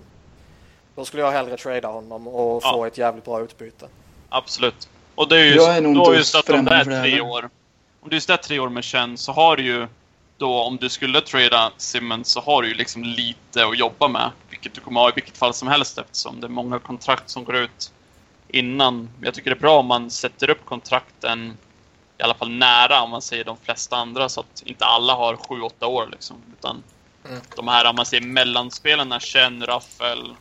Då 0.95 1.05
skulle 1.05 1.23
jag 1.23 1.31
hellre 1.31 1.57
trada 1.57 1.87
honom 1.87 2.27
och 2.27 2.63
ja. 2.63 2.71
få 2.71 2.85
ett 2.85 2.97
jävligt 2.97 3.25
bra 3.25 3.41
utbyte. 3.41 3.87
Absolut. 4.29 4.89
Och 5.15 5.29
det 5.29 5.39
är 5.39 5.43
ju 5.43 5.55
jag 5.55 5.77
är 5.77 5.81
då 5.81 6.15
just 6.15 6.35
att 6.35 6.49
om 6.49 6.65
det 6.65 6.75
är 6.75 6.83
tre 6.83 7.21
år. 7.21 7.49
Om 8.01 8.09
du 8.09 8.15
är 8.15 8.37
tre 8.37 8.59
år 8.59 8.69
med 8.69 8.83
Chen 8.83 9.17
så 9.17 9.31
har 9.31 9.57
du 9.57 9.63
ju 9.63 9.87
då 10.37 10.61
om 10.61 10.77
du 10.77 10.89
skulle 10.89 11.21
trada 11.21 11.71
Simmons 11.77 12.27
så 12.27 12.39
har 12.39 12.61
du 12.61 12.67
ju 12.67 12.73
liksom 12.73 13.03
lite 13.03 13.65
att 13.65 13.77
jobba 13.77 14.07
med. 14.07 14.31
Vilket 14.49 14.73
du 14.73 14.81
kommer 14.81 15.01
ha 15.01 15.09
i 15.09 15.13
vilket 15.15 15.37
fall 15.37 15.53
som 15.53 15.67
helst 15.67 15.97
eftersom 15.97 16.41
det 16.41 16.47
är 16.47 16.49
många 16.49 16.79
kontrakt 16.79 17.29
som 17.29 17.43
går 17.43 17.55
ut 17.55 17.91
innan. 18.47 19.09
Jag 19.21 19.33
tycker 19.33 19.49
det 19.49 19.57
är 19.57 19.61
bra 19.61 19.79
om 19.79 19.85
man 19.85 20.11
sätter 20.11 20.49
upp 20.49 20.65
kontrakten 20.65 21.57
i 22.17 22.23
alla 22.23 22.33
fall 22.33 22.49
nära 22.49 23.01
om 23.01 23.09
man 23.09 23.21
säger 23.21 23.43
de 23.43 23.57
flesta 23.57 23.95
andra 23.95 24.29
så 24.29 24.39
att 24.39 24.63
inte 24.65 24.85
alla 24.85 25.13
har 25.13 25.35
7-8 25.35 25.85
år 25.85 26.07
liksom. 26.11 26.37
Utan 26.59 26.83
mm. 27.25 27.41
de 27.55 27.67
här 27.67 27.89
om 27.89 27.95
man 27.95 28.05
säger 28.05 28.23
mellanspelarna, 28.23 29.19
Chen, 29.19 29.65
Raffel, 29.65 30.35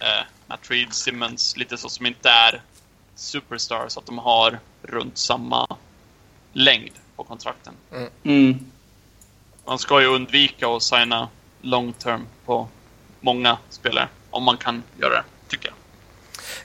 eh, 0.00 0.24
Matt 0.46 0.70
Reed, 0.70 0.92
Simmons, 0.94 1.56
lite 1.56 1.78
så 1.78 1.88
som 1.88 2.06
inte 2.06 2.30
är 2.30 2.62
superstars, 3.14 3.96
att 3.96 4.06
de 4.06 4.18
har 4.18 4.58
runt 4.82 5.18
samma 5.18 5.76
längd 6.52 6.92
på 7.16 7.24
kontrakten. 7.24 7.74
Mm. 7.92 8.10
Mm. 8.22 8.66
Man 9.64 9.78
ska 9.78 10.00
ju 10.00 10.06
undvika 10.06 10.68
att 10.68 10.82
signa 10.82 11.28
long 11.60 11.92
term 11.92 12.26
på 12.44 12.68
många 13.20 13.58
spelare, 13.70 14.08
om 14.30 14.42
man 14.42 14.56
kan 14.56 14.82
göra 15.00 15.14
det, 15.14 15.24
tycker 15.48 15.68
jag. 15.68 15.74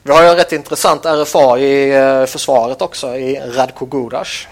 Vi 0.02 0.12
har 0.12 0.22
ju 0.22 0.28
en 0.28 0.36
rätt 0.36 0.52
intressant 0.52 1.04
RFA 1.04 1.58
i 1.58 1.96
eh, 1.96 2.26
försvaret 2.26 2.82
också, 2.82 3.16
i 3.16 3.40
Radko 3.40 3.86
Gudas. 3.86 4.46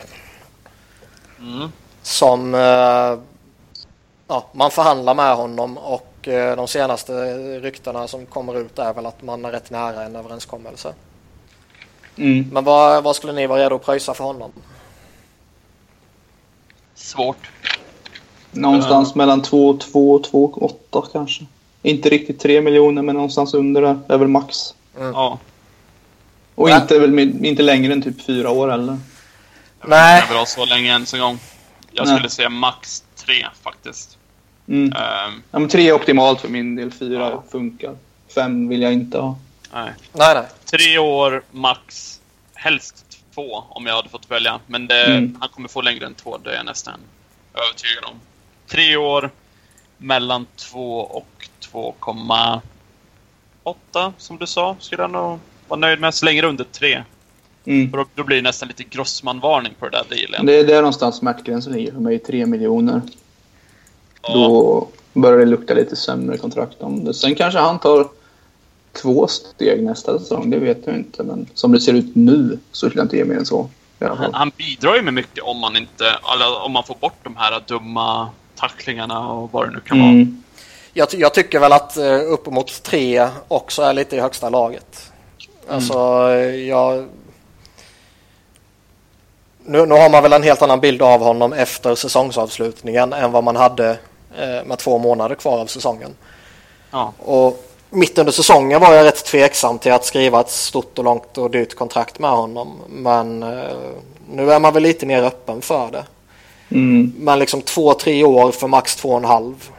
Mm. 1.39 1.68
Som 2.03 2.55
eh, 2.55 3.18
ja, 4.29 4.47
man 4.53 4.70
förhandlar 4.70 5.14
med 5.14 5.37
honom 5.37 5.79
och 5.79 6.29
eh, 6.29 6.57
de 6.57 6.68
senaste 6.68 7.12
ryktena 7.61 8.09
som 8.09 8.27
kommer 8.27 8.59
ut 8.59 8.79
är 8.79 8.95
väl 8.95 9.07
att 9.07 9.22
man 9.22 9.45
är 9.45 9.53
rätt 9.53 9.70
nära 9.70 10.03
en 10.03 10.16
överenskommelse. 10.16 10.95
Mm. 12.16 12.49
Men 12.53 12.64
vad, 12.64 13.03
vad 13.03 13.16
skulle 13.16 13.33
ni 13.33 13.47
vara 13.47 13.61
redo 13.61 13.74
att 13.74 13.85
pröjsa 13.85 14.14
för 14.14 14.24
honom? 14.24 14.53
Svårt. 16.95 17.51
Någonstans 18.51 19.11
uh. 19.11 19.16
mellan 19.16 19.43
2 19.43 19.79
2 19.79 20.14
och 20.14 20.24
2 20.24 20.53
8 20.91 21.03
kanske. 21.12 21.45
Inte 21.83 22.09
riktigt 22.09 22.41
3 22.41 22.61
miljoner 22.61 23.03
men 23.03 23.14
någonstans 23.14 23.55
under 23.55 23.83
det 23.83 23.99
är 24.09 24.18
väl 24.18 24.29
max. 24.29 24.74
Mm. 24.97 25.12
Ja. 25.12 25.38
Och 26.55 26.70
inte, 26.70 26.99
väl, 26.99 27.18
inte 27.18 27.62
längre 27.62 27.92
än 27.92 28.03
typ 28.03 28.22
4 28.22 28.51
år 28.51 28.72
eller? 28.72 28.99
Nej. 29.84 30.20
Jag 30.20 30.28
vill 30.28 30.36
ha 30.36 30.47
så 30.47 30.64
länge 30.64 30.88
ens 30.88 31.14
en 31.14 31.20
gång. 31.20 31.38
Jag 31.92 32.07
Nej. 32.07 32.14
skulle 32.14 32.30
säga 32.30 32.49
max 32.49 33.05
3 33.16 33.47
faktiskt. 33.62 34.18
Mm. 34.68 34.84
Um, 34.84 35.42
ja, 35.51 35.59
men 35.59 35.68
3 35.68 35.88
är 35.88 35.92
optimalt 35.92 36.40
för 36.40 36.49
min 36.49 36.76
del. 36.76 36.90
4 36.90 37.30
ja. 37.30 37.44
funkar. 37.51 37.97
5 38.34 38.68
vill 38.68 38.82
jag 38.82 38.92
inte 38.92 39.18
ha. 39.18 39.38
Nej. 39.72 39.92
Nej, 40.12 40.34
nej. 40.34 40.44
Tre 40.64 40.99
år 40.99 41.42
max. 41.51 42.20
Helst 42.55 43.07
två 43.34 43.64
om 43.68 43.86
jag 43.86 43.97
hade 43.97 44.09
fått 44.09 44.30
välja. 44.30 44.61
Men 44.66 44.86
det, 44.86 45.05
mm. 45.05 45.36
han 45.40 45.49
kommer 45.49 45.68
få 45.68 45.80
längre 45.82 46.07
än 46.07 46.14
två, 46.14 46.38
det 46.38 46.51
är 46.51 46.57
jag 46.57 46.66
nästan 46.66 47.01
övertygad 47.55 48.05
om. 48.05 48.20
Tre 48.66 48.97
år 48.97 49.30
mellan 49.99 50.47
två 50.57 51.01
och 51.01 51.49
2,5 51.72 52.61
åtta, 53.66 54.12
som 54.18 54.36
du 54.36 54.46
sa, 54.46 54.76
skulle 54.78 55.02
jag 55.02 55.10
nog 55.10 55.38
vara 55.68 55.80
nöjd 55.80 56.00
med. 56.00 56.14
Så 56.14 56.24
länge 56.24 56.40
det 56.40 56.46
är 56.46 56.48
under 56.48 56.64
tre. 56.64 57.02
Mm. 57.64 57.90
Då, 57.90 58.04
då, 58.14 58.24
blir 58.24 58.36
det 58.36 58.42
nästan 58.42 58.68
lite 58.68 58.84
Grossman-varning 58.84 59.74
på 59.78 59.88
det 59.88 59.96
där 59.96 60.16
dealen. 60.16 60.46
Det 60.46 60.58
är 60.58 60.64
där 60.64 60.76
någonstans 60.76 61.16
smärtgränsen 61.16 61.72
ligger 61.72 61.92
för 61.92 62.00
mig, 62.00 62.18
tre 62.18 62.46
miljoner. 62.46 63.00
Ja. 64.22 64.34
Då 64.34 64.88
börjar 65.12 65.38
det 65.38 65.44
lukta 65.44 65.74
lite 65.74 65.96
sämre 65.96 66.36
kontrakt 66.36 66.82
om 66.82 67.04
det. 67.04 67.14
Sen 67.14 67.34
kanske 67.34 67.60
han 67.60 67.78
tar 67.78 68.08
två 69.02 69.26
steg 69.26 69.82
nästa 69.82 70.18
säsong, 70.18 70.50
det 70.50 70.58
vet 70.58 70.86
jag 70.86 70.96
inte. 70.96 71.22
Men 71.22 71.46
som 71.54 71.72
det 71.72 71.80
ser 71.80 71.92
ut 71.92 72.16
nu 72.16 72.58
så 72.72 72.88
skulle 72.88 73.00
jag 73.00 73.04
inte 73.04 73.16
ge 73.16 73.24
mer 73.24 73.36
än 73.36 73.46
så. 73.46 73.68
Han, 74.00 74.34
han, 74.34 74.50
bidrar 74.56 74.96
ju 74.96 75.02
med 75.02 75.14
mycket 75.14 75.44
om 75.44 75.58
man, 75.58 75.76
inte, 75.76 76.04
om 76.64 76.72
man 76.72 76.84
får 76.84 76.94
bort 76.94 77.18
de 77.22 77.36
här 77.36 77.62
dumma 77.66 78.28
tacklingarna 78.54 79.28
och 79.28 79.52
vad 79.52 79.68
det 79.68 79.72
nu 79.72 79.80
kan 79.80 80.00
mm. 80.00 80.16
vara. 80.16 80.36
Jag, 80.99 81.09
jag, 81.12 81.34
tycker 81.34 81.59
väl 81.59 81.72
att 81.72 81.97
uh, 81.97 82.32
uppemot 82.32 82.82
tre 82.82 83.28
också 83.49 83.82
är 83.82 83.92
lite 83.92 84.16
i 84.16 84.20
högsta 84.20 84.49
laget. 84.49 85.11
Mm. 85.64 85.74
Alltså, 85.74 85.99
jag... 86.44 87.07
Nu, 89.64 89.86
nu 89.86 89.94
har 89.94 90.11
man 90.11 90.22
väl 90.22 90.32
en 90.32 90.42
helt 90.42 90.62
annan 90.62 90.80
bild 90.80 91.03
av 91.03 91.20
honom 91.20 91.53
efter 91.53 91.94
säsongsavslutningen 91.94 93.12
än 93.12 93.32
vad 93.32 93.44
man 93.44 93.57
hade 93.57 93.90
uh, 93.90 94.64
med 94.66 94.78
två 94.78 94.99
månader 94.99 95.34
kvar 95.34 95.59
av 95.59 95.66
säsongen. 95.66 96.14
Ja. 96.90 97.12
Och 97.18 97.64
mitt 97.90 98.18
under 98.18 98.32
säsongen 98.32 98.80
var 98.80 98.94
jag 98.94 99.05
rätt 99.05 99.24
tveksam 99.24 99.78
till 99.78 99.92
att 99.92 100.05
skriva 100.05 100.40
ett 100.40 100.51
stort 100.51 100.99
och 100.99 101.05
långt 101.05 101.38
och 101.38 101.51
dyrt 101.51 101.74
kontrakt 101.74 102.18
med 102.18 102.30
honom. 102.30 102.80
Men 102.88 103.42
uh, 103.42 103.64
nu 104.30 104.53
är 104.53 104.61
man 104.61 104.74
väl 104.74 104.82
lite 104.82 105.07
mer 105.07 105.22
öppen 105.22 105.61
för 105.61 105.90
det. 105.90 106.05
Mm. 106.68 107.12
Men 107.16 107.38
liksom 107.38 107.62
två, 107.62 107.94
tre 107.94 108.24
år 108.24 108.51
för 108.51 108.68
max 108.68 108.97
två 108.97 109.09
och 109.09 109.18
en 109.18 109.24
halv 109.24 109.70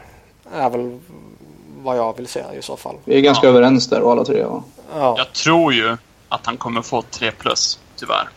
är 0.52 0.70
väl 0.70 0.98
vad 1.82 1.96
jag 1.96 2.16
vill 2.16 2.26
se 2.26 2.44
i 2.58 2.62
så 2.62 2.76
fall. 2.76 2.96
Vi 3.04 3.16
är 3.16 3.20
ganska 3.20 3.46
ja. 3.46 3.50
överens 3.50 3.88
där 3.88 4.12
alla 4.12 4.24
tre 4.24 4.44
va? 4.44 4.62
Ja. 4.94 5.14
Jag 5.18 5.32
tror 5.32 5.72
ju 5.72 5.96
att 6.28 6.46
han 6.46 6.56
kommer 6.56 6.82
få 6.82 7.02
3 7.10 7.30
plus, 7.30 7.78
tyvärr. 7.96 8.28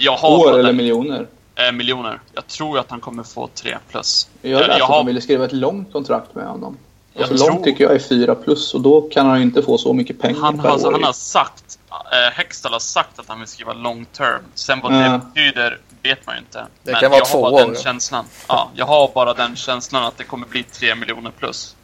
Jag 0.00 0.16
har 0.16 0.38
År 0.38 0.58
eller 0.58 0.72
miljoner? 0.72 1.26
Eh, 1.54 1.72
miljoner. 1.72 2.20
Jag 2.34 2.46
tror 2.46 2.78
att 2.78 2.90
han 2.90 3.00
kommer 3.00 3.22
få 3.22 3.48
3 3.54 3.76
plus. 3.90 4.28
Jag 4.42 4.50
läste 4.50 4.70
jag, 4.70 4.78
jag 4.78 4.84
att 4.84 4.90
de 4.90 5.06
ville 5.06 5.20
skriva 5.20 5.44
ett 5.44 5.52
långt 5.52 5.92
kontrakt 5.92 6.34
med 6.34 6.46
honom. 6.46 6.76
Och 7.14 7.38
så 7.38 7.48
långt 7.48 7.64
tycker 7.64 7.84
jag 7.84 7.94
är 7.94 7.98
4 7.98 8.34
plus 8.34 8.74
och 8.74 8.80
då 8.80 9.00
kan 9.00 9.26
han 9.26 9.36
ju 9.36 9.42
inte 9.42 9.62
få 9.62 9.78
så 9.78 9.92
mycket 9.92 10.20
pengar 10.20 10.40
han 10.40 10.58
per 10.58 10.68
har, 10.68 10.86
år. 10.86 10.92
Han 10.92 11.04
har 11.04 11.12
sagt, 11.12 11.78
eh, 11.90 12.32
Hextall 12.32 12.72
har 12.72 12.78
sagt 12.78 13.18
att 13.18 13.28
han 13.28 13.38
vill 13.38 13.48
skriva 13.48 13.72
long 13.72 14.04
term. 14.04 14.42
Sen 14.54 14.80
vad 14.82 14.92
det 14.92 15.20
betyder 15.34 15.78
vet 16.04 16.26
man 16.26 16.34
ju 16.34 16.38
inte. 16.38 16.66
Det 16.82 16.92
Men 16.92 17.00
kan 17.00 17.10
vara 17.10 17.24
två 17.24 17.38
år. 17.38 17.66
Den 17.66 17.76
känslan. 17.76 18.24
Ja, 18.48 18.70
jag 18.74 18.86
har 18.86 19.10
bara 19.14 19.34
den 19.34 19.56
känslan 19.56 20.04
att 20.04 20.18
det 20.18 20.24
kommer 20.24 20.46
bli 20.46 20.62
3 20.62 20.94
miljoner 20.94 21.30
plus. 21.30 21.76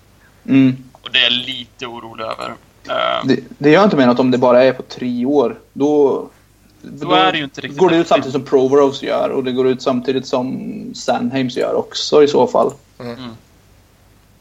Mm. 0.47 0.77
Och 0.93 1.09
det 1.13 1.19
är 1.19 1.23
jag 1.23 1.33
lite 1.33 1.87
orolig 1.87 2.25
över. 2.25 2.49
Uh, 2.49 3.27
det, 3.27 3.41
det 3.59 3.71
gör 3.71 3.85
inte 3.85 3.97
menat 3.97 4.21
om 4.21 4.31
det 4.31 4.39
bara 4.39 4.65
är 4.65 4.73
på 4.73 4.83
tre 4.83 5.25
år. 5.25 5.59
Då, 5.73 6.29
då, 6.83 7.07
då 7.07 7.15
är 7.15 7.33
det 7.33 7.39
ju 7.39 7.45
inte 7.45 7.61
riktigt 7.61 7.79
går 7.79 7.91
det 7.91 7.97
ut 7.97 8.09
samtidigt 8.09 8.33
som 8.33 8.45
Proveros 8.45 9.03
gör 9.03 9.31
och 9.31 9.45
det 9.45 9.53
går 9.53 9.67
ut 9.67 9.83
samtidigt 9.83 10.27
som 10.27 10.71
Sandheims 10.95 11.57
gör 11.57 11.75
också 11.75 12.23
i 12.23 12.29
så 12.29 12.47
fall. 12.47 12.73
Mm. 13.01 13.15
mm. 13.15 13.31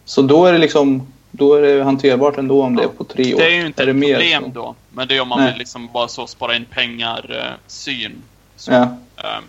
Så 0.06 0.22
då 0.22 0.46
är 0.46 0.54
det 0.54 0.60
liksom 0.60 1.08
då 1.32 1.54
är 1.54 1.62
det 1.62 1.84
hanterbart 1.84 2.38
ändå 2.38 2.64
om 2.64 2.76
ja. 2.76 2.82
det 2.82 2.88
är 2.88 2.98
på 2.98 3.04
tre 3.04 3.34
år. 3.34 3.40
Det 3.40 3.46
är 3.46 3.56
ju 3.56 3.66
inte 3.66 3.84
är 3.84 3.88
ett 3.88 3.94
problem 3.96 4.44
så? 4.44 4.50
då. 4.50 4.76
Men 4.90 5.08
det 5.08 5.18
är 5.18 5.22
om 5.22 5.28
man 5.28 5.40
Nej. 5.40 5.52
vill 5.52 5.60
liksom 5.60 5.90
bara 5.94 6.08
så 6.08 6.28
spara 6.28 6.56
in 6.56 6.66
pengar-syn. 6.66 8.12
Uh, 8.12 8.18
ja. 8.68 8.82
Uh, 8.82 9.44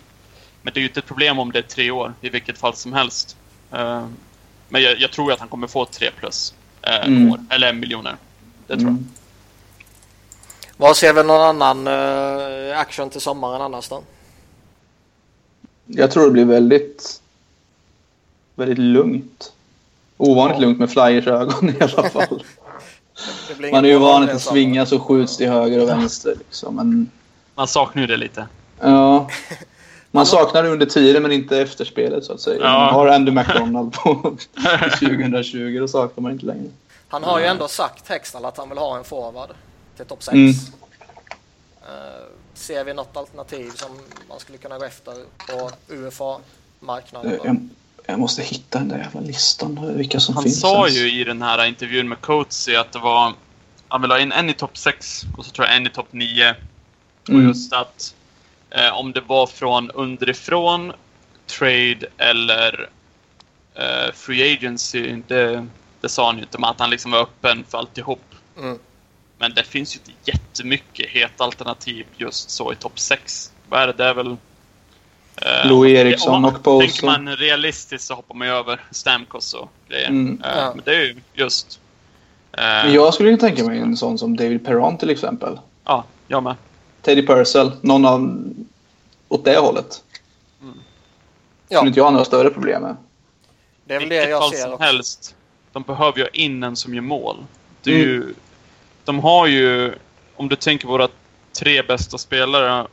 men 0.61 0.73
det 0.73 0.77
är 0.77 0.81
ju 0.81 0.87
inte 0.87 0.99
ett 0.99 1.05
problem 1.05 1.39
om 1.39 1.51
det 1.51 1.59
är 1.59 1.63
tre 1.63 1.91
år 1.91 2.13
i 2.21 2.29
vilket 2.29 2.57
fall 2.57 2.75
som 2.75 2.93
helst. 2.93 3.37
Uh, 3.73 4.07
men 4.69 4.81
jag, 4.81 4.99
jag, 4.99 5.11
tror 5.11 5.31
att 5.31 5.39
han 5.39 5.47
kommer 5.47 5.67
få 5.67 5.85
tre 5.85 6.11
plus 6.19 6.53
uh, 6.87 7.07
mm. 7.07 7.31
år, 7.31 7.39
eller 7.49 7.73
miljoner. 7.73 8.15
Det 8.67 8.73
tror 8.73 8.89
mm. 8.89 9.07
jag. 9.09 9.21
Vad 10.77 10.97
ser 10.97 11.13
vi 11.13 11.23
någon 11.23 11.61
annan 11.61 11.87
uh, 11.87 12.79
action 12.79 13.09
till 13.09 13.21
sommaren 13.21 13.61
annars 13.61 13.89
då? 13.89 14.03
Jag 15.85 16.11
tror 16.11 16.25
det 16.25 16.31
blir 16.31 16.45
väldigt, 16.45 17.21
väldigt 18.55 18.77
lugnt. 18.77 19.53
Ovanligt 20.17 20.57
ja. 20.57 20.61
lugnt 20.61 20.79
med 20.79 20.91
flyers 20.91 21.27
ögon 21.27 21.69
i 21.69 21.81
alla 21.81 22.09
fall. 22.09 22.43
Man 23.71 23.85
är 23.85 23.89
ju 23.89 23.97
van 23.97 24.29
att 24.29 24.41
svinga 24.41 24.85
så 24.85 24.99
skjuts 24.99 25.37
till 25.37 25.49
höger 25.49 25.81
och 25.81 25.89
vänster. 25.89 26.35
Liksom, 26.37 26.75
men... 26.75 27.11
Man 27.55 27.67
saknar 27.67 28.01
ju 28.01 28.07
det 28.07 28.17
lite. 28.17 28.47
Ja. 28.79 29.29
Man 30.11 30.25
saknar 30.25 30.63
det 30.63 30.69
under 30.69 30.85
tiden 30.85 31.21
men 31.21 31.31
inte 31.31 31.61
efter 31.61 31.85
spelet 31.85 32.25
så 32.25 32.33
att 32.33 32.41
säga. 32.41 32.59
Ja. 32.61 32.79
Man 32.79 32.93
har 32.93 33.07
Andy 33.07 33.31
McDonald 33.31 33.93
på 33.93 34.15
2020 34.99 35.77
då 35.79 35.87
saknar 35.87 36.21
man 36.21 36.31
inte 36.31 36.45
längre. 36.45 36.69
Han 37.07 37.23
har 37.23 37.39
ju 37.39 37.45
ändå 37.45 37.67
sagt 37.67 38.09
Hextall 38.09 38.45
att 38.45 38.57
han 38.57 38.69
vill 38.69 38.77
ha 38.77 38.97
en 38.97 39.03
forward 39.03 39.49
till 39.97 40.05
topp 40.05 40.23
6. 40.23 40.33
Mm. 40.33 40.49
Uh, 40.49 40.55
ser 42.53 42.83
vi 42.83 42.93
något 42.93 43.17
alternativ 43.17 43.71
som 43.75 43.89
man 44.29 44.39
skulle 44.39 44.57
kunna 44.57 44.77
gå 44.77 44.85
efter 44.85 45.13
på 45.47 45.71
UFA-marknaden? 45.87 47.39
Jag, 47.43 47.69
jag, 48.05 48.19
måste 48.19 48.41
hitta 48.41 48.79
den 48.79 48.87
där 48.87 48.97
jävla 48.97 49.19
listan, 49.19 49.93
vilka 49.97 50.19
som 50.19 50.35
han 50.35 50.43
finns. 50.43 50.63
Han 50.63 50.71
sa 50.71 50.87
ens. 50.87 50.99
ju 50.99 51.21
i 51.21 51.23
den 51.23 51.41
här 51.41 51.65
intervjun 51.65 52.09
med 52.09 52.21
Coatsy 52.21 52.75
att 52.75 52.91
det 52.91 52.99
var 52.99 53.33
han 53.91 54.01
vill 54.01 54.11
ha 54.11 54.19
in 54.19 54.31
en 54.31 54.49
i 54.49 54.53
topp 54.53 54.77
6 54.77 55.23
och 55.37 55.45
så 55.45 55.51
tror 55.51 55.67
jag 55.67 55.75
en 55.75 55.87
i 55.87 55.89
topp 55.89 56.07
9. 56.11 56.55
Och 57.23 57.29
mm. 57.29 57.47
just 57.47 57.73
att 57.73 58.15
Eh, 58.71 58.97
om 58.97 59.11
det 59.11 59.21
var 59.21 59.47
från 59.47 59.91
underifrån, 59.91 60.93
trade 61.47 62.07
eller 62.17 62.89
eh, 63.75 64.13
free 64.13 64.53
agency, 64.53 65.21
det, 65.27 65.67
det 66.01 66.09
sa 66.09 66.25
han 66.25 66.35
ju 66.35 66.41
inte, 66.41 66.57
men 66.57 66.69
att 66.69 66.79
han 66.79 66.89
liksom 66.89 67.11
var 67.11 67.19
öppen 67.19 67.63
för 67.69 67.77
alltihop. 67.77 68.23
Mm. 68.57 68.79
Men 69.37 69.53
det 69.53 69.63
finns 69.63 69.95
ju 69.95 69.99
inte 69.99 70.31
jättemycket 70.31 71.09
het 71.09 71.41
alternativ 71.41 72.05
just 72.17 72.49
så 72.49 72.73
i 72.73 72.75
topp 72.75 72.99
6. 72.99 73.51
Vad 73.69 73.81
är 73.81 73.87
det? 73.87 73.93
Det 73.93 74.05
är 74.05 74.13
väl... 74.13 74.37
Eh, 75.35 75.69
Louis 75.69 75.97
Eriksson 75.97 76.45
och 76.45 76.63
Paulson. 76.63 76.79
Tänker 76.79 77.05
man 77.05 77.35
realistiskt 77.35 78.07
så 78.07 78.13
hoppar 78.13 78.35
man 78.35 78.47
ju 78.47 78.53
över 78.53 78.79
Stamkos 78.91 79.53
och 79.53 79.69
grejer. 79.87 80.09
Mm. 80.09 80.41
Eh, 80.43 80.49
ja. 80.57 80.71
Men 80.75 80.83
det 80.85 80.95
är 80.95 80.99
ju 80.99 81.15
just... 81.33 81.79
Eh, 82.51 82.93
jag 82.95 83.13
skulle 83.13 83.29
ju 83.29 83.37
tänka 83.37 83.63
mig 83.63 83.79
en 83.79 83.97
sån 83.97 84.17
som 84.17 84.37
David 84.37 84.65
Perron 84.65 84.97
till 84.97 85.09
exempel. 85.09 85.59
Ja, 85.85 86.03
jag 86.27 86.43
med. 86.43 86.55
Teddy 87.01 87.27
Purcell, 87.27 87.71
någon 87.81 88.05
av 88.05 88.43
åt 89.27 89.45
det 89.45 89.57
hållet. 89.57 90.03
Mm. 90.61 90.79
Ja. 91.69 91.79
Som 91.79 91.87
inte 91.87 91.99
jag 91.99 92.05
har 92.05 92.11
några 92.11 92.25
större 92.25 92.49
problem 92.49 92.81
med. 92.81 92.95
Det 93.85 93.95
är 93.95 93.99
väl 93.99 94.09
det 94.09 94.29
jag 94.29 94.49
ser 94.49 94.57
som 94.57 94.73
också. 94.73 94.83
helst. 94.83 95.35
De 95.71 95.83
behöver 95.83 96.19
ju 96.19 96.27
in 96.33 96.63
en 96.63 96.75
som 96.75 96.93
gör 96.93 97.01
mål. 97.01 97.37
Det 97.83 97.91
är 97.91 97.95
mm. 97.95 98.07
ju, 98.07 98.33
de 99.05 99.19
har 99.19 99.47
ju, 99.47 99.93
om 100.35 100.49
du 100.49 100.55
tänker 100.55 100.87
våra 100.87 101.07
tre 101.59 101.81
bästa 101.81 102.17
spelare, 102.17 102.87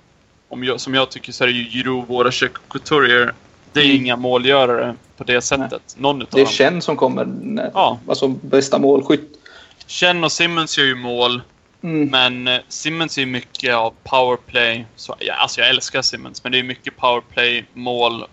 om 0.49 0.65
jag, 0.65 0.81
som 0.81 0.95
jag 0.95 1.11
tycker 1.11 1.33
så 1.33 1.45
är 1.45 1.49
det 1.49 1.55
ju 1.55 1.71
Giroud, 1.71 2.09
våra 2.09 2.31
Couturier. 2.69 3.35
Det 3.73 3.81
är 3.81 3.85
mm. 3.85 3.97
inga 3.97 4.17
målgörare 4.17 4.95
på 5.17 5.25
det 5.25 5.41
sättet. 5.41 5.97
Någon 5.99 6.23
utav 6.23 6.37
det 6.37 6.43
är 6.43 6.47
Chen 6.47 6.83
som 6.83 6.97
kommer, 6.97 7.29
ja. 7.75 7.99
alltså 8.09 8.29
bästa 8.29 8.79
målskytt. 8.79 9.39
Chen 9.87 10.25
och 10.25 10.33
Simmons 10.33 10.79
gör 10.79 10.85
ju 10.85 10.95
mål. 10.95 11.43
Mm. 11.83 12.09
Men 12.11 12.49
eh, 12.49 12.61
Simmons 12.68 13.18
är 13.18 13.26
mycket 13.26 13.74
av 13.74 13.95
powerplay. 14.05 14.87
Så, 14.97 15.14
ja, 15.18 15.35
alltså 15.35 15.61
jag 15.61 15.70
älskar 15.70 16.03
Simmons, 16.03 16.45
men 16.45 16.53
det 16.53 16.59
är 16.59 16.62
mycket 16.62 16.97
powerplay-mål 16.97 18.24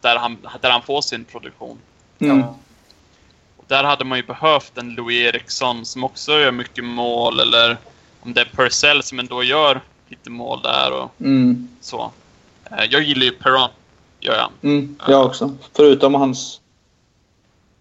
där 0.00 0.16
han, 0.16 0.36
där 0.60 0.70
han 0.70 0.82
får 0.82 1.00
sin 1.00 1.24
produktion. 1.24 1.78
Mm. 2.18 2.38
Ja. 2.38 2.56
Och 3.56 3.64
där 3.66 3.84
hade 3.84 4.04
man 4.04 4.18
ju 4.18 4.24
behövt 4.24 4.78
en 4.78 4.94
Louis 4.94 5.16
Eriksson 5.16 5.84
som 5.84 6.04
också 6.04 6.32
gör 6.32 6.52
mycket 6.52 6.84
mål, 6.84 7.40
eller 7.40 7.76
om 8.20 8.32
det 8.34 8.40
är 8.40 8.48
Purcell 8.52 9.02
som 9.02 9.18
ändå 9.18 9.42
gör 9.42 9.80
lite 10.08 10.30
mål 10.30 10.62
där 10.62 10.92
och 10.92 11.20
mm. 11.20 11.68
så. 11.80 12.12
Eh, 12.70 12.84
jag 12.90 13.02
gillar 13.02 13.24
ju 13.24 13.30
Perron, 13.30 13.70
gör 14.20 14.34
jag. 14.34 14.50
Mm, 14.62 14.96
jag 15.08 15.26
också. 15.26 15.56
Förutom 15.72 16.14
hans 16.14 16.60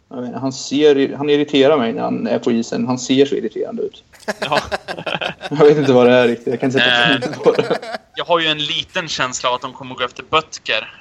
jag 0.10 0.22
vet, 0.22 0.36
han, 0.36 0.54
ser, 0.54 1.16
han 1.16 1.30
irriterar 1.30 1.78
mig 1.78 1.94
när 1.94 2.02
han 2.02 2.28
är 2.28 2.40
på 2.40 2.52
isen. 2.52 2.88
Han 2.88 3.00
ser 3.00 3.26
så 3.26 3.36
irriterande 3.36 3.84
ut. 3.84 4.04
Ja. 4.40 4.62
jag 5.50 5.66
vet 5.66 5.78
inte 5.78 5.94
vad 5.94 6.08
det 6.08 6.14
är 6.14 6.28
riktigt. 6.28 6.48
Jag 6.48 6.60
kan 6.60 6.70
inte 6.70 6.80
sätta 6.80 7.28
äh, 7.28 7.44
på 7.44 7.52
det. 7.52 7.80
Jag 8.16 8.26
har 8.26 8.40
ju 8.40 8.48
en 8.48 8.58
liten 8.58 9.08
känsla 9.08 9.50
av 9.50 9.56
att 9.56 9.62
de 9.62 9.74
kommer 9.74 9.96
gå 9.96 10.04
efter 10.04 10.24
Böttger. 10.24 10.94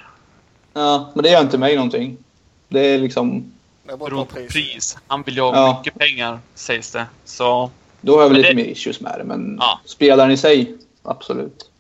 Ja, 0.73 1.11
men 1.15 1.23
det 1.23 1.31
gör 1.31 1.41
inte 1.41 1.59
mig 1.59 1.77
någonting. 1.77 2.17
Det 2.69 2.81
är 2.81 2.99
liksom... 2.99 3.53
Beror 3.85 4.09
på 4.09 4.25
pris. 4.25 4.97
Han 5.07 5.23
vill 5.23 5.37
ju 5.37 5.41
ha 5.41 5.55
ja. 5.55 5.79
mycket 5.79 5.99
pengar, 5.99 6.39
sägs 6.55 6.93
det. 6.93 7.07
Så... 7.25 7.71
Då 8.01 8.15
har 8.15 8.23
jag 8.23 8.29
väl 8.29 8.37
lite 8.37 8.49
det... 8.49 8.55
mer 8.55 8.65
issues 8.65 9.01
med 9.01 9.15
det, 9.19 9.25
men 9.25 9.57
ja. 9.61 9.81
spelaren 9.85 10.31
i 10.31 10.37
sig, 10.37 10.77
absolut. 11.03 11.71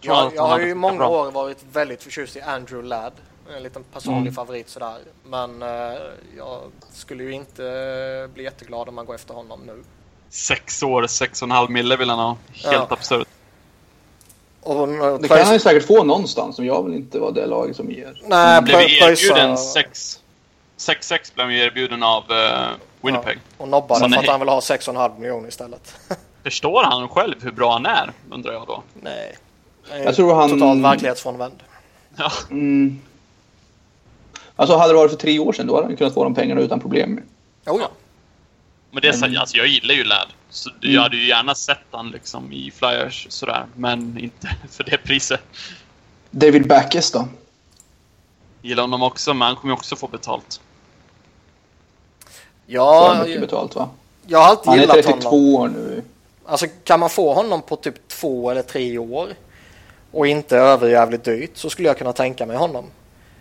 Jag, 0.00 0.16
jag, 0.16 0.32
jag 0.34 0.42
har 0.42 0.60
ju 0.60 0.70
i 0.70 0.74
många 0.74 1.06
år 1.06 1.30
varit 1.30 1.64
väldigt 1.72 2.02
förtjust 2.02 2.36
i 2.36 2.40
Andrew 2.40 2.88
Ladd 2.88 3.12
en 3.52 3.62
liten 3.62 3.84
personlig 3.84 4.20
mm. 4.20 4.34
favorit 4.34 4.68
sådär. 4.68 4.98
Men 5.24 5.62
eh, 5.62 5.98
jag 6.36 6.60
skulle 6.92 7.22
ju 7.22 7.32
inte 7.32 8.30
bli 8.34 8.44
jätteglad 8.44 8.88
om 8.88 8.94
man 8.94 9.06
går 9.06 9.14
efter 9.14 9.34
honom 9.34 9.60
nu. 9.66 9.82
Sex 10.34 10.82
år, 10.82 11.06
sex 11.06 11.42
och 11.42 11.46
en 11.46 11.50
halv 11.50 11.70
mille 11.70 11.96
vill 11.96 12.10
han 12.10 12.18
ha. 12.18 12.36
Helt 12.52 12.72
ja. 12.72 12.86
absurt. 12.90 13.28
Och, 14.62 14.80
och, 14.80 15.22
det 15.22 15.28
kan 15.28 15.38
han 15.38 15.52
ju 15.52 15.58
säkert 15.58 15.86
få 15.86 16.04
någonstans, 16.04 16.58
men 16.58 16.66
jag 16.66 16.82
vill 16.84 16.94
inte 16.94 17.18
vara 17.18 17.30
det 17.30 17.46
laget 17.46 17.76
som 17.76 17.90
ger. 17.90 18.20
Nej, 18.24 18.62
blev 18.62 18.80
erbjuden 18.80 19.56
6-6 19.56 21.34
blev 21.34 21.46
han 21.46 21.54
erbjuden 21.54 22.02
av 22.02 22.22
uh, 22.30 22.36
Winnipeg. 23.00 23.36
Ja, 23.36 23.62
och 23.62 23.68
nobbade 23.68 24.10
för 24.10 24.18
att 24.18 24.26
han 24.26 24.40
vill 24.40 24.48
ha 24.48 24.60
6,5 24.60 25.18
miljoner 25.18 25.48
istället. 25.48 25.94
Förstår 26.42 26.82
han 26.82 27.08
själv 27.08 27.34
hur 27.42 27.52
bra 27.52 27.72
han 27.72 27.86
är, 27.86 28.12
undrar 28.30 28.52
jag 28.52 28.66
då? 28.66 28.82
Nej. 29.02 29.36
Jag 30.04 30.14
tror 30.14 30.34
han... 30.34 30.50
Totalt 30.50 30.82
verklighetsfrånvänd. 30.82 31.62
Ja. 32.16 32.30
Mm. 32.50 33.00
Alltså 34.56 34.76
hade 34.76 34.92
det 34.92 34.96
varit 34.96 35.10
för 35.10 35.18
tre 35.18 35.38
år 35.38 35.52
sedan 35.52 35.66
då 35.66 35.74
hade 35.74 35.86
han 35.86 35.96
kunnat 35.96 36.14
få 36.14 36.24
de 36.24 36.34
pengarna 36.34 36.60
utan 36.60 36.80
problem. 36.80 37.20
Oh, 37.66 37.80
ja. 37.80 37.88
Men 38.94 39.02
det 39.02 39.08
är 39.08 39.12
så, 39.12 39.40
alltså 39.40 39.56
jag 39.56 39.66
gillar 39.66 39.94
ju 39.94 40.04
Ladd. 40.04 40.28
Så 40.50 40.70
mm. 40.70 40.94
jag 40.94 41.02
hade 41.02 41.16
ju 41.16 41.28
gärna 41.28 41.54
sett 41.54 41.78
han 41.90 42.10
liksom 42.10 42.52
i 42.52 42.70
Flyers 42.70 43.26
sådär. 43.30 43.66
Men 43.76 44.18
inte 44.18 44.56
för 44.70 44.84
det 44.84 44.98
priset. 44.98 45.40
David 46.30 46.68
Backes 46.68 47.10
då? 47.10 47.28
Gillar 48.62 48.82
honom 48.82 49.02
också, 49.02 49.34
men 49.34 49.46
han 49.46 49.56
kommer 49.56 49.74
ju 49.74 49.78
också 49.78 49.96
få 49.96 50.06
betalt. 50.06 50.60
Ja, 52.66 53.22
mycket 53.24 53.40
betalt 53.40 53.74
va? 53.74 53.88
Jag 54.26 54.38
har 54.38 54.46
alltid 54.46 54.72
gillat 54.72 55.04
honom. 55.04 55.04
Han 55.06 55.12
är 55.12 55.12
32 55.12 55.30
honom. 55.30 55.54
år 55.54 55.68
nu. 55.68 56.02
Alltså 56.46 56.66
kan 56.84 57.00
man 57.00 57.10
få 57.10 57.34
honom 57.34 57.62
på 57.62 57.76
typ 57.76 58.08
två 58.08 58.50
eller 58.50 58.62
tre 58.62 58.98
år 58.98 59.34
och 60.10 60.26
inte 60.26 60.56
överjävligt 60.56 61.24
dyrt 61.24 61.50
så 61.54 61.70
skulle 61.70 61.88
jag 61.88 61.98
kunna 61.98 62.12
tänka 62.12 62.46
mig 62.46 62.56
honom. 62.56 62.84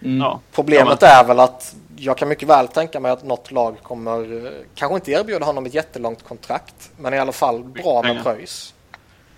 Mm. 0.04 0.22
Ja. 0.22 0.40
Problemet 0.52 1.02
ja, 1.02 1.08
är 1.08 1.24
väl 1.24 1.40
att 1.40 1.76
jag 1.96 2.18
kan 2.18 2.30
mycket 2.30 2.50
väl 2.50 2.68
tänka 2.68 3.00
mig 3.00 3.12
att 3.12 3.24
något 3.24 3.52
lag 3.52 3.78
kommer 3.84 4.52
kanske 4.76 4.96
inte 4.96 5.12
erbjuda 5.12 5.46
honom 5.46 5.66
ett 5.66 5.74
jättelångt 5.74 6.24
kontrakt 6.24 6.92
men 6.98 7.14
i 7.14 7.20
alla 7.20 7.32
fall 7.32 7.64
bra 7.64 8.04
med 8.04 8.24
pröjs. 8.24 8.74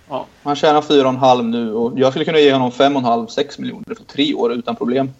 Ja. 0.09 0.26
Han 0.43 0.55
tjänar 0.55 0.82
4,5 0.82 1.41
nu 1.41 1.74
och 1.74 1.99
jag 1.99 2.11
skulle 2.11 2.26
kunna 2.26 2.39
ge 2.39 2.53
honom 2.53 2.72
5,5-6 2.72 3.61
miljoner 3.61 3.95
för 3.95 4.03
tre 4.03 4.34
år 4.34 4.53
utan 4.53 4.76
problem. 4.76 5.13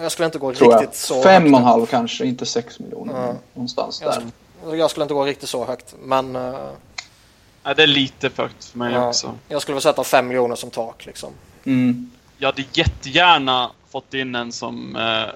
Jag 0.00 0.12
skulle 0.12 0.26
inte 0.26 0.38
gå 0.38 0.54
Tror 0.54 0.72
riktigt 0.72 0.88
jag. 0.88 1.22
så 1.22 1.22
5,5 1.22 1.86
kanske, 1.86 2.24
inte 2.24 2.46
6 2.46 2.80
miljoner. 2.80 3.24
Mm. 3.24 3.36
Någonstans 3.54 4.00
jag 4.02 4.12
där. 4.12 4.22
Skulle, 4.60 4.76
jag 4.76 4.90
skulle 4.90 5.04
inte 5.04 5.14
gå 5.14 5.24
riktigt 5.24 5.48
så 5.48 5.64
högt 5.64 5.94
men... 6.02 6.36
Uh... 6.36 6.54
Ja, 7.62 7.74
det 7.74 7.82
är 7.82 7.86
lite 7.86 8.30
för 8.30 8.42
högt 8.42 8.64
för 8.64 8.78
mig 8.78 8.92
ja. 8.92 9.08
också. 9.08 9.34
Jag 9.48 9.62
skulle 9.62 9.74
väl 9.74 9.82
sätta 9.82 10.04
5 10.04 10.28
miljoner 10.28 10.56
som 10.56 10.70
tak 10.70 11.06
liksom. 11.06 11.32
Mm. 11.64 12.10
Jag 12.38 12.48
hade 12.48 12.64
jättegärna 12.72 13.70
fått 13.94 14.14
in 14.14 14.34
en 14.34 14.52
som, 14.52 14.96
eh, 14.96 15.34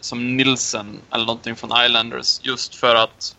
som 0.00 0.36
Nilsen 0.36 1.00
eller 1.10 1.26
någonting 1.26 1.56
från 1.56 1.70
Islanders 1.86 2.40
just 2.42 2.74
för 2.74 2.94
att 2.94 3.36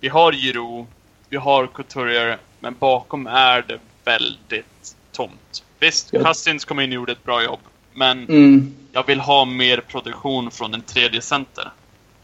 vi 0.00 0.08
har 0.08 0.32
Giro, 0.32 0.86
vi 1.28 1.36
har 1.36 1.66
Couturier, 1.66 2.38
men 2.60 2.74
bakom 2.78 3.26
är 3.26 3.62
det 3.62 3.78
väldigt 4.04 4.96
tomt. 5.12 5.64
Visst, 5.78 6.08
ja. 6.12 6.24
Cousins 6.24 6.64
kom 6.64 6.80
in 6.80 6.90
och 6.90 6.94
gjorde 6.94 7.12
ett 7.12 7.24
bra 7.24 7.42
jobb, 7.42 7.60
men 7.92 8.28
mm. 8.28 8.74
jag 8.92 9.06
vill 9.06 9.20
ha 9.20 9.44
mer 9.44 9.80
produktion 9.80 10.50
från 10.50 10.74
en 10.74 10.82
tredje 10.82 11.20
center. 11.20 11.70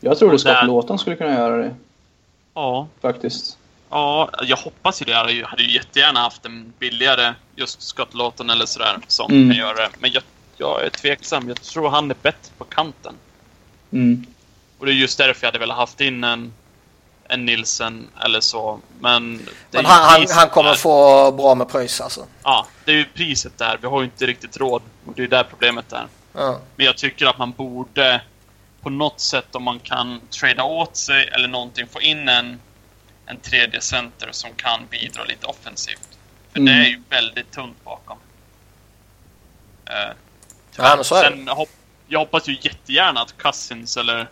Jag 0.01 0.19
tror 0.19 0.35
att 0.35 0.41
Scott 0.41 0.53
där... 0.53 0.67
Låten 0.67 0.99
skulle 0.99 1.17
kunna 1.17 1.35
göra 1.35 1.57
det. 1.57 1.75
Ja. 2.55 2.89
Faktiskt. 3.01 3.59
Ja, 3.91 4.31
jag 4.43 4.57
hoppas 4.57 5.03
ju 5.03 5.05
det. 5.05 5.33
Jag 5.33 5.47
hade 5.47 5.63
ju 5.63 5.75
jättegärna 5.75 6.21
haft 6.21 6.45
en 6.45 6.73
billigare 6.79 7.35
just 7.57 7.83
Scott 7.83 8.15
Lawton 8.15 8.51
eller 8.51 8.67
sådär 8.67 8.99
som 9.07 9.33
mm. 9.33 9.51
kan 9.51 9.59
göra 9.59 9.75
det. 9.75 9.91
Men 9.99 10.13
jag, 10.13 10.23
jag 10.57 10.85
är 10.85 10.91
tveksam. 10.91 11.49
Jag 11.49 11.63
tror 11.63 11.89
han 11.89 12.11
är 12.11 12.17
bättre 12.23 12.53
på 12.59 12.65
kanten. 12.65 13.15
Mm. 13.93 14.27
Och 14.79 14.87
det 14.87 14.93
är 14.93 14.95
just 14.95 15.19
därför 15.19 15.47
jag 15.47 15.49
hade 15.49 15.59
velat 15.59 15.77
haft 15.77 16.01
in 16.01 16.25
en, 16.25 16.53
en 17.29 17.45
Nilsen 17.45 18.09
eller 18.25 18.41
så. 18.41 18.81
Men, 19.01 19.49
Men 19.71 19.85
han, 19.85 20.03
han, 20.03 20.27
han, 20.31 20.49
kommer 20.49 20.71
där. 20.71 20.77
få 20.77 21.33
bra 21.33 21.55
med 21.55 21.69
pröjs 21.69 22.01
alltså? 22.01 22.27
Ja, 22.43 22.67
det 22.85 22.91
är 22.91 22.97
ju 22.97 23.05
priset 23.05 23.59
där. 23.59 23.79
Vi 23.81 23.87
har 23.87 24.01
ju 24.01 24.05
inte 24.05 24.27
riktigt 24.27 24.57
råd. 24.57 24.83
Och 25.07 25.13
det 25.15 25.23
är 25.23 25.29
där 25.29 25.45
problemet 25.45 25.93
är. 25.93 26.07
Ja. 26.33 26.61
Men 26.77 26.87
jag 26.87 26.97
tycker 26.97 27.27
att 27.27 27.39
man 27.39 27.53
borde 27.53 28.21
på 28.81 28.91
något 28.91 29.21
sätt 29.21 29.55
om 29.55 29.63
man 29.63 29.79
kan 29.79 30.21
trada 30.41 30.65
åt 30.65 30.97
sig 30.97 31.29
eller 31.29 31.49
någonting 31.49 31.87
få 31.87 32.01
in 32.01 32.29
en 32.29 32.61
en 33.27 33.37
tredje 33.37 33.81
center 33.81 34.29
som 34.33 34.51
kan 34.57 34.87
bidra 34.91 35.25
lite 35.25 35.47
offensivt. 35.47 36.19
För 36.53 36.59
mm. 36.59 36.65
det 36.65 36.87
är 36.87 36.91
ju 36.91 37.03
väldigt 37.09 37.51
tunt 37.51 37.85
bakom. 37.85 38.19
Uh, 39.91 40.15
ja, 40.77 41.05
så 41.05 41.15
sen 41.15 41.49
hopp, 41.49 41.69
jag 42.09 42.19
hoppas 42.19 42.49
ju 42.49 42.57
jättegärna 42.61 43.21
att 43.21 43.39
Cousins 43.39 43.97
eller 43.97 44.29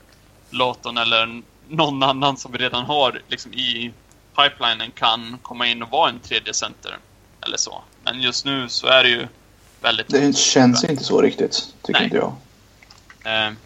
Lawton 0.51 0.99
eller 0.99 1.43
någon 1.69 2.03
annan 2.03 2.37
som 2.37 2.53
vi 2.53 2.59
redan 2.59 2.85
har 2.85 3.21
liksom 3.29 3.53
i 3.53 3.93
pipelinen 4.37 4.91
kan 4.91 5.39
komma 5.43 5.67
in 5.67 5.83
och 5.83 5.91
vara 5.91 6.11
en 6.11 6.21
tredje 6.21 6.55
center. 6.55 6.99
Eller 7.47 7.57
så. 7.57 7.83
Men 8.05 8.21
just 8.21 8.45
nu 8.45 8.69
så 8.69 8.87
är 8.87 9.03
det 9.03 9.09
ju 9.09 9.27
väldigt... 9.81 10.09
Det 10.09 10.37
känns 10.37 10.85
inte 10.85 11.05
så 11.05 11.23
riktigt, 11.23 11.75
tycker 11.83 12.01
Nej. 12.01 12.05
inte 12.05 12.17
jag. 12.17 12.33
Uh, 13.49 13.57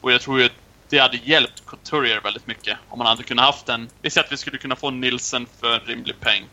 och 0.00 0.12
jag 0.12 0.20
tror 0.20 0.40
ju 0.40 0.48
det 0.88 0.98
hade 0.98 1.16
hjälpt 1.16 1.66
Couturier 1.66 2.20
väldigt 2.20 2.46
mycket 2.46 2.78
om 2.88 2.98
man 2.98 3.06
hade 3.06 3.22
kunnat 3.22 3.44
haft 3.44 3.68
en... 3.68 3.88
Vi 4.02 4.10
säger 4.10 4.24
att 4.24 4.32
vi 4.32 4.36
skulle 4.36 4.58
kunna 4.58 4.76
få 4.76 4.90
Nilsen 4.90 5.46
för 5.60 5.74
en 5.74 5.80
rimlig 5.80 6.20
peng. 6.20 6.44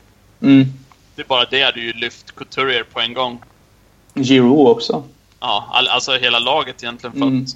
Mm. 0.41 0.73
Det 1.15 1.21
är 1.21 1.25
bara 1.25 1.45
det 1.45 1.63
hade 1.63 1.79
ju 1.79 1.93
lyft 1.93 2.35
Couturier 2.35 2.83
på 2.83 2.99
en 2.99 3.13
gång. 3.13 3.43
Giro 4.13 4.67
också. 4.67 5.03
Ja, 5.43 5.67
all, 5.71 5.87
alltså 5.87 6.17
hela 6.17 6.39
laget 6.39 6.83
egentligen 6.83 7.13
för 7.13 7.21
mm. 7.21 7.43
att... 7.43 7.49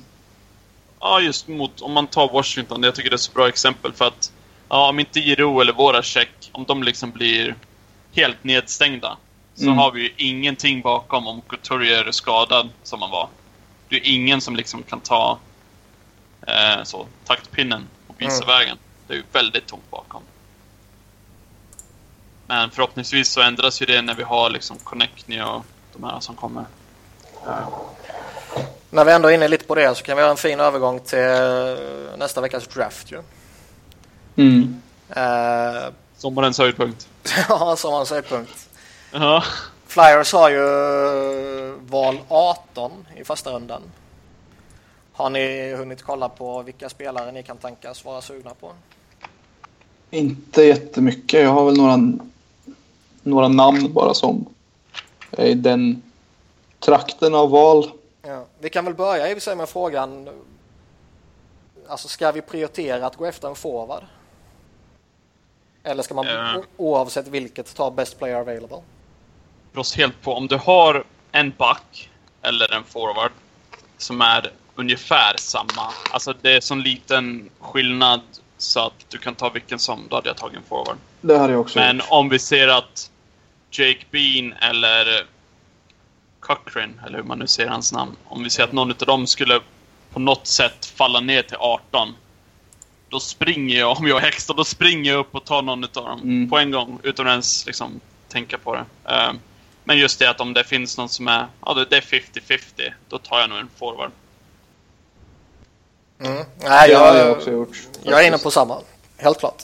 Ja, 0.99 1.21
just 1.21 1.47
mot... 1.47 1.81
Om 1.81 1.93
man 1.93 2.07
tar 2.07 2.33
Washington, 2.33 2.83
jag 2.83 2.95
tycker 2.95 3.09
det 3.09 3.13
är 3.13 3.15
ett 3.15 3.21
så 3.21 3.31
bra 3.31 3.47
exempel 3.47 3.93
för 3.93 4.05
att... 4.05 4.31
Ja, 4.69 4.89
om 4.89 4.99
inte 4.99 5.19
Giro 5.19 5.61
eller 5.61 5.73
våra 5.73 6.03
check, 6.03 6.49
om 6.51 6.63
de 6.63 6.83
liksom 6.83 7.11
blir 7.11 7.55
helt 8.11 8.43
nedstängda 8.43 9.17
så 9.55 9.63
mm. 9.63 9.77
har 9.77 9.91
vi 9.91 10.01
ju 10.01 10.13
ingenting 10.17 10.81
bakom 10.81 11.27
om 11.27 11.41
Couturier 11.41 12.05
är 12.05 12.11
skadad 12.11 12.69
som 12.83 13.01
han 13.01 13.11
var. 13.11 13.29
Det 13.89 13.95
är 13.95 14.01
ingen 14.13 14.41
som 14.41 14.55
liksom 14.55 14.83
kan 14.83 14.99
ta 14.99 15.39
eh, 16.47 16.83
så, 16.83 17.07
taktpinnen 17.25 17.87
och 18.07 18.21
visa 18.21 18.43
mm. 18.43 18.47
vägen. 18.47 18.77
Det 19.07 19.13
är 19.13 19.17
ju 19.17 19.23
väldigt 19.31 19.67
tomt 19.67 19.91
bakom. 19.91 20.21
Men 22.47 22.71
förhoppningsvis 22.71 23.29
så 23.29 23.41
ändras 23.41 23.81
ju 23.81 23.85
det 23.85 24.01
när 24.01 24.15
vi 24.15 24.23
har 24.23 24.49
liksom 24.49 24.77
Connectny 24.77 25.41
och 25.41 25.65
de 25.93 26.03
här 26.03 26.19
som 26.19 26.35
kommer. 26.35 26.65
Ja. 27.45 27.87
När 28.89 29.05
vi 29.05 29.11
ändå 29.11 29.29
är 29.29 29.33
inne 29.33 29.47
lite 29.47 29.65
på 29.65 29.75
det 29.75 29.95
så 29.95 30.03
kan 30.03 30.17
vi 30.17 30.23
ha 30.23 30.29
en 30.29 30.37
fin 30.37 30.59
övergång 30.59 30.99
till 30.99 31.19
eh, 31.19 32.17
nästa 32.17 32.41
veckas 32.41 32.67
draft 32.67 33.11
ju. 33.11 33.21
Mm. 34.35 34.81
Uh, 35.17 35.93
sommarens 36.17 36.57
höjdpunkt. 36.59 37.07
ja, 37.49 37.75
sommarens 37.75 38.09
höjdpunkt. 38.09 38.69
Uh 39.13 39.21
-huh. 39.21 39.43
Flyers 39.87 40.33
har 40.33 40.49
ju 40.49 41.77
val 41.89 42.19
18 42.27 42.91
i 43.15 43.23
första 43.23 43.51
rundan. 43.51 43.81
Har 45.13 45.29
ni 45.29 45.73
hunnit 45.73 46.03
kolla 46.03 46.29
på 46.29 46.61
vilka 46.61 46.89
spelare 46.89 47.31
ni 47.31 47.43
kan 47.43 47.57
tänkas 47.57 48.05
vara 48.05 48.21
sugna 48.21 48.51
på? 48.59 48.71
Inte 50.09 50.63
jättemycket. 50.63 51.41
Jag 51.41 51.49
har 51.49 51.65
väl 51.65 51.77
några, 51.77 51.99
några 53.23 53.47
namn 53.47 53.93
bara 53.93 54.13
som 54.13 54.45
är 55.31 55.45
i 55.45 55.53
den 55.53 56.01
trakten 56.79 57.35
av 57.35 57.49
val. 57.49 57.91
Ja. 58.21 58.45
Vi 58.59 58.69
kan 58.69 58.85
väl 58.85 58.93
börja 58.93 59.31
i 59.31 59.39
sig 59.39 59.55
med 59.55 59.69
frågan. 59.69 60.29
Alltså 61.87 62.07
ska 62.07 62.31
vi 62.31 62.41
prioritera 62.41 63.05
att 63.05 63.15
gå 63.15 63.25
efter 63.25 63.47
en 63.47 63.55
forward? 63.55 64.03
Eller 65.83 66.03
ska 66.03 66.13
man 66.13 66.27
uh, 66.27 66.57
oavsett 66.77 67.27
vilket 67.27 67.75
ta 67.75 67.91
best 67.91 68.19
player 68.19 68.35
available? 68.35 68.77
Det 68.77 69.73
beror 69.73 69.97
helt 69.97 70.21
på. 70.21 70.33
Om 70.33 70.47
du 70.47 70.55
har 70.57 71.03
en 71.31 71.53
back 71.57 72.09
eller 72.41 72.73
en 72.73 72.83
forward 72.83 73.31
som 73.97 74.21
är 74.21 74.51
ungefär 74.75 75.35
samma. 75.37 75.91
Alltså 76.11 76.33
det 76.41 76.55
är 76.55 76.61
sån 76.61 76.81
liten 76.81 77.49
skillnad 77.59 78.21
så 78.57 78.79
att 78.79 79.05
du 79.09 79.17
kan 79.17 79.35
ta 79.35 79.49
vilken 79.49 79.79
som. 79.79 80.07
Då 80.09 80.15
hade 80.15 80.29
jag 80.29 80.37
tagit 80.37 80.57
en 80.57 80.63
forward. 80.63 80.97
Det 81.21 81.37
hade 81.37 81.53
jag 81.53 81.61
också 81.61 81.79
Men 81.79 81.97
gjort. 81.97 82.05
om 82.09 82.29
vi 82.29 82.39
ser 82.39 82.67
att 82.67 83.11
Jake 83.71 84.05
Bean 84.11 84.53
eller 84.53 85.25
Cochrane, 86.47 86.93
eller 87.05 87.17
hur 87.17 87.23
man 87.23 87.39
nu 87.39 87.47
ser 87.47 87.67
hans 87.67 87.93
namn. 87.93 88.15
Om 88.25 88.43
vi 88.43 88.49
ser 88.49 88.63
att 88.63 88.71
någon 88.71 88.91
av 88.91 88.97
dem 88.97 89.27
skulle 89.27 89.59
på 90.13 90.19
något 90.19 90.47
sätt 90.47 90.85
falla 90.85 91.19
ner 91.19 91.41
till 91.41 91.57
18. 91.59 92.15
Då 93.09 93.19
springer 93.19 93.79
jag, 93.79 93.97
om 93.97 94.07
jag 94.07 94.17
är 94.17 94.21
Hextall, 94.21 94.55
då 94.55 94.63
springer 94.63 95.11
jag 95.11 95.19
upp 95.19 95.35
och 95.35 95.45
tar 95.45 95.61
någon 95.61 95.83
av 95.83 95.89
dem 95.91 96.19
mm. 96.19 96.49
på 96.49 96.57
en 96.57 96.71
gång 96.71 96.99
utan 97.03 97.27
att 97.27 97.31
ens 97.31 97.65
liksom 97.65 97.99
tänka 98.29 98.57
på 98.57 98.75
det. 98.75 98.85
Uh, 99.11 99.33
men 99.83 99.97
just 99.97 100.19
det 100.19 100.29
att 100.29 100.41
om 100.41 100.53
det 100.53 100.63
finns 100.63 100.97
någon 100.97 101.09
som 101.09 101.27
är, 101.27 101.47
ja 101.65 101.73
det 101.73 101.97
är 101.97 102.01
50-50, 102.01 102.93
då 103.09 103.17
tar 103.17 103.39
jag 103.39 103.49
nog 103.49 103.59
en 103.59 103.69
forward. 103.77 104.11
Mm. 106.19 106.43
Nej, 106.57 106.91
jag, 106.91 107.01
det 107.01 107.19
har 107.19 107.27
jag 107.27 107.37
också 107.37 107.51
gjort. 107.51 107.77
Jag 108.03 108.23
är 108.23 108.27
inne 108.27 108.37
på 108.37 108.51
samma, 108.51 108.81
helt 109.17 109.39
klart. 109.39 109.63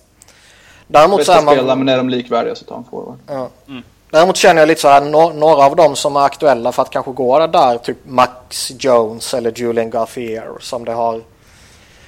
Däremot 0.87 1.25
så 1.25 1.31
man... 1.31 1.41
spelare, 1.41 1.75
men 1.75 1.89
är 1.89 1.97
de 1.97 2.09
likvärdiga 2.09 2.55
så 2.55 2.65
tar 2.65 2.75
han 2.75 2.85
forward. 2.85 3.17
Ja. 3.27 3.49
Mm. 3.67 3.83
Däremot 4.13 4.37
känner 4.37 4.61
jag 4.61 4.67
lite 4.67 4.81
så 4.81 4.87
här, 4.87 5.01
några 5.33 5.65
av 5.65 5.75
dem 5.75 5.95
som 5.95 6.15
är 6.15 6.19
aktuella 6.19 6.71
för 6.71 6.81
att 6.81 6.89
kanske 6.89 7.11
gå 7.11 7.47
där, 7.47 7.77
typ 7.77 7.97
Max 8.05 8.71
Jones 8.79 9.33
eller 9.33 9.51
Julian 9.59 9.89
Garfier 9.89 10.51
som 10.59 10.85
det 10.85 10.91
har. 10.91 11.21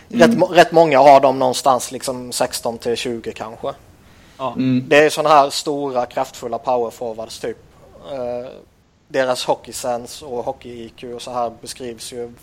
Mm. 0.09 0.41
Rätt, 0.41 0.51
rätt 0.51 0.71
många 0.71 0.99
har 0.99 1.19
dem 1.19 1.39
någonstans 1.39 1.91
liksom 1.91 2.31
16 2.31 2.77
till 2.77 2.95
20 2.95 3.31
kanske. 3.31 3.67
Ja. 4.37 4.53
Mm. 4.53 4.83
Det 4.87 5.05
är 5.05 5.09
sådana 5.09 5.35
här 5.35 5.49
stora 5.49 6.05
kraftfulla 6.05 6.57
powerforwards 6.57 7.39
typ. 7.39 7.57
Uh, 8.11 8.49
deras 9.07 9.45
hockeysense 9.45 10.25
och 10.25 10.45
hockey-IQ 10.45 11.15
och 11.15 11.21
så 11.21 11.31
här 11.31 11.51
beskrivs 11.61 12.13
ju 12.13 12.33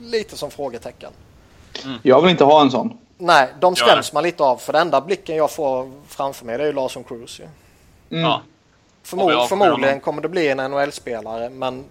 lite 0.00 0.36
som 0.36 0.50
frågetecken. 0.50 1.10
Mm. 1.84 1.98
Jag 2.02 2.22
vill 2.22 2.30
inte 2.30 2.44
ha 2.44 2.60
en 2.60 2.70
sån. 2.70 2.98
Nej, 3.18 3.48
de 3.60 3.76
skräms 3.76 4.12
man 4.12 4.22
lite 4.22 4.42
av. 4.42 4.56
För 4.56 4.72
den 4.72 4.82
enda 4.82 5.00
blicken 5.00 5.36
jag 5.36 5.50
får 5.50 5.90
framför 6.08 6.46
mig 6.46 6.58
det 6.58 6.64
är 6.64 6.66
ju 6.66 6.72
Larsson 6.72 7.04
Cruise. 7.04 7.42
Mm. 8.10 8.24
Ja. 8.24 8.42
Förmod 9.02 9.48
förmodligen 9.48 10.00
kommer 10.00 10.22
det 10.22 10.28
bli 10.28 10.48
en 10.48 10.56
NHL-spelare 10.58 11.50
men 11.50 11.84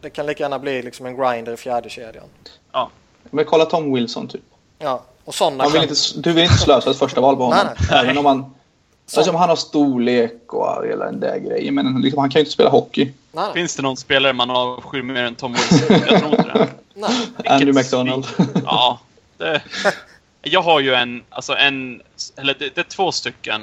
det 0.00 0.10
kan 0.10 0.26
lika 0.26 0.42
gärna 0.42 0.58
bli 0.58 0.82
liksom 0.82 1.06
en 1.06 1.16
grinder 1.16 1.52
i 1.52 1.56
fjärde 1.56 1.90
kedjan. 1.90 2.24
Ja. 2.72 2.90
Men 3.30 3.44
kolla 3.44 3.64
Tom 3.64 3.92
Wilson 3.94 4.28
typ. 4.28 4.42
Ja, 4.78 5.02
och 5.24 5.34
sådana 5.34 5.64
vill 5.64 5.72
kan... 5.72 5.82
inte, 5.82 5.94
Du 6.16 6.32
vill 6.32 6.44
inte 6.44 6.58
slösa 6.58 6.90
ett 6.90 6.98
första 6.98 7.20
val 7.20 7.36
på 7.36 7.42
honom. 7.44 7.58
nej, 7.64 7.76
nej. 7.90 8.00
Även 8.04 8.18
om 8.18 8.24
man... 8.24 8.54
Alltså, 9.16 9.32
han 9.36 9.48
har 9.48 9.56
storlek 9.56 10.52
och 10.52 10.86
hela 10.86 11.04
den 11.04 11.20
där 11.20 11.38
grejen. 11.38 11.74
Men 11.74 12.00
liksom, 12.00 12.20
han 12.20 12.30
kan 12.30 12.38
ju 12.38 12.40
inte 12.40 12.52
spela 12.52 12.70
hockey. 12.70 13.12
Nej. 13.32 13.52
Finns 13.54 13.76
det 13.76 13.82
någon 13.82 13.96
spelare 13.96 14.32
man 14.32 14.50
avskyr 14.50 15.02
mer 15.02 15.24
än 15.24 15.34
Tom 15.34 15.52
Wilson? 15.52 15.96
Jag 16.08 16.20
tror 16.20 16.30
inte 16.30 16.42
det. 16.42 16.68
Nej. 16.94 17.10
Andrew 17.46 17.80
McDonald. 17.80 18.26
ja. 18.64 19.00
Det, 19.36 19.62
jag 20.42 20.62
har 20.62 20.80
ju 20.80 20.94
en, 20.94 21.22
alltså 21.30 21.56
en, 21.56 22.02
eller 22.36 22.56
det, 22.58 22.74
det 22.74 22.80
är 22.80 22.84
två 22.84 23.12
stycken. 23.12 23.60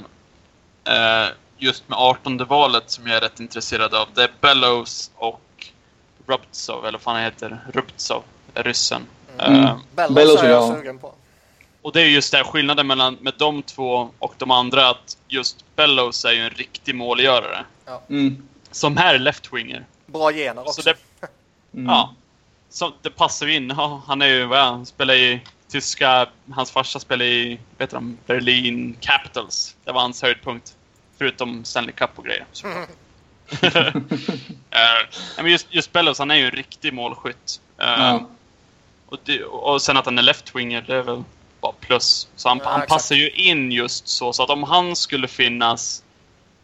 Uh, 0.90 1.34
just 1.58 1.90
med 1.90 1.98
18 2.00 2.38
valet 2.38 2.84
som 2.90 3.08
jag 3.08 3.18
är 3.18 3.22
rätt 3.22 3.40
intresserad 3.40 3.94
av. 3.94 4.08
Det 4.14 4.24
är 4.24 4.32
Bellows 4.42 5.12
och 5.16 5.42
Ruptsov, 6.28 6.86
eller 6.86 6.92
vad 6.92 7.02
fan 7.02 7.16
han 7.16 7.24
heter. 7.24 7.66
Ruptsov, 7.74 8.24
ryssen. 8.54 9.02
Mm. 9.38 9.64
Uh, 9.64 9.78
Bellows 10.10 10.44
är 10.44 10.50
jag 10.50 10.76
sugen 10.76 11.00
på. 11.00 11.14
Och 11.82 11.92
det 11.92 12.02
är 12.02 12.06
just 12.06 12.32
det 12.32 12.44
skillnaden 12.44 12.88
mellan 12.88 13.18
med 13.22 13.34
de 13.38 13.64
två 13.64 14.10
och 14.20 14.34
de 14.38 14.52
andra 14.52 14.90
att 14.90 15.18
just 15.28 15.66
Bellows 15.76 16.26
är 16.26 16.32
ju 16.32 16.42
en 16.42 16.50
riktig 16.50 16.96
målgörare. 16.96 17.66
Ja. 17.86 18.02
Mm. 18.10 18.48
Som 18.72 18.98
här 18.98 19.16
är 19.16 19.20
left-winger. 19.20 19.86
Bra 20.06 20.32
gener 20.32 20.62
också. 20.62 20.82
Så 20.82 20.90
det, 20.90 20.98
mm. 21.74 21.86
Ja. 21.86 22.14
Så 22.70 22.94
det 23.02 23.10
passar 23.10 23.46
ju 23.46 23.56
in. 23.56 23.72
Han 24.06 24.22
är 24.22 24.28
ju, 24.28 24.46
vad 24.46 24.60
är 24.60 24.64
han? 24.64 24.86
Spelar 24.86 25.14
i 25.14 25.42
tyska... 25.68 26.28
Hans 26.52 26.72
farsa 26.72 27.00
spelar 27.00 27.26
i, 27.26 27.60
vet 27.78 27.90
du, 27.90 28.16
Berlin 28.26 28.98
Capitals. 29.00 29.76
Det 29.84 29.92
var 29.92 30.02
hans 30.02 30.22
höjdpunkt. 30.22 30.75
Förutom 31.18 31.66
Stanley 31.66 31.92
Cup 31.92 32.10
och 32.16 32.26
grejer. 32.26 32.46
Mm. 32.64 32.82
uh, 33.64 34.02
men 35.38 35.52
just, 35.52 35.68
just 35.70 35.92
Bellows, 35.92 36.20
han 36.20 36.32
är 36.32 36.36
ju 36.36 36.46
en 36.46 36.52
riktig 36.52 36.94
målskytt. 36.94 37.62
Uh, 37.82 38.10
mm. 38.10 38.26
och, 39.06 39.18
det, 39.24 39.44
och 39.44 39.82
sen 39.82 39.98
att 39.98 40.06
han 40.06 40.18
är 40.18 40.24
left-winger, 40.24 40.84
det 40.88 40.96
är 40.96 41.02
väl 41.02 41.24
bara 41.62 41.74
plus. 41.80 42.28
Så 42.36 42.50
han, 42.50 42.60
ja, 42.64 42.70
han 42.70 42.88
passar 42.88 43.16
ju 43.16 43.30
in 43.30 43.72
just 43.72 44.08
så. 44.08 44.34
Så 44.34 44.44
att 44.44 44.50
om 44.50 44.64
han 44.64 44.96
skulle 44.96 45.28
finnas 45.28 46.04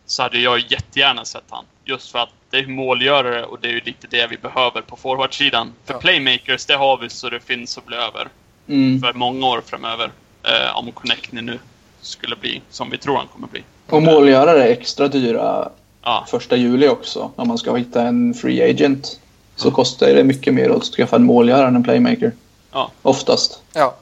så 0.06 0.23
hade 0.23 0.40
jag 0.40 0.60
jättegärna 0.72 1.26
sett 1.26 1.44
han. 1.49 1.65
Just 1.86 2.11
för 2.11 2.19
att 2.19 2.30
det 2.49 2.57
är 2.57 2.68
målgörare 2.68 3.45
och 3.45 3.60
det 3.60 3.68
är 3.68 3.72
ju 3.72 3.82
lite 3.82 4.07
det 4.07 4.28
vi 4.28 4.38
behöver 4.38 4.82
på 4.82 4.95
forwardsidan. 4.95 5.73
För 5.86 5.94
ja. 5.94 5.99
playmakers, 5.99 6.65
det 6.65 6.76
har 6.76 6.98
vi 6.98 7.10
så 7.10 7.30
det 7.30 7.40
finns 7.40 7.78
att 7.78 7.86
bli 7.86 7.98
över. 7.98 8.28
Mm. 8.68 9.02
För 9.02 9.14
många 9.14 9.48
år 9.48 9.61
framöver. 9.65 10.11
Eh, 10.44 10.78
om 10.78 10.91
Connectny 10.91 11.41
nu 11.41 11.60
skulle 12.02 12.36
bli 12.36 12.61
som 12.69 12.90
vi 12.90 12.98
tror 12.98 13.18
han 13.18 13.28
kommer 13.28 13.48
bli. 13.48 13.64
Och 13.91 14.03
målgörare 14.03 14.63
är 14.63 14.72
extra 14.72 15.07
dyra 15.07 15.69
ja. 16.03 16.26
första 16.27 16.55
juli 16.55 16.88
också. 16.88 17.31
Om 17.35 17.47
man 17.47 17.57
ska 17.57 17.76
hitta 17.76 18.01
en 18.01 18.34
free 18.34 18.69
agent. 18.69 19.19
Så 19.55 19.68
mm. 19.68 19.76
kostar 19.76 20.07
det 20.07 20.23
mycket 20.23 20.53
mer 20.53 20.69
att 20.69 20.84
skaffa 20.84 21.15
en 21.15 21.23
målgörare 21.23 21.68
än 21.68 21.76
en 21.76 21.84
playmaker. 21.84 22.31
Ja. 22.72 22.91
Oftast. 23.01 23.61
Ja. 23.73 23.95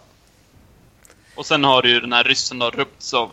Och 1.35 1.45
sen 1.45 1.63
har 1.63 1.81
du 1.81 1.89
ju 1.89 1.99
den 1.99 2.13
här 2.13 2.23
ryssen 2.23 2.59
då, 2.59 2.69
Ruptsov. 2.69 3.29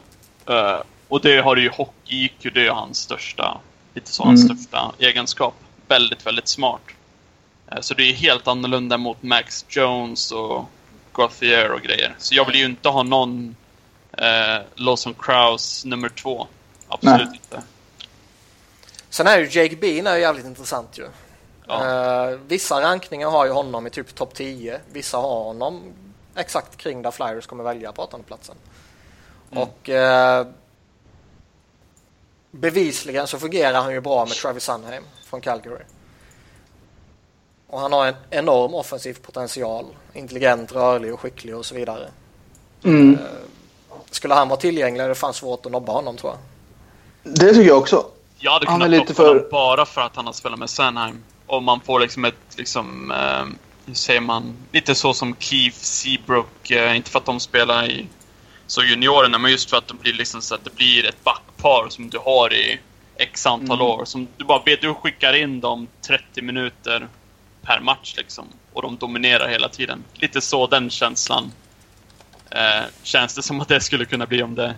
Uh, 0.51 0.83
och 1.09 1.21
det 1.21 1.41
har 1.41 1.57
du 1.57 1.63
ju 1.63 1.69
hockey-IQ, 1.69 2.55
det 2.55 2.67
är 2.67 2.71
hans 2.71 2.99
största, 2.99 3.61
lite 3.95 4.13
så 4.13 4.23
hans 4.23 4.45
mm. 4.45 4.57
största 4.57 4.93
egenskap. 4.99 5.55
Väldigt, 5.89 6.27
väldigt 6.27 6.49
smart. 6.49 6.81
Uh, 7.73 7.81
så 7.81 7.95
det 7.95 8.03
är 8.03 8.13
helt 8.13 8.49
annorlunda 8.49 8.99
mot 8.99 9.23
Max 9.23 9.65
Jones 9.69 10.33
och 10.33 10.65
Gauthier 11.13 11.73
och 11.73 11.81
grejer. 11.81 12.15
Så 12.19 12.35
jag 12.35 12.45
vill 12.47 12.57
ju 12.57 12.65
inte 12.65 12.89
ha 12.89 13.03
någon 13.03 13.57
uh, 14.21 14.65
Lawson 14.75 15.15
Kraus 15.15 15.85
nummer 15.85 16.09
två. 16.09 16.47
Absolut 16.89 17.29
Nej. 17.29 17.41
inte. 17.43 17.63
Sen 19.11 19.27
är 19.27 19.39
ju 19.39 19.61
Jake 19.61 19.77
Bean 19.77 20.07
är 20.07 20.17
jävligt 20.17 20.47
intressant 20.47 20.99
ju. 20.99 21.09
Ja. 21.67 22.31
Uh, 22.31 22.39
vissa 22.47 22.81
rankningar 22.81 23.31
har 23.31 23.47
ju 23.47 23.53
honom 23.53 23.87
i 23.87 23.91
typ 23.91 24.15
topp 24.15 24.35
10. 24.35 24.81
Vissa 24.93 25.17
har 25.17 25.45
honom 25.45 25.83
exakt 26.35 26.77
kring 26.77 27.03
där 27.03 27.11
Flyers 27.11 27.47
kommer 27.47 27.65
välja 27.65 27.93
på 27.93 28.03
åttondeplatsen. 28.03 28.57
Mm. 29.51 29.63
Och 29.63 29.89
uh, 29.89 30.53
bevisligen 32.51 33.27
så 33.27 33.39
fungerar 33.39 33.83
han 33.83 33.93
ju 33.93 34.01
bra 34.01 34.25
med 34.25 34.35
Travis 34.35 34.65
Sunheim 34.65 35.05
från 35.25 35.41
Calgary. 35.41 35.85
Och 37.67 37.81
han 37.81 37.93
har 37.93 38.07
en 38.07 38.15
enorm 38.31 38.75
offensiv 38.75 39.19
potential. 39.23 39.87
Intelligent, 40.13 40.73
rörlig 40.73 41.15
och 41.15 41.21
skicklig 41.21 41.57
och 41.57 41.67
så 41.67 41.75
vidare. 41.75 42.09
Mm. 42.85 43.19
Skulle 44.11 44.35
han 44.35 44.49
vara 44.49 44.61
tillgänglig 44.61 45.05
är 45.05 45.09
det 45.09 45.15
fan 45.15 45.35
svårt 45.35 45.67
att 45.67 45.73
nobba 45.73 45.93
honom 45.93 46.17
tror 46.17 46.33
jag. 46.33 46.41
Det 47.33 47.55
tycker 47.55 47.69
jag 47.69 47.79
också. 47.79 48.07
Jag 48.39 48.53
hade 48.53 48.67
kunnat 48.67 48.91
lite 48.91 49.15
för... 49.15 49.29
honom 49.29 49.49
bara 49.51 49.87
för 49.87 50.01
att 50.01 50.17
han 50.17 50.27
har 50.27 50.33
spelat 50.33 50.59
med 50.59 50.71
Sanheim. 50.71 51.23
Och 51.47 51.63
man 51.63 51.81
får 51.81 52.01
liksom 52.01 52.25
ett, 52.25 52.57
liksom, 52.57 53.11
eh, 53.11 53.45
hur 53.87 53.95
säger 53.95 54.21
man, 54.21 54.55
lite 54.73 54.95
så 54.95 55.15
som 55.15 55.37
Keith 55.39 55.77
Seabrook, 55.77 56.71
eh, 56.71 56.97
inte 56.97 57.11
för 57.11 57.19
att 57.19 57.25
de 57.25 57.41
spelar 57.41 57.91
i 57.91 58.07
så 58.67 58.83
juniorerna, 58.83 59.39
men 59.39 59.51
just 59.51 59.71
för 59.71 59.77
att 59.77 59.89
det 59.89 59.95
blir 59.95 60.13
liksom 60.13 60.43
så 60.43 60.55
att 60.55 60.65
det 60.65 60.75
blir 60.75 61.07
ett 61.07 61.25
backpar 61.25 61.87
som 61.89 62.11
du 62.11 62.19
har 62.19 62.55
i 62.55 62.81
X 63.17 63.47
antal 63.47 63.81
mm. 63.81 63.87
år. 63.87 64.05
Som 64.05 64.29
du 64.37 64.45
bara 64.45 64.63
vet, 64.63 64.81
du 64.81 64.95
skickar 64.95 65.33
in 65.33 65.61
dem 65.61 65.89
30 66.07 66.43
minuter 66.43 67.09
per 67.63 67.81
match 67.81 68.15
liksom. 68.17 68.45
Och 68.73 68.83
de 68.83 68.97
dominerar 68.97 69.49
hela 69.49 69.69
tiden. 69.69 70.05
Lite 70.15 70.41
så 70.41 70.67
den 70.67 70.91
känslan 70.91 71.53
eh, 72.51 72.85
känns 73.03 73.35
det 73.35 73.43
som 73.43 73.61
att 73.61 73.69
det 73.69 73.81
skulle 73.81 74.05
kunna 74.05 74.27
bli 74.27 74.43
om 74.43 74.55
det 74.55 74.75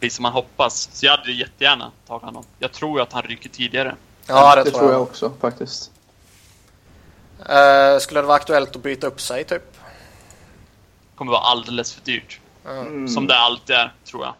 blir 0.00 0.10
som 0.10 0.22
man 0.22 0.32
hoppas. 0.32 0.88
Så 0.92 1.06
jag 1.06 1.16
hade 1.16 1.32
jättegärna 1.32 1.90
tagit 2.06 2.22
honom. 2.22 2.44
Jag 2.58 2.72
tror 2.72 3.00
att 3.00 3.12
han 3.12 3.22
ryker 3.22 3.48
tidigare. 3.48 3.94
Ja, 4.26 4.56
det, 4.56 4.64
det 4.64 4.70
tror 4.70 4.84
jag. 4.84 4.92
jag 4.92 5.02
också 5.02 5.32
faktiskt. 5.40 5.90
Uh, 7.40 7.98
skulle 8.00 8.20
det 8.20 8.26
vara 8.26 8.36
aktuellt 8.36 8.76
att 8.76 8.82
byta 8.82 9.06
upp 9.06 9.20
sig 9.20 9.44
typ? 9.44 9.72
Det 9.72 11.16
kommer 11.16 11.32
vara 11.32 11.42
alldeles 11.42 11.94
för 11.94 12.04
dyrt. 12.04 12.40
Mm. 12.68 13.08
Som 13.08 13.26
det 13.26 13.36
alltid 13.36 13.76
är, 13.76 13.92
tror 14.04 14.24
jag. 14.24 14.34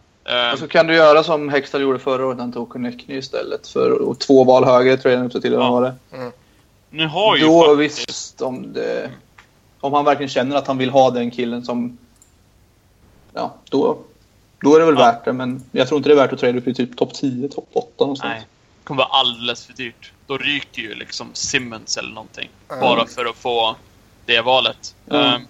Och 0.53 0.59
så 0.59 0.69
kan 0.69 0.87
du 0.87 0.95
göra 0.95 1.23
som 1.23 1.49
Hextall 1.49 1.81
gjorde 1.81 1.99
förra 1.99 2.27
året, 2.27 2.39
han 2.39 2.53
tog 2.53 2.69
Connectny 2.69 3.17
istället. 3.17 3.69
För 3.69 4.15
två 4.15 4.45
val 4.45 4.65
högre 4.65 4.97
tror 4.97 5.15
jag 5.15 5.35
upp 5.35 5.43
till 5.43 5.53
ja. 5.53 5.71
var 5.71 5.83
det. 5.83 6.17
Mm. 6.17 6.33
Nu 6.91 7.07
har 7.07 7.37
ju 7.37 7.47
Då 7.47 7.77
faktiskt... 7.77 8.09
visst, 8.09 8.43
om, 8.43 8.73
det, 8.73 9.11
om 9.81 9.93
han 9.93 10.05
verkligen 10.05 10.31
känner 10.31 10.57
att 10.57 10.67
han 10.67 10.79
vill 10.79 10.91
ha 10.91 11.11
den 11.11 11.31
killen 11.31 11.65
som... 11.65 11.99
Ja, 13.35 13.55
då, 13.71 13.99
då 14.63 14.75
är 14.75 14.81
det 14.81 14.87
väl 14.87 14.95
ja. 14.99 15.01
värt 15.01 15.25
det. 15.25 15.33
Men 15.33 15.65
jag 15.73 15.89
tror 15.89 15.99
inte 15.99 16.09
det 16.09 16.15
är 16.15 16.17
värt 16.17 16.33
att 16.33 16.39
trada 16.39 16.59
upp 16.59 16.69
i 16.69 16.75
typ 16.75 16.97
topp 16.97 17.15
10, 17.15 17.49
topp 17.49 17.69
8 17.73 17.89
någonstans. 17.99 18.31
Nej, 18.33 18.47
det 18.79 18.85
kommer 18.85 19.03
vara 19.03 19.13
alldeles 19.13 19.67
för 19.67 19.73
dyrt. 19.73 20.13
Då 20.27 20.39
ryker 20.39 20.83
ju 20.83 20.95
liksom 20.95 21.31
Simmons 21.33 21.97
eller 21.97 22.11
någonting. 22.11 22.49
Mm. 22.69 22.81
Bara 22.81 23.07
för 23.07 23.25
att 23.25 23.37
få 23.37 23.77
det 24.27 24.41
valet. 24.41 24.95
Mm. 25.11 25.35
Um, 25.35 25.47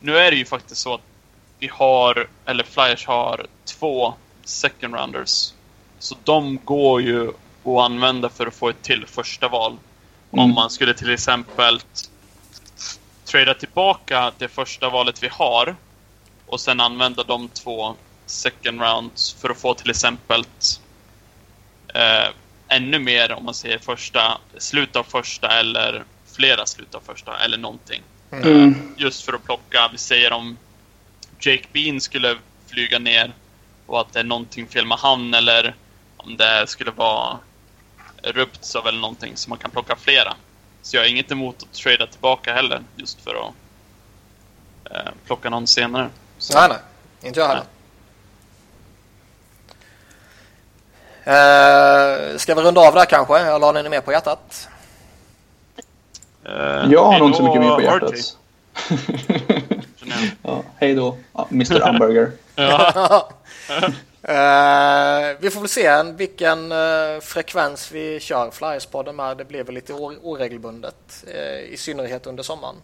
nu 0.00 0.18
är 0.18 0.30
det 0.30 0.36
ju 0.36 0.44
faktiskt 0.44 0.80
så 0.80 0.94
att 0.94 1.00
vi 1.58 1.68
har, 1.72 2.28
eller 2.44 2.64
Flyers 2.64 3.06
har 3.06 3.46
två 3.64 4.14
second 4.44 4.94
rounders. 4.94 5.52
Så 5.98 6.16
de 6.24 6.58
går 6.64 7.02
ju 7.02 7.28
att 7.64 7.84
använda 7.84 8.28
för 8.28 8.46
att 8.46 8.54
få 8.54 8.68
ett 8.68 8.82
till 8.82 9.06
första 9.06 9.48
val. 9.48 9.76
Mm. 10.32 10.44
Om 10.44 10.54
man 10.54 10.70
skulle 10.70 10.94
till 10.94 11.10
exempel 11.10 11.80
trada 13.24 13.54
tillbaka 13.54 14.32
det 14.38 14.48
första 14.48 14.90
valet 14.90 15.22
vi 15.22 15.28
har 15.28 15.76
och 16.46 16.60
sen 16.60 16.80
använda 16.80 17.22
de 17.22 17.48
två 17.48 17.96
second 18.26 18.80
rounds 18.80 19.32
för 19.32 19.50
att 19.50 19.60
få 19.60 19.74
till 19.74 19.90
exempel 19.90 20.44
eh, 21.94 22.28
ännu 22.68 22.98
mer 22.98 23.32
om 23.32 23.44
man 23.44 23.54
säger 23.54 23.78
första, 23.78 24.38
slut 24.58 24.96
av 24.96 25.04
första 25.04 25.48
eller 25.48 26.04
flera 26.36 26.66
slut 26.66 26.94
av 26.94 27.00
första 27.00 27.38
eller 27.38 27.58
någonting. 27.58 28.02
Mm. 28.32 28.94
Just 28.96 29.24
för 29.24 29.32
att 29.32 29.44
plocka, 29.44 29.88
vi 29.92 29.98
säger 29.98 30.32
om 30.32 30.58
Jake 31.40 31.66
Bean 31.72 32.00
skulle 32.00 32.36
flyga 32.66 32.98
ner 32.98 33.32
och 33.86 34.00
att 34.00 34.12
det 34.12 34.20
är 34.20 34.24
någonting 34.24 34.66
fel 34.66 34.86
med 34.86 34.98
han 34.98 35.34
eller 35.34 35.74
om 36.16 36.36
det 36.36 36.66
skulle 36.66 36.90
vara 36.90 37.38
Ruptsov 38.22 38.86
eller 38.86 39.00
någonting 39.00 39.36
så 39.36 39.50
man 39.50 39.58
kan 39.58 39.70
plocka 39.70 39.96
flera. 39.96 40.36
Så 40.82 40.96
jag 40.96 41.02
har 41.02 41.08
inget 41.08 41.30
emot 41.30 41.62
att 41.62 41.72
trada 41.72 42.06
tillbaka 42.06 42.54
heller 42.54 42.82
just 42.96 43.20
för 43.20 43.34
att 43.34 43.54
eh, 44.90 45.12
plocka 45.26 45.50
någon 45.50 45.66
senare. 45.66 46.10
Så. 46.46 46.58
Nej, 46.58 46.68
nej. 46.68 46.78
Inte 47.22 47.40
jag 47.40 47.48
heller. 47.48 47.64
Uh, 51.26 52.36
ska 52.36 52.54
vi 52.54 52.62
runda 52.62 52.80
av 52.80 52.94
där 52.94 53.04
kanske? 53.04 53.38
Eller 53.38 53.66
har 53.66 53.82
ni 53.82 53.88
mer 53.88 54.00
på 54.00 54.12
hjärtat? 54.12 54.68
Uh, 56.48 56.92
jag 56.92 57.04
har 57.04 57.18
nog 57.18 57.28
inte 57.28 57.36
så 57.36 57.44
mycket 57.44 57.60
mer 57.60 57.74
på 57.74 57.82
hjärtat. 57.82 58.36
ja, 60.42 60.62
hej 60.76 60.94
då, 60.94 61.16
Mr 61.50 61.80
Hamburger. 61.80 62.22
uh, 62.22 62.32
vi 65.40 65.50
får 65.50 65.60
väl 65.60 65.68
se 65.68 66.02
vilken 66.02 66.72
uh, 66.72 67.20
frekvens 67.20 67.92
vi 67.92 68.20
kör 68.20 68.50
Flyerspodden 68.50 69.16
med. 69.16 69.36
Det 69.36 69.44
blir 69.44 69.64
väl 69.64 69.74
lite 69.74 69.92
oregelbundet. 69.92 71.24
Uh, 71.28 71.72
I 71.72 71.76
synnerhet 71.76 72.26
under 72.26 72.42
sommaren. 72.42 72.76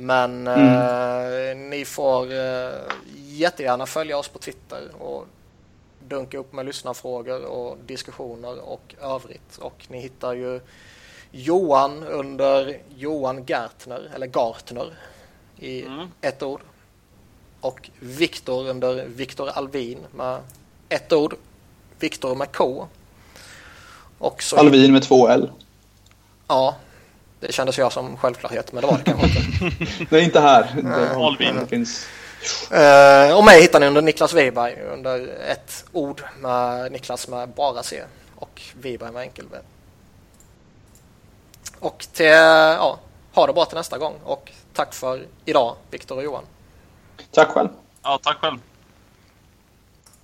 Men 0.00 0.46
mm. 0.46 0.66
eh, 0.66 1.56
ni 1.56 1.84
får 1.84 2.32
eh, 2.32 2.72
jättegärna 3.16 3.86
följa 3.86 4.18
oss 4.18 4.28
på 4.28 4.38
Twitter 4.38 4.82
och 4.98 5.26
dunka 6.08 6.38
upp 6.38 6.52
med 6.52 6.66
lyssnarfrågor 6.66 7.44
och 7.44 7.78
diskussioner 7.86 8.60
och 8.60 8.94
övrigt. 9.02 9.58
Och 9.58 9.86
ni 9.88 10.00
hittar 10.00 10.32
ju 10.32 10.60
Johan 11.30 12.02
under 12.02 12.78
Johan 12.96 13.44
Gartner, 13.44 14.10
eller 14.14 14.26
Gartner 14.26 14.94
i 15.58 15.82
mm. 15.82 16.08
ett 16.20 16.42
ord. 16.42 16.60
Och 17.60 17.90
Viktor 17.98 18.68
under 18.68 19.04
Viktor 19.06 19.48
Alvin 19.48 19.98
med 20.14 20.40
ett 20.88 21.12
ord. 21.12 21.34
Viktor 21.98 22.34
med 22.34 22.52
K. 22.52 22.88
Och 24.18 24.42
så 24.42 24.56
Alvin 24.56 24.92
med 24.92 25.02
två 25.02 25.28
L. 25.28 25.50
Ja, 26.48 26.76
det 27.40 27.52
kändes 27.52 27.78
jag 27.78 27.92
som 27.92 28.16
självklarhet, 28.16 28.72
men 28.72 28.80
det 28.80 28.86
var 28.86 28.98
det 28.98 29.04
kanske 29.04 29.26
inte. 29.26 29.86
Nej, 30.10 30.24
inte 30.24 30.40
här. 30.40 30.84
Alvin. 31.26 31.56
Det 31.56 31.66
finns... 31.66 32.06
Uh, 32.72 33.36
och 33.36 33.44
mig 33.44 33.60
hittar 33.60 33.80
ni 33.80 33.86
under 33.86 34.02
Niklas 34.02 34.34
Wiberg 34.34 34.82
under 34.82 35.28
ett 35.48 35.84
ord 35.92 36.22
med 36.38 36.92
Niklas 36.92 37.28
med 37.28 37.48
bara 37.48 37.82
C 37.82 38.02
och 38.36 38.62
Wiberg 38.74 39.12
med 39.12 39.22
enkel 39.22 39.44
V. 39.52 39.58
Och 41.78 42.06
till, 42.12 42.26
ja, 42.26 42.98
ha 43.32 43.46
det 43.46 43.52
bra 43.52 43.64
till 43.64 43.76
nästa 43.76 43.98
gång 43.98 44.14
och 44.24 44.52
tack 44.74 44.94
för 44.94 45.26
idag 45.44 45.76
Viktor 45.90 46.16
och 46.16 46.24
Johan. 46.24 46.44
Tack 47.30 47.48
själv. 47.48 47.68
Ja, 48.02 48.18
tack 48.22 48.36
själv. 48.36 48.58